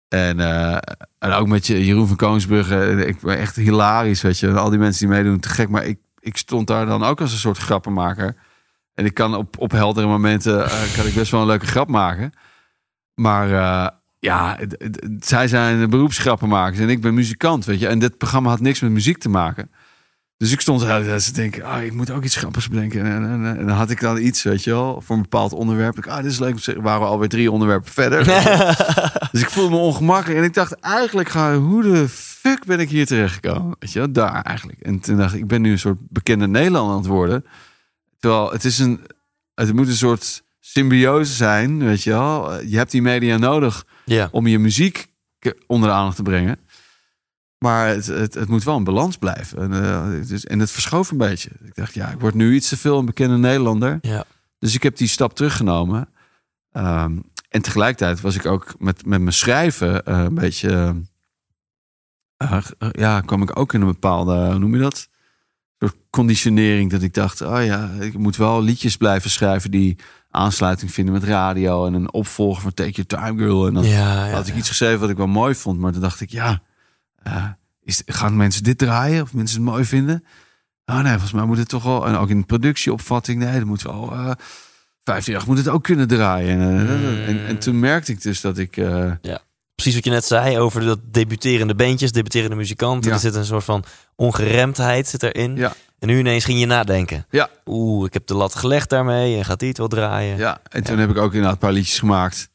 En, 0.09 0.41
eh, 0.41 1.41
ook 1.41 1.49
met 1.49 1.66
je, 1.66 1.85
Jeroen 1.87 2.07
van 2.07 2.16
Koningsbrugge. 2.16 2.81
En 2.81 3.09
Ik 3.09 3.21
ben 3.21 3.39
echt 3.39 3.57
hilarisch, 3.57 4.23
weet 4.23 4.39
je. 4.39 4.53
Al 4.53 4.71
die 4.71 4.79
mensen 4.79 5.07
die 5.07 5.16
meedoen, 5.16 5.41
te 5.41 5.49
gek. 5.49 5.68
Maar 5.68 5.85
ik, 5.85 5.99
ik 6.18 6.37
stond 6.37 6.66
daar 6.66 6.87
dan 6.87 7.05
ook 7.05 7.21
als 7.21 7.33
een 7.33 7.39
soort 7.39 7.59
grappenmaker. 7.59 8.37
En 8.95 9.05
ik 9.05 9.14
kan 9.14 9.35
op, 9.35 9.59
op 9.59 9.71
heldere 9.71 10.07
momenten 10.07 10.64
eh, 10.64 10.95
kan 10.97 11.07
ik 11.07 11.14
best 11.14 11.31
wel 11.31 11.41
een 11.41 11.47
leuke 11.47 11.66
grap 11.66 11.89
maken. 11.89 12.33
Maar 13.14 13.53
eh, 13.53 13.89
ja, 14.18 14.59
zij 15.18 15.49
zijn 15.49 15.91
beroepsgrappenmakers 15.91 16.79
en 16.79 16.89
ik 16.89 17.01
ben 17.01 17.14
muzikant, 17.14 17.64
weet 17.64 17.81
je. 17.81 17.89
En 17.89 17.99
dit 17.99 18.18
programma 18.18 18.49
had 18.51 18.61
niks 18.61 18.81
met 18.81 18.91
muziek 18.91 19.18
te 19.18 19.29
maken. 19.29 19.71
Dus 20.41 20.53
ik 20.53 20.61
stond 20.61 20.80
tijd 20.80 21.24
te 21.24 21.32
denken, 21.32 21.64
ah, 21.64 21.82
ik 21.82 21.93
moet 21.93 22.11
ook 22.11 22.24
iets 22.24 22.36
grappigs 22.36 22.68
bedenken. 22.68 23.05
En, 23.05 23.30
en, 23.30 23.59
en 23.59 23.66
dan 23.66 23.76
had 23.76 23.91
ik 23.91 24.01
dan 24.01 24.18
iets, 24.18 24.43
weet 24.43 24.64
je 24.64 24.70
wel, 24.70 25.01
voor 25.01 25.16
een 25.16 25.22
bepaald 25.22 25.53
onderwerp. 25.53 25.99
Ik, 25.99 26.07
ah, 26.07 26.22
dit 26.22 26.32
is 26.32 26.38
leuk. 26.38 26.51
om 26.51 26.57
te 26.57 26.62
zeggen. 26.62 26.82
waren 26.82 27.01
we 27.01 27.07
alweer 27.07 27.28
drie 27.28 27.51
onderwerpen 27.51 27.93
verder. 27.93 28.24
dus 29.32 29.41
ik 29.41 29.51
voelde 29.51 29.70
me 29.70 29.76
ongemakkelijk. 29.76 30.38
En 30.38 30.45
ik 30.45 30.55
dacht, 30.55 30.72
eigenlijk 30.72 31.28
ga 31.28 31.57
hoe 31.57 31.82
de 31.82 32.09
fuck 32.09 32.64
ben 32.64 32.80
ik 32.80 32.88
hier 32.88 33.07
terechtgekomen? 33.07 33.76
Weet 33.78 33.93
je 33.93 33.99
wel, 33.99 34.12
daar 34.12 34.43
eigenlijk. 34.43 34.80
En 34.80 35.01
toen 35.01 35.16
dacht 35.16 35.34
ik, 35.34 35.41
ik 35.41 35.47
ben 35.47 35.62
nu 35.62 35.70
een 35.70 35.78
soort 35.78 35.99
bekende 36.09 36.49
Nederlander 36.49 36.93
aan 36.93 37.01
het 37.01 37.11
worden. 37.11 37.45
Terwijl 38.18 38.51
het 38.51 38.64
is 38.64 38.78
een, 38.78 39.01
het 39.55 39.72
moet 39.72 39.88
een 39.88 39.95
soort 39.95 40.43
symbiose 40.61 41.32
zijn, 41.32 41.84
weet 41.84 42.03
je 42.03 42.11
wel. 42.11 42.62
Je 42.62 42.76
hebt 42.76 42.91
die 42.91 43.03
media 43.03 43.36
nodig 43.36 43.84
om 44.30 44.47
je 44.47 44.59
muziek 44.59 45.07
onder 45.66 45.88
de 45.88 45.95
aandacht 45.95 46.16
te 46.16 46.22
brengen. 46.22 46.59
Maar 47.64 47.86
het, 47.88 48.06
het, 48.06 48.34
het 48.34 48.48
moet 48.48 48.64
wel 48.64 48.76
een 48.76 48.84
balans 48.84 49.16
blijven. 49.16 49.58
En, 49.58 49.84
eh, 49.84 50.11
het 50.11 50.30
is, 50.30 50.44
en 50.46 50.58
het 50.58 50.70
verschoof 50.70 51.11
een 51.11 51.16
beetje. 51.16 51.50
Ik 51.64 51.74
dacht, 51.74 51.94
ja, 51.94 52.08
ik 52.08 52.20
word 52.20 52.34
nu 52.34 52.54
iets 52.54 52.68
te 52.68 52.76
veel 52.76 52.98
een 52.98 53.04
bekende 53.04 53.36
Nederlander. 53.38 53.98
Ja. 54.00 54.24
Dus 54.58 54.74
ik 54.74 54.82
heb 54.82 54.96
die 54.96 55.08
stap 55.08 55.34
teruggenomen. 55.34 56.08
Ehm, 56.72 57.18
en 57.48 57.62
tegelijkertijd 57.62 58.20
was 58.20 58.34
ik 58.34 58.46
ook 58.46 58.74
met, 58.78 59.06
met 59.06 59.20
mijn 59.20 59.32
schrijven 59.32 60.04
eh, 60.06 60.18
een 60.18 60.34
beetje... 60.34 60.94
eh, 62.36 62.88
ja, 62.92 63.20
kwam 63.20 63.42
ik 63.42 63.58
ook 63.58 63.72
in 63.74 63.80
een 63.80 63.86
bepaalde, 63.86 64.46
hoe 64.46 64.58
noem 64.58 64.74
je 64.74 64.80
dat? 64.80 65.08
Soort 65.78 65.96
conditionering 66.11 66.90
dat 66.90 67.02
ik 67.02 67.14
dacht, 67.14 67.40
oh 67.40 67.64
ja, 67.64 67.90
ik 68.00 68.18
moet 68.18 68.36
wel 68.36 68.62
liedjes 68.62 68.96
blijven 68.96 69.30
schrijven 69.30 69.70
die 69.70 69.96
aansluiting 70.30 70.92
vinden 70.92 71.14
met 71.14 71.24
radio 71.24 71.86
en 71.86 71.94
een 71.94 72.12
opvolger 72.12 72.62
van 72.62 72.74
Take 72.74 72.90
Your 72.90 73.06
Time 73.06 73.38
Girl. 73.42 73.66
En 73.66 73.74
dan 73.74 73.84
Ja, 73.84 74.26
ja, 74.26 74.32
had 74.34 74.46
ik 74.46 74.56
iets 74.56 74.68
geschreven 74.68 75.00
wat 75.00 75.11
ik 75.11 75.16
wel 75.16 75.26
mooi 75.26 75.54
vond, 75.54 75.78
maar 75.78 75.92
toen 75.92 76.00
dacht 76.00 76.20
ik, 76.20 76.30
ja, 76.30 76.62
is, 77.83 78.03
gaan 78.07 78.37
mensen 78.37 78.62
dit 78.62 78.79
draaien 78.79 79.23
of 79.23 79.35
mensen 79.35 79.57
het 79.57 79.71
mooi 79.71 79.85
vinden? 79.85 80.25
Oh 80.85 81.01
nee, 81.01 81.12
volgens 81.12 81.33
mij 81.33 81.45
moet 81.45 81.59
het 81.59 81.68
toch 81.68 81.83
wel, 81.83 82.07
en 82.07 82.16
ook 82.16 82.29
in 82.29 82.47
productieopvatting, 82.47 83.39
nee, 83.39 83.59
dat 83.59 83.64
moet 83.64 83.83
wel, 83.83 84.12
eh 84.12 84.31
15 85.05 85.33
jaar 85.33 85.43
moet 85.47 85.59
het 85.59 85.68
ook 85.68 85.83
kunnen 85.83 86.09
draaien. 86.09 86.61
En, 86.61 86.87
eh, 86.89 87.29
en, 87.29 87.47
en 87.47 87.59
toen 87.59 87.79
merkte 87.79 88.12
ik 88.12 88.23
dus 88.23 88.41
dat 88.41 88.59
ik, 88.59 88.77
eh, 88.77 89.12
Precies 89.75 89.99
wat 89.99 90.05
je 90.05 90.11
net 90.11 90.25
zei 90.25 90.59
over 90.59 90.85
dat 90.85 90.99
debuterende 91.03 91.75
bandjes, 91.75 92.12
debuterende 92.12 92.57
muzikanten. 92.57 93.11
Ja. 93.11 93.16
Er 93.16 93.23
zit 93.23 93.35
een 93.35 93.45
soort 93.45 93.64
van 93.64 93.85
ongeremdheid 94.16 95.09
zit 95.09 95.23
erin. 95.23 95.57
Ja. 95.57 95.73
En 95.99 96.09
nu 96.09 96.18
ineens 96.18 96.45
ging 96.45 96.61
je 96.61 96.66
nadenken. 96.66 97.27
Ja. 97.31 97.49
Oeh, 97.66 98.07
ik 98.07 98.12
heb 98.12 98.27
de 98.27 98.35
lat 98.35 98.55
gelegd 98.55 98.91
daarmee 98.91 99.37
en 99.37 99.45
gaat 99.45 99.59
die 99.59 99.68
het 99.68 99.79
wel 99.79 99.89
draaien? 99.89 100.37
ja, 100.39 100.61
en 100.68 100.83
toen 100.83 100.99
heb 100.99 101.11
ik 101.11 101.16
ook 101.16 101.33
inderdaad 101.33 101.53
een 101.53 101.59
paar 101.59 101.73
liedjes 101.73 101.99
gemaakt. 101.99 102.49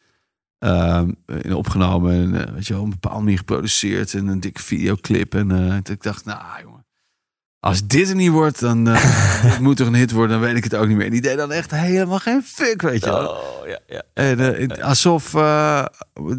Ehm, 0.65 1.11
en 1.25 1.53
opgenomen 1.53 2.13
en 2.13 2.47
eh, 2.47 2.53
weet 2.53 2.67
je 2.67 2.73
wel, 2.73 2.81
op 2.81 2.87
een 2.87 2.97
bepaalde 2.99 3.23
manier 3.23 3.37
geproduceerd 3.37 4.13
en 4.13 4.27
een 4.27 4.39
dikke 4.39 4.61
videoclip. 4.61 5.35
En 5.35 5.51
eh, 5.51 5.93
ik 5.93 6.03
dacht, 6.03 6.25
nou 6.25 6.39
jongen, 6.63 6.85
als 7.59 7.87
dit 7.87 8.09
er 8.09 8.15
niet 8.15 8.31
wordt, 8.31 8.59
dan 8.59 8.87
eh, 8.87 9.41
dit 9.51 9.59
moet 9.59 9.77
toch 9.77 9.87
een 9.87 9.95
hit 9.95 10.11
worden, 10.11 10.39
dan 10.39 10.47
weet 10.47 10.57
ik 10.57 10.63
het 10.63 10.75
ook 10.75 10.87
niet 10.87 10.97
meer. 10.97 11.05
En 11.05 11.11
die 11.11 11.21
deed 11.21 11.37
dan 11.37 11.51
echt 11.51 11.71
helemaal 11.71 12.19
geen 12.19 12.43
fuck, 12.43 12.81
weet 12.81 13.03
je 13.03 13.09
wel. 13.09 13.29
Oh, 13.29 13.67
ja, 13.67 13.79
ja. 13.87 14.03
En 14.13 14.81
alsof 14.81 15.33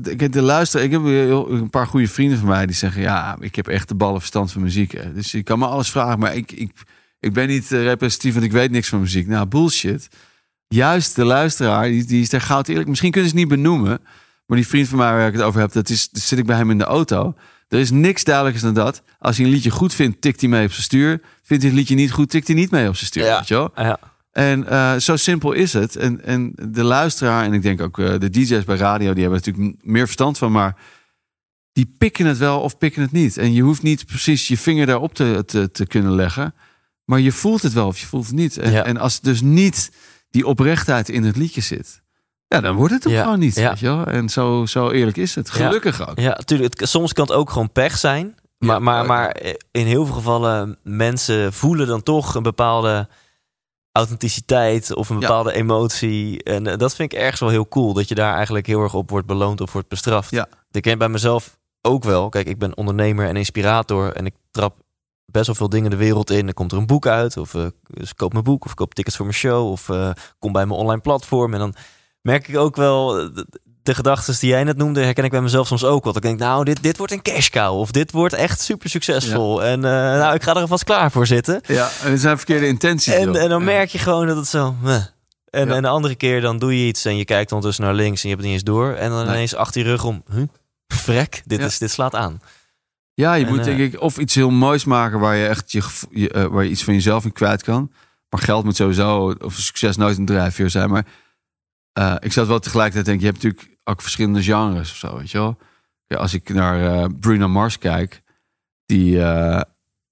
ik 0.03 0.21
heb 0.21 0.33
de 0.33 0.43
luister, 0.43 0.83
ik 0.83 0.91
heb 0.91 1.03
een 1.03 1.71
paar 1.71 1.87
goede 1.87 2.09
vrienden 2.09 2.39
van 2.39 2.49
mij 2.49 2.67
die 2.67 2.75
zeggen: 2.75 3.03
ja, 3.03 3.37
ik 3.41 3.57
heb 3.57 3.69
echt 3.69 3.89
de 3.89 3.95
ballen 3.95 4.19
verstand 4.19 4.53
van 4.53 4.63
muziek. 4.63 4.93
hè. 4.93 5.13
Dus 5.13 5.31
je 5.31 5.43
kan 5.43 5.59
me 5.59 5.67
alles 5.67 5.91
vragen, 5.91 6.19
maar 6.19 6.35
ik, 6.35 6.53
ik, 6.53 6.71
ik 7.21 7.33
ben 7.33 7.49
niet 7.49 7.69
representatief, 7.69 8.33
want 8.33 8.45
ik 8.47 8.53
weet 8.53 8.71
niks 8.71 8.89
van 8.89 9.01
muziek. 9.01 9.27
Nou, 9.27 9.47
bullshit. 9.47 10.09
Juist 10.69 11.17
de 11.17 11.25
luisteraar, 11.25 11.89
die, 11.89 12.05
die 12.05 12.21
is 12.23 12.29
daar 12.29 12.41
goud 12.41 12.69
eerlijk. 12.69 12.89
Misschien 12.89 13.11
kunnen 13.11 13.31
ze 13.31 13.37
het 13.37 13.45
niet 13.45 13.57
benoemen, 13.57 14.01
maar 14.47 14.57
die 14.57 14.67
vriend 14.67 14.89
van 14.89 14.99
mij 14.99 15.11
waar 15.13 15.27
ik 15.27 15.33
het 15.33 15.43
over 15.43 15.61
heb, 15.61 15.73
dat 15.73 15.89
is, 15.89 16.09
zit 16.13 16.39
ik 16.39 16.47
bij 16.47 16.57
hem 16.57 16.71
in 16.71 16.79
de 16.79 16.85
auto. 16.85 17.35
Er 17.69 17.79
is 17.79 17.91
niks 17.91 18.25
duidelijkers 18.25 18.65
dan 18.65 18.75
dat. 18.75 19.03
Als 19.19 19.37
hij 19.37 19.47
een 19.47 19.53
liedje 19.53 19.71
goed 19.71 19.95
vindt, 19.95 20.21
tikt 20.21 20.41
hij 20.41 20.51
mee 20.51 20.65
op 20.65 20.71
zijn 20.73 20.83
stuur. 20.83 21.21
Vindt 21.43 21.63
hij 21.63 21.73
het 21.73 21.81
liedje 21.81 21.95
niet 21.95 22.13
goed, 22.13 22.31
tikt 22.31 22.47
hij 22.47 22.57
niet 22.57 22.71
mee 22.71 22.89
op 22.89 22.95
zijn 22.97 23.07
stuur. 23.07 23.25
Ja. 23.25 23.39
Weet 23.39 23.49
je 23.49 23.55
wel? 23.55 23.71
Ja. 23.77 23.99
En 24.33 24.69
eh, 24.69 24.97
zo 24.97 25.17
simpel 25.17 25.53
is 25.53 25.73
het. 25.73 25.97
En, 25.97 26.25
en 26.25 26.53
de 26.55 26.83
luisteraar, 26.83 27.45
en 27.45 27.53
ik 27.53 27.63
denk 27.63 27.81
ook 27.81 27.99
eh, 27.99 28.19
de 28.19 28.31
DJ's 28.31 28.65
bij 28.65 28.77
radio, 28.77 29.13
die 29.13 29.23
hebben 29.23 29.41
natuurlijk 29.45 29.77
meer 29.85 30.05
verstand 30.05 30.39
van, 30.39 30.53
maar 30.53 30.77
die 31.73 31.95
pikken 31.99 32.27
het 32.27 32.39
wel 32.39 32.61
of 32.61 32.79
pikken 32.79 33.03
het 33.03 33.13
niet. 33.13 33.37
En 33.37 33.53
je 33.53 33.63
hoeft 33.63 33.83
niet 33.83 34.07
precies 34.07 34.49
je 34.49 34.59
vinger 34.59 34.87
daarop 34.87 35.15
te, 35.15 35.43
te, 35.47 35.71
te 35.71 35.87
kunnen 35.87 36.13
leggen, 36.15 36.55
maar 37.05 37.21
je 37.21 37.33
voelt 37.33 37.63
het 37.63 37.73
wel 37.73 37.87
of 37.87 37.99
je 37.99 38.07
voelt 38.07 38.27
het 38.27 38.35
niet. 38.35 38.57
En, 38.57 38.73
Ja. 38.73 38.85
en 38.85 38.97
als 38.97 39.21
dus 39.21 39.41
niet 39.41 39.91
die 40.31 40.47
oprechtheid 40.47 41.09
in 41.09 41.25
het 41.25 41.37
liedje 41.37 41.61
zit, 41.61 42.03
ja, 42.49 42.61
dan 42.61 42.77
wordt 42.77 42.93
het 42.93 43.05
Ja. 43.11 43.23
gewoon 43.23 43.39
niet. 43.39 43.55
Ja. 43.55 43.69
Weet 43.69 43.79
je 43.79 43.87
wel? 43.87 44.05
En 44.05 44.29
zo, 44.29 44.67
zo 44.67 44.91
eerlijk 44.91 45.17
is 45.17 45.35
het. 45.35 45.47
Ja. 45.55 45.67
Gelukkig 45.67 46.09
ook. 46.09 46.19
Ja, 46.19 46.29
natuurlijk. 46.37 46.81
Soms 46.87 47.13
kan 47.13 47.27
het 47.27 47.35
ook 47.37 47.51
gewoon 47.51 47.73
pech 47.73 47.99
zijn. 47.99 48.35
Maar, 48.59 48.77
Ja, 48.77 48.79
maar, 48.79 49.01
ja. 49.01 49.07
maar 49.07 49.37
in 49.71 49.87
heel 49.87 50.07
veel 50.07 50.15
gevallen, 50.15 50.79
mensen 50.83 51.53
voelen 51.53 51.87
dan 51.87 52.03
toch 52.03 52.35
een 52.35 52.43
bepaalde 52.43 53.09
authenticiteit 53.93 54.95
of 54.95 55.09
een 55.09 55.15
Ja. 55.15 55.21
bepaalde 55.21 55.53
emotie. 55.53 56.43
En 56.43 56.67
eh, 56.67 56.77
dat 56.77 56.95
vind 56.95 57.13
ik 57.13 57.19
ergens 57.19 57.41
wel 57.41 57.49
heel 57.51 57.69
cool. 57.69 57.93
Dat 57.93 58.09
je 58.09 58.15
daar 58.15 58.35
eigenlijk 58.35 58.67
heel 58.67 58.83
erg 58.83 58.95
op 58.95 59.11
wordt 59.11 59.27
beloond 59.27 59.61
of 59.61 59.73
wordt 59.73 59.89
bestraft. 59.89 60.31
Ja. 60.31 60.47
Ik 60.71 60.83
ken 60.83 60.99
bij 60.99 61.09
mezelf 61.09 61.59
ook 61.83 62.05
wel. 62.05 62.29
Kijk, 62.29 62.47
ik 62.49 62.59
ben 62.59 62.77
ondernemer 62.77 63.27
en 63.29 63.37
inspirator. 63.37 64.13
En 64.13 64.27
ik 64.27 64.35
trap 64.51 64.75
best 65.27 65.47
wel 65.47 65.55
veel 65.55 65.69
dingen 65.69 65.91
de 65.91 65.97
wereld 65.97 66.31
in. 66.31 66.45
Dan 66.45 66.55
komt 66.55 66.73
er 66.73 66.79
een 66.79 66.87
boek 66.87 67.07
uit. 67.07 67.37
Of 67.37 67.55
eh, 67.55 67.67
dus 67.87 68.11
ik 68.11 68.17
koop 68.17 68.33
mijn 68.33 68.45
boek. 68.45 68.65
Of 68.65 68.71
ik 68.71 68.77
koop 68.77 68.95
tickets 68.95 69.17
voor 69.17 69.27
mijn 69.27 69.39
show. 69.39 69.71
Of 69.71 69.89
eh, 69.89 70.11
kom 70.39 70.53
bij 70.53 70.67
mijn 70.67 70.81
online 70.81 71.01
platform. 71.01 71.53
En 71.53 71.59
dan 71.59 71.75
merk 72.21 72.49
ik 72.49 72.57
ook 72.57 72.77
wel... 72.77 73.19
eh, 73.19 73.27
de- 73.35 73.47
de 73.83 73.95
gedachten 73.95 74.37
die 74.41 74.51
jij 74.51 74.65
net 74.65 74.77
noemde, 74.77 75.01
herken 75.03 75.25
ik 75.25 75.31
bij 75.31 75.41
mezelf 75.41 75.67
soms 75.67 75.85
ook 75.85 76.05
wel. 76.05 76.13
Dan 76.13 76.23
denk 76.23 76.35
ik, 76.35 76.41
nou, 76.41 76.65
dit, 76.65 76.83
dit 76.83 76.97
wordt 76.99 77.13
een 77.13 77.23
cash 77.23 77.49
cow. 77.49 77.79
Of 77.79 77.91
dit 77.91 78.13
wordt 78.13 78.35
echt 78.35 78.61
super 78.61 78.91
succesvol. 78.91 79.63
En 79.65 79.81
nou, 79.81 80.35
ik 80.35 80.43
ga 80.43 80.55
er 80.55 80.61
alvast 80.61 80.85
klaar 80.85 81.11
voor 81.11 81.27
zitten. 81.27 81.61
Ja, 81.67 81.89
en 82.03 82.11
het 82.11 82.21
zijn 82.21 82.37
verkeerde 82.37 82.67
intenties. 82.67 83.13
En, 83.15 83.37
en 83.37 83.49
dan 83.49 83.65
merk 83.65 83.89
je 83.89 83.99
gewoon 83.99 84.27
dat 84.27 84.37
het 84.37 84.47
zo... 84.49 84.75
meh. 84.83 84.95
En, 85.51 85.69
Ja. 85.69 85.75
en 85.75 85.83
de 85.83 85.89
andere 85.89 86.15
keer 86.15 86.41
dan 86.41 86.59
doe 86.59 86.81
je 86.81 86.87
iets 86.87 87.05
en 87.05 87.17
je 87.17 87.25
kijkt 87.25 87.51
ondertussen 87.53 87.85
naar 87.85 87.95
links 87.95 88.23
en 88.23 88.29
je 88.29 88.35
hebt 88.35 88.47
het 88.47 88.53
niet 88.55 88.63
eens 88.63 88.75
door. 88.77 88.93
En 88.95 89.11
dan 89.11 89.25
Nee. 89.25 89.35
ineens 89.35 89.55
achter 89.55 89.81
je 89.83 89.87
rug 89.89 90.05
om, 90.05 90.23
huh? 90.33 90.43
vrek, 90.87 91.43
dit, 91.45 91.59
Ja. 91.61 91.67
is, 91.67 91.79
dit 91.79 91.91
slaat 91.91 92.15
aan. 92.15 92.41
Ja, 93.17 93.35
je 93.35 93.45
En, 93.45 93.51
moet 93.51 93.59
eh, 93.59 93.65
denk 93.65 93.79
ik 93.79 94.01
of 94.01 94.19
iets 94.19 94.35
heel 94.35 94.51
moois 94.51 94.85
maken 94.85 95.19
waar 95.21 95.37
je 95.37 95.47
echt 95.47 95.73
je, 95.73 96.29
eh, 96.31 96.45
waar 96.45 96.65
je 96.65 96.71
iets 96.71 96.85
van 96.85 96.95
jezelf 96.95 97.25
in 97.25 97.33
kwijt 97.33 97.63
kan. 97.63 97.93
Maar 98.29 98.41
geld 98.41 98.65
moet 98.65 98.77
sowieso, 98.77 99.31
of 99.39 99.55
succes 99.55 99.97
nooit 99.97 100.19
een 100.19 100.25
drijfveer 100.25 100.71
zijn. 100.71 100.91
Maar 100.91 101.07
eh, 101.93 102.15
ik 102.19 102.33
zat 102.33 102.47
wel 102.47 102.59
tegelijkertijd 102.59 103.05
denken, 103.07 103.25
je 103.27 103.33
hebt 103.33 103.43
natuurlijk 103.43 103.79
ook 103.85 104.03
verschillende 104.03 104.43
genres 104.43 104.91
of 104.91 104.97
zo, 104.97 105.17
weet 105.17 105.31
je 105.31 105.39
wel. 105.39 105.59
Ja, 106.07 106.17
als 106.17 106.35
ik 106.35 106.49
naar 106.49 107.11
Bruno 107.15 107.49
Mars 107.49 107.79
kijk, 107.79 108.23
die, 108.87 109.19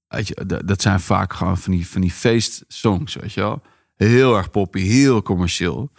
weet 0.08 0.28
je, 0.28 0.62
dat 0.64 0.82
zijn 0.82 1.00
vaak 1.00 1.32
gewoon 1.32 1.58
van 1.58 1.72
die, 1.72 1.88
van 1.88 2.00
die 2.00 2.10
feestsongs, 2.10 3.14
weet 3.14 3.32
je 3.32 3.40
wel. 3.40 3.62
Heel 3.94 4.36
erg 4.36 4.50
poppy, 4.50 4.80
heel 4.80 5.22
commercieel. 5.22 5.90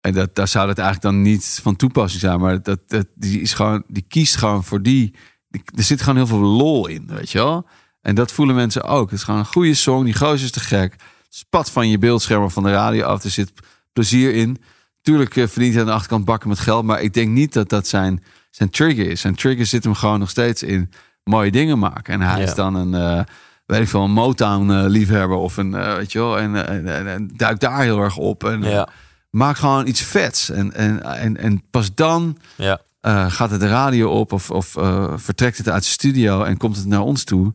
En 0.00 0.14
dat, 0.14 0.34
daar 0.34 0.48
zou 0.48 0.68
het 0.68 0.78
eigenlijk 0.78 1.14
dan 1.14 1.22
niet 1.22 1.58
van 1.62 1.76
toepassing 1.76 2.20
zijn, 2.20 2.40
maar 2.40 2.62
dat, 2.62 2.88
dat, 2.88 3.06
die, 3.14 3.40
is 3.40 3.52
gewoon, 3.52 3.84
die 3.86 4.04
kiest 4.08 4.36
gewoon 4.36 4.64
voor 4.64 4.82
die- 4.82 5.14
Er 5.50 5.82
zit 5.82 6.00
gewoon 6.00 6.16
heel 6.16 6.26
veel 6.26 6.38
lol 6.38 6.86
in, 6.86 7.04
weet 7.06 7.30
je 7.30 7.38
wel. 7.38 7.66
En 8.00 8.14
dat 8.14 8.32
voelen 8.32 8.54
mensen 8.54 8.82
ook. 8.84 9.10
Het 9.10 9.18
is 9.18 9.24
gewoon 9.24 9.40
een 9.40 9.46
goede 9.46 9.74
song, 9.74 10.04
die 10.04 10.14
gozer 10.16 10.44
is 10.44 10.50
te 10.50 10.60
gek. 10.60 10.96
Spat 11.28 11.70
van 11.70 11.88
je 11.88 11.98
beeldscherm 11.98 12.44
of 12.44 12.52
van 12.52 12.62
de 12.62 12.70
radio 12.70 13.04
af, 13.04 13.24
er 13.24 13.30
zit 13.30 13.52
plezier 13.92 14.34
in. 14.34 14.58
Tuurlijk 15.02 15.36
eh, 15.36 15.46
verdient 15.46 15.72
hij 15.72 15.82
aan 15.82 15.88
de 15.88 15.94
achterkant 15.94 16.24
bakken 16.24 16.48
met 16.48 16.58
geld, 16.58 16.84
maar 16.84 17.02
ik 17.02 17.14
denk 17.14 17.28
niet 17.28 17.52
dat 17.52 17.68
dat 17.68 17.86
zijn, 17.86 18.22
zijn 18.50 18.70
trigger 18.70 19.06
is. 19.10 19.20
Zijn 19.20 19.34
trigger 19.34 19.66
zit 19.66 19.84
hem 19.84 19.94
gewoon 19.94 20.18
nog 20.18 20.30
steeds 20.30 20.62
in 20.62 20.90
mooie 21.24 21.50
dingen 21.50 21.78
maken. 21.78 22.14
En 22.14 22.20
hij 22.20 22.38
Ja. 22.40 22.46
is 22.46 22.54
dan 22.54 22.74
een, 22.74 22.94
eh, 22.94 23.24
weet 23.66 23.80
ik 23.80 23.88
veel, 23.88 24.02
een 24.04 24.10
Motown-liefhebber 24.12 25.36
of 25.36 25.56
een, 25.56 25.74
eh, 25.74 25.94
weet 25.96 26.12
je 26.12 26.18
wel, 26.18 26.38
en, 26.38 26.66
eh, 26.66 26.74
en, 26.76 26.86
en, 26.96 27.06
en 27.06 27.30
duikt 27.36 27.60
daar 27.60 27.82
heel 27.82 27.98
erg 28.00 28.16
op. 28.16 28.44
En 28.44 28.64
eh, 28.64 28.70
Ja, 28.70 28.88
maak 29.30 29.56
gewoon 29.56 29.86
iets 29.86 30.00
vets. 30.02 30.50
En, 30.50 30.72
en, 30.74 31.02
en, 31.02 31.36
en 31.36 31.62
pas 31.70 31.94
dan 31.94 32.38
ja. 32.56 32.80
Eh, 33.00 33.30
gaat 33.30 33.50
het 33.50 33.60
de 33.60 33.68
radio 33.68 34.10
op 34.10 34.32
of, 34.32 34.50
of 34.50 34.76
eh, 34.76 35.12
vertrekt 35.16 35.58
het 35.58 35.68
uit 35.68 35.82
de 35.82 35.88
studio 35.88 36.42
en 36.42 36.56
komt 36.56 36.76
het 36.76 36.86
naar 36.86 37.00
ons 37.00 37.24
toe. 37.24 37.54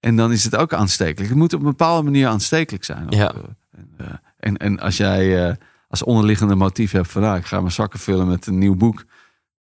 En 0.00 0.16
dan 0.16 0.32
is 0.32 0.44
het 0.44 0.56
ook 0.56 0.72
aanstekelijk. 0.72 1.28
Het 1.28 1.38
moet 1.38 1.52
op 1.52 1.60
een 1.60 1.66
bepaalde 1.66 2.02
manier 2.02 2.26
aanstekelijk 2.28 2.84
zijn. 2.84 3.06
Ja. 3.08 3.32
Eh, 3.32 4.06
En, 4.06 4.16
en, 4.38 4.56
en 4.56 4.80
als 4.80 4.96
jij 4.96 5.56
als 5.88 6.02
onderliggende 6.02 6.54
motief 6.54 6.90
hebt 6.92 7.10
van... 7.10 7.22
Nou, 7.22 7.36
ik 7.36 7.44
ga 7.46 7.60
mijn 7.60 7.72
zakken 7.72 8.00
vullen 8.00 8.26
met 8.26 8.46
een 8.46 8.58
nieuw 8.58 8.74
boek... 8.76 9.04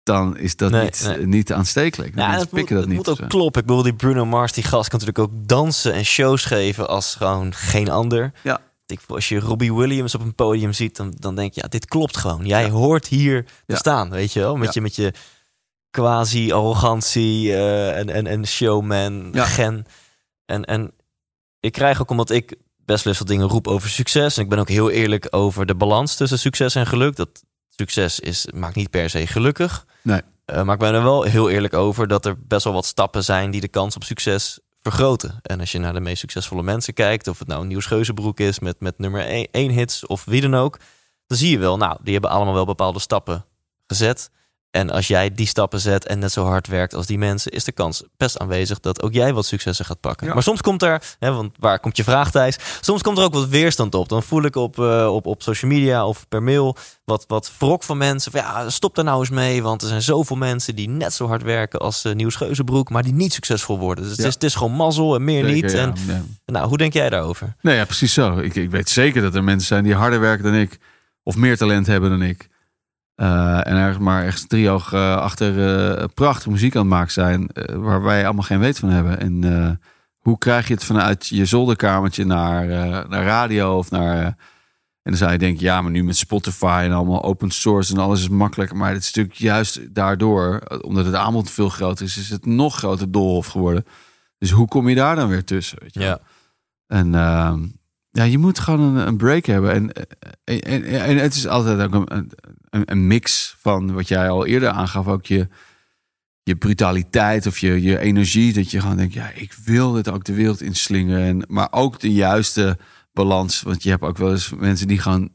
dan 0.03 0.37
is 0.37 0.55
dat 0.55 0.71
Nee, 0.71 0.83
niet, 0.83 1.03
nee. 1.05 1.27
niet 1.27 1.53
aanstekelijk. 1.53 2.15
Ja, 2.15 2.27
Mensen 2.27 2.41
het 2.41 2.51
moet, 2.51 2.69
dat 2.69 2.87
niet. 2.87 2.95
moet 2.95 3.09
ook 3.09 3.29
kloppen. 3.29 3.61
Ik 3.61 3.67
bedoel, 3.67 3.83
die 3.83 3.93
Bruno 3.93 4.25
Mars, 4.25 4.51
die 4.53 4.63
gast 4.63 4.89
kan 4.89 4.99
natuurlijk 4.99 5.33
ook 5.33 5.47
dansen 5.47 5.93
en 5.93 6.05
shows 6.05 6.45
geven 6.45 6.87
als 6.89 7.15
gewoon 7.15 7.53
geen 7.53 7.89
ander. 7.89 8.31
Ja. 8.43 8.59
Ik, 8.91 8.99
als 9.07 9.29
je 9.29 9.39
Robbie 9.39 9.73
Williams 9.73 10.15
op 10.15 10.21
een 10.21 10.35
podium 10.35 10.73
ziet, 10.73 10.95
dan, 10.95 11.13
dan 11.19 11.35
denk 11.35 11.53
je, 11.53 11.61
ja, 11.61 11.67
dit 11.67 11.85
klopt 11.85 12.17
gewoon. 12.17 12.45
Jij 12.45 12.69
hoort 12.69 13.07
hier 13.07 13.43
te 13.45 13.51
Ja. 13.65 13.75
staan, 13.75 14.09
weet 14.09 14.33
je 14.33 14.39
wel? 14.39 14.55
Met 14.55 14.65
Ja. 14.65 14.71
je, 14.73 14.81
met 14.81 14.95
je 14.95 15.13
quasi-arrogantie 16.19 17.53
eh, 17.53 17.97
en, 17.97 18.09
en, 18.09 18.27
en 18.27 18.47
showman, 18.47 19.31
gen. 19.33 19.85
En, 20.45 20.65
en 20.65 20.91
ik 21.59 21.71
krijg 21.71 22.01
ook, 22.01 22.09
omdat 22.09 22.29
ik 22.29 22.55
best 22.85 23.03
wel 23.03 23.13
wat 23.17 23.27
dingen 23.27 23.47
roep 23.47 23.67
over 23.67 23.89
succes. 23.89 24.37
En 24.37 24.43
ik 24.43 24.49
ben 24.49 24.59
ook 24.59 24.69
heel 24.69 24.89
eerlijk 24.89 25.27
over 25.29 25.65
de 25.65 25.75
balans 25.75 26.15
tussen 26.15 26.39
succes 26.39 26.75
en 26.75 26.87
geluk. 26.87 27.15
Dat 27.15 27.43
succes 27.69 28.19
is, 28.19 28.47
maakt 28.53 28.75
niet 28.75 28.89
per 28.89 29.09
se 29.09 29.27
gelukkig. 29.27 29.85
Nee. 30.01 30.21
Eh, 30.45 30.63
maar 30.63 30.73
ik 30.73 30.79
ben 30.79 30.93
er 30.93 31.03
wel 31.03 31.23
heel 31.23 31.49
eerlijk 31.49 31.73
over 31.73 32.07
dat 32.07 32.25
er 32.25 32.35
best 32.47 32.63
wel 32.63 32.73
wat 32.73 32.85
stappen 32.85 33.23
zijn 33.23 33.51
die 33.51 33.61
de 33.61 33.67
kans 33.67 33.95
op 33.95 34.03
succes 34.03 34.59
vergroten. 34.81 35.39
En 35.41 35.59
als 35.59 35.71
je 35.71 35.79
naar 35.79 35.93
de 35.93 35.99
meest 35.99 36.19
succesvolle 36.19 36.63
mensen 36.63 36.93
kijkt, 36.93 37.27
of 37.27 37.39
het 37.39 37.47
nou 37.47 37.61
een 37.61 37.67
Niels 37.67 37.85
Geuzenbroek 37.85 38.39
is 38.39 38.59
met, 38.59 38.79
met 38.79 38.97
nummer 38.97 39.47
1 39.51 39.69
hits 39.69 40.05
of 40.05 40.25
wie 40.25 40.41
dan 40.41 40.55
ook, 40.55 40.79
dan 41.27 41.37
zie 41.37 41.49
je 41.51 41.59
wel, 41.59 41.77
nou, 41.77 41.97
die 42.03 42.13
hebben 42.13 42.31
allemaal 42.31 42.53
wel 42.53 42.65
bepaalde 42.65 42.99
stappen 42.99 43.45
gezet. 43.87 44.31
En 44.71 44.89
als 44.89 45.07
jij 45.07 45.31
die 45.31 45.47
stappen 45.47 45.79
zet 45.79 46.05
en 46.05 46.19
net 46.19 46.31
zo 46.31 46.45
hard 46.45 46.67
werkt 46.67 46.93
als 46.93 47.05
die 47.05 47.17
mensen, 47.17 47.51
is 47.51 47.63
de 47.63 47.71
kans 47.71 48.03
best 48.17 48.39
aanwezig 48.39 48.79
dat 48.79 49.01
ook 49.01 49.13
jij 49.13 49.33
wat 49.33 49.45
successen 49.45 49.85
gaat 49.85 49.99
pakken. 49.99 50.27
Ja. 50.27 50.33
Maar 50.33 50.43
soms 50.43 50.61
komt 50.61 50.83
er, 50.83 51.03
hè, 51.19 51.31
want 51.31 51.55
waar 51.59 51.79
komt 51.79 51.97
je 51.97 52.03
vraag 52.03 52.31
Thijs? 52.31 52.57
Soms 52.81 53.01
komt 53.01 53.17
er 53.17 53.23
ook 53.23 53.33
wat 53.33 53.47
weerstand 53.47 53.95
op. 53.95 54.09
Dan 54.09 54.23
voel 54.23 54.43
ik 54.43 54.55
op, 54.55 54.79
eh, 54.79 55.13
op, 55.13 55.25
op 55.25 55.41
social 55.41 55.71
media 55.71 56.05
of 56.05 56.27
per 56.27 56.43
mail 56.43 56.77
wat, 57.05 57.23
wat 57.27 57.51
wrok 57.59 57.83
van 57.83 57.97
mensen. 57.97 58.31
Van, 58.31 58.41
ja, 58.41 58.69
stop 58.69 58.95
daar 58.95 59.05
nou 59.05 59.19
eens 59.19 59.29
mee, 59.29 59.63
want 59.63 59.81
er 59.81 59.87
zijn 59.87 60.01
zoveel 60.01 60.35
mensen 60.35 60.75
die 60.75 60.89
net 60.89 61.13
zo 61.13 61.27
hard 61.27 61.43
werken 61.43 61.79
als 61.79 62.05
uh, 62.05 62.13
Nieuws 62.13 62.35
Geuzenbroek, 62.35 62.89
maar 62.89 63.03
die 63.03 63.13
niet 63.13 63.33
succesvol 63.33 63.79
worden. 63.79 64.03
Dus 64.03 64.17
het, 64.17 64.25
is, 64.25 64.33
het 64.33 64.43
is 64.43 64.55
gewoon 64.55 64.73
mazzel 64.73 65.15
en 65.15 65.23
meer 65.23 65.45
Zeker, 65.45 65.87
niet. 65.87 66.01
ja. 66.07 66.13
En, 66.45 66.53
nou, 66.53 66.67
hoe 66.67 66.77
denk 66.77 66.93
jij 66.93 67.09
daarover? 67.09 67.55
Nee, 67.61 67.75
ja, 67.75 67.85
precies 67.85 68.13
zo. 68.13 68.37
Ik, 68.37 68.55
ik 68.55 68.71
weet 68.71 68.89
zeker 68.89 69.21
dat 69.21 69.35
er 69.35 69.43
mensen 69.43 69.67
zijn 69.67 69.83
die 69.83 69.95
harder 69.95 70.19
werken 70.19 70.43
dan 70.43 70.55
ik. 70.55 70.77
Of 71.23 71.35
meer 71.35 71.57
talent 71.57 71.87
hebben 71.87 72.09
dan 72.09 72.21
ik. 72.21 72.49
Eh, 73.19 73.67
en 73.67 73.75
ergens 73.75 73.97
maar 73.97 74.25
echt 74.25 74.49
driehoog 74.49 74.93
eh 74.93 75.15
achter 75.15 75.77
eh 75.99 76.05
prachtige 76.13 76.49
muziek 76.49 76.75
aan 76.75 76.81
het 76.81 76.89
maken 76.89 77.11
zijn. 77.11 77.49
waar 77.73 78.01
wij 78.01 78.25
allemaal 78.25 78.43
geen 78.43 78.59
weet 78.59 78.79
van 78.79 78.89
hebben. 78.89 79.19
En 79.19 79.79
hoe 80.17 80.37
krijg 80.37 80.67
je 80.67 80.73
het 80.73 80.83
vanuit 80.83 81.27
je 81.27 81.45
zolderkamertje 81.45 82.25
naar, 82.25 82.65
naar 83.09 83.23
radio 83.23 83.77
of 83.77 83.91
naar... 83.91 84.23
en 84.23 84.35
dan 85.03 85.15
zou 85.15 85.31
je 85.31 85.37
denken, 85.37 85.63
ja, 85.63 85.81
maar 85.81 85.91
nu 85.91 86.03
met 86.03 86.17
Spotify 86.17 86.81
en 86.83 86.91
allemaal 86.91 87.23
open 87.23 87.49
source 87.49 87.93
en 87.93 87.99
alles 87.99 88.21
is 88.21 88.29
makkelijker. 88.29 88.77
Maar 88.77 88.91
het 88.93 89.01
is 89.01 89.13
natuurlijk 89.13 89.35
juist 89.35 89.93
daardoor, 89.95 90.61
omdat 90.81 91.05
het 91.05 91.15
aanbod 91.15 91.51
veel 91.51 91.69
groter 91.69 92.05
is, 92.05 92.17
is 92.17 92.29
het 92.29 92.45
nog 92.45 92.77
groter 92.77 93.11
doolhof 93.11 93.47
geworden. 93.47 93.85
Dus 94.37 94.51
hoe 94.51 94.67
kom 94.67 94.89
je 94.89 94.95
daar 94.95 95.15
dan 95.15 95.29
weer 95.29 95.43
tussen? 95.43 95.77
Weet 95.81 95.93
je 95.93 95.99
wel? 95.99 96.19
En 96.87 97.15
ehm, 97.15 97.65
ja, 98.11 98.23
je 98.23 98.37
moet 98.37 98.59
gewoon 98.59 98.79
een, 98.79 99.07
een 99.07 99.17
break 99.17 99.45
hebben. 99.45 99.71
En, 99.73 99.93
en, 100.43 100.61
en, 100.61 100.83
en 100.83 101.17
het 101.17 101.35
is 101.35 101.47
altijd 101.47 101.81
ook 101.81 102.09
een, 102.09 102.31
een, 102.69 102.81
een 102.85 103.07
mix 103.07 103.55
van 103.59 103.93
wat 103.93 104.07
jij 104.07 104.29
al 104.29 104.45
eerder 104.45 104.69
aangaf. 104.69 105.07
Ook 105.07 105.25
je, 105.25 105.47
je 106.43 106.55
brutaliteit 106.55 107.45
of 107.45 107.57
je, 107.57 107.81
je 107.81 107.99
energie. 107.99 108.53
Dat 108.53 108.71
je 108.71 108.81
gewoon 108.81 108.97
denkt, 108.97 109.13
ja, 109.13 109.31
ik 109.35 109.53
wil 109.65 109.91
dit 109.91 110.09
ook 110.09 110.23
de 110.23 110.33
wereld 110.33 110.61
inslingeren. 110.61 111.23
En, 111.23 111.43
maar 111.47 111.67
ook 111.71 111.99
de 111.99 112.13
juiste 112.13 112.77
balans. 113.13 113.61
Want 113.61 113.83
je 113.83 113.89
hebt 113.89 114.03
ook 114.03 114.17
wel 114.17 114.31
eens 114.31 114.53
mensen 114.57 114.87
die 114.87 114.99
gewoon 114.99 115.31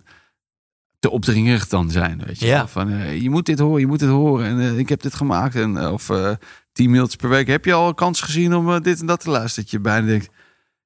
te 0.99 1.11
opdringerig 1.11 1.69
dan 1.69 1.91
zijn. 1.91 2.23
Weet 2.27 2.39
je, 2.39 2.47
Ja. 2.47 2.69
Van, 2.69 2.91
eh, 2.91 3.23
je 3.23 3.31
moet 3.31 3.47
dit 3.47 3.59
horen, 3.59 3.81
je 3.81 3.87
moet 3.87 3.99
dit 3.99 4.09
horen. 4.09 4.47
En 4.47 4.61
eh, 4.61 4.79
ik 4.79 4.89
heb 4.89 5.03
dit 5.03 5.15
gemaakt. 5.15 5.55
En, 5.55 5.77
eh, 5.77 5.93
of 5.93 6.11
eh 6.11 6.33
tien 6.75 6.91
mailtjes 6.91 7.17
per 7.17 7.29
week. 7.29 7.47
Heb 7.47 7.65
je 7.65 7.73
al 7.73 7.89
een 7.89 7.95
kans 7.95 8.21
gezien 8.21 8.55
om 8.55 8.71
eh, 8.71 8.81
dit 8.81 9.01
en 9.01 9.07
dat 9.07 9.21
te 9.21 9.31
luisteren? 9.31 9.65
Dat 9.65 9.73
je 9.73 9.81
bijna 9.81 10.07
denkt, 10.07 10.29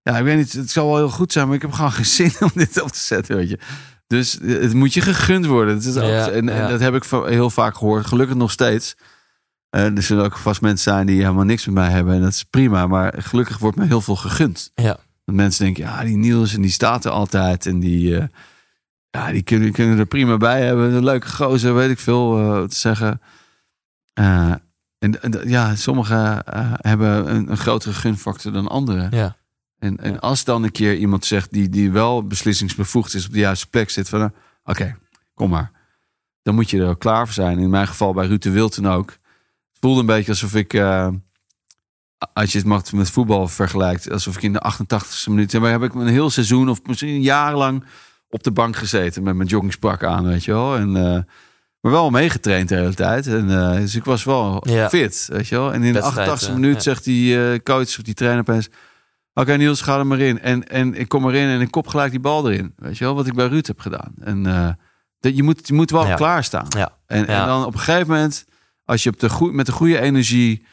ja, 0.09 0.19
ik 0.19 0.25
weet 0.25 0.37
niet, 0.37 0.53
het 0.53 0.71
zal 0.71 0.87
wel 0.87 0.97
heel 0.97 1.11
goed 1.11 1.33
zijn, 1.33 1.47
maar 1.47 1.57
ik 1.57 1.63
heb 1.63 1.73
gewoon 1.73 1.93
geen 1.93 2.05
zin 2.31 2.33
om 2.41 2.51
dit 2.55 2.83
op 2.83 2.93
te 2.93 2.99
zetten, 2.99 3.37
weet 3.37 3.51
je. 3.51 3.59
Dus 4.07 4.41
eh, 4.41 4.61
het 4.61 4.75
moet 4.75 4.95
je 4.95 5.01
gegund 5.01 5.47
worden. 5.47 5.75
Dat 5.75 5.85
is 5.85 5.95
Ja, 5.95 6.29
en, 6.29 6.47
dat 6.47 6.81
heb 6.81 6.95
ik 6.95 7.05
heel 7.05 7.51
vaak 7.51 7.77
gehoord. 7.77 8.07
Gelukkig 8.07 8.37
nog 8.37 8.51
steeds. 8.51 8.97
Eh, 9.71 9.97
er 9.97 10.03
zullen 10.03 10.25
ook 10.25 10.37
vast 10.37 10.61
mensen 10.61 10.93
zijn 10.93 11.07
die 11.07 11.21
helemaal 11.21 11.45
niks 11.45 11.67
met 11.67 11.75
mij 11.75 11.91
hebben. 11.91 12.15
En 12.15 12.21
dat 12.21 12.33
is 12.33 12.45
prima. 12.45 12.87
Maar 12.87 13.15
gelukkig 13.17 13.59
wordt 13.59 13.77
me 13.77 13.87
heel 13.87 14.01
veel 14.01 14.17
gegund. 14.17 14.71
Ja. 14.75 14.97
Dat 15.25 15.35
mensen 15.35 15.65
denken, 15.65 15.85
ja, 15.85 16.05
die 16.05 16.17
Niels 16.17 16.55
en 16.55 16.63
die 16.63 16.71
staat 16.71 17.05
er 17.05 17.11
altijd. 17.11 17.67
En 17.67 17.81
die, 17.81 18.19
eh, 18.19 18.27
ja, 19.11 19.31
die 19.33 19.43
kunnen, 19.43 19.73
kunnen 19.73 19.99
er 19.99 20.07
prima 20.07 20.37
bij 20.37 20.65
hebben. 20.65 20.93
Een 20.93 21.05
leuke 21.05 21.29
gozer, 21.29 21.75
weet 21.75 21.91
ik 21.91 21.99
veel 21.99 22.67
te 22.69 22.77
zeggen. 22.77 23.21
En, 24.13 25.23
en 25.23 25.41
ja, 25.45 25.75
sommigen 25.75 26.43
hebben 26.81 27.35
een, 27.35 27.51
een 27.51 27.57
grotere 27.57 27.95
gunfactor 27.95 28.53
dan 28.53 28.69
anderen. 28.69 29.09
Ja. 29.11 29.37
En, 29.79 29.97
en 29.97 30.21
als 30.21 30.45
dan 30.45 30.63
een 30.63 30.73
keer 30.73 30.97
iemand 30.97 31.25
zegt 31.25 31.53
die, 31.53 31.69
die 31.69 31.91
wel 31.91 32.27
beslissingsbevoegd 32.27 33.15
is 33.15 33.27
op 33.27 33.33
de 33.33 33.39
juiste 33.39 33.69
plek 33.69 33.91
zit 33.91 34.09
van, 34.09 34.19
nou, 34.19 34.31
oké, 34.65 34.97
kom 35.35 35.51
maar. 35.51 35.71
Dan 36.43 36.55
moet 36.55 36.71
je 36.71 36.81
er 36.81 36.89
ook 36.89 37.01
klaar 37.01 37.25
voor 37.25 37.35
zijn. 37.35 37.59
In 37.59 37.71
mijn 37.71 37.87
geval 37.87 38.13
bij 38.13 38.27
Ruud 38.27 38.43
de 38.43 38.51
Wilton 38.51 38.89
ook. 38.89 39.11
Het 39.11 39.79
voelde 39.81 40.01
een 40.01 40.07
beetje 40.07 40.31
alsof 40.31 40.55
ik, 40.55 40.75
eh, 40.75 41.09
als 42.33 42.53
je 42.53 42.59
het 42.59 42.67
mag 42.67 42.93
met 42.93 43.11
voetbal 43.11 43.49
vergelijkt, 43.49 44.11
alsof 44.11 44.37
ik 44.37 44.43
in 44.43 44.53
de 44.53 44.63
88ste 44.63 45.31
minuut, 45.31 45.61
maar 45.61 45.71
heb 45.71 45.83
ik 45.83 45.95
een 45.95 46.07
heel 46.07 46.31
seizoen 46.31 46.69
of 46.69 46.81
misschien 46.87 47.23
jarenlang 47.23 47.85
op 48.29 48.43
de 48.43 48.51
bank 48.51 48.77
gezeten 48.77 49.23
met 49.23 49.35
mijn 49.35 49.49
joggingsprak 49.49 50.05
aan, 50.05 50.27
weet 50.27 50.45
je 50.45 50.53
wel. 50.53 50.77
En, 50.77 50.97
eh, 50.97 51.23
maar 51.81 51.93
wel 51.93 52.11
meegetraind 52.11 52.69
de 52.69 52.75
hele 52.75 52.95
tijd. 52.95 53.27
En, 53.27 53.51
eh, 53.51 53.77
dus 53.81 53.95
ik 53.95 54.05
was 54.05 54.25
wel 54.25 54.63
Ja. 54.69 54.89
fit, 54.89 55.29
weet 55.33 55.49
je 55.49 55.55
wel. 55.55 55.73
En 55.73 55.83
in 55.83 55.93
de 55.93 56.01
Wedstrijd, 56.01 56.29
88ste 56.29 56.49
eh, 56.49 56.55
minuut 56.55 56.75
ja. 56.75 56.81
zegt 56.81 57.05
die 57.05 57.51
eh, 57.51 57.59
coach 57.63 57.99
of 57.99 58.03
die 58.03 58.15
trainer 58.15 58.41
opeens... 58.41 58.69
Oké 59.41 59.57
Niels, 59.57 59.81
ga 59.81 59.99
er 59.99 60.07
maar 60.07 60.19
in. 60.19 60.41
En, 60.41 60.69
en 60.69 60.95
ik 60.95 61.09
kom 61.09 61.29
erin 61.29 61.49
en 61.49 61.61
ik 61.61 61.71
kop 61.71 61.87
gelijk 61.87 62.11
die 62.11 62.21
bal 62.21 62.51
erin. 62.51 62.73
Weet 62.77 62.99
je 62.99 63.05
wel, 63.05 63.15
wat 63.15 63.27
ik 63.27 63.35
bij 63.35 63.47
Ruud 63.47 63.67
heb 63.67 63.81
gedaan. 63.81 64.13
En 64.21 64.47
eh, 64.47 64.69
dat, 65.21 65.37
je, 65.37 65.43
moet, 65.43 65.69
je 65.69 65.75
moet 65.75 65.91
wel 65.91 66.07
Ja. 66.07 66.15
klaarstaan. 66.15 66.67
Ja. 66.69 66.91
En, 67.07 67.27
en 67.27 67.47
dan 67.47 67.65
op 67.65 67.75
een 67.75 67.81
gegeven 67.81 68.07
moment, 68.07 68.45
als 68.85 69.03
je 69.03 69.11
op 69.11 69.21
de 69.21 69.29
goe- 69.29 69.53
met 69.53 69.67
de 69.67 69.73
goede 69.73 70.01
energie 70.01 70.67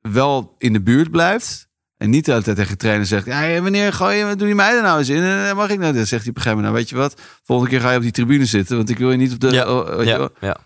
wel 0.00 0.54
in 0.58 0.72
de 0.72 0.80
buurt 0.82 1.10
blijft... 1.10 1.68
En 1.96 2.10
niet 2.10 2.24
de 2.24 2.30
hele 2.30 2.42
tijd 2.44 2.56
tegen 2.56 2.78
trainer 2.78 3.06
zegt... 3.06 3.26
Ja, 3.26 3.60
wanneer 3.62 3.92
gooi 3.92 4.16
je, 4.16 4.36
doe 4.36 4.48
je 4.48 4.54
mij 4.54 4.76
er 4.76 4.82
nou 4.82 4.98
eens 4.98 5.08
in? 5.08 5.22
En 5.22 5.56
mag 5.56 5.68
ik 5.68 5.78
nou? 5.78 5.92
Dan 5.92 6.06
zegt 6.06 6.22
hij 6.22 6.30
op 6.30 6.36
een 6.36 6.42
gegeven 6.42 6.62
moment... 6.62 6.62
Nou, 6.62 6.74
weet 6.74 6.88
je 6.88 6.96
wat? 6.96 7.20
Volgende 7.42 7.70
keer 7.70 7.80
ga 7.80 7.90
je 7.90 7.96
op 7.96 8.02
die 8.02 8.10
tribune 8.12 8.44
zitten. 8.44 8.76
Want 8.76 8.90
ik 8.90 8.98
wil 8.98 9.10
je 9.10 9.16
niet 9.16 9.32
op 9.32 9.40
de... 9.40 9.50
Ja. 9.50 9.66
oh, 9.74 10.04
ja. 10.40 10.56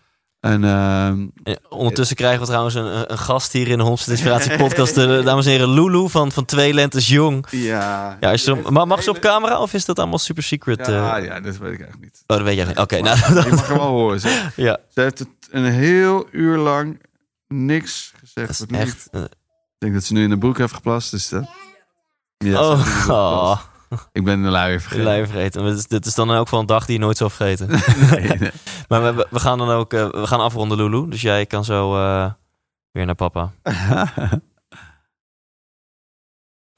En 0.41 0.65
ehm, 0.65 1.27
En 1.43 1.59
ondertussen 1.69 2.17
krijgen 2.17 2.41
we 2.41 2.47
trouwens 2.47 2.75
een, 2.75 3.13
een 3.13 3.19
gast 3.19 3.53
hier 3.53 3.69
in 3.69 3.79
de 3.79 3.85
Homestead 3.85 4.11
Inspiratie 4.19 4.57
podcast. 4.65 4.95
De, 4.95 5.21
dames 5.25 5.45
en 5.45 5.51
heren, 5.51 5.71
Lulu 5.71 6.09
van, 6.09 6.33
van 6.33 6.45
Twee 6.45 6.75
Lentes 6.75 7.09
Jong. 7.09 7.47
ja... 7.51 8.17
Ja, 8.21 8.31
als 8.31 8.45
je, 8.45 8.55
mag 8.71 9.03
ze 9.03 9.11
op 9.11 9.19
camera 9.19 9.61
of 9.61 9.75
is 9.75 9.85
dat 9.85 9.99
allemaal 9.99 10.19
super 10.19 10.43
secret? 10.43 10.87
Ja, 10.87 11.19
eh? 11.19 11.25
ja, 11.25 11.41
dat 11.41 11.57
weet 11.57 11.73
ik 11.73 11.81
eigenlijk 11.81 12.01
niet. 12.01 12.23
Oh, 12.27 12.37
dat 12.37 12.43
weet 12.47 12.57
jij 12.57 12.65
niet. 12.67 12.79
Oké, 12.79 13.01
nou, 13.01 13.17
Je 13.45 13.51
mag 13.51 13.69
hem 13.69 13.77
wel 13.77 13.87
horen. 13.87 14.21
Ze, 14.21 14.49
ja. 14.57 14.79
ze 14.95 15.01
heeft 15.01 15.19
het 15.19 15.29
een 15.51 15.65
heel 15.65 16.27
uur 16.31 16.59
lang 16.59 17.03
niks 17.49 18.13
gezegd. 18.19 18.59
Dat 18.59 18.71
echt... 18.79 19.09
eh, 19.11 19.21
Ik 19.23 19.29
denk 19.79 19.95
dat 19.95 20.05
ze 20.05 20.13
nu 20.13 20.23
in 20.23 20.31
de 20.31 20.39
broek 20.39 20.59
heeft 20.59 20.75
geplast. 20.75 21.11
Dus 21.11 21.29
dat... 21.29 21.45
Ja, 22.39 22.61
oh, 22.61 23.07
oh. 23.09 23.59
Ik 24.13 24.25
ben 24.25 24.43
de 24.43 24.49
lui 24.49 24.67
weer 24.69 24.77
De 24.77 24.83
vergeten. 24.83 25.05
lui 25.05 25.27
vergeten. 25.27 25.65
Dit 25.65 25.77
is, 25.79 25.87
dit 25.87 26.07
is 26.07 26.15
dan 26.15 26.31
ook 26.31 26.49
wel 26.51 26.61
een 26.61 26.67
dag 26.67 26.85
die 26.87 26.95
je 26.99 27.01
nooit 27.05 27.17
zal 27.17 27.31
vergeten. 27.31 27.69
Nee, 28.11 28.39
nee. 28.39 28.51
Maar 28.89 29.17
we, 29.17 29.27
we 29.31 29.39
gaan 29.41 29.59
dan 29.59 29.71
ook 29.71 29.93
eh, 29.93 30.11
we 30.11 30.27
gaan 30.27 30.41
afronden, 30.41 30.77
Lulu. 30.77 31.09
Dus 31.09 31.23
jij 31.23 31.47
kan 31.47 31.65
zo 31.65 31.95
eh, 31.97 32.31
weer 32.91 33.07
naar 33.07 33.15
papa. 33.15 33.53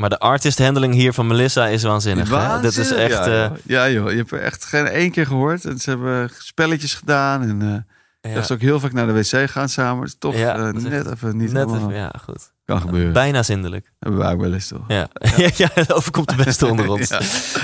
Maar 0.00 0.08
de 0.10 0.18
artist 0.18 0.58
handling 0.58 0.94
hier 0.94 1.12
van 1.12 1.26
Melissa 1.26 1.66
is 1.66 1.82
waanzinnig. 1.82 2.30
Hè? 2.30 2.60
Dit 2.60 2.76
is 2.76 2.92
echt. 2.92 3.24
Ja, 3.24 3.26
eh, 3.26 3.42
joh. 3.42 3.56
ja, 3.64 3.90
joh. 3.90 4.10
Je 4.10 4.16
hebt 4.16 4.30
er 4.30 4.40
echt 4.40 4.64
geen 4.64 4.86
één 4.86 5.10
keer 5.10 5.26
gehoord. 5.26 5.64
En 5.64 5.78
ze 5.78 5.90
hebben 5.90 6.30
spelletjes 6.38 6.94
gedaan. 6.94 7.42
En 7.42 7.86
ja, 8.20 8.34
dat 8.34 8.44
is 8.44 8.50
ook 8.50 8.60
heel 8.60 8.80
vaak 8.80 8.92
naar 8.92 9.06
de 9.06 9.12
wc 9.12 9.50
gaan 9.50 9.68
samen. 9.68 10.04
Dus 10.04 10.16
toch 10.18 10.36
Ja, 10.36 10.56
dat 10.56 10.82
net 10.82 11.10
even 11.10 11.36
niet 11.36 11.52
net 11.52 11.66
helemaal 11.66 11.88
even, 11.88 12.00
ja, 12.00 12.12
goed. 12.24 12.52
kan 12.64 12.80
gebeuren. 12.80 13.12
Bijna 13.12 13.42
zindelijk. 13.42 13.92
Hebben 13.98 14.20
we 14.20 14.26
ook 14.26 14.40
wel 14.40 14.52
eens 14.52 14.68
toch? 14.68 14.84
Ja, 14.88 15.08
ja. 15.56 15.68
dat 15.74 15.92
overkomt 15.92 16.28
de 16.28 16.44
beste 16.44 16.66
onder 16.66 16.88
ons. 16.90 17.08
Ja. 17.18 17.20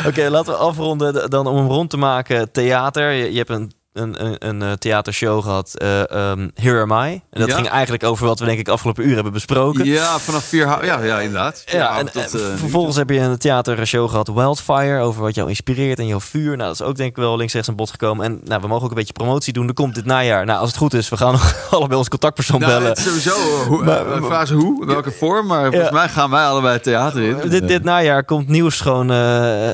Oké, 0.06 0.28
laten 0.28 0.52
we 0.52 0.58
afronden. 0.58 1.30
Dan 1.30 1.46
om 1.46 1.56
hem 1.56 1.66
rond 1.66 1.90
te 1.90 1.96
maken, 1.96 2.52
theater. 2.52 3.10
Je, 3.10 3.32
je 3.32 3.38
hebt 3.38 3.50
een, 3.50 3.72
een, 4.00 4.24
een, 4.24 4.36
een 4.48 4.62
eh, 4.62 4.72
theatershow 4.72 5.42
gehad, 5.42 5.72
eh, 5.74 6.10
ehm, 6.10 6.48
Here 6.54 6.80
Am 6.80 6.92
I. 6.92 7.12
En 7.30 7.40
dat 7.40 7.48
Ja. 7.48 7.54
ging 7.54 7.68
eigenlijk 7.68 8.04
over 8.04 8.26
wat 8.26 8.38
we 8.38 8.44
denk 8.44 8.58
ik 8.58 8.68
afgelopen 8.68 9.08
uur 9.08 9.14
hebben 9.14 9.32
besproken. 9.32 9.84
Ja, 9.84 10.18
vanaf 10.18 10.44
vier 10.44 10.84
Ja, 10.84 11.02
ja, 11.02 11.18
inderdaad. 11.20 11.62
Vier 11.66 11.78
Ja, 11.80 11.98
en, 11.98 12.12
tot, 12.12 12.34
eh, 12.34 12.40
vervolgens 12.56 12.96
heb 12.96 13.10
je 13.10 13.18
een 13.18 13.38
theatershow 13.38 14.08
gehad, 14.10 14.28
Wildfire, 14.28 15.00
over 15.00 15.22
wat 15.22 15.34
jou 15.34 15.48
inspireert 15.48 15.98
en 15.98 16.06
jouw 16.06 16.20
vuur. 16.20 16.56
Nou, 16.56 16.68
dat 16.68 16.80
is 16.80 16.86
ook 16.86 16.96
denk 16.96 17.10
ik 17.10 17.16
wel 17.16 17.36
links-rechts 17.36 17.68
aan 17.68 17.76
bod 17.76 17.90
gekomen. 17.90 18.24
En 18.24 18.40
nou, 18.44 18.60
we 18.60 18.66
mogen 18.66 18.84
ook 18.84 18.90
een 18.90 18.96
beetje 18.96 19.12
promotie 19.12 19.52
doen. 19.52 19.68
Er 19.68 19.74
komt 19.74 19.94
dit 19.94 20.04
najaar. 20.04 20.44
Nou, 20.44 20.58
als 20.60 20.68
het 20.68 20.78
goed 20.78 20.94
is, 20.94 21.08
we 21.08 21.16
gaan 21.16 21.32
nog 21.38 21.66
allebei 21.70 21.98
ons 21.98 22.08
contactpersoon 22.08 22.60
Nou, 22.60 22.72
bellen. 22.72 22.96
sowieso. 22.96 23.34
Hoe, 23.68 23.84
Maar- 23.84 24.04
vraag 24.22 24.46
ze 24.46 24.54
hoe, 24.54 24.80
in 24.80 24.86
welke 24.86 25.10
vorm. 25.10 25.46
Maar 25.46 25.70
volgens 25.70 25.90
mij 25.90 26.08
gaan 26.08 26.30
wij 26.30 26.44
allebei 26.44 26.72
het 26.74 26.82
theater 26.82 27.22
in. 27.22 27.48
Dit, 27.50 27.68
dit 27.68 27.82
najaar 27.84 28.24
komt 28.24 28.48
nieuws 28.48 28.80
gewoon. 28.80 29.06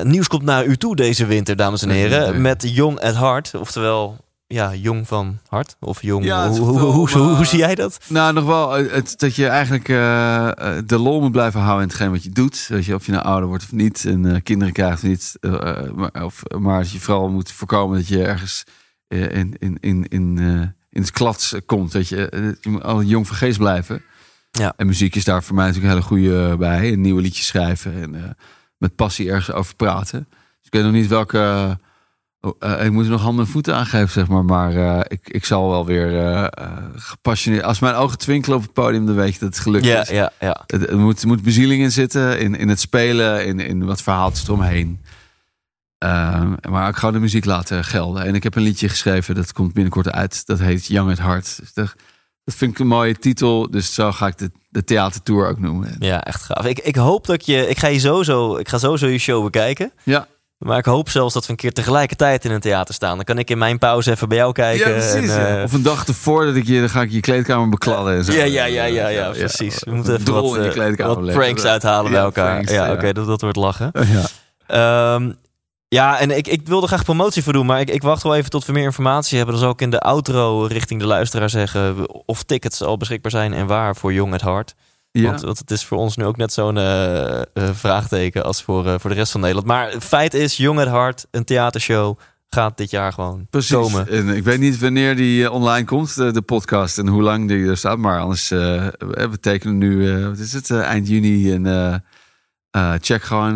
nieuws 0.09 0.27
komt 0.27 0.43
naar 0.43 0.65
u 0.65 0.77
toe 0.77 0.95
deze 0.95 1.25
winter, 1.25 1.55
dames 1.55 1.81
en 1.81 1.89
heren. 1.89 2.41
Met 2.41 2.63
Jong 2.75 2.99
at 2.99 3.15
Heart. 3.15 3.51
Oftewel, 3.59 4.12
ja, 4.53 4.75
jong 4.75 5.07
van 5.07 5.39
hart. 5.47 5.75
Of 5.79 6.01
jong. 6.01 6.25
Ja, 6.25 6.49
hoe, 6.49 6.59
hoe, 6.59 7.09
hoe, 7.09 7.35
hoe, 7.35 7.45
zie 7.45 7.59
jij 7.59 7.75
dat? 7.75 7.99
Nou, 8.07 8.33
nog 8.33 8.45
wel 8.45 8.77
eh, 8.77 8.93
het, 8.93 9.13
dat 9.19 9.35
je 9.35 9.47
eigenlijk 9.47 9.89
eh, 9.89 10.47
eh, 10.47 10.83
de 10.85 10.97
lol 10.97 11.21
moet 11.21 11.31
blijven 11.31 11.59
houden 11.59 11.83
in 11.83 11.89
hetgeen 11.89 12.11
wat 12.11 12.23
je 12.23 12.29
doet. 12.29 12.65
Weet 12.69 12.85
je, 12.85 12.95
of 12.95 13.05
je 13.05 13.11
nou 13.11 13.23
ouder 13.23 13.47
wordt 13.47 13.63
of 13.63 13.71
niet 13.71 14.05
en 14.05 14.33
eh, 14.33 14.41
kinderen 14.43 14.73
krijgt 14.73 15.03
of 15.03 15.09
niet. 15.09 15.37
maar, 15.95 16.23
of, 16.25 16.43
maar 16.57 16.79
dat 16.79 16.91
je 16.91 16.99
vooral 16.99 17.29
moet 17.29 17.51
voorkomen 17.51 17.97
dat 17.97 18.07
je 18.07 18.23
ergens 18.23 18.63
in, 19.13 19.55
in, 19.59 19.77
in, 19.79 20.05
in, 20.07 20.37
eh, 20.37 20.67
in 20.89 21.01
het 21.01 21.11
klats 21.11 21.55
komt. 21.65 21.91
Dat 21.91 22.07
je, 22.07 22.55
je 22.61 22.69
moet 22.69 22.83
al 22.83 23.03
jong 23.03 23.27
van 23.27 23.35
geest 23.35 23.57
blijven. 23.57 24.03
Ja. 24.51 24.73
En 24.77 24.87
muziek 24.87 25.15
is 25.15 25.23
daar 25.23 25.43
voor 25.43 25.55
mij 25.55 25.65
natuurlijk 25.65 25.93
een 25.93 25.99
hele 25.99 26.09
goede 26.09 26.57
bij. 26.57 26.91
Een 26.91 27.01
nieuwe 27.01 27.21
liedjes 27.21 27.47
schrijven 27.47 28.01
en 28.01 28.15
eh, 28.15 28.29
met 28.77 28.95
passie 28.95 29.29
ergens 29.29 29.55
over 29.55 29.75
praten. 29.75 30.27
Dus 30.29 30.65
ik 30.65 30.73
weet 30.73 30.83
nog 30.83 30.91
niet 30.91 31.07
welke... 31.07 31.77
oh, 32.43 32.55
eh, 32.59 32.85
ik 32.85 32.91
moet 32.91 33.05
er 33.05 33.11
nog 33.11 33.21
handen 33.21 33.45
en 33.45 33.51
voeten 33.51 33.75
aangeven, 33.75 34.09
zeg 34.09 34.27
maar. 34.27 34.45
Maar 34.45 34.75
eh, 34.75 34.99
ik, 35.07 35.29
ik 35.29 35.45
zal 35.45 35.69
wel 35.69 35.85
weer 35.85 36.25
eh, 36.25 36.47
gepassioneerd... 36.95 37.63
Als 37.63 37.79
mijn 37.79 37.95
ogen 37.95 38.17
twinkelen 38.17 38.57
op 38.57 38.63
het 38.63 38.73
podium, 38.73 39.05
dan 39.05 39.15
weet 39.15 39.33
je 39.33 39.39
dat 39.39 39.49
het 39.49 39.59
gelukt 39.59 39.85
Ja, 39.85 40.01
is. 40.01 40.09
ja, 40.09 40.31
ja. 40.39 40.63
Het, 40.67 40.89
er, 40.89 40.97
moet, 40.97 41.25
moet 41.25 41.41
bezieling 41.41 41.81
in 41.81 41.91
zitten, 41.91 42.39
in, 42.39 42.55
in 42.55 42.69
het 42.69 42.79
spelen, 42.79 43.45
in, 43.45 43.59
in 43.59 43.85
wat 43.85 44.01
verhaaltjes 44.01 44.47
eromheen. 44.47 44.99
Ehm, 45.97 46.53
maar 46.69 46.87
ook 46.87 46.97
gewoon 46.97 47.13
de 47.13 47.19
muziek 47.19 47.45
laten 47.45 47.83
gelden. 47.83 48.25
En 48.25 48.35
ik 48.35 48.43
heb 48.43 48.55
een 48.55 48.61
liedje 48.63 48.89
geschreven, 48.89 49.35
dat 49.35 49.53
komt 49.53 49.73
binnenkort 49.73 50.11
uit. 50.11 50.45
Dat 50.45 50.59
heet 50.59 50.85
Young 50.85 51.11
at 51.11 51.17
Heart. 51.17 51.59
Dus 51.59 51.73
dat, 51.73 51.95
dat 52.43 52.55
vind 52.55 52.71
ik 52.71 52.79
een 52.79 52.87
mooie 52.87 53.17
titel. 53.19 53.71
Dus 53.71 53.93
zo 53.93 54.11
ga 54.11 54.27
ik 54.27 54.37
de, 54.37 54.51
de 54.69 54.83
theatertour 54.83 55.47
ook 55.47 55.59
noemen. 55.59 55.95
Ja, 55.99 56.23
echt 56.23 56.43
gaaf. 56.43 56.65
Ik, 56.65 56.79
ik 56.79 56.95
hoop 56.95 57.25
dat 57.25 57.45
je. 57.45 57.69
Ik 57.69 57.79
ga 57.79 57.87
je 57.87 57.99
sowieso. 57.99 58.57
Ik 58.57 58.69
ga 58.69 58.77
sowieso 58.77 59.07
je 59.07 59.17
show 59.17 59.43
bekijken. 59.43 59.91
Ja, 60.03 60.27
Maar 60.57 60.77
ik 60.77 60.85
hoop 60.85 61.09
zelfs 61.09 61.33
dat 61.33 61.45
we 61.45 61.51
een 61.51 61.57
keer 61.57 61.71
tegelijkertijd 61.73 62.45
in 62.45 62.51
een 62.51 62.59
theater 62.59 62.93
staan. 62.93 63.15
Dan 63.15 63.25
kan 63.25 63.37
ik 63.37 63.49
in 63.49 63.57
mijn 63.57 63.77
pauze 63.77 64.11
even 64.11 64.27
bij 64.29 64.37
jou 64.37 64.51
kijken. 64.51 64.87
ja 64.87 64.93
precies. 64.93 65.13
en, 65.29 65.39
ja. 65.39 65.57
eh, 65.57 65.63
Of 65.63 65.73
een 65.73 65.81
dag 65.83 66.05
ervoor 66.07 66.45
dat 66.45 66.55
ik 66.55 66.67
je, 66.67 66.79
dan 66.79 66.89
ga 66.89 67.01
ik 67.01 67.11
je 67.11 67.19
kleedkamer 67.19 67.69
bekladden. 67.69 68.15
En 68.15 68.23
zo. 68.23 68.31
ja, 68.31 68.43
ja, 68.43 68.65
ja, 68.65 68.83
ja, 68.83 69.07
ja, 69.07 69.29
precies. 69.29 69.83
We 69.83 69.91
moeten 69.91 70.19
even 70.19 70.33
wat, 70.33 70.55
in 70.55 70.63
eh, 70.63 70.71
kleedkamer 70.71 71.15
wat 71.15 71.23
leggen. 71.23 71.43
pranks 71.43 71.63
uithalen 71.65 72.11
bij 72.11 72.21
elkaar. 72.21 72.51
pranks, 72.51 72.71
ja, 72.71 72.85
ja. 72.85 72.93
oké, 72.93 73.13
dat, 73.13 73.25
dat 73.27 73.41
wordt 73.41 73.57
lachen. 73.57 73.91
Ja. 74.13 75.15
Ehm, 75.15 75.31
ja, 75.87 76.19
en 76.19 76.37
ik, 76.37 76.47
ik 76.47 76.67
wilde 76.67 76.87
graag 76.87 77.03
promotie 77.03 77.43
voor 77.43 77.53
doen, 77.53 77.65
maar 77.65 77.79
ik, 77.79 77.89
ik 77.89 78.01
wacht 78.01 78.23
wel 78.23 78.35
even 78.35 78.49
tot 78.49 78.65
we 78.65 78.71
meer 78.71 78.83
informatie 78.83 79.37
hebben. 79.37 79.55
Dan 79.55 79.63
zal 79.63 79.73
ik 79.73 79.81
in 79.81 79.89
de 79.89 79.99
outro 79.99 80.63
richting 80.65 80.99
de 80.99 81.07
luisteraar 81.07 81.49
zeggen 81.49 81.95
of 82.25 82.43
tickets 82.43 82.81
al 82.81 82.97
beschikbaar 82.97 83.31
zijn 83.31 83.53
en 83.53 83.67
waar 83.67 83.95
voor 83.95 84.13
Jong 84.13 84.31
het 84.31 84.41
Hart. 84.41 84.75
Ja. 85.21 85.29
Want, 85.29 85.41
want 85.41 85.57
het 85.57 85.71
is 85.71 85.85
voor 85.85 85.97
ons 85.97 86.17
nu 86.17 86.25
ook 86.25 86.37
net 86.37 86.53
zo'n 86.53 86.77
eh, 86.77 87.41
eh, 87.41 87.45
vraagteken 87.53 88.43
als 88.43 88.63
voor, 88.63 88.87
eh, 88.87 88.95
voor 88.97 89.09
de 89.09 89.15
rest 89.15 89.31
van 89.31 89.41
Nederland. 89.41 89.67
Maar 89.67 89.91
feit 89.99 90.33
is, 90.33 90.57
Jong 90.57 90.79
het 90.79 90.87
Hart, 90.87 91.27
een 91.31 91.43
theatershow, 91.43 92.19
gaat 92.49 92.77
dit 92.77 92.89
jaar 92.89 93.13
gewoon 93.13 93.47
Precies. 93.49 93.71
komen. 93.71 94.09
En 94.09 94.29
ik 94.29 94.43
weet 94.43 94.59
niet 94.59 94.79
wanneer 94.79 95.15
die 95.15 95.51
online 95.51 95.85
komt, 95.85 96.15
de, 96.15 96.31
de 96.31 96.41
podcast, 96.41 96.97
en 96.97 97.07
hoe 97.07 97.21
lang 97.21 97.47
die 97.47 97.67
er 97.67 97.77
staat. 97.77 97.97
Maar 97.97 98.19
anders, 98.19 98.49
we 98.49 99.37
tekenen 99.39 99.77
nu, 99.77 100.23
wat 100.27 100.37
is 100.37 100.53
het, 100.53 100.71
eind 100.71 101.07
juni. 101.07 101.51
En 101.53 102.03
check 103.01 103.23
gewoon 103.23 103.55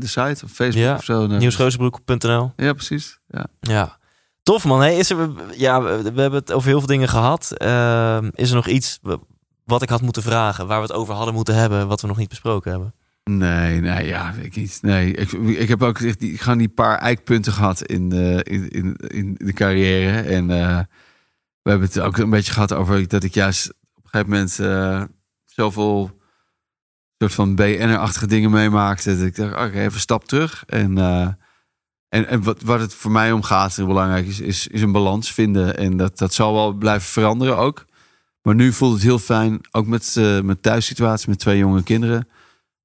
de 0.00 0.06
site 0.06 0.44
of 0.44 0.50
Facebook 0.50 0.84
Ja, 0.84 0.94
of 0.94 1.04
zo. 1.04 1.26
Nieuwsgeuzenbroek.nl. 1.26 2.52
Ja, 2.56 2.72
precies. 2.72 3.18
Ja. 3.28 3.46
Ja. 3.60 3.98
Tof 4.42 4.64
man. 4.64 4.80
Hey, 4.80 4.96
is 4.96 5.10
er, 5.10 5.30
ja, 5.56 5.82
we, 5.82 6.12
we 6.12 6.20
hebben 6.20 6.40
het 6.40 6.52
over 6.52 6.68
heel 6.68 6.78
veel 6.78 6.88
dingen 6.88 7.08
gehad. 7.08 7.52
Ehm, 7.56 8.30
is 8.34 8.48
er 8.48 8.56
nog 8.56 8.66
iets 8.66 8.98
wat 9.66 9.82
ik 9.82 9.88
had 9.88 10.02
moeten 10.02 10.22
vragen, 10.22 10.66
waar 10.66 10.80
we 10.80 10.86
het 10.86 10.96
over 10.96 11.14
hadden 11.14 11.34
moeten 11.34 11.54
hebben, 11.54 11.88
wat 11.88 12.00
we 12.00 12.06
nog 12.06 12.16
niet 12.16 12.28
besproken 12.28 12.70
hebben? 12.70 12.94
Nee, 13.30 13.80
nee, 13.80 14.06
ja, 14.06 14.32
ik 14.32 14.56
niet. 14.56 14.78
Nee, 14.82 15.12
ik, 15.12 15.32
ik 15.32 15.68
heb 15.68 15.82
ook 15.82 15.98
echt 15.98 16.20
die, 16.20 16.56
die 16.56 16.68
paar 16.68 16.98
eikpunten 16.98 17.52
gehad 17.52 17.82
in 17.82 18.08
de, 18.08 18.40
in, 18.42 18.68
in, 18.68 18.96
in 18.96 19.34
de 19.38 19.52
carrière. 19.52 20.20
En 20.20 20.50
eh, 20.50 20.78
we 21.62 21.70
hebben 21.70 21.88
het 21.88 22.00
ook 22.00 22.16
een 22.16 22.30
beetje 22.30 22.52
gehad 22.52 22.72
over 22.72 23.08
dat 23.08 23.22
ik 23.22 23.34
juist 23.34 23.68
op 23.94 24.04
een 24.04 24.10
gegeven 24.10 24.32
moment 24.32 24.58
eh, 24.58 25.02
zoveel 25.44 26.20
soort 27.18 27.34
van 27.34 27.54
BN'er-achtige 27.54 28.26
dingen 28.26 28.50
meemaakte. 28.50 29.16
Dat 29.16 29.26
ik 29.26 29.36
dacht, 29.36 29.52
oké, 29.52 29.78
even 29.78 29.94
een 29.94 30.00
stap 30.00 30.24
terug. 30.24 30.64
En, 30.66 30.98
eh, 30.98 31.28
en, 32.08 32.26
en 32.26 32.42
wat, 32.42 32.62
wat 32.62 32.80
het 32.80 32.94
voor 32.94 33.10
mij 33.10 33.32
om 33.32 33.42
gaat, 33.42 33.76
heel 33.76 33.86
belangrijk 33.86 34.26
is, 34.26 34.40
is, 34.40 34.66
is 34.66 34.82
een 34.82 34.92
balans 34.92 35.32
vinden. 35.32 35.76
En 35.76 35.96
dat, 35.96 36.18
dat 36.18 36.34
zal 36.34 36.54
wel 36.54 36.72
blijven 36.72 37.08
veranderen 37.08 37.56
ook. 37.56 37.84
Maar 38.46 38.54
nu 38.54 38.72
voelt 38.72 38.92
het 38.92 39.02
heel 39.02 39.18
fijn, 39.18 39.60
ook 39.70 39.86
met 39.86 40.14
eh 40.16 40.40
mijn 40.40 40.60
thuissituatie 40.60 41.28
met 41.28 41.38
twee 41.38 41.58
jonge 41.58 41.82
kinderen 41.82 42.28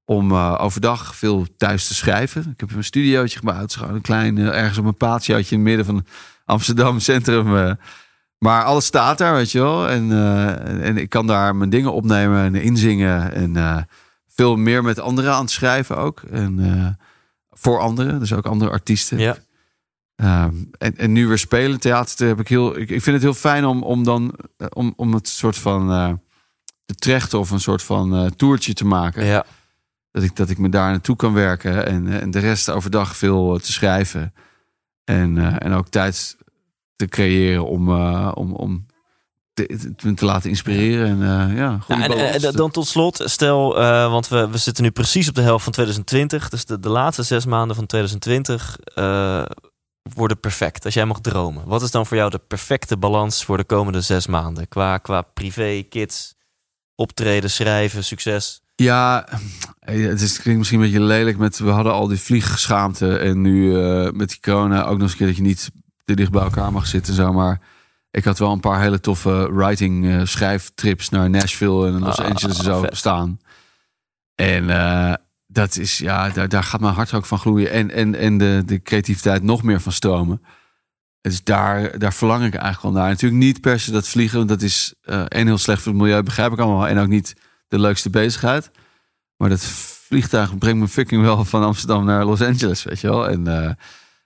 om 0.06 0.32
eh, 0.32 0.58
overdag 0.62 1.16
veel 1.16 1.48
thuis 1.58 1.88
te 1.88 1.94
schrijven. 1.94 2.50
Ik 2.54 2.60
heb 2.60 2.76
een 2.76 2.84
studiootje 2.84 3.40
gebouwd, 3.40 3.78
een 3.82 4.02
klein, 4.02 4.38
eh, 4.38 4.46
ergens 4.46 4.78
op 4.78 4.86
een 4.86 4.98
patiootje 4.98 5.56
in 5.56 5.62
het 5.62 5.68
midden 5.68 5.86
van 5.86 6.06
Amsterdam 6.46 7.00
centrum. 7.10 7.78
maar 8.38 8.64
alles 8.64 8.86
staat 8.86 9.18
daar, 9.18 9.34
weet 9.34 9.52
je 9.52 9.60
wel. 9.60 9.90
En, 9.90 10.12
en 10.82 10.98
ik 10.98 11.10
kan 11.10 11.28
daar 11.28 11.56
mijn 11.56 11.70
dingen 11.70 11.94
opnemen 11.94 12.44
en 12.44 12.56
inzingen. 12.56 13.34
En 13.34 13.88
veel 14.28 14.56
meer 14.56 14.84
met 14.84 15.00
anderen 15.00 15.34
aan 15.34 15.42
het 15.42 15.52
schrijven 15.52 15.98
ook. 15.98 16.22
En 16.22 16.98
voor 17.50 17.80
anderen, 17.80 18.20
dus 18.20 18.34
ook 18.34 18.46
andere 18.46 18.72
artiesten. 18.72 19.20
Ja. 19.20 19.38
Ehm, 20.22 20.56
en, 20.78 20.98
en 20.98 21.12
nu 21.12 21.28
weer 21.28 21.38
spelen, 21.38 21.80
theater, 21.80 22.28
heb 22.28 22.40
ik 22.40 22.48
heel. 22.48 22.78
Ik, 22.78 22.90
ik 22.90 23.02
vind 23.02 23.16
het 23.16 23.22
heel 23.22 23.34
fijn 23.34 23.66
om, 23.66 23.84
om 23.84 24.04
dan 24.04 24.36
eh, 24.58 24.68
om, 24.74 24.94
om 24.96 25.14
het 25.14 25.28
soort 25.28 25.58
van 25.58 25.92
eh 25.92 26.14
te 26.86 26.96
trechten 26.96 27.40
of 27.40 27.52
een 27.52 27.60
soort 27.60 27.84
van 27.84 28.16
eh 28.16 28.26
toertje 28.26 28.74
te 28.74 28.86
maken. 28.86 29.26
Ja. 29.26 29.46
Dat 30.12 30.24
ik, 30.24 30.36
dat 30.36 30.50
ik 30.50 30.58
me 30.58 30.70
daar 30.70 30.90
naartoe 30.90 31.16
kan 31.16 31.34
werken 31.34 31.86
en, 31.86 32.22
en 32.22 32.32
de 32.32 32.40
rest 32.40 32.70
overdag 32.70 33.16
veel 33.16 33.60
te 33.60 33.72
schrijven. 33.72 34.34
En, 35.04 35.60
en 35.60 35.74
ook 35.74 35.88
tijd 35.88 36.38
te 36.96 37.08
creëren 37.08 37.66
om, 37.66 37.90
om, 38.32 38.54
om 38.54 38.86
te, 39.54 39.94
te, 39.96 40.14
te 40.14 40.26
laten 40.26 40.50
inspireren. 40.50 41.08
En 41.08 41.56
ja, 41.56 41.80
Nou, 41.88 42.02
en, 42.02 42.42
eh, 42.42 42.52
dan 42.52 42.72
tot 42.72 42.88
slot, 42.88 43.22
stel, 43.26 43.74
want 44.10 44.28
we, 44.28 44.50
we 44.50 44.58
zitten 44.58 44.84
nu 44.84 44.92
precies 44.92 45.30
op 45.30 45.36
de 45.36 45.42
helft 45.42 45.64
van 45.64 45.74
2020. 45.74 46.50
Dus 46.50 46.66
de, 46.66 46.80
de 46.80 46.90
laatste 46.90 47.24
zes 47.24 47.46
maanden 47.46 47.76
van 47.76 47.86
2020 47.86 48.78
eh, 48.80 49.44
worden 50.14 50.40
perfect. 50.40 50.86
Als 50.86 50.94
jij 50.94 51.06
mag 51.06 51.22
dromen. 51.22 51.68
Wat 51.68 51.82
is 51.82 51.92
dan 51.92 52.06
voor 52.06 52.18
jou 52.18 52.30
de 52.30 52.42
perfecte 52.48 52.98
balans 52.98 53.46
voor 53.46 53.58
de 53.58 53.64
komende 53.64 54.02
zes 54.02 54.28
maanden? 54.28 54.68
Qua, 54.68 54.98
qua 54.98 55.22
privé, 55.22 55.82
kids, 55.90 56.36
optreden, 56.96 57.50
schrijven, 57.50 58.04
succes. 58.04 58.62
Ja, 58.76 59.28
eh, 59.80 60.06
het, 60.08 60.22
is, 60.22 60.32
het 60.32 60.42
klinkt 60.42 60.60
misschien 60.60 60.80
een 60.82 60.86
beetje 60.86 61.02
lelijk 61.04 61.38
met 61.38 61.60
we 61.60 61.70
hadden 61.70 61.94
al 61.94 62.08
die 62.08 62.20
vliegschaamte 62.20 63.18
en 63.18 63.42
nu 63.42 63.80
eh, 63.82 64.12
met 64.12 64.30
die 64.30 64.40
corona 64.40 64.84
ook 64.84 64.92
nog 64.94 65.02
eens 65.02 65.12
een 65.12 65.18
keer 65.18 65.28
dat 65.28 65.36
je 65.36 65.42
niet 65.42 65.72
te 66.04 66.14
dicht 66.16 66.32
bij 66.32 66.42
elkaar 66.42 66.72
mag 66.72 66.88
zitten 66.88 67.14
en 67.14 67.20
zo. 67.24 67.34
Maar 67.34 67.62
ik 68.12 68.24
had 68.24 68.40
wel 68.40 68.52
een 68.52 68.60
paar 68.60 68.82
hele 68.82 69.00
toffe 69.00 69.50
writing 69.54 70.08
eh, 70.08 70.22
schrijftrips 70.26 71.10
naar 71.10 71.30
Nashville 71.30 71.88
en 71.88 72.00
Los 72.00 72.18
Ah, 72.20 72.26
Angeles 72.30 72.58
en 72.58 72.64
zo 72.64 72.80
vet. 72.82 72.98
staan. 72.98 73.40
En 74.36 74.66
dat 75.52 75.78
is 75.78 75.98
ja, 75.98 76.30
daar, 76.30 76.50
daar 76.50 76.64
gaat 76.64 76.82
mijn 76.82 76.94
hart 76.94 77.14
ook 77.14 77.26
van 77.26 77.40
gloeien 77.40 77.72
en 77.72 77.92
en 77.92 78.16
en 78.16 78.38
de, 78.38 78.64
de 78.66 78.82
creativiteit 78.82 79.44
nog 79.44 79.64
meer 79.64 79.82
van 79.82 79.92
stromen. 79.92 80.42
Dus 81.22 81.44
daar, 81.44 82.00
daar 82.00 82.14
verlang 82.14 82.44
ik 82.46 82.54
eigenlijk 82.54 82.82
wel 82.94 83.02
naar. 83.02 83.10
Natuurlijk 83.12 83.42
niet 83.42 83.62
per 83.62 83.80
se 83.80 83.92
dat 83.92 84.08
vliegen, 84.08 84.38
want 84.38 84.50
dat 84.50 84.62
is 84.62 84.94
eh 85.02 85.24
en 85.28 85.48
heel 85.48 85.58
slecht 85.58 85.82
voor 85.82 85.92
het 85.92 86.02
milieu, 86.02 86.24
begrijp 86.24 86.52
ik 86.52 86.60
allemaal. 86.60 86.88
En 86.88 86.98
ook 86.98 87.08
niet 87.08 87.34
de 87.68 87.80
leukste 87.80 88.10
bezigheid. 88.10 88.72
Maar 89.38 89.50
dat, 89.50 89.64
vliegtuig 90.12 90.58
brengt 90.58 90.80
me 90.80 90.88
fucking 90.88 91.22
wel 91.22 91.46
van 91.46 91.64
Amsterdam 91.64 92.06
naar 92.06 92.26
Los 92.26 92.42
Angeles, 92.42 92.84
weet 92.84 93.00
je 93.00 93.08
wel. 93.08 93.30
En, 93.30 93.48
eh, 93.48 93.72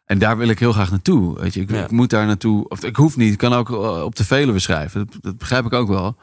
en 0.06 0.19
daar 0.19 0.38
wil 0.38 0.47
ik 0.47 0.60
heel 0.60 0.72
graag 0.73 0.91
naartoe. 0.91 1.39
Weet 1.39 1.53
je, 1.53 1.61
ik, 1.61 1.69
Ja. 1.72 1.84
ik 1.84 1.91
moet 1.91 2.10
daar 2.10 2.26
naartoe. 2.26 2.69
Of 2.69 2.84
ik 2.84 2.95
hoef 2.95 3.18
niet. 3.18 3.31
Ik 3.31 3.38
kan 3.38 3.53
ook 3.53 3.69
eh, 3.69 4.03
op 4.03 4.15
de 4.15 4.26
Veluwe 4.26 4.60
schrijven. 4.60 5.07
Dat, 5.11 5.23
dat 5.23 5.38
begrijp 5.38 5.65
ik 5.65 5.73
ook 5.73 5.88
wel. 5.88 6.18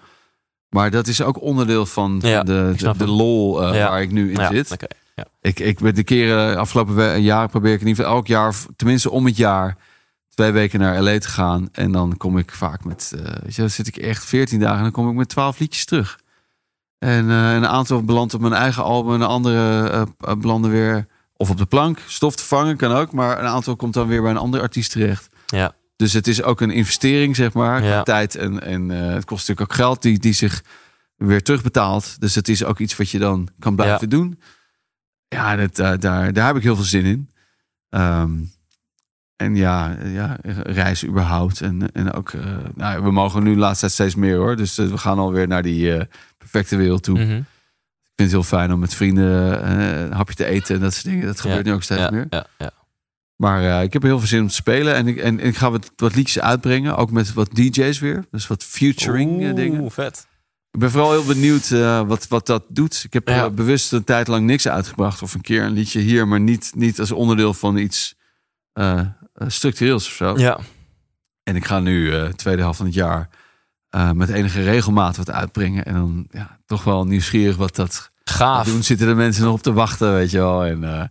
Maar 0.73 0.91
dat 0.91 1.07
is 1.07 1.23
ook 1.23 1.41
onderdeel 1.41 1.87
van, 1.87 2.19
Ja, 2.23 2.43
de, 2.43 2.75
de, 2.77 2.97
de 2.97 3.07
lol 3.07 3.63
eh, 3.67 3.75
Ja. 3.75 3.89
waar 3.89 4.03
ik 4.03 4.11
nu 4.11 4.33
in 4.33 4.41
Ja, 4.41 4.51
zit. 4.53 4.77
ja. 5.15 5.25
Ik, 5.41 5.61
ik 5.61 5.79
ben 5.79 5.95
de 5.95 6.05
keren 6.05 6.57
afgelopen 6.59 7.23
jaar 7.23 7.49
probeer 7.49 7.73
ik 7.73 7.81
in 7.81 7.87
ieder 7.87 8.03
geval 8.05 8.19
elk 8.19 8.27
jaar, 8.27 8.55
tenminste 8.77 9.11
om 9.11 9.27
het 9.27 9.37
jaar, 9.37 9.77
twee 10.29 10.51
weken 10.51 10.81
naar 10.81 11.03
LA 11.03 11.19
te 11.19 11.29
gaan. 11.29 11.69
En 11.73 11.93
dan 11.93 12.17
kom 12.17 12.39
ik 12.39 12.51
vaak 12.53 12.85
met, 12.85 13.13
eh, 13.17 13.25
weet 13.43 13.55
je, 13.55 13.61
dan 13.61 13.71
zit 13.71 13.87
ik 13.87 13.97
echt 13.97 14.25
14 14.25 14.61
dagen 14.61 14.77
en 14.77 14.83
dan 14.83 14.93
kom 14.93 15.09
ik 15.09 15.15
met 15.15 15.29
12 15.29 15.59
liedjes 15.59 15.85
terug. 15.85 16.19
En 16.99 17.31
eh, 17.31 17.53
een 17.55 17.67
aantal 17.67 18.03
belandt 18.03 18.35
op 18.35 18.41
mijn 18.41 18.53
eigen 18.53 18.83
album, 18.83 19.13
een 19.15 19.23
andere 19.23 20.07
belanden 20.39 20.71
weer 20.71 21.07
of 21.37 21.51
op 21.51 21.57
de 21.59 21.67
plank. 21.67 21.99
Stof 22.07 22.37
te 22.37 22.45
vangen 22.45 22.77
kan 22.77 22.93
ook, 22.93 23.13
maar 23.13 23.39
een 23.39 23.47
aantal 23.47 23.77
komt 23.77 23.95
dan 23.95 24.07
weer 24.09 24.23
bij 24.23 24.31
een 24.31 24.37
andere 24.37 24.63
artiest 24.63 24.91
terecht. 24.93 25.29
Ja. 25.47 25.75
Dus 25.97 26.13
het 26.13 26.27
is 26.27 26.43
ook 26.43 26.61
een 26.61 26.71
investering, 26.71 27.37
zeg 27.37 27.53
maar, 27.53 27.85
Ja. 27.85 28.03
tijd. 28.03 28.35
En, 28.35 28.63
en 28.63 28.91
eh, 28.91 29.15
het 29.15 29.25
kost 29.25 29.49
natuurlijk 29.49 29.71
ook 29.71 29.77
geld 29.77 30.03
die, 30.03 30.19
die 30.19 30.33
zich 30.33 30.63
weer 31.17 31.43
terugbetaalt. 31.43 32.21
Dus 32.21 32.35
het 32.35 32.49
is 32.49 32.65
ook 32.65 32.79
iets 32.79 32.97
wat 32.97 33.11
je 33.11 33.19
dan 33.19 33.49
kan 33.59 33.75
blijven 33.75 34.09
doen. 34.09 34.41
Ja, 35.29 35.57
dat, 35.57 35.79
eh, 35.79 35.93
daar, 35.99 36.33
daar 36.33 36.47
heb 36.47 36.57
ik 36.57 36.63
heel 36.63 36.77
veel 36.77 36.85
zin 36.85 37.05
in. 37.05 37.31
Ehm, 37.89 38.31
en 39.37 39.57
ja, 39.57 39.97
ja, 40.05 40.39
reizen 40.63 41.09
überhaupt. 41.09 41.61
En, 41.61 41.93
en 41.93 42.13
ook, 42.13 42.31
eh, 42.33 42.57
nou, 42.75 43.03
we 43.03 43.11
mogen 43.11 43.43
nu 43.43 43.53
de 43.53 43.59
laatste 43.61 43.81
tijd 43.81 43.93
steeds 43.93 44.15
meer 44.15 44.37
hoor. 44.37 44.57
Dus 44.57 44.75
we 44.77 44.99
gaan 44.99 45.19
alweer 45.19 45.49
naar 45.49 45.63
die 45.63 46.07
perfecte 46.39 46.77
wereld 46.77 47.03
toe. 47.03 47.19
Mhm. 47.19 47.37
Ik 47.37 48.19
vind 48.19 48.33
het 48.33 48.51
heel 48.51 48.59
fijn 48.59 48.73
om 48.73 48.79
met 48.79 48.95
vrienden 48.95 49.71
een 49.71 50.13
hapje 50.13 50.35
te 50.35 50.45
eten 50.45 50.75
en 50.75 50.81
dat 50.81 50.93
soort 50.93 51.05
dingen. 51.05 51.27
Dat 51.27 51.41
gebeurt 51.41 51.65
Ja, 51.65 51.71
nu 51.71 51.77
ook 51.77 51.83
steeds 51.83 52.11
meer. 52.11 52.27
Ja, 52.31 52.47
ja. 52.59 52.73
Maar 53.43 53.65
eh, 53.65 53.83
ik 53.83 53.93
heb 53.93 54.03
er 54.03 54.09
heel 54.09 54.19
veel 54.19 54.29
zin 54.29 54.41
om 54.41 54.49
te 54.49 54.55
spelen. 54.55 54.95
En 54.95 55.09
ik, 55.09 55.17
en, 55.17 55.41
ik 55.41 55.57
ga 55.57 55.71
wat, 55.71 55.93
wat 55.97 56.15
liedjes 56.15 56.43
uitbrengen. 56.43 56.97
Ook 56.97 57.11
met 57.11 57.33
wat 57.33 57.55
DJ's 57.55 57.99
weer. 57.99 58.25
Dus 58.31 58.47
wat 58.47 58.65
featuring 58.65 59.45
eh, 59.45 59.55
dingen. 59.55 59.81
Oeh, 59.81 59.91
vet. 59.91 60.27
Ik 60.71 60.81
ben 60.81 60.91
vooral 60.91 61.11
heel 61.11 61.25
benieuwd 61.25 61.71
eh, 61.71 62.01
wat, 62.07 62.29
wat 62.29 62.47
dat 62.47 62.65
doet. 62.69 63.03
Ik 63.05 63.13
heb 63.13 63.29
Ja. 63.29 63.51
bewust 63.51 63.93
een 63.93 64.05
tijd 64.05 64.29
lang 64.29 64.47
niks 64.47 64.69
uitgebracht. 64.69 65.23
Of 65.23 65.35
een 65.35 65.41
keer 65.41 65.63
een 65.63 65.73
liedje 65.73 66.01
hier. 66.01 66.29
Maar 66.29 66.41
niet, 66.41 66.73
niet 66.75 67.01
als 67.01 67.13
onderdeel 67.13 67.55
van 67.55 67.77
iets 67.77 68.15
structureels 69.47 70.07
of 70.07 70.13
zo. 70.13 70.39
Ja, 70.39 70.59
En 71.43 71.57
ik 71.57 71.65
ga 71.65 71.81
nu 71.81 72.29
tweede 72.35 72.63
helft 72.63 72.77
van 72.77 72.87
het 72.87 72.95
jaar 72.95 73.29
met 74.15 74.29
enige 74.29 74.63
regelmaat 74.63 75.17
wat 75.17 75.31
uitbrengen. 75.31 75.85
En 75.85 75.95
dan 75.95 76.27
ja, 76.31 76.59
toch 76.67 76.85
wel 76.85 77.05
nieuwsgierig 77.07 77.57
wat 77.57 77.77
dat 77.77 78.11
gaaf. 78.25 78.67
doen. 78.67 78.83
Zitten 78.83 79.07
de 79.07 79.15
mensen 79.15 79.45
nog 79.45 79.53
op 79.53 79.63
te 79.63 79.73
wachten, 79.73 80.13
weet 80.15 80.31
je 80.31 80.39
wel. 80.39 80.65
En 80.65 81.11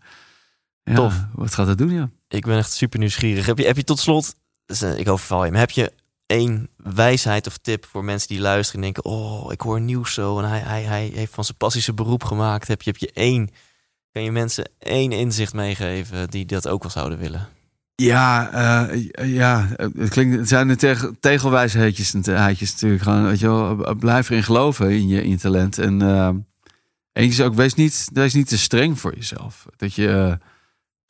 ja, 0.84 0.96
Tof. 0.96 1.26
wat 1.34 1.54
gaat 1.54 1.68
dat 1.68 1.78
doen, 1.78 1.92
ja? 1.94 2.10
Ik 2.32 2.46
ben 2.46 2.58
echt 2.58 2.72
super 2.72 3.00
nieuwsgierig. 3.00 3.46
Heb 3.46 3.58
je, 3.58 3.66
heb 3.66 3.76
je 3.76 3.84
tot 3.84 4.00
slot, 4.00 4.36
dus, 4.66 4.82
eh, 4.82 5.00
ik 5.00 5.10
overval 5.10 5.46
je, 5.46 5.52
maar 5.52 5.60
heb 5.60 5.72
je 5.72 5.94
één 6.26 6.70
wijsheid 6.78 7.48
of 7.48 7.58
tip 7.58 7.86
voor 7.86 8.04
mensen 8.04 8.28
die 8.28 8.40
luisteren 8.40 8.84
en 8.84 8.94
denken: 8.94 9.12
Oh, 9.12 9.52
ik 9.52 9.62
hoor 9.62 9.82
nieuws 9.82 10.14
zo 10.14 10.40
en 10.40 10.50
hij, 10.50 10.60
hij, 10.60 10.84
hij 10.84 11.12
heeft 11.14 11.34
van 11.34 11.44
zijn 11.44 11.58
passie 11.58 11.82
zijn 11.82 11.96
beroep 11.96 12.24
gemaakt. 12.24 12.68
Heb 12.68 12.82
je, 12.82 12.90
heb 12.90 13.00
je 13.00 13.12
één, 13.14 13.50
kan 14.12 14.24
je 14.24 14.32
mensen 14.32 14.70
één 14.80 15.12
inzicht 15.12 15.54
meegeven 15.54 16.30
die 16.30 16.46
dat 16.46 16.68
ook 16.68 16.82
wel 16.82 16.92
zouden 16.92 17.18
willen? 17.18 17.48
Ja, 17.96 18.52
eh, 18.52 19.34
ja, 19.34 19.68
het 19.78 20.10
klinkt, 20.10 20.38
het 20.38 20.48
zijn 20.48 20.68
de 20.68 20.76
teg, 20.76 21.12
tegelwijsheidjes 21.20 22.14
heidjes 22.24 22.72
natuurlijk. 22.72 23.04
Gewoon, 23.04 23.26
weet 23.26 23.40
je 23.40 23.48
eh, 23.48 23.96
blijf 24.00 24.30
erin 24.30 24.44
geloven 24.44 24.92
in 24.92 25.08
je, 25.08 25.24
in 25.24 25.30
je 25.30 25.38
talent. 25.38 25.78
En 25.78 26.02
eh, 26.02 26.30
eentje 27.14 27.42
is 27.42 27.42
ook, 27.42 27.54
wees 27.54 27.74
niet, 27.74 28.10
wees 28.14 28.34
niet 28.34 28.48
te 28.48 28.58
streng 28.58 29.00
voor 29.00 29.16
jezelf. 29.16 29.66
Dat 29.78 29.94
je 29.94 30.38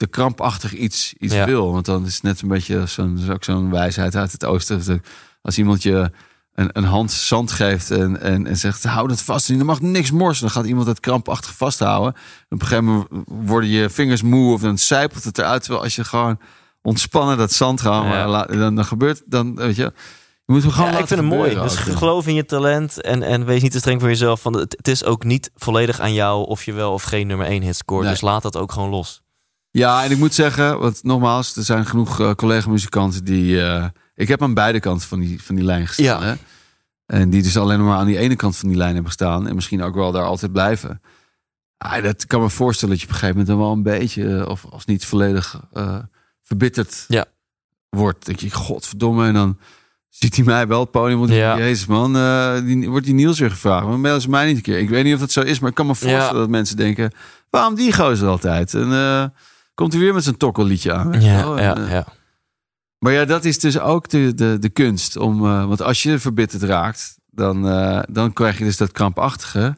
te 0.02 0.08
krampachtig 0.08 0.74
iets, 0.74 1.14
iets 1.20 1.34
Ja. 1.34 1.46
wil. 1.46 1.72
Want 1.72 1.86
dan 1.86 2.06
is 2.06 2.14
het 2.14 2.24
net 2.24 2.42
een 2.42 2.48
beetje 2.48 2.86
zo'n, 2.86 3.20
ook 3.32 3.44
zo'n 3.44 3.70
wijsheid 3.72 4.16
uit 4.16 4.32
het 4.32 4.46
oosten. 4.46 4.86
Dat 4.86 5.00
Als 5.42 5.58
iemand 5.58 5.84
je 5.84 6.12
een, 6.54 6.70
een 6.74 6.84
hand 6.84 7.12
zand 7.12 7.52
geeft 7.52 7.92
en, 7.92 8.22
en, 8.22 8.48
en 8.48 8.58
zegt, 8.58 8.84
hou 8.84 9.08
dat 9.08 9.22
vast. 9.22 9.50
En 9.50 9.60
er 9.60 9.66
mag 9.66 9.82
niks 9.82 10.12
morsen. 10.12 10.46
Dan 10.46 10.52
gaat 10.56 10.66
iemand 10.66 10.88
het 10.88 11.00
krampachtig 11.00 11.56
vasthouden. 11.56 12.14
En 12.14 12.56
op 12.56 12.62
een 12.62 12.68
gegeven 12.68 12.84
moment 12.86 13.08
worden 13.26 13.70
je 13.70 13.90
vingers 13.90 14.22
moe 14.22 14.54
of 14.54 14.62
dan 14.62 14.78
zijpelt 14.78 15.24
het 15.24 15.38
eruit. 15.38 15.62
Terwijl 15.62 15.84
als 15.84 15.96
je 15.96 16.04
gewoon 16.04 16.40
ontspannen 16.82 17.38
dat 17.38 17.52
zand 17.54 17.82
gaan, 17.82 18.06
Ja. 18.06 18.46
dan, 18.46 18.76
dan 18.76 18.86
gebeurt 18.86 19.22
dan 19.26 19.56
weet 19.56 19.76
je. 19.76 19.94
Je 20.46 20.54
moet 20.58 20.74
gewoon 20.74 20.92
Ja, 20.92 20.98
ik 21.00 21.08
vind 21.08 21.20
het 21.20 21.30
mooi. 21.30 21.56
Dus 21.56 21.76
geloof 21.76 22.28
in 22.28 22.34
je 22.34 22.46
talent 22.46 23.02
en, 23.02 23.24
en 23.24 23.46
wees 23.46 23.62
niet 23.62 23.72
te 23.72 23.78
streng 23.80 24.00
voor 24.00 24.10
jezelf. 24.10 24.42
Van 24.42 24.58
het, 24.58 24.74
het 24.78 24.88
is 24.88 25.04
ook 25.04 25.24
niet 25.24 25.52
volledig 25.56 26.00
aan 26.00 26.14
jou 26.14 26.46
of 26.48 26.64
je 26.64 26.74
wel 26.74 26.94
of 26.94 27.04
geen 27.04 27.28
nummer 27.28 27.46
één 27.48 27.62
hit 27.62 27.76
scoort. 27.76 28.02
Nee. 28.04 28.12
Dus 28.12 28.22
laat 28.22 28.42
dat 28.42 28.58
ook 28.58 28.72
gewoon 28.72 28.90
los. 28.90 29.22
Ja, 29.72 30.04
en 30.04 30.12
ik 30.12 30.18
moet 30.18 30.34
zeggen, 30.34 30.80
want 30.80 31.04
nogmaals, 31.04 31.56
er 31.56 31.64
zijn 31.64 31.86
genoeg 31.86 32.20
eh, 32.20 32.32
collega-muzikanten 32.34 33.24
die. 33.24 33.62
eh, 33.64 33.86
ik 34.16 34.28
heb 34.28 34.42
aan 34.42 34.54
beide 34.54 34.80
kanten 34.80 35.08
van 35.08 35.20
die, 35.20 35.44
van 35.44 35.56
die 35.56 35.64
lijn 35.64 35.88
gestaan. 35.88 36.06
Ja. 36.06 36.22
Hè? 36.22 36.34
En 37.06 37.30
die 37.30 37.42
dus 37.44 37.58
alleen 37.58 37.86
maar 37.86 37.98
aan 37.98 38.06
die 38.06 38.18
ene 38.18 38.36
kant 38.36 38.58
van 38.58 38.68
die 38.70 38.78
lijn 38.78 38.90
hebben 38.94 39.08
gestaan. 39.12 39.48
En 39.48 39.56
misschien 39.56 39.82
ook 39.84 39.96
wel 39.96 40.12
daar 40.12 40.24
altijd 40.24 40.52
blijven. 40.52 41.02
Ah, 41.78 42.04
dat 42.04 42.26
kan 42.28 42.42
me 42.42 42.50
voorstellen 42.50 42.94
dat 42.96 43.04
je 43.04 43.08
op 43.10 43.14
een 43.14 43.20
gegeven 43.20 43.40
moment 43.42 43.58
dan 43.58 43.66
wel 43.68 43.76
een 43.76 44.00
beetje, 44.00 44.38
eh, 44.40 44.48
of 44.48 44.66
als 44.70 44.86
niet 44.86 45.06
volledig 45.06 45.62
verbitterd 46.44 47.06
Ja. 47.08 47.26
wordt. 47.90 48.26
denk 48.26 48.40
je, 48.40 48.52
godverdomme. 48.52 49.28
En 49.28 49.34
dan 49.34 49.58
ziet 50.10 50.36
hij 50.36 50.46
mij 50.46 50.68
wel 50.68 50.80
het 50.80 50.92
podium. 50.92 51.20
Want 51.20 51.32
Ja. 51.32 51.58
Jezus 51.58 51.86
man, 51.86 52.16
eh, 52.16 52.56
die, 52.66 52.90
wordt 52.90 53.06
die 53.06 53.16
Niels 53.16 53.40
weer 53.40 53.52
gevraagd. 53.52 53.86
Maar 53.88 54.00
mailen 54.00 54.22
ze 54.22 54.30
mij 54.30 54.46
niet 54.48 54.56
een 54.56 54.62
keer. 54.62 54.80
Ik 54.80 54.90
weet 54.90 55.04
niet 55.04 55.14
of 55.14 55.20
dat 55.20 55.32
zo 55.32 55.42
is, 55.42 55.60
maar 55.60 55.70
ik 55.70 55.76
kan 55.76 55.86
me 55.86 55.96
voorstellen 55.96 56.34
Ja. 56.34 56.40
dat 56.40 56.50
mensen 56.50 56.78
denken... 56.78 57.12
waarom 57.50 57.76
die 57.76 57.94
gozer 57.94 58.28
altijd? 58.28 58.74
En 58.74 58.90
komt 59.82 59.94
hij 59.94 60.02
weer 60.02 60.14
met 60.14 60.24
zijn 60.24 60.38
tokkelliedje 60.38 60.94
aan. 60.94 61.22
Ja, 61.22 61.60
ja, 61.60 61.76
eh, 61.76 61.92
ja. 61.92 62.06
Maar 63.00 63.14
ja, 63.14 63.26
dat 63.26 63.46
is 63.46 63.60
dus 63.60 63.80
ook 63.80 64.10
de, 64.10 64.34
de, 64.34 64.58
de 64.60 64.70
kunst. 64.70 65.18
Om, 65.18 65.46
eh, 65.46 65.66
want 65.66 65.82
als 65.82 66.04
je 66.04 66.20
verbitterd 66.20 66.64
raakt, 66.64 67.18
dan, 67.30 67.68
eh, 67.68 68.00
dan 68.10 68.34
krijg 68.34 68.58
je 68.58 68.64
dus 68.64 68.78
dat 68.78 68.92
krampachtige. 68.92 69.78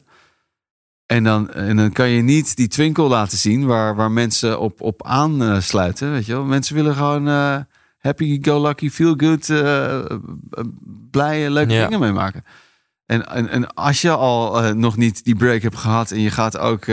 En 1.06 1.24
dan, 1.24 1.50
en 1.50 1.76
dan 1.76 1.92
kan 1.92 2.08
je 2.08 2.22
niet 2.22 2.56
die 2.56 2.68
twinkel 2.68 3.08
laten 3.08 3.38
zien 3.38 3.66
waar, 3.66 3.96
waar 3.96 4.10
mensen 4.10 4.60
op, 4.60 4.80
op 4.80 5.02
aansluiten. 5.06 6.12
Weet 6.12 6.26
je 6.26 6.32
wel? 6.32 6.44
Mensen 6.44 6.74
willen 6.74 6.94
gewoon 6.94 7.26
happy, 7.98 8.38
go 8.42 8.62
lucky, 8.62 8.90
feel 8.90 9.14
good, 9.16 9.46
blije, 11.10 11.50
leuke 11.50 11.72
Ja. 11.72 11.84
dingen 11.84 12.00
meemaken. 12.00 12.44
En, 13.06 13.26
en, 13.28 13.48
en 13.48 13.74
als 13.74 14.00
je 14.00 14.10
al 14.10 14.74
nog 14.74 14.96
niet 14.96 15.24
die 15.24 15.36
break 15.36 15.62
hebt 15.62 15.76
gehad 15.76 16.10
en 16.10 16.20
je 16.20 16.30
gaat 16.30 16.58
ook 16.58 16.86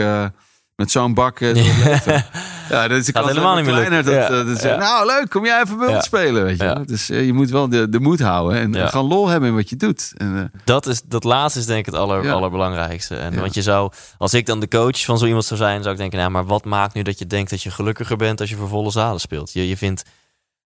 met 0.76 0.90
zo'n 0.90 1.14
bak 1.14 1.40
leven. 1.84 2.24
Ja, 2.72 2.88
dat 2.88 2.98
is 2.98 3.06
de 3.06 3.12
kans 3.12 3.26
helemaal 3.28 3.56
niet 3.56 3.64
meer. 3.64 3.90
Dat, 3.90 4.06
eh, 4.06 4.28
Ja, 4.28 4.28
dat. 4.44 4.78
Nou, 4.78 5.06
leuk, 5.06 5.30
kom 5.30 5.44
jij 5.44 5.62
even 5.62 5.78
bij 5.78 5.94
ons 5.94 6.04
spelen, 6.04 6.44
weet 6.44 6.58
je. 6.60 6.82
Dus 6.86 7.10
eh, 7.10 7.26
je 7.26 7.32
moet 7.32 7.50
wel 7.50 7.68
de, 7.68 7.88
de 7.88 8.00
moed 8.00 8.20
houden 8.20 8.58
en 8.58 8.88
gaan 8.88 9.04
lol 9.04 9.28
hebben 9.28 9.48
in 9.48 9.54
wat 9.54 9.68
je 9.70 9.76
doet. 9.76 10.12
En, 10.16 10.36
eh, 10.52 10.60
Dat, 10.64 10.86
is, 10.86 11.02
dat 11.02 11.24
laatste 11.24 11.58
is 11.60 11.66
denk 11.66 11.78
ik 11.78 11.86
het 11.86 11.94
aller, 11.94 12.32
allerbelangrijkste. 12.32 13.16
En. 13.16 13.40
Want 13.40 13.54
je 13.54 13.62
zou, 13.62 13.92
als 14.18 14.34
ik 14.34 14.46
dan 14.46 14.60
de 14.60 14.68
coach 14.68 15.04
van 15.04 15.18
zo 15.18 15.26
iemand 15.26 15.44
zou 15.44 15.60
zijn, 15.60 15.80
zou 15.80 15.92
ik 15.94 16.00
denken, 16.00 16.18
nou, 16.18 16.30
maar 16.30 16.46
wat 16.46 16.64
maakt 16.64 16.94
nu 16.94 17.02
dat 17.02 17.18
je 17.18 17.26
denkt 17.26 17.50
dat 17.50 17.62
je 17.62 17.70
gelukkiger 17.70 18.16
bent 18.16 18.40
als 18.40 18.50
je 18.50 18.56
voor 18.56 18.68
volle 18.68 18.90
zalen 18.90 19.20
speelt? 19.20 19.52
Je, 19.52 19.68
je 19.68 19.76
vindt 19.76 20.02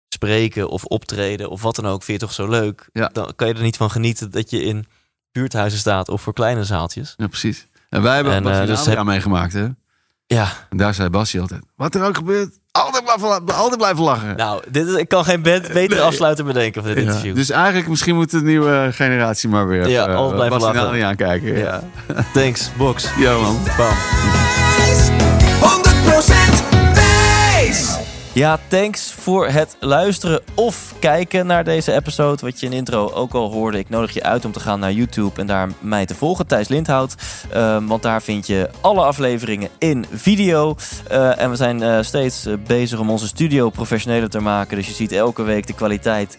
spreken 0.09 0.69
of 0.69 0.85
optreden 0.85 1.51
of 1.51 1.63
wat 1.63 1.77
dan 1.77 1.87
ook, 1.87 2.03
vind 2.03 2.21
je 2.21 2.27
toch 2.27 2.35
zo 2.35 2.49
leuk? 2.49 2.89
Ja. 2.93 3.11
Dan 3.13 3.33
kan 3.37 3.49
je 3.49 3.55
er 3.55 3.63
niet 3.63 3.77
van 3.77 3.91
genieten 3.91 4.31
dat 4.31 4.51
je 4.51 4.63
in 4.63 4.87
buurthuizen 5.33 5.79
staat 5.79 6.09
of 6.09 6.23
voor 6.23 6.33
kleine 6.33 6.65
zaaltjes. 6.65 7.15
ja, 7.17 7.27
precies. 7.27 7.67
En 7.89 8.03
wij 8.03 8.15
hebben 8.15 8.33
En, 8.33 8.47
eh, 8.47 8.61
en 8.61 8.67
dus 8.67 8.87
heb- 8.87 9.03
meegemaakt, 9.05 9.53
hè. 9.53 9.67
Ja, 10.27 10.49
En 10.71 10.77
daar 10.77 10.95
zei 10.95 11.09
Bassie 11.09 11.41
altijd, 11.41 11.61
wat 11.77 11.95
er 11.95 12.05
ook 12.05 12.17
gebeurt, 12.17 12.59
altijd 12.71 13.05
blijven, 13.05 13.55
altijd 13.55 13.77
blijven 13.79 14.05
lachen. 14.05 14.37
nou, 14.37 14.63
dit 14.71 14.87
is, 14.87 14.95
ik 14.95 15.09
kan 15.09 15.25
geen 15.25 15.43
be- 15.43 15.61
betere 15.73 15.87
Nee. 16.01 16.01
afsluiter 16.01 16.45
bedenken 16.45 16.83
van 16.83 16.95
dit 16.95 17.03
Ja, 17.03 17.09
interview. 17.09 17.35
Dus 17.35 17.51
eigenlijk 17.51 17.89
misschien 17.89 18.15
moet 18.15 18.31
de 18.31 18.43
nieuwe 18.43 18.89
generatie 18.93 19.49
maar 19.49 19.67
weer 19.69 19.89
Ja, 19.89 20.07
eh, 20.07 20.15
altijd 20.17 20.35
blijven 20.37 20.61
lachen. 20.61 20.81
Adriaan 20.89 21.17
kijken. 21.17 21.57
Ja, 21.59 21.83
Thanks, 22.33 22.71
Box. 22.77 23.09
ja 23.19 23.37
man. 23.39 23.59
Bam. 23.77 23.95
100% 25.61 26.63
wijs! 26.71 26.74
Ja, 28.35 28.59
thanks 28.69 29.13
voor 29.13 29.49
het 29.49 29.77
luisteren 29.81 30.41
of 30.55 30.95
kijken 30.99 31.47
naar 31.47 31.65
deze 31.65 31.93
episode. 31.93 32.43
Wat 32.43 32.61
je 32.61 32.67
in 32.67 32.73
intro 32.73 33.11
ook 33.11 33.33
al 33.33 33.53
hoorde. 33.53 33.79
Ik 33.79 33.89
nodig 33.89 34.15
je 34.15 34.23
uit 34.23 34.45
om 34.45 34.53
te 34.53 34.61
gaan 34.61 34.81
naar 34.81 34.93
YouTube 34.93 35.41
en 35.41 35.47
daar 35.47 35.69
mij 35.81 36.07
te 36.07 36.15
volgen, 36.15 36.47
Thijs 36.47 36.69
Lindhout. 36.69 37.15
Ehm, 37.53 37.87
want 37.87 38.03
daar 38.03 38.23
vind 38.23 38.47
je 38.47 38.71
alle 38.81 39.03
afleveringen 39.03 39.69
in 39.79 40.07
video. 40.13 40.77
Eh, 41.09 41.41
en 41.41 41.51
we 41.51 41.57
zijn 41.57 41.83
eh, 41.83 41.99
steeds 42.03 42.47
eh, 42.47 42.55
bezig 42.67 42.99
om 42.99 43.11
onze 43.11 43.27
studio 43.27 43.71
professioneler 43.71 44.31
te 44.31 44.41
maken. 44.41 44.77
Dus 44.77 44.87
je 44.87 44.95
ziet 44.95 45.13
elke 45.13 45.43
week 45.43 45.67
de 45.67 45.75
kwaliteit 45.75 46.39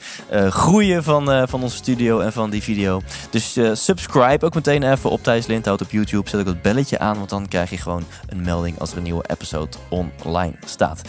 groeien 0.50 1.04
van, 1.04 1.48
van 1.48 1.64
onze 1.64 1.76
studio 1.76 2.20
en 2.20 2.34
van 2.34 2.50
die 2.50 2.64
video. 2.64 3.02
Dus 3.30 3.60
subscribe 3.74 4.46
ook 4.46 4.56
meteen 4.56 4.92
even 4.92 5.10
op 5.10 5.24
Thijs 5.24 5.48
Lindhout 5.48 5.82
op 5.82 5.92
YouTube. 5.92 6.30
Zet 6.30 6.40
ook 6.40 6.46
het 6.46 6.62
belletje 6.62 7.00
aan, 7.00 7.18
want 7.18 7.30
dan 7.30 7.48
krijg 7.48 7.70
je 7.70 7.78
gewoon 7.78 8.04
een 8.28 8.42
melding 8.42 8.80
als 8.80 8.92
er 8.92 8.98
een 8.98 9.04
nieuwe 9.04 9.26
episode 9.28 9.78
online 9.90 10.56
staat. 10.66 11.02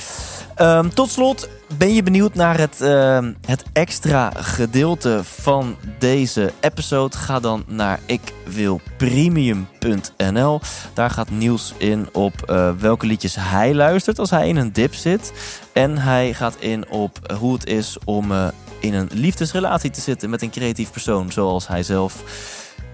Ehm, 0.77 0.89
tot 0.89 1.11
slot, 1.11 1.49
ben 1.79 1.95
je 1.95 2.03
benieuwd 2.03 2.35
naar 2.35 2.59
het, 2.59 2.81
ehm, 2.81 3.33
het 3.47 3.65
extra 3.73 4.33
gedeelte 4.37 5.21
van 5.25 5.77
deze 5.99 6.53
episode? 6.61 7.17
Ga 7.17 7.41
dan 7.41 7.65
naar 7.67 8.01
ikwilpremium.nl. 8.07 10.61
Daar 10.95 11.11
gaat 11.11 11.31
Niels 11.31 11.75
in 11.79 12.09
op 12.13 12.43
eh, 12.43 12.71
welke 12.79 13.07
liedjes 13.07 13.37
hij 13.39 13.75
luistert 13.75 14.19
als 14.19 14.31
hij 14.31 14.49
in 14.49 14.57
een 14.57 14.73
dip 14.73 14.95
zit. 14.95 15.33
En 15.73 15.99
hij 15.99 16.35
gaat 16.35 16.57
in 16.59 16.89
op 16.89 17.19
hoe 17.39 17.53
het 17.53 17.67
is 17.67 17.97
om 18.05 18.33
eh, 18.33 18.47
in 18.81 18.95
een 18.95 19.09
liefdesrelatie 19.13 19.91
te 19.91 20.01
zitten 20.01 20.31
met 20.31 20.43
een 20.43 20.51
creatief 20.51 20.91
persoon 20.91 21.33
zoals 21.33 21.69
hij 21.69 21.83
zelf. 21.83 22.23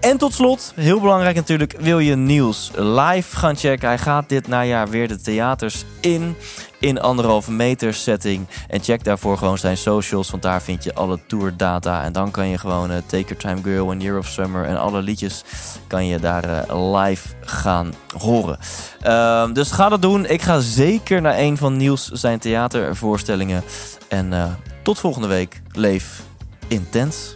En 0.03 0.17
tot 0.17 0.33
slot, 0.33 0.73
heel 0.75 0.99
belangrijk 0.99 1.35
natuurlijk, 1.35 1.75
wil 1.79 1.99
je 1.99 2.15
Niels 2.15 2.71
live 2.75 3.35
gaan 3.35 3.55
checken. 3.55 3.87
Hij 3.87 3.97
gaat 3.97 4.29
dit 4.29 4.47
najaar 4.47 4.89
weer 4.89 5.07
de 5.07 5.21
theaters 5.21 5.83
in, 5.99 6.35
in 6.83 7.01
anderhalve 7.01 7.51
meter 7.51 7.93
setting. 7.93 8.47
En 8.67 8.83
check 8.83 9.03
daarvoor 9.03 9.37
gewoon 9.37 9.57
zijn 9.57 9.77
socials, 9.77 10.29
want 10.29 10.43
daar 10.43 10.61
vind 10.61 10.83
je 10.83 10.93
alle 10.93 11.19
tourdata. 11.27 12.03
En 12.03 12.11
dan 12.11 12.31
kan 12.31 12.47
je 12.47 12.57
gewoon 12.57 12.91
uh, 12.91 12.97
Take 13.05 13.23
Your 13.23 13.37
Time 13.37 13.61
Girl 13.63 13.91
en 13.91 13.99
Year 13.99 14.17
of 14.17 14.27
Summer 14.27 14.65
en 14.65 14.77
alle 14.77 15.01
liedjes 15.01 15.43
kan 15.87 16.07
je 16.07 16.19
daar 16.19 16.45
uh, 16.45 16.93
live 16.93 17.27
gaan 17.41 17.93
horen. 18.17 18.57
Uh, 19.05 19.53
dus 19.53 19.71
ga 19.71 19.89
dat 19.89 20.01
doen. 20.01 20.25
Ik 20.25 20.41
ga 20.41 20.59
zeker 20.59 21.21
naar 21.21 21.37
een 21.37 21.57
van 21.57 21.77
Niels 21.77 22.07
zijn 22.07 22.39
theatervoorstellingen. 22.39 23.63
En 24.07 24.31
uh, 24.31 24.45
tot 24.83 24.99
volgende 24.99 25.27
week. 25.27 25.61
Leef 25.71 26.21
intens. 26.67 27.35